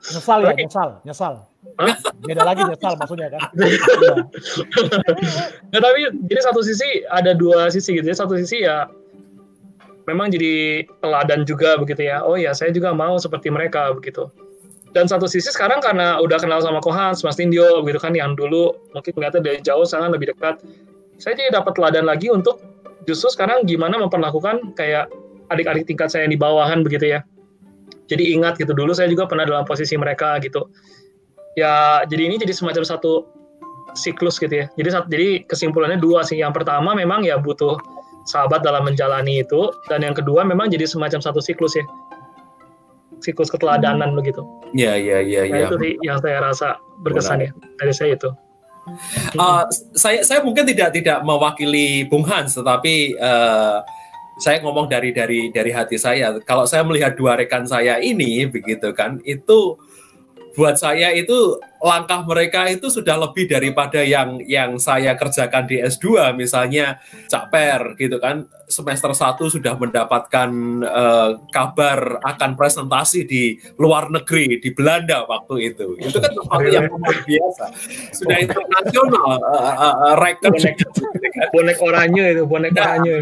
Nyesal 0.06 0.40
ya, 0.46 0.54
nyesal, 0.54 0.90
nyesal. 1.02 1.34
Hah? 1.82 1.96
Beda 2.22 2.44
lagi 2.46 2.62
nyesal 2.62 2.94
maksudnya 3.00 3.30
kan. 3.34 3.42
Nah, 5.74 5.82
tapi 5.84 6.08
jadi 6.32 6.40
satu 6.40 6.64
sisi 6.64 7.04
ada 7.12 7.36
dua 7.36 7.68
sisi 7.68 8.00
gitu 8.00 8.08
ya. 8.08 8.16
Satu 8.16 8.40
sisi 8.40 8.64
ya 8.64 8.88
memang 10.08 10.30
jadi 10.32 10.86
teladan 11.02 11.44
juga 11.44 11.76
begitu 11.76 12.06
ya. 12.06 12.22
Oh 12.24 12.38
ya, 12.38 12.54
saya 12.54 12.72
juga 12.72 12.94
mau 12.94 13.18
seperti 13.18 13.50
mereka 13.52 13.92
begitu. 13.92 14.30
Dan 14.96 15.12
satu 15.12 15.28
sisi 15.28 15.52
sekarang 15.52 15.84
karena 15.84 16.24
udah 16.24 16.40
kenal 16.40 16.64
sama 16.64 16.80
Kohan, 16.80 17.12
Mas 17.20 17.36
Tindio 17.36 17.84
gitu 17.84 18.00
kan 18.00 18.16
yang 18.16 18.32
dulu 18.32 18.72
mungkin 18.96 19.12
kelihatan 19.12 19.44
dari 19.44 19.60
jauh 19.60 19.84
sangat 19.84 20.16
lebih 20.16 20.32
dekat. 20.32 20.64
Saya 21.20 21.36
jadi 21.36 21.60
dapat 21.60 21.76
teladan 21.76 22.08
lagi 22.08 22.32
untuk 22.32 22.64
justru 23.04 23.28
sekarang 23.28 23.68
gimana 23.68 24.00
memperlakukan 24.00 24.72
kayak 24.80 25.12
adik-adik 25.52 25.84
tingkat 25.84 26.08
saya 26.08 26.24
yang 26.24 26.32
di 26.32 26.40
bawahan 26.40 26.80
begitu 26.80 27.12
ya. 27.12 27.28
Jadi 28.08 28.40
ingat 28.40 28.56
gitu 28.56 28.72
dulu 28.72 28.96
saya 28.96 29.12
juga 29.12 29.28
pernah 29.28 29.44
dalam 29.44 29.68
posisi 29.68 30.00
mereka 30.00 30.40
gitu. 30.40 30.72
Ya 31.60 32.08
jadi 32.08 32.32
ini 32.32 32.40
jadi 32.40 32.56
semacam 32.56 32.88
satu 32.88 33.28
siklus 34.00 34.40
gitu 34.40 34.64
ya. 34.64 34.72
Jadi 34.80 34.96
jadi 35.12 35.28
kesimpulannya 35.44 36.00
dua 36.00 36.24
sih. 36.24 36.40
Yang 36.40 36.64
pertama 36.64 36.96
memang 36.96 37.28
ya 37.28 37.36
butuh 37.36 37.76
sahabat 38.32 38.64
dalam 38.64 38.88
menjalani 38.88 39.44
itu 39.44 39.70
dan 39.92 40.02
yang 40.02 40.16
kedua 40.18 40.42
memang 40.42 40.72
jadi 40.72 40.90
semacam 40.90 41.22
satu 41.22 41.44
siklus 41.44 41.78
ya 41.78 41.86
siklus 43.22 43.52
keteladanan 43.52 44.12
hmm. 44.12 44.18
begitu. 44.20 44.42
Ya 44.76 44.96
ya 45.00 45.24
ya 45.24 45.48
nah, 45.48 45.58
ya 45.60 45.66
itu 45.70 45.76
sih 45.80 45.94
yang 46.04 46.18
saya 46.20 46.38
rasa 46.44 46.68
berkesan 47.04 47.46
ya 47.46 47.52
dari 47.80 47.94
saya 47.94 48.16
itu. 48.16 48.30
Uh, 49.34 49.66
saya 49.98 50.22
saya 50.22 50.46
mungkin 50.46 50.62
tidak 50.70 50.94
tidak 50.94 51.26
mewakili 51.26 52.06
Bung 52.06 52.22
Hans 52.22 52.54
tetapi 52.54 53.18
uh, 53.18 53.82
saya 54.38 54.60
ngomong 54.62 54.92
dari 54.92 55.16
dari 55.16 55.50
dari 55.50 55.72
hati 55.72 55.96
saya. 55.96 56.36
Kalau 56.44 56.68
saya 56.68 56.84
melihat 56.84 57.16
dua 57.16 57.40
rekan 57.40 57.64
saya 57.66 57.98
ini 58.04 58.46
begitu 58.46 58.92
kan, 58.92 59.24
itu 59.24 59.80
buat 60.56 60.76
saya 60.76 61.12
itu 61.16 61.60
langkah 61.86 62.26
mereka 62.26 62.66
itu 62.66 62.90
sudah 62.90 63.14
lebih 63.14 63.46
daripada 63.46 64.02
yang 64.02 64.42
yang 64.50 64.82
saya 64.82 65.14
kerjakan 65.14 65.70
di 65.70 65.78
S2 65.86 66.34
misalnya 66.34 66.98
Cak 67.30 67.54
Per 67.54 67.94
gitu 68.02 68.18
kan. 68.18 68.50
Semester 68.66 69.14
1 69.14 69.38
sudah 69.46 69.78
mendapatkan 69.78 70.50
uh, 70.82 71.38
kabar 71.54 72.18
akan 72.26 72.58
presentasi 72.58 73.22
di 73.30 73.62
luar 73.78 74.10
negeri 74.10 74.58
di 74.58 74.74
Belanda 74.74 75.22
waktu 75.30 75.70
itu. 75.70 75.94
Itu 76.02 76.18
kan 76.18 76.34
sesuatu 76.34 76.66
yang 76.66 76.90
luar 76.90 77.14
biasa. 77.22 77.66
Sudah 78.10 78.38
internasional 78.42 79.38
uh, 79.38 79.54
uh, 79.70 79.96
uh, 80.10 80.16
record. 80.18 80.58
Bonek, 80.58 80.82
bonek 81.54 81.78
oranye 81.78 82.26
itu 82.34 82.44
bonek 82.50 82.74
nah, 82.74 82.98
oranye. 82.98 83.22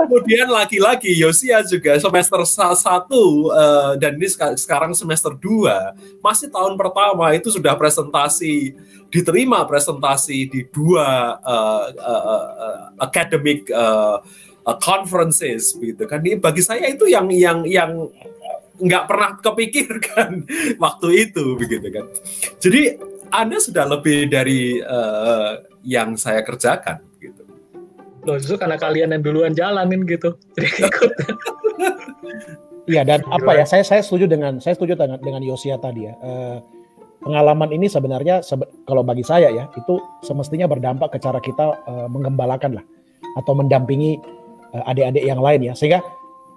kemudian 0.00 0.48
lagi-lagi 0.48 1.12
Yosia 1.20 1.60
juga 1.68 2.00
semester 2.00 2.40
1 2.40 2.80
uh, 2.80 3.92
dan 4.00 4.16
ini 4.16 4.28
sekarang 4.56 4.96
semester 4.96 5.36
2 5.36 6.24
masih 6.24 6.48
tahun 6.48 6.80
pertama 6.80 7.28
itu 7.36 7.52
sudah 7.52 7.76
presentasi 7.82 8.78
diterima 9.10 9.66
presentasi 9.66 10.46
di 10.46 10.60
dua 10.70 11.36
uh, 11.42 11.84
uh, 11.90 12.24
uh, 12.30 12.78
academic 13.02 13.66
uh, 13.74 14.22
uh, 14.62 14.76
conferences 14.78 15.74
gitu 15.74 16.06
kan. 16.06 16.22
Ini 16.22 16.38
bagi 16.38 16.62
saya 16.62 16.86
itu 16.86 17.10
yang 17.10 17.26
yang 17.34 17.66
yang 17.66 18.06
nggak 18.78 19.04
pernah 19.10 19.30
kepikirkan 19.42 20.46
waktu 20.84 21.28
itu 21.28 21.58
begitu 21.58 21.90
kan. 21.90 22.06
Jadi 22.62 22.96
anda 23.34 23.58
sudah 23.58 23.84
lebih 23.90 24.30
dari 24.30 24.78
uh, 24.78 25.58
yang 25.82 26.14
saya 26.14 26.46
kerjakan 26.46 27.02
gitu. 27.18 27.42
Loh 28.22 28.38
justru 28.38 28.54
karena 28.54 28.78
kalian 28.78 29.18
yang 29.18 29.22
duluan 29.26 29.50
jalanin 29.50 30.06
gitu 30.06 30.38
jadi 30.54 30.86
ikut 30.86 31.12
Iya 32.82 33.06
dan 33.06 33.22
apa 33.30 33.62
ya 33.62 33.64
saya 33.66 33.86
saya 33.86 34.02
setuju 34.02 34.26
dengan 34.26 34.58
saya 34.58 34.74
setuju 34.74 34.98
dengan 34.98 35.18
dengan 35.22 35.42
Yosia 35.42 35.78
tadi 35.78 36.10
ya. 36.10 36.14
Uh, 36.18 36.58
pengalaman 37.22 37.70
ini 37.70 37.86
sebenarnya 37.86 38.42
sebe 38.42 38.66
kalau 38.84 39.06
bagi 39.06 39.22
saya 39.22 39.48
ya 39.48 39.64
itu 39.72 39.96
semestinya 40.26 40.66
berdampak 40.66 41.14
ke 41.14 41.18
cara 41.22 41.38
kita 41.38 41.78
uh, 41.86 42.08
menggembalakan 42.10 42.82
lah 42.82 42.84
atau 43.38 43.54
mendampingi 43.54 44.18
uh, 44.74 44.84
adik-adik 44.90 45.24
yang 45.24 45.38
lain 45.38 45.70
ya. 45.70 45.72
Sehingga 45.78 46.02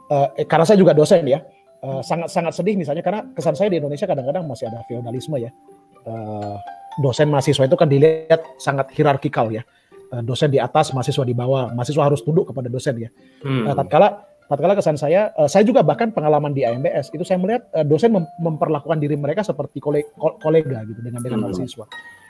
uh, 0.09 0.33
eh, 0.35 0.45
karena 0.49 0.65
saya 0.65 0.81
juga 0.81 0.97
dosen 0.97 1.23
ya 1.29 1.39
sangat 1.85 2.01
sangat 2.01 2.29
sangat 2.33 2.53
sedih 2.57 2.81
misalnya 2.81 3.05
karena 3.05 3.21
kesan 3.37 3.53
saya 3.53 3.69
di 3.69 3.77
Indonesia 3.77 4.09
kadang-kadang 4.09 4.49
masih 4.49 4.65
ada 4.73 4.81
feodalisme 4.89 5.37
ya. 5.37 5.53
Uh, 6.01 6.57
dosen 6.97 7.29
mahasiswa 7.29 7.69
itu 7.69 7.77
kan 7.77 7.85
dilihat 7.85 8.41
sangat 8.57 8.89
hierarkikal 8.97 9.53
ya. 9.53 9.61
Uh, 10.09 10.25
dosen 10.25 10.49
di 10.49 10.57
atas 10.57 10.89
mahasiswa 10.97 11.21
di 11.21 11.37
bawah. 11.37 11.69
Mahasiswa 11.77 12.09
harus 12.09 12.25
tunduk 12.25 12.49
kepada 12.49 12.73
dosen 12.73 12.97
ya. 12.97 13.09
Hmm. 13.45 13.69
uh, 13.69 13.77
tatkala 13.77 14.25
tatkala 14.45 14.77
kesan 14.77 14.97
saya, 14.97 15.33
uh, 15.35 15.49
saya 15.49 15.65
juga 15.65 15.81
bahkan 15.81 16.13
pengalaman 16.13 16.53
di 16.53 16.61
AMBS 16.61 17.09
itu 17.13 17.25
saya 17.25 17.41
melihat 17.41 17.65
uh, 17.73 17.85
dosen 17.85 18.13
mem 18.13 18.25
memperlakukan 18.37 19.01
diri 19.01 19.17
mereka 19.17 19.41
seperti 19.41 19.81
kolega, 19.81 20.09
kolega 20.41 20.85
gitu 20.85 21.01
dengan 21.01 21.21
dengan 21.21 21.39
hmm. 21.41 21.45
mahasiswa. 21.49 21.85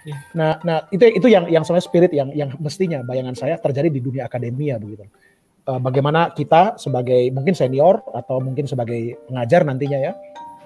Yeah. 0.06 0.20
Nah, 0.38 0.52
nah 0.62 0.78
itu 0.94 1.02
itu 1.12 1.28
yang 1.28 1.50
yang 1.50 1.66
sebenarnya 1.66 1.88
spirit 1.90 2.12
yang 2.14 2.30
yang 2.32 2.54
mestinya 2.62 3.02
bayangan 3.02 3.36
saya 3.36 3.56
terjadi 3.58 3.90
di 3.90 4.00
dunia 4.00 4.30
akademia 4.30 4.78
begitu. 4.78 5.10
Uh, 5.66 5.82
bagaimana 5.82 6.30
kita 6.32 6.78
sebagai 6.78 7.34
mungkin 7.34 7.58
senior 7.58 8.06
atau 8.14 8.38
mungkin 8.38 8.70
sebagai 8.70 9.18
pengajar 9.26 9.66
nantinya 9.66 9.98
ya 9.98 10.14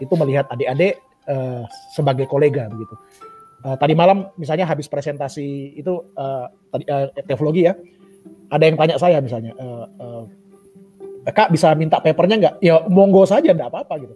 itu 0.04 0.12
melihat 0.20 0.44
adik-adik 0.52 1.00
uh, 1.32 1.64
sebagai 1.96 2.28
kolega 2.28 2.68
begitu. 2.68 2.94
Uh, 3.64 3.76
tadi 3.80 3.96
malam 3.96 4.32
misalnya 4.40 4.68
habis 4.68 4.88
presentasi 4.92 5.76
itu 5.76 6.04
uh, 6.20 6.52
tadi 6.72 6.84
uh, 6.88 7.08
teologi 7.28 7.68
ya, 7.68 7.74
ada 8.52 8.64
yang 8.64 8.76
tanya 8.76 8.96
saya 9.00 9.24
misalnya. 9.24 9.56
Uh, 9.56 9.88
uh, 10.00 10.24
kak 11.32 11.50
bisa 11.54 11.72
minta 11.74 12.02
papernya 12.02 12.38
nggak? 12.38 12.56
Ya 12.64 12.82
monggo 12.88 13.24
saja, 13.26 13.52
nggak 13.52 13.70
apa-apa 13.70 13.94
gitu. 14.02 14.16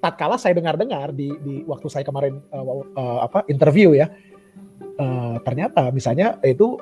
Tatkala 0.00 0.40
saya 0.40 0.56
dengar-dengar 0.56 1.12
di, 1.12 1.28
di 1.44 1.54
waktu 1.68 1.86
saya 1.92 2.04
kemarin 2.04 2.40
uh, 2.52 2.64
uh, 2.96 3.18
apa 3.28 3.44
interview 3.52 3.92
ya, 3.92 4.08
uh, 4.96 5.36
ternyata 5.44 5.92
misalnya 5.92 6.40
itu 6.40 6.80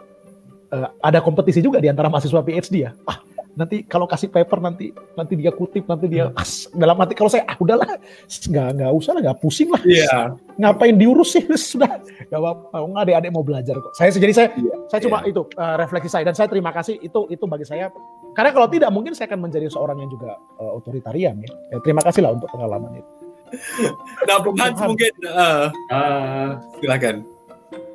uh, 0.71 0.89
ada 1.03 1.19
kompetisi 1.19 1.59
juga 1.59 1.83
di 1.83 1.91
antara 1.91 2.07
mahasiswa 2.07 2.39
PhD 2.47 2.75
ya. 2.87 2.95
Ah, 3.11 3.19
nanti 3.55 3.87
kalau 3.87 4.05
kasih 4.05 4.29
paper 4.29 4.59
nanti 4.61 4.93
nanti 5.17 5.35
dia 5.39 5.55
kutip 5.55 5.87
nanti 5.89 6.07
dia 6.11 6.29
hmm. 6.29 6.41
as, 6.41 6.67
dalam 6.75 6.99
hati 7.01 7.15
kalau 7.15 7.31
saya 7.31 7.47
ah 7.49 7.57
udahlah. 7.57 7.87
Nggak 8.29 8.69
nggak 8.77 8.91
usah 8.93 9.11
lah 9.17 9.21
nggak 9.31 9.39
pusing 9.41 9.69
lah. 9.73 9.83
Yeah. 9.87 10.35
ngapain 10.59 10.99
diurus 10.99 11.39
sih? 11.39 11.45
Sudah 11.73 12.03
nggak 12.29 12.41
apa-apa. 12.41 12.77
Nggak 12.85 13.03
adik-adik 13.09 13.31
mau 13.33 13.45
belajar 13.47 13.75
kok. 13.79 13.93
Saya 13.97 14.13
jadi 14.13 14.33
saya 14.35 14.49
yeah. 14.59 14.79
saya 14.91 15.01
cuma 15.05 15.23
yeah. 15.23 15.31
itu 15.31 15.43
uh, 15.57 15.77
refleksi 15.79 16.09
saya. 16.11 16.25
Dan 16.27 16.35
saya 16.35 16.49
terima 16.51 16.71
kasih 16.75 16.99
itu 17.01 17.21
itu 17.31 17.45
bagi 17.47 17.65
saya. 17.65 17.89
Karena 18.37 18.51
kalau 18.55 18.69
tidak 18.71 18.91
mungkin 18.95 19.13
saya 19.17 19.31
akan 19.33 19.51
menjadi 19.51 19.67
seorang 19.73 19.99
yang 19.99 20.11
juga 20.11 20.39
uh, 20.61 20.73
otoritarian 20.79 21.39
ya. 21.43 21.51
ya 21.75 21.79
terima 21.83 22.03
kasih 22.05 22.23
lah 22.23 22.37
untuk 22.37 22.51
pengalaman 22.53 23.01
itu. 23.01 23.11
Nah 24.29 24.45
Bung 24.45 24.61
Hans 24.61 24.77
mungkin 24.85 25.13
uh, 25.25 25.73
uh, 25.89 26.49
silakan. 26.79 27.25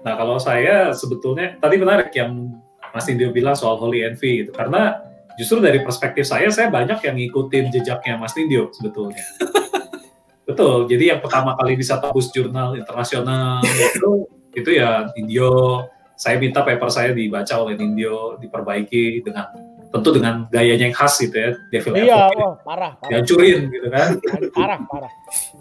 Nah 0.02 0.14
kalau 0.18 0.42
saya 0.42 0.92
sebetulnya 0.92 1.56
tadi 1.62 1.78
menarik 1.78 2.10
yang 2.18 2.58
Mas 2.94 3.10
Indio 3.10 3.34
bilang 3.34 3.58
soal 3.58 3.78
holy 3.78 4.06
envy 4.06 4.46
gitu. 4.46 4.52
Karena 4.54 5.13
justru 5.38 5.58
dari 5.60 5.82
perspektif 5.82 6.26
saya, 6.28 6.50
saya 6.54 6.70
banyak 6.70 7.00
yang 7.02 7.16
ngikutin 7.18 7.66
jejaknya 7.74 8.20
Mas 8.20 8.34
Nindyo 8.38 8.70
sebetulnya. 8.74 9.24
Betul, 10.48 10.92
jadi 10.92 11.16
yang 11.16 11.20
pertama 11.24 11.56
kali 11.56 11.80
bisa 11.80 11.98
tembus 12.04 12.28
jurnal 12.36 12.76
internasional 12.76 13.64
itu, 13.64 14.28
itu 14.54 14.70
ya 14.76 15.08
Nindyo. 15.16 15.88
Saya 16.14 16.38
minta 16.38 16.62
paper 16.62 16.92
saya 16.92 17.16
dibaca 17.16 17.58
oleh 17.58 17.80
Nindyo, 17.80 18.38
diperbaiki 18.38 19.24
dengan 19.24 19.50
tentu 19.94 20.10
dengan 20.10 20.50
gayanya 20.50 20.90
yang 20.90 20.96
khas 20.96 21.22
gitu 21.22 21.38
ya, 21.38 21.50
Devil 21.70 21.94
Iya, 22.02 22.28
oh, 22.34 22.58
parah, 22.66 22.98
parah. 22.98 23.10
Dihancurin 23.14 23.70
gitu 23.70 23.88
kan. 23.94 24.18
Parah, 24.52 24.80
parah. 24.90 25.12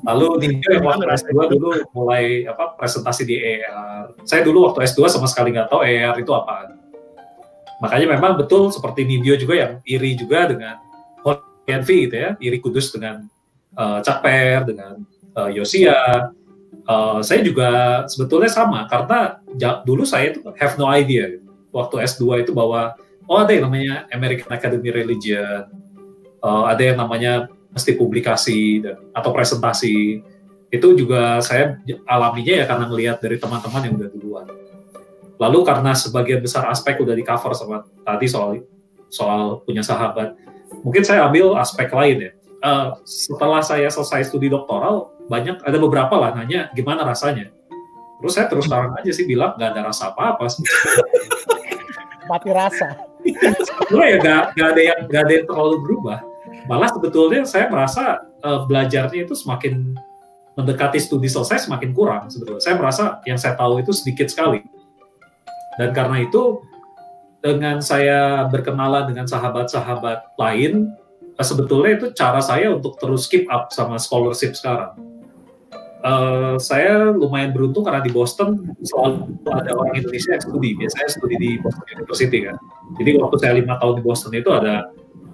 Lalu 0.02 0.26
Nindyo 0.40 0.68
yang 0.72 0.84
waktu 0.88 1.04
S2 1.08 1.32
dulu 1.56 1.68
mulai 1.94 2.48
apa 2.48 2.74
presentasi 2.74 3.22
di 3.22 3.36
ER. 3.38 4.18
Saya 4.26 4.42
dulu 4.42 4.66
waktu 4.66 4.88
S2 4.88 5.08
sama 5.08 5.30
sekali 5.30 5.54
nggak 5.54 5.70
tahu 5.70 5.86
ER 5.86 6.16
itu 6.18 6.32
apaan 6.34 6.81
Makanya 7.82 8.14
memang 8.14 8.38
betul 8.38 8.70
seperti 8.70 9.02
Nindyo 9.02 9.34
juga 9.34 9.54
yang 9.58 9.72
iri 9.82 10.14
juga 10.14 10.46
dengan 10.46 10.78
Envy 11.62 12.10
gitu 12.10 12.16
ya, 12.18 12.30
iri 12.42 12.58
kudus 12.58 12.90
dengan 12.90 13.26
uh, 13.78 14.02
Cakper, 14.02 14.66
dengan 14.66 15.02
uh, 15.34 15.50
Yosia. 15.50 16.30
Uh, 16.82 17.22
saya 17.22 17.42
juga 17.46 18.02
sebetulnya 18.10 18.50
sama 18.50 18.90
karena 18.90 19.38
dulu 19.86 20.02
saya 20.02 20.34
itu 20.34 20.42
have 20.58 20.74
no 20.74 20.90
idea 20.90 21.38
waktu 21.70 22.02
S2 22.02 22.42
itu 22.42 22.50
bahwa 22.50 22.98
oh 23.30 23.38
ada 23.38 23.54
yang 23.54 23.70
namanya 23.70 24.10
American 24.10 24.50
Academy 24.50 24.90
Religion, 24.90 25.70
uh, 26.42 26.64
ada 26.66 26.82
yang 26.82 26.98
namanya 26.98 27.46
mesti 27.70 27.96
publikasi 27.96 28.82
dan, 28.82 28.98
atau 29.14 29.30
presentasi. 29.30 30.20
Itu 30.72 30.96
juga 30.96 31.38
saya 31.44 31.76
alaminya 32.08 32.64
ya 32.64 32.64
karena 32.64 32.84
melihat 32.88 33.16
dari 33.20 33.36
teman-teman 33.36 33.82
yang 33.84 33.94
udah. 34.00 34.08
Lalu 35.42 35.58
karena 35.66 35.90
sebagian 35.90 36.38
besar 36.38 36.70
aspek 36.70 37.02
udah 37.02 37.18
di 37.18 37.26
cover 37.26 37.50
sama 37.58 37.82
tadi 38.06 38.30
soal 38.30 38.62
soal 39.10 39.66
punya 39.66 39.82
sahabat, 39.82 40.38
mungkin 40.86 41.02
saya 41.02 41.26
ambil 41.26 41.58
aspek 41.58 41.90
lain 41.90 42.30
ya. 42.30 42.32
Uh, 42.62 42.94
setelah 43.02 43.58
saya 43.58 43.90
selesai 43.90 44.30
studi 44.30 44.46
doktoral, 44.46 45.10
banyak 45.26 45.58
ada 45.66 45.78
beberapa 45.82 46.14
lah 46.14 46.30
nanya 46.30 46.70
gimana 46.78 47.02
rasanya. 47.02 47.50
Terus 48.22 48.38
saya 48.38 48.46
terus 48.46 48.70
terang 48.70 48.94
aja 48.94 49.10
sih 49.10 49.26
bilang 49.26 49.58
nggak 49.58 49.70
ada 49.74 49.90
rasa 49.90 50.14
apa-apa 50.14 50.46
sih. 50.46 50.62
Mati 52.30 52.50
rasa. 52.54 53.02
Sebetulnya 53.66 54.06
ya 54.06 54.18
nggak 54.54 54.68
ada 54.78 54.82
yang 54.94 54.98
nggak 55.10 55.22
ada 55.26 55.32
yang 55.42 55.46
terlalu 55.50 55.76
berubah. 55.82 56.18
Malah 56.70 56.94
sebetulnya 56.94 57.42
saya 57.42 57.66
merasa 57.66 58.22
uh, 58.46 58.62
belajarnya 58.62 59.26
itu 59.26 59.34
semakin 59.34 59.98
mendekati 60.54 61.02
studi 61.02 61.26
selesai 61.26 61.66
semakin 61.66 61.90
kurang 61.90 62.30
sebetulnya. 62.30 62.62
Saya 62.62 62.78
merasa 62.78 63.18
yang 63.26 63.42
saya 63.42 63.58
tahu 63.58 63.82
itu 63.82 63.90
sedikit 63.90 64.30
sekali 64.30 64.62
dan 65.80 65.90
karena 65.96 66.24
itu 66.24 66.60
dengan 67.42 67.82
saya 67.82 68.46
berkenalan 68.46 69.10
dengan 69.10 69.26
sahabat-sahabat 69.26 70.38
lain, 70.38 70.94
eh, 71.34 71.46
sebetulnya 71.46 71.98
itu 71.98 72.06
cara 72.14 72.38
saya 72.38 72.70
untuk 72.70 72.96
terus 73.02 73.26
keep 73.26 73.50
up 73.50 73.74
sama 73.74 73.98
scholarship 73.98 74.54
sekarang. 74.54 74.94
Uh, 76.02 76.58
saya 76.58 77.14
lumayan 77.14 77.54
beruntung 77.54 77.86
karena 77.86 78.02
di 78.02 78.10
Boston 78.10 78.74
selalu 78.82 79.38
ada 79.54 79.70
orang 79.70 80.02
Indonesia 80.02 80.34
yang 80.34 80.42
studi. 80.42 80.74
Biasanya 80.74 81.08
studi 81.14 81.36
di 81.38 81.50
Boston 81.62 81.86
University 81.94 82.38
kan. 82.42 82.58
Jadi 82.98 83.10
waktu 83.22 83.36
saya 83.38 83.52
lima 83.54 83.78
tahun 83.78 83.94
di 83.94 84.02
Boston 84.02 84.34
itu 84.34 84.50
ada 84.50 84.90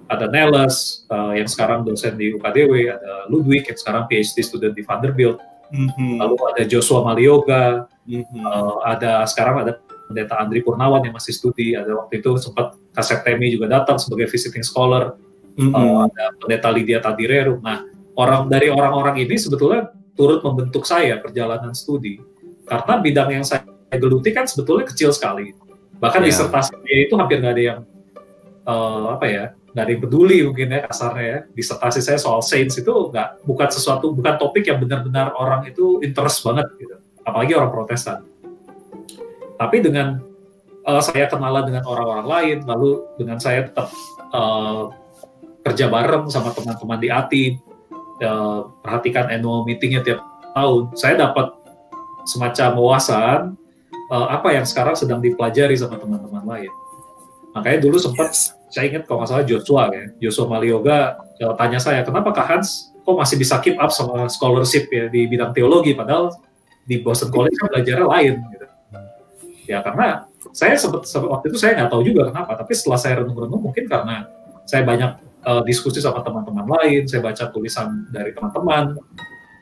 ada 0.09 0.25
Neles 0.29 1.05
uh, 1.09 1.33
yang 1.33 1.49
sekarang 1.49 1.89
dosen 1.89 2.21
di 2.21 2.37
UKDW, 2.37 2.85
ada 2.85 3.25
Ludwig 3.33 3.65
yang 3.65 3.77
sekarang 3.81 4.05
PhD 4.05 4.45
student 4.45 4.77
di 4.77 4.85
Vanderbilt, 4.85 5.41
mm 5.73 5.89
-hmm. 5.89 6.13
lalu 6.21 6.37
ada 6.53 6.61
Joshua 6.69 7.01
Malioga, 7.01 7.89
mm 8.05 8.21
-hmm. 8.21 8.41
uh, 8.45 8.77
ada 8.85 9.25
sekarang 9.25 9.65
ada 9.65 9.73
pendeta 10.09 10.41
Andri 10.41 10.65
Purnawan 10.65 11.05
yang 11.05 11.13
masih 11.13 11.37
studi, 11.37 11.77
ada 11.77 11.93
waktu 11.93 12.17
itu 12.17 12.33
sempat 12.41 12.73
Kasep 12.97 13.21
Temi 13.21 13.53
juga 13.53 13.69
datang 13.69 14.01
sebagai 14.01 14.25
visiting 14.25 14.65
scholar, 14.65 15.13
mm 15.53 15.69
-hmm. 15.69 15.77
uh, 15.77 16.09
ada 16.09 16.23
pendeta 16.41 16.67
Lydia 16.73 16.97
Tadireru. 16.97 17.61
Nah, 17.61 17.85
orang 18.17 18.49
dari 18.49 18.73
orang-orang 18.73 19.21
ini 19.21 19.37
sebetulnya 19.37 19.93
turut 20.17 20.41
membentuk 20.41 20.89
saya 20.89 21.21
perjalanan 21.21 21.77
studi, 21.77 22.17
karena 22.65 22.97
bidang 22.97 23.29
yang 23.39 23.45
saya 23.45 23.61
geluti 24.01 24.33
kan 24.33 24.49
sebetulnya 24.49 24.89
kecil 24.89 25.13
sekali. 25.13 25.53
Bahkan 26.01 26.25
yeah. 26.25 26.27
disertasinya 26.33 26.89
itu 26.89 27.13
hampir 27.13 27.37
nggak 27.37 27.53
ada 27.53 27.63
yang 27.63 27.79
uh, 28.65 29.13
apa 29.13 29.25
ya, 29.29 29.45
nggak 29.77 29.83
ada 29.85 29.91
yang 29.93 30.01
peduli 30.01 30.37
mungkin 30.41 30.73
ya 30.73 30.79
kasarnya 30.89 31.25
ya. 31.29 31.39
Disertasi 31.53 32.01
saya 32.01 32.17
soal 32.17 32.41
sains 32.41 32.73
itu 32.81 32.89
nggak 32.89 33.45
bukan 33.45 33.69
sesuatu 33.69 34.09
bukan 34.09 34.41
topik 34.41 34.65
yang 34.65 34.81
benar-benar 34.81 35.37
orang 35.37 35.69
itu 35.69 36.01
interest 36.01 36.41
banget 36.41 36.65
gitu 36.81 36.97
apalagi 37.29 37.53
orang 37.53 37.69
Protestan. 37.69 38.25
Tapi 39.59 39.83
dengan 39.83 40.23
uh, 40.87 41.03
saya 41.03 41.27
kenalan 41.27 41.67
dengan 41.67 41.83
orang-orang 41.83 42.27
lain, 42.27 42.57
lalu 42.63 43.03
dengan 43.19 43.37
saya 43.37 43.67
tetap 43.67 43.91
uh, 44.31 44.87
kerja 45.67 45.91
bareng 45.91 46.31
sama 46.31 46.55
teman-teman 46.55 46.99
di 47.03 47.11
ATI, 47.11 47.45
uh, 48.23 48.71
perhatikan 48.79 49.27
annual 49.27 49.67
meetingnya 49.67 49.99
tiap 50.01 50.23
tahun, 50.55 50.95
saya 50.95 51.19
dapat 51.19 51.51
semacam 52.23 52.69
wawasan 52.79 53.39
uh, 54.09 54.27
apa 54.31 54.55
yang 54.55 54.63
sekarang 54.63 54.95
sedang 54.95 55.19
dipelajari 55.19 55.75
sama 55.75 55.99
teman-teman 55.99 56.43
lain. 56.47 56.71
Makanya 57.51 57.79
dulu 57.83 57.97
sempat 57.97 58.31
saya 58.69 58.85
ingat 58.85 59.09
kalau 59.09 59.25
nggak 59.25 59.29
salah 59.33 59.45
Joshua 59.45 59.83
ya, 59.89 60.03
Joshua 60.21 60.45
Malioga 60.45 61.17
uh, 61.41 61.53
tanya 61.57 61.81
saya, 61.81 62.05
kenapa 62.05 62.31
Kak 62.31 62.47
Hans 62.47 62.93
kok 63.01 63.17
masih 63.17 63.41
bisa 63.41 63.57
keep 63.59 63.75
up 63.81 63.89
sama 63.89 64.29
scholarship 64.29 64.85
ya 64.93 65.09
di 65.09 65.25
bidang 65.25 65.51
teologi, 65.51 65.97
padahal 65.97 66.29
di 66.85 67.01
Boston 67.01 67.33
College 67.33 67.57
kan 67.57 67.67
belajarnya 67.73 68.07
lain. 68.07 68.33
Gitu. 68.53 68.58
Ya 69.69 69.85
karena 69.85 70.25
saya 70.49 70.73
sempat, 70.73 71.05
waktu 71.05 71.53
itu 71.53 71.61
saya 71.61 71.77
nggak 71.77 71.93
tahu 71.93 72.01
juga 72.01 72.33
kenapa, 72.33 72.57
tapi 72.57 72.73
setelah 72.73 72.97
saya 72.97 73.21
renung-renung 73.21 73.69
mungkin 73.69 73.85
karena 73.85 74.25
saya 74.65 74.81
banyak 74.81 75.11
uh, 75.45 75.61
diskusi 75.61 76.01
sama 76.01 76.25
teman-teman 76.25 76.65
lain, 76.65 77.05
saya 77.05 77.21
baca 77.21 77.53
tulisan 77.53 78.09
dari 78.09 78.33
teman-teman, 78.33 78.97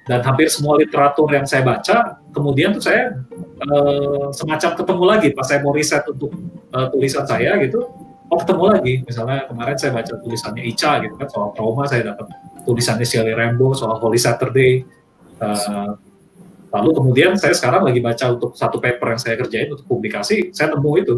dan 0.07 0.23
hampir 0.23 0.47
semua 0.47 0.79
literatur 0.79 1.27
yang 1.27 1.43
saya 1.43 1.67
baca, 1.67 2.23
kemudian 2.31 2.71
tuh 2.71 2.87
saya 2.87 3.19
uh, 3.67 4.31
semacam 4.31 4.79
ketemu 4.79 5.03
lagi 5.03 5.29
pas 5.35 5.43
saya 5.43 5.59
mau 5.59 5.75
riset 5.75 6.07
untuk 6.07 6.31
uh, 6.71 6.87
tulisan 6.87 7.27
saya 7.27 7.59
gitu, 7.59 7.83
oh 8.31 8.37
ketemu 8.39 8.63
lagi. 8.71 8.93
Misalnya 9.03 9.43
kemarin 9.51 9.75
saya 9.75 9.91
baca 9.91 10.13
tulisannya 10.23 10.63
Ica 10.71 11.03
gitu 11.03 11.19
kan 11.19 11.27
soal 11.27 11.51
trauma 11.51 11.83
saya 11.83 12.15
dapat 12.15 12.31
tulisannya 12.63 13.03
Shirley 13.03 13.35
Rambo 13.35 13.75
soal 13.75 13.99
Holy 13.99 14.15
Saturday 14.15 14.87
uh, 15.43 15.99
lalu 16.67 16.89
kemudian 16.91 17.31
saya 17.39 17.55
sekarang 17.55 17.87
lagi 17.87 18.03
baca 18.03 18.25
untuk 18.35 18.51
satu 18.53 18.77
paper 18.83 19.15
yang 19.15 19.21
saya 19.21 19.35
kerjain 19.39 19.71
untuk 19.71 19.87
publikasi 19.87 20.51
saya 20.51 20.75
nemu 20.75 20.91
itu. 20.99 21.15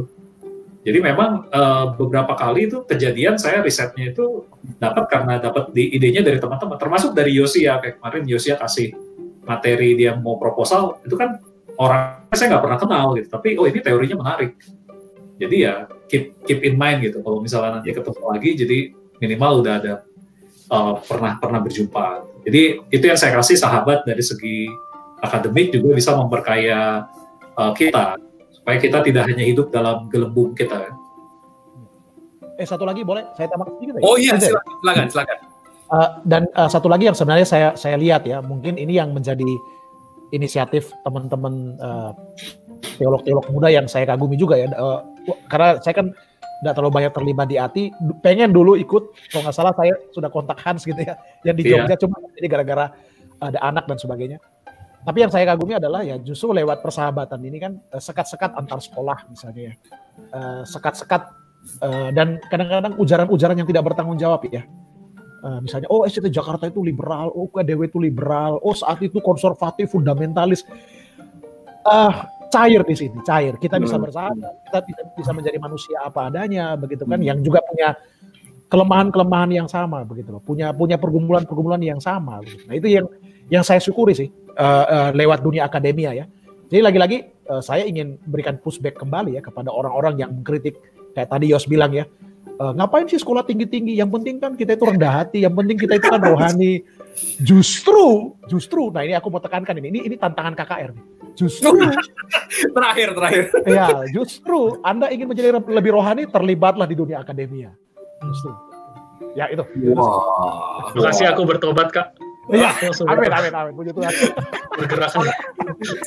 Jadi 0.80 1.00
memang 1.04 1.52
uh, 1.52 1.92
beberapa 2.00 2.40
kali 2.40 2.72
itu 2.72 2.88
kejadian 2.88 3.36
saya 3.36 3.60
risetnya 3.60 4.16
itu 4.16 4.48
dapat 4.80 5.12
karena 5.12 5.36
dapat 5.38 5.76
di 5.76 5.92
idenya 5.92 6.24
dari 6.24 6.40
teman-teman 6.40 6.80
termasuk 6.80 7.12
dari 7.12 7.36
Yosia. 7.36 7.84
Kayak 7.84 8.00
kemarin 8.00 8.24
Yosia 8.26 8.56
kasih 8.56 8.96
materi 9.44 10.00
dia 10.00 10.16
mau 10.16 10.40
proposal 10.40 11.04
itu 11.04 11.20
kan 11.20 11.42
orang 11.76 12.24
saya 12.32 12.56
nggak 12.56 12.64
pernah 12.64 12.80
kenal 12.80 13.06
gitu. 13.20 13.28
Tapi 13.28 13.60
oh 13.60 13.68
ini 13.68 13.80
teorinya 13.84 14.18
menarik. 14.24 14.56
Jadi 15.36 15.56
ya 15.68 15.88
keep 16.08 16.40
keep 16.48 16.64
in 16.64 16.80
mind 16.80 17.04
gitu. 17.04 17.20
Kalau 17.20 17.44
misalnya 17.44 17.80
nanti 17.80 17.92
ketemu 17.92 18.24
lagi 18.24 18.50
jadi 18.56 18.78
minimal 19.20 19.52
udah 19.60 19.74
ada 19.84 19.94
uh, 20.72 20.96
pernah 21.04 21.36
pernah 21.44 21.60
berjumpa. 21.60 22.24
Jadi 22.48 22.88
itu 22.88 23.04
yang 23.04 23.20
saya 23.20 23.36
kasih 23.36 23.60
sahabat 23.60 24.08
dari 24.08 24.24
segi 24.24 24.72
akademik 25.20 25.76
juga 25.76 25.96
bisa 25.96 26.16
memperkaya 26.16 27.08
uh, 27.56 27.72
kita 27.76 28.16
supaya 28.54 28.78
kita 28.80 29.00
tidak 29.04 29.24
hanya 29.28 29.44
hidup 29.46 29.72
dalam 29.72 30.08
gelembung 30.12 30.56
kita 30.56 30.90
kan. 30.90 30.94
Eh 32.60 32.68
satu 32.68 32.84
lagi 32.84 33.08
boleh 33.08 33.24
saya 33.36 33.48
tambah 33.48 33.72
sedikit 33.80 34.00
ya? 34.00 34.02
Oh 34.04 34.16
iya 34.20 34.36
silakan 34.36 34.76
silakan. 34.84 35.08
silakan. 35.12 35.38
Uh, 35.90 36.10
dan 36.28 36.44
uh, 36.54 36.70
satu 36.70 36.86
lagi 36.86 37.10
yang 37.10 37.18
sebenarnya 37.18 37.48
saya 37.48 37.70
saya 37.74 37.98
lihat 37.98 38.28
ya 38.28 38.46
mungkin 38.46 38.78
ini 38.78 39.00
yang 39.00 39.10
menjadi 39.10 39.48
inisiatif 40.30 40.94
teman-teman 41.02 41.80
uh, 41.82 42.14
teolog-teolog 43.02 43.48
muda 43.50 43.74
yang 43.74 43.90
saya 43.90 44.06
kagumi 44.06 44.38
juga 44.38 44.60
ya. 44.60 44.70
Uh, 44.76 45.02
karena 45.50 45.82
saya 45.82 45.98
kan 45.98 46.08
tidak 46.60 46.74
terlalu 46.76 46.94
banyak 47.00 47.14
terlibat 47.16 47.48
di 47.48 47.56
ATI, 47.56 47.84
pengen 48.20 48.52
dulu 48.52 48.76
ikut, 48.76 49.16
kalau 49.32 49.48
nggak 49.48 49.56
salah 49.56 49.72
saya 49.80 49.96
sudah 50.12 50.28
kontak 50.28 50.60
Hans 50.60 50.84
gitu 50.84 51.00
ya, 51.00 51.16
yang 51.48 51.56
di 51.56 51.64
iya. 51.64 51.80
Jogja, 51.80 51.96
yeah. 51.96 52.00
cuma 52.04 52.16
jadi 52.36 52.48
gara-gara 52.52 52.86
ada 53.40 53.60
anak 53.64 53.88
dan 53.88 53.96
sebagainya. 53.96 54.38
Tapi 55.00 55.18
yang 55.24 55.32
saya 55.32 55.48
kagumi 55.48 55.80
adalah 55.80 56.04
ya 56.04 56.20
justru 56.20 56.52
lewat 56.52 56.84
persahabatan 56.84 57.40
ini 57.48 57.58
kan 57.58 57.72
eh, 57.80 58.02
sekat-sekat 58.04 58.52
antar 58.56 58.84
sekolah 58.84 59.32
misalnya 59.32 59.72
ya, 59.72 59.74
eh, 60.36 60.62
sekat-sekat 60.68 61.22
uh, 61.82 62.10
dan 62.16 62.40
kadang-kadang 62.48 62.96
ujaran-ujaran 63.00 63.56
yang 63.60 63.68
tidak 63.68 63.84
bertanggung 63.92 64.20
jawab 64.20 64.44
ya. 64.48 64.64
Uh, 65.40 65.64
misalnya, 65.64 65.88
oh 65.88 66.04
SCT 66.04 66.36
Jakarta 66.36 66.68
itu 66.68 66.84
liberal, 66.84 67.32
oh 67.32 67.48
KDW 67.48 67.88
itu 67.88 68.00
liberal, 68.00 68.60
oh 68.60 68.76
saat 68.76 69.00
itu 69.00 69.24
konservatif, 69.24 69.88
fundamentalis. 69.88 70.68
Uh, 71.88 72.12
cair 72.52 72.84
di 72.84 72.96
sini, 72.98 73.24
cair. 73.24 73.56
Kita 73.56 73.80
bisa 73.80 73.96
hmm. 73.96 74.04
bersahabat, 74.04 74.54
kita 74.68 74.80
bisa 75.16 75.32
menjadi 75.32 75.58
manusia 75.64 75.96
apa 76.04 76.28
adanya, 76.28 76.76
begitu 76.76 77.08
kan? 77.08 77.24
Yang 77.24 77.48
juga 77.48 77.64
punya 77.64 77.96
kelemahan-kelemahan 78.68 79.52
yang 79.64 79.68
sama, 79.72 80.04
begitu 80.04 80.36
loh. 80.36 80.44
Punya 80.44 80.76
punya 80.76 81.00
pergumulan-pergumulan 81.00 81.80
yang 81.80 82.04
sama. 82.04 82.44
Begitu. 82.44 82.68
Nah 82.68 82.76
itu 82.76 82.88
yang 82.92 83.06
yang 83.48 83.64
saya 83.64 83.80
syukuri 83.80 84.14
sih 84.14 84.30
uh, 84.60 84.86
uh, 84.86 85.10
lewat 85.16 85.40
dunia 85.42 85.66
akademia 85.66 86.12
ya. 86.12 86.26
Jadi 86.70 86.82
lagi-lagi 86.86 87.18
uh, 87.50 87.64
saya 87.64 87.88
ingin 87.88 88.20
berikan 88.28 88.60
pushback 88.62 89.00
kembali 89.00 89.40
ya 89.40 89.42
kepada 89.42 89.74
orang-orang 89.74 90.22
yang 90.22 90.30
mengkritik 90.36 90.78
kayak 91.18 91.32
tadi 91.32 91.50
Yos 91.50 91.66
bilang 91.66 91.96
ya. 91.96 92.06
Uh, 92.60 92.76
ngapain 92.76 93.08
sih 93.08 93.16
sekolah 93.16 93.48
tinggi-tinggi? 93.48 93.96
Yang 93.96 94.20
penting 94.20 94.36
kan 94.44 94.52
kita 94.60 94.76
itu 94.76 94.84
rendah 94.84 95.24
hati, 95.24 95.48
yang 95.48 95.56
penting 95.56 95.80
kita 95.80 95.96
itu 95.96 96.08
kan 96.12 96.20
rohani. 96.20 96.84
Justru, 97.40 98.36
justru, 98.52 98.92
nah 98.92 99.04
ini 99.04 99.16
aku 99.16 99.32
mau 99.32 99.40
tekankan 99.40 99.76
ini, 99.80 99.92
ini, 99.92 100.00
ini 100.12 100.16
tantangan 100.16 100.56
KKR 100.56 100.92
nih 100.96 101.06
Justru 101.40 101.72
terakhir 102.76 103.16
terakhir. 103.16 103.44
Ya, 103.64 103.88
justru 104.12 104.80
Anda 104.84 105.08
ingin 105.08 105.32
menjadi 105.32 105.56
lebih 105.56 105.96
rohani 105.96 106.28
terlibatlah 106.28 106.84
di 106.84 107.00
dunia 107.00 107.24
akademia. 107.24 107.72
Justru. 108.24 108.52
Ya 109.40 109.48
itu. 109.48 109.64
Wah. 109.96 110.92
Wow. 110.92 111.00
Makasih 111.00 111.32
aku 111.32 111.48
bertobat, 111.48 111.96
Kak. 111.96 112.12
Iya, 112.50 112.72
amin, 113.06 113.30
amin, 113.30 113.54
amin. 113.54 113.74
Puji 113.78 113.92
Tuhan. 113.94 114.12
Bergerak. 114.74 115.10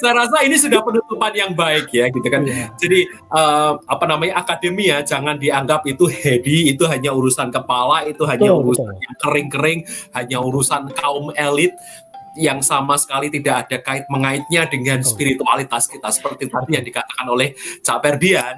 Saya 0.03 0.13
rasa 0.13 0.43
ini 0.43 0.59
sudah 0.59 0.83
penutupan 0.83 1.33
yang 1.33 1.55
baik 1.55 1.95
ya, 1.95 2.11
gitu 2.11 2.27
kan. 2.27 2.43
Yeah. 2.43 2.75
Jadi 2.77 3.07
uh, 3.31 3.79
apa 3.87 4.05
namanya 4.11 4.43
akademia 4.43 5.07
jangan 5.07 5.39
dianggap 5.39 5.87
itu 5.87 6.11
heady, 6.11 6.75
itu 6.75 6.83
hanya 6.91 7.15
urusan 7.15 7.55
kepala, 7.55 8.03
itu 8.11 8.27
hanya 8.27 8.51
betul, 8.51 8.63
urusan 8.67 8.91
betul. 8.91 9.03
yang 9.07 9.15
kering-kering, 9.23 9.81
hanya 10.13 10.39
urusan 10.43 10.83
kaum 10.99 11.31
elit 11.39 11.73
yang 12.39 12.65
sama 12.65 12.97
sekali 12.97 13.29
tidak 13.29 13.69
ada 13.69 13.79
kait 13.83 14.05
mengaitnya 14.09 14.65
dengan 14.69 15.05
spiritualitas 15.05 15.89
kita. 15.89 16.09
Seperti 16.09 16.49
tadi 16.49 16.81
yang 16.81 16.87
dikatakan 16.87 17.27
oleh 17.29 17.53
Cak 17.85 17.99
Perdian 18.01 18.57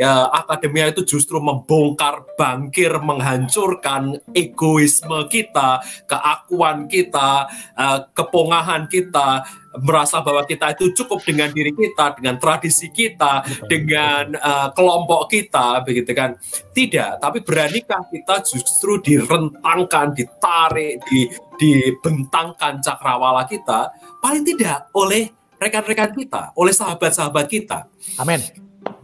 ya 0.00 0.32
akademia 0.32 0.88
itu 0.88 1.04
justru 1.04 1.36
membongkar 1.44 2.24
bangkir 2.32 2.88
menghancurkan 3.04 4.16
egoisme 4.32 5.28
kita 5.28 5.84
keakuan 6.08 6.88
kita 6.88 7.44
uh, 7.76 8.08
kepongahan 8.16 8.88
kita 8.88 9.44
merasa 9.78 10.18
bahwa 10.18 10.42
kita 10.42 10.74
itu 10.74 10.90
cukup 10.98 11.22
dengan 11.22 11.46
diri 11.54 11.70
kita, 11.70 12.18
dengan 12.18 12.42
tradisi 12.42 12.90
kita, 12.90 13.46
dengan 13.70 14.34
uh, 14.34 14.68
kelompok 14.74 15.30
kita, 15.30 15.86
begitu 15.86 16.10
kan? 16.10 16.34
Tidak, 16.74 17.22
tapi 17.22 17.38
beranikah 17.46 18.02
kita 18.10 18.42
justru 18.42 18.98
direntangkan, 18.98 20.10
ditarik, 20.10 20.98
di, 21.06 21.30
dibentangkan 21.60 22.82
cakrawala 22.82 23.46
kita, 23.46 23.94
paling 24.18 24.42
tidak 24.42 24.90
oleh 24.90 25.30
rekan-rekan 25.60 26.10
kita, 26.16 26.50
oleh 26.58 26.74
sahabat-sahabat 26.74 27.46
kita. 27.46 27.86
Amin. 28.18 28.42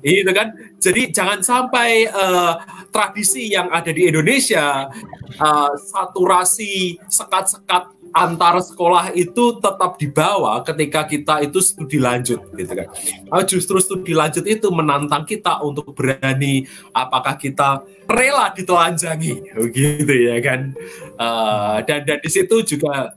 Itu 0.00 0.32
kan. 0.32 0.54
Jadi 0.80 1.12
jangan 1.12 1.42
sampai 1.44 2.08
uh, 2.08 2.56
tradisi 2.94 3.52
yang 3.52 3.68
ada 3.68 3.92
di 3.92 4.08
Indonesia 4.08 4.88
uh, 5.36 5.72
saturasi 5.76 6.96
sekat-sekat 7.10 7.95
antar 8.16 8.64
sekolah 8.64 9.12
itu 9.12 9.60
tetap 9.60 10.00
dibawa 10.00 10.64
ketika 10.64 11.04
kita 11.04 11.44
itu 11.44 11.60
studi 11.60 12.00
lanjut 12.00 12.40
gitu 12.56 12.72
kan. 12.72 12.88
Ah, 13.28 13.44
justru 13.44 13.76
studi 13.76 14.16
lanjut 14.16 14.48
itu 14.48 14.72
menantang 14.72 15.28
kita 15.28 15.60
untuk 15.60 15.92
berani 15.92 16.64
apakah 16.96 17.36
kita 17.36 17.84
rela 18.08 18.48
ditelanjangi 18.56 19.52
gitu 19.76 20.14
ya 20.16 20.40
kan. 20.40 20.72
Uh, 21.20 21.84
dan 21.84 22.08
dan 22.08 22.18
di 22.24 22.30
situ 22.32 22.64
juga 22.64 23.12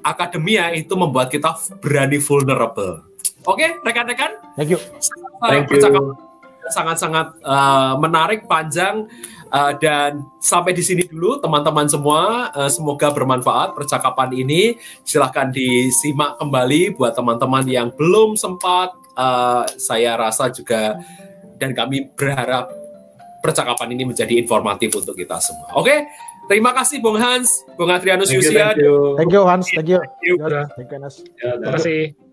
akademia 0.00 0.72
itu 0.72 0.96
membuat 0.96 1.28
kita 1.28 1.52
berani 1.84 2.16
vulnerable. 2.16 3.04
Oke, 3.44 3.58
okay, 3.60 3.70
rekan-rekan. 3.84 4.38
Thank 4.56 4.72
you. 4.72 4.80
Thank 5.44 5.68
you. 5.68 6.16
Sangat-sangat 6.70 7.42
uh, 7.42 7.98
menarik, 7.98 8.46
panjang. 8.46 9.10
Uh, 9.52 9.76
dan 9.76 10.24
sampai 10.40 10.72
di 10.72 10.80
sini 10.80 11.04
dulu 11.04 11.36
teman-teman 11.36 11.84
semua. 11.84 12.48
Uh, 12.56 12.72
semoga 12.72 13.12
bermanfaat 13.12 13.76
percakapan 13.76 14.32
ini. 14.32 14.80
Silahkan 15.04 15.52
disimak 15.52 16.40
kembali 16.40 16.96
buat 16.96 17.12
teman-teman 17.12 17.68
yang 17.68 17.92
belum 17.92 18.32
sempat. 18.40 18.96
Uh, 19.12 19.68
saya 19.76 20.16
rasa 20.16 20.48
juga 20.48 20.96
dan 21.60 21.76
kami 21.76 22.08
berharap 22.16 22.72
percakapan 23.44 23.92
ini 23.92 24.08
menjadi 24.08 24.40
informatif 24.40 24.96
untuk 24.96 25.12
kita 25.12 25.36
semua. 25.36 25.68
Oke, 25.76 25.84
okay? 25.84 25.98
terima 26.48 26.72
kasih 26.72 27.04
Bung 27.04 27.20
Hans, 27.20 27.66
Bung 27.76 27.92
Adrianus 27.92 28.32
Yusia. 28.32 28.72
Thank 28.72 28.80
you. 28.80 28.96
thank 29.20 29.32
you 29.34 29.42
Hans, 29.44 29.66
thank 29.68 29.90
you. 29.90 30.00
Thank 30.00 30.24
you, 30.24 30.34
thank 30.78 30.88
you 30.88 30.98
Hans. 31.02 31.16
Ya, 31.42 31.60
terima 31.60 31.76
kasih. 31.76 32.31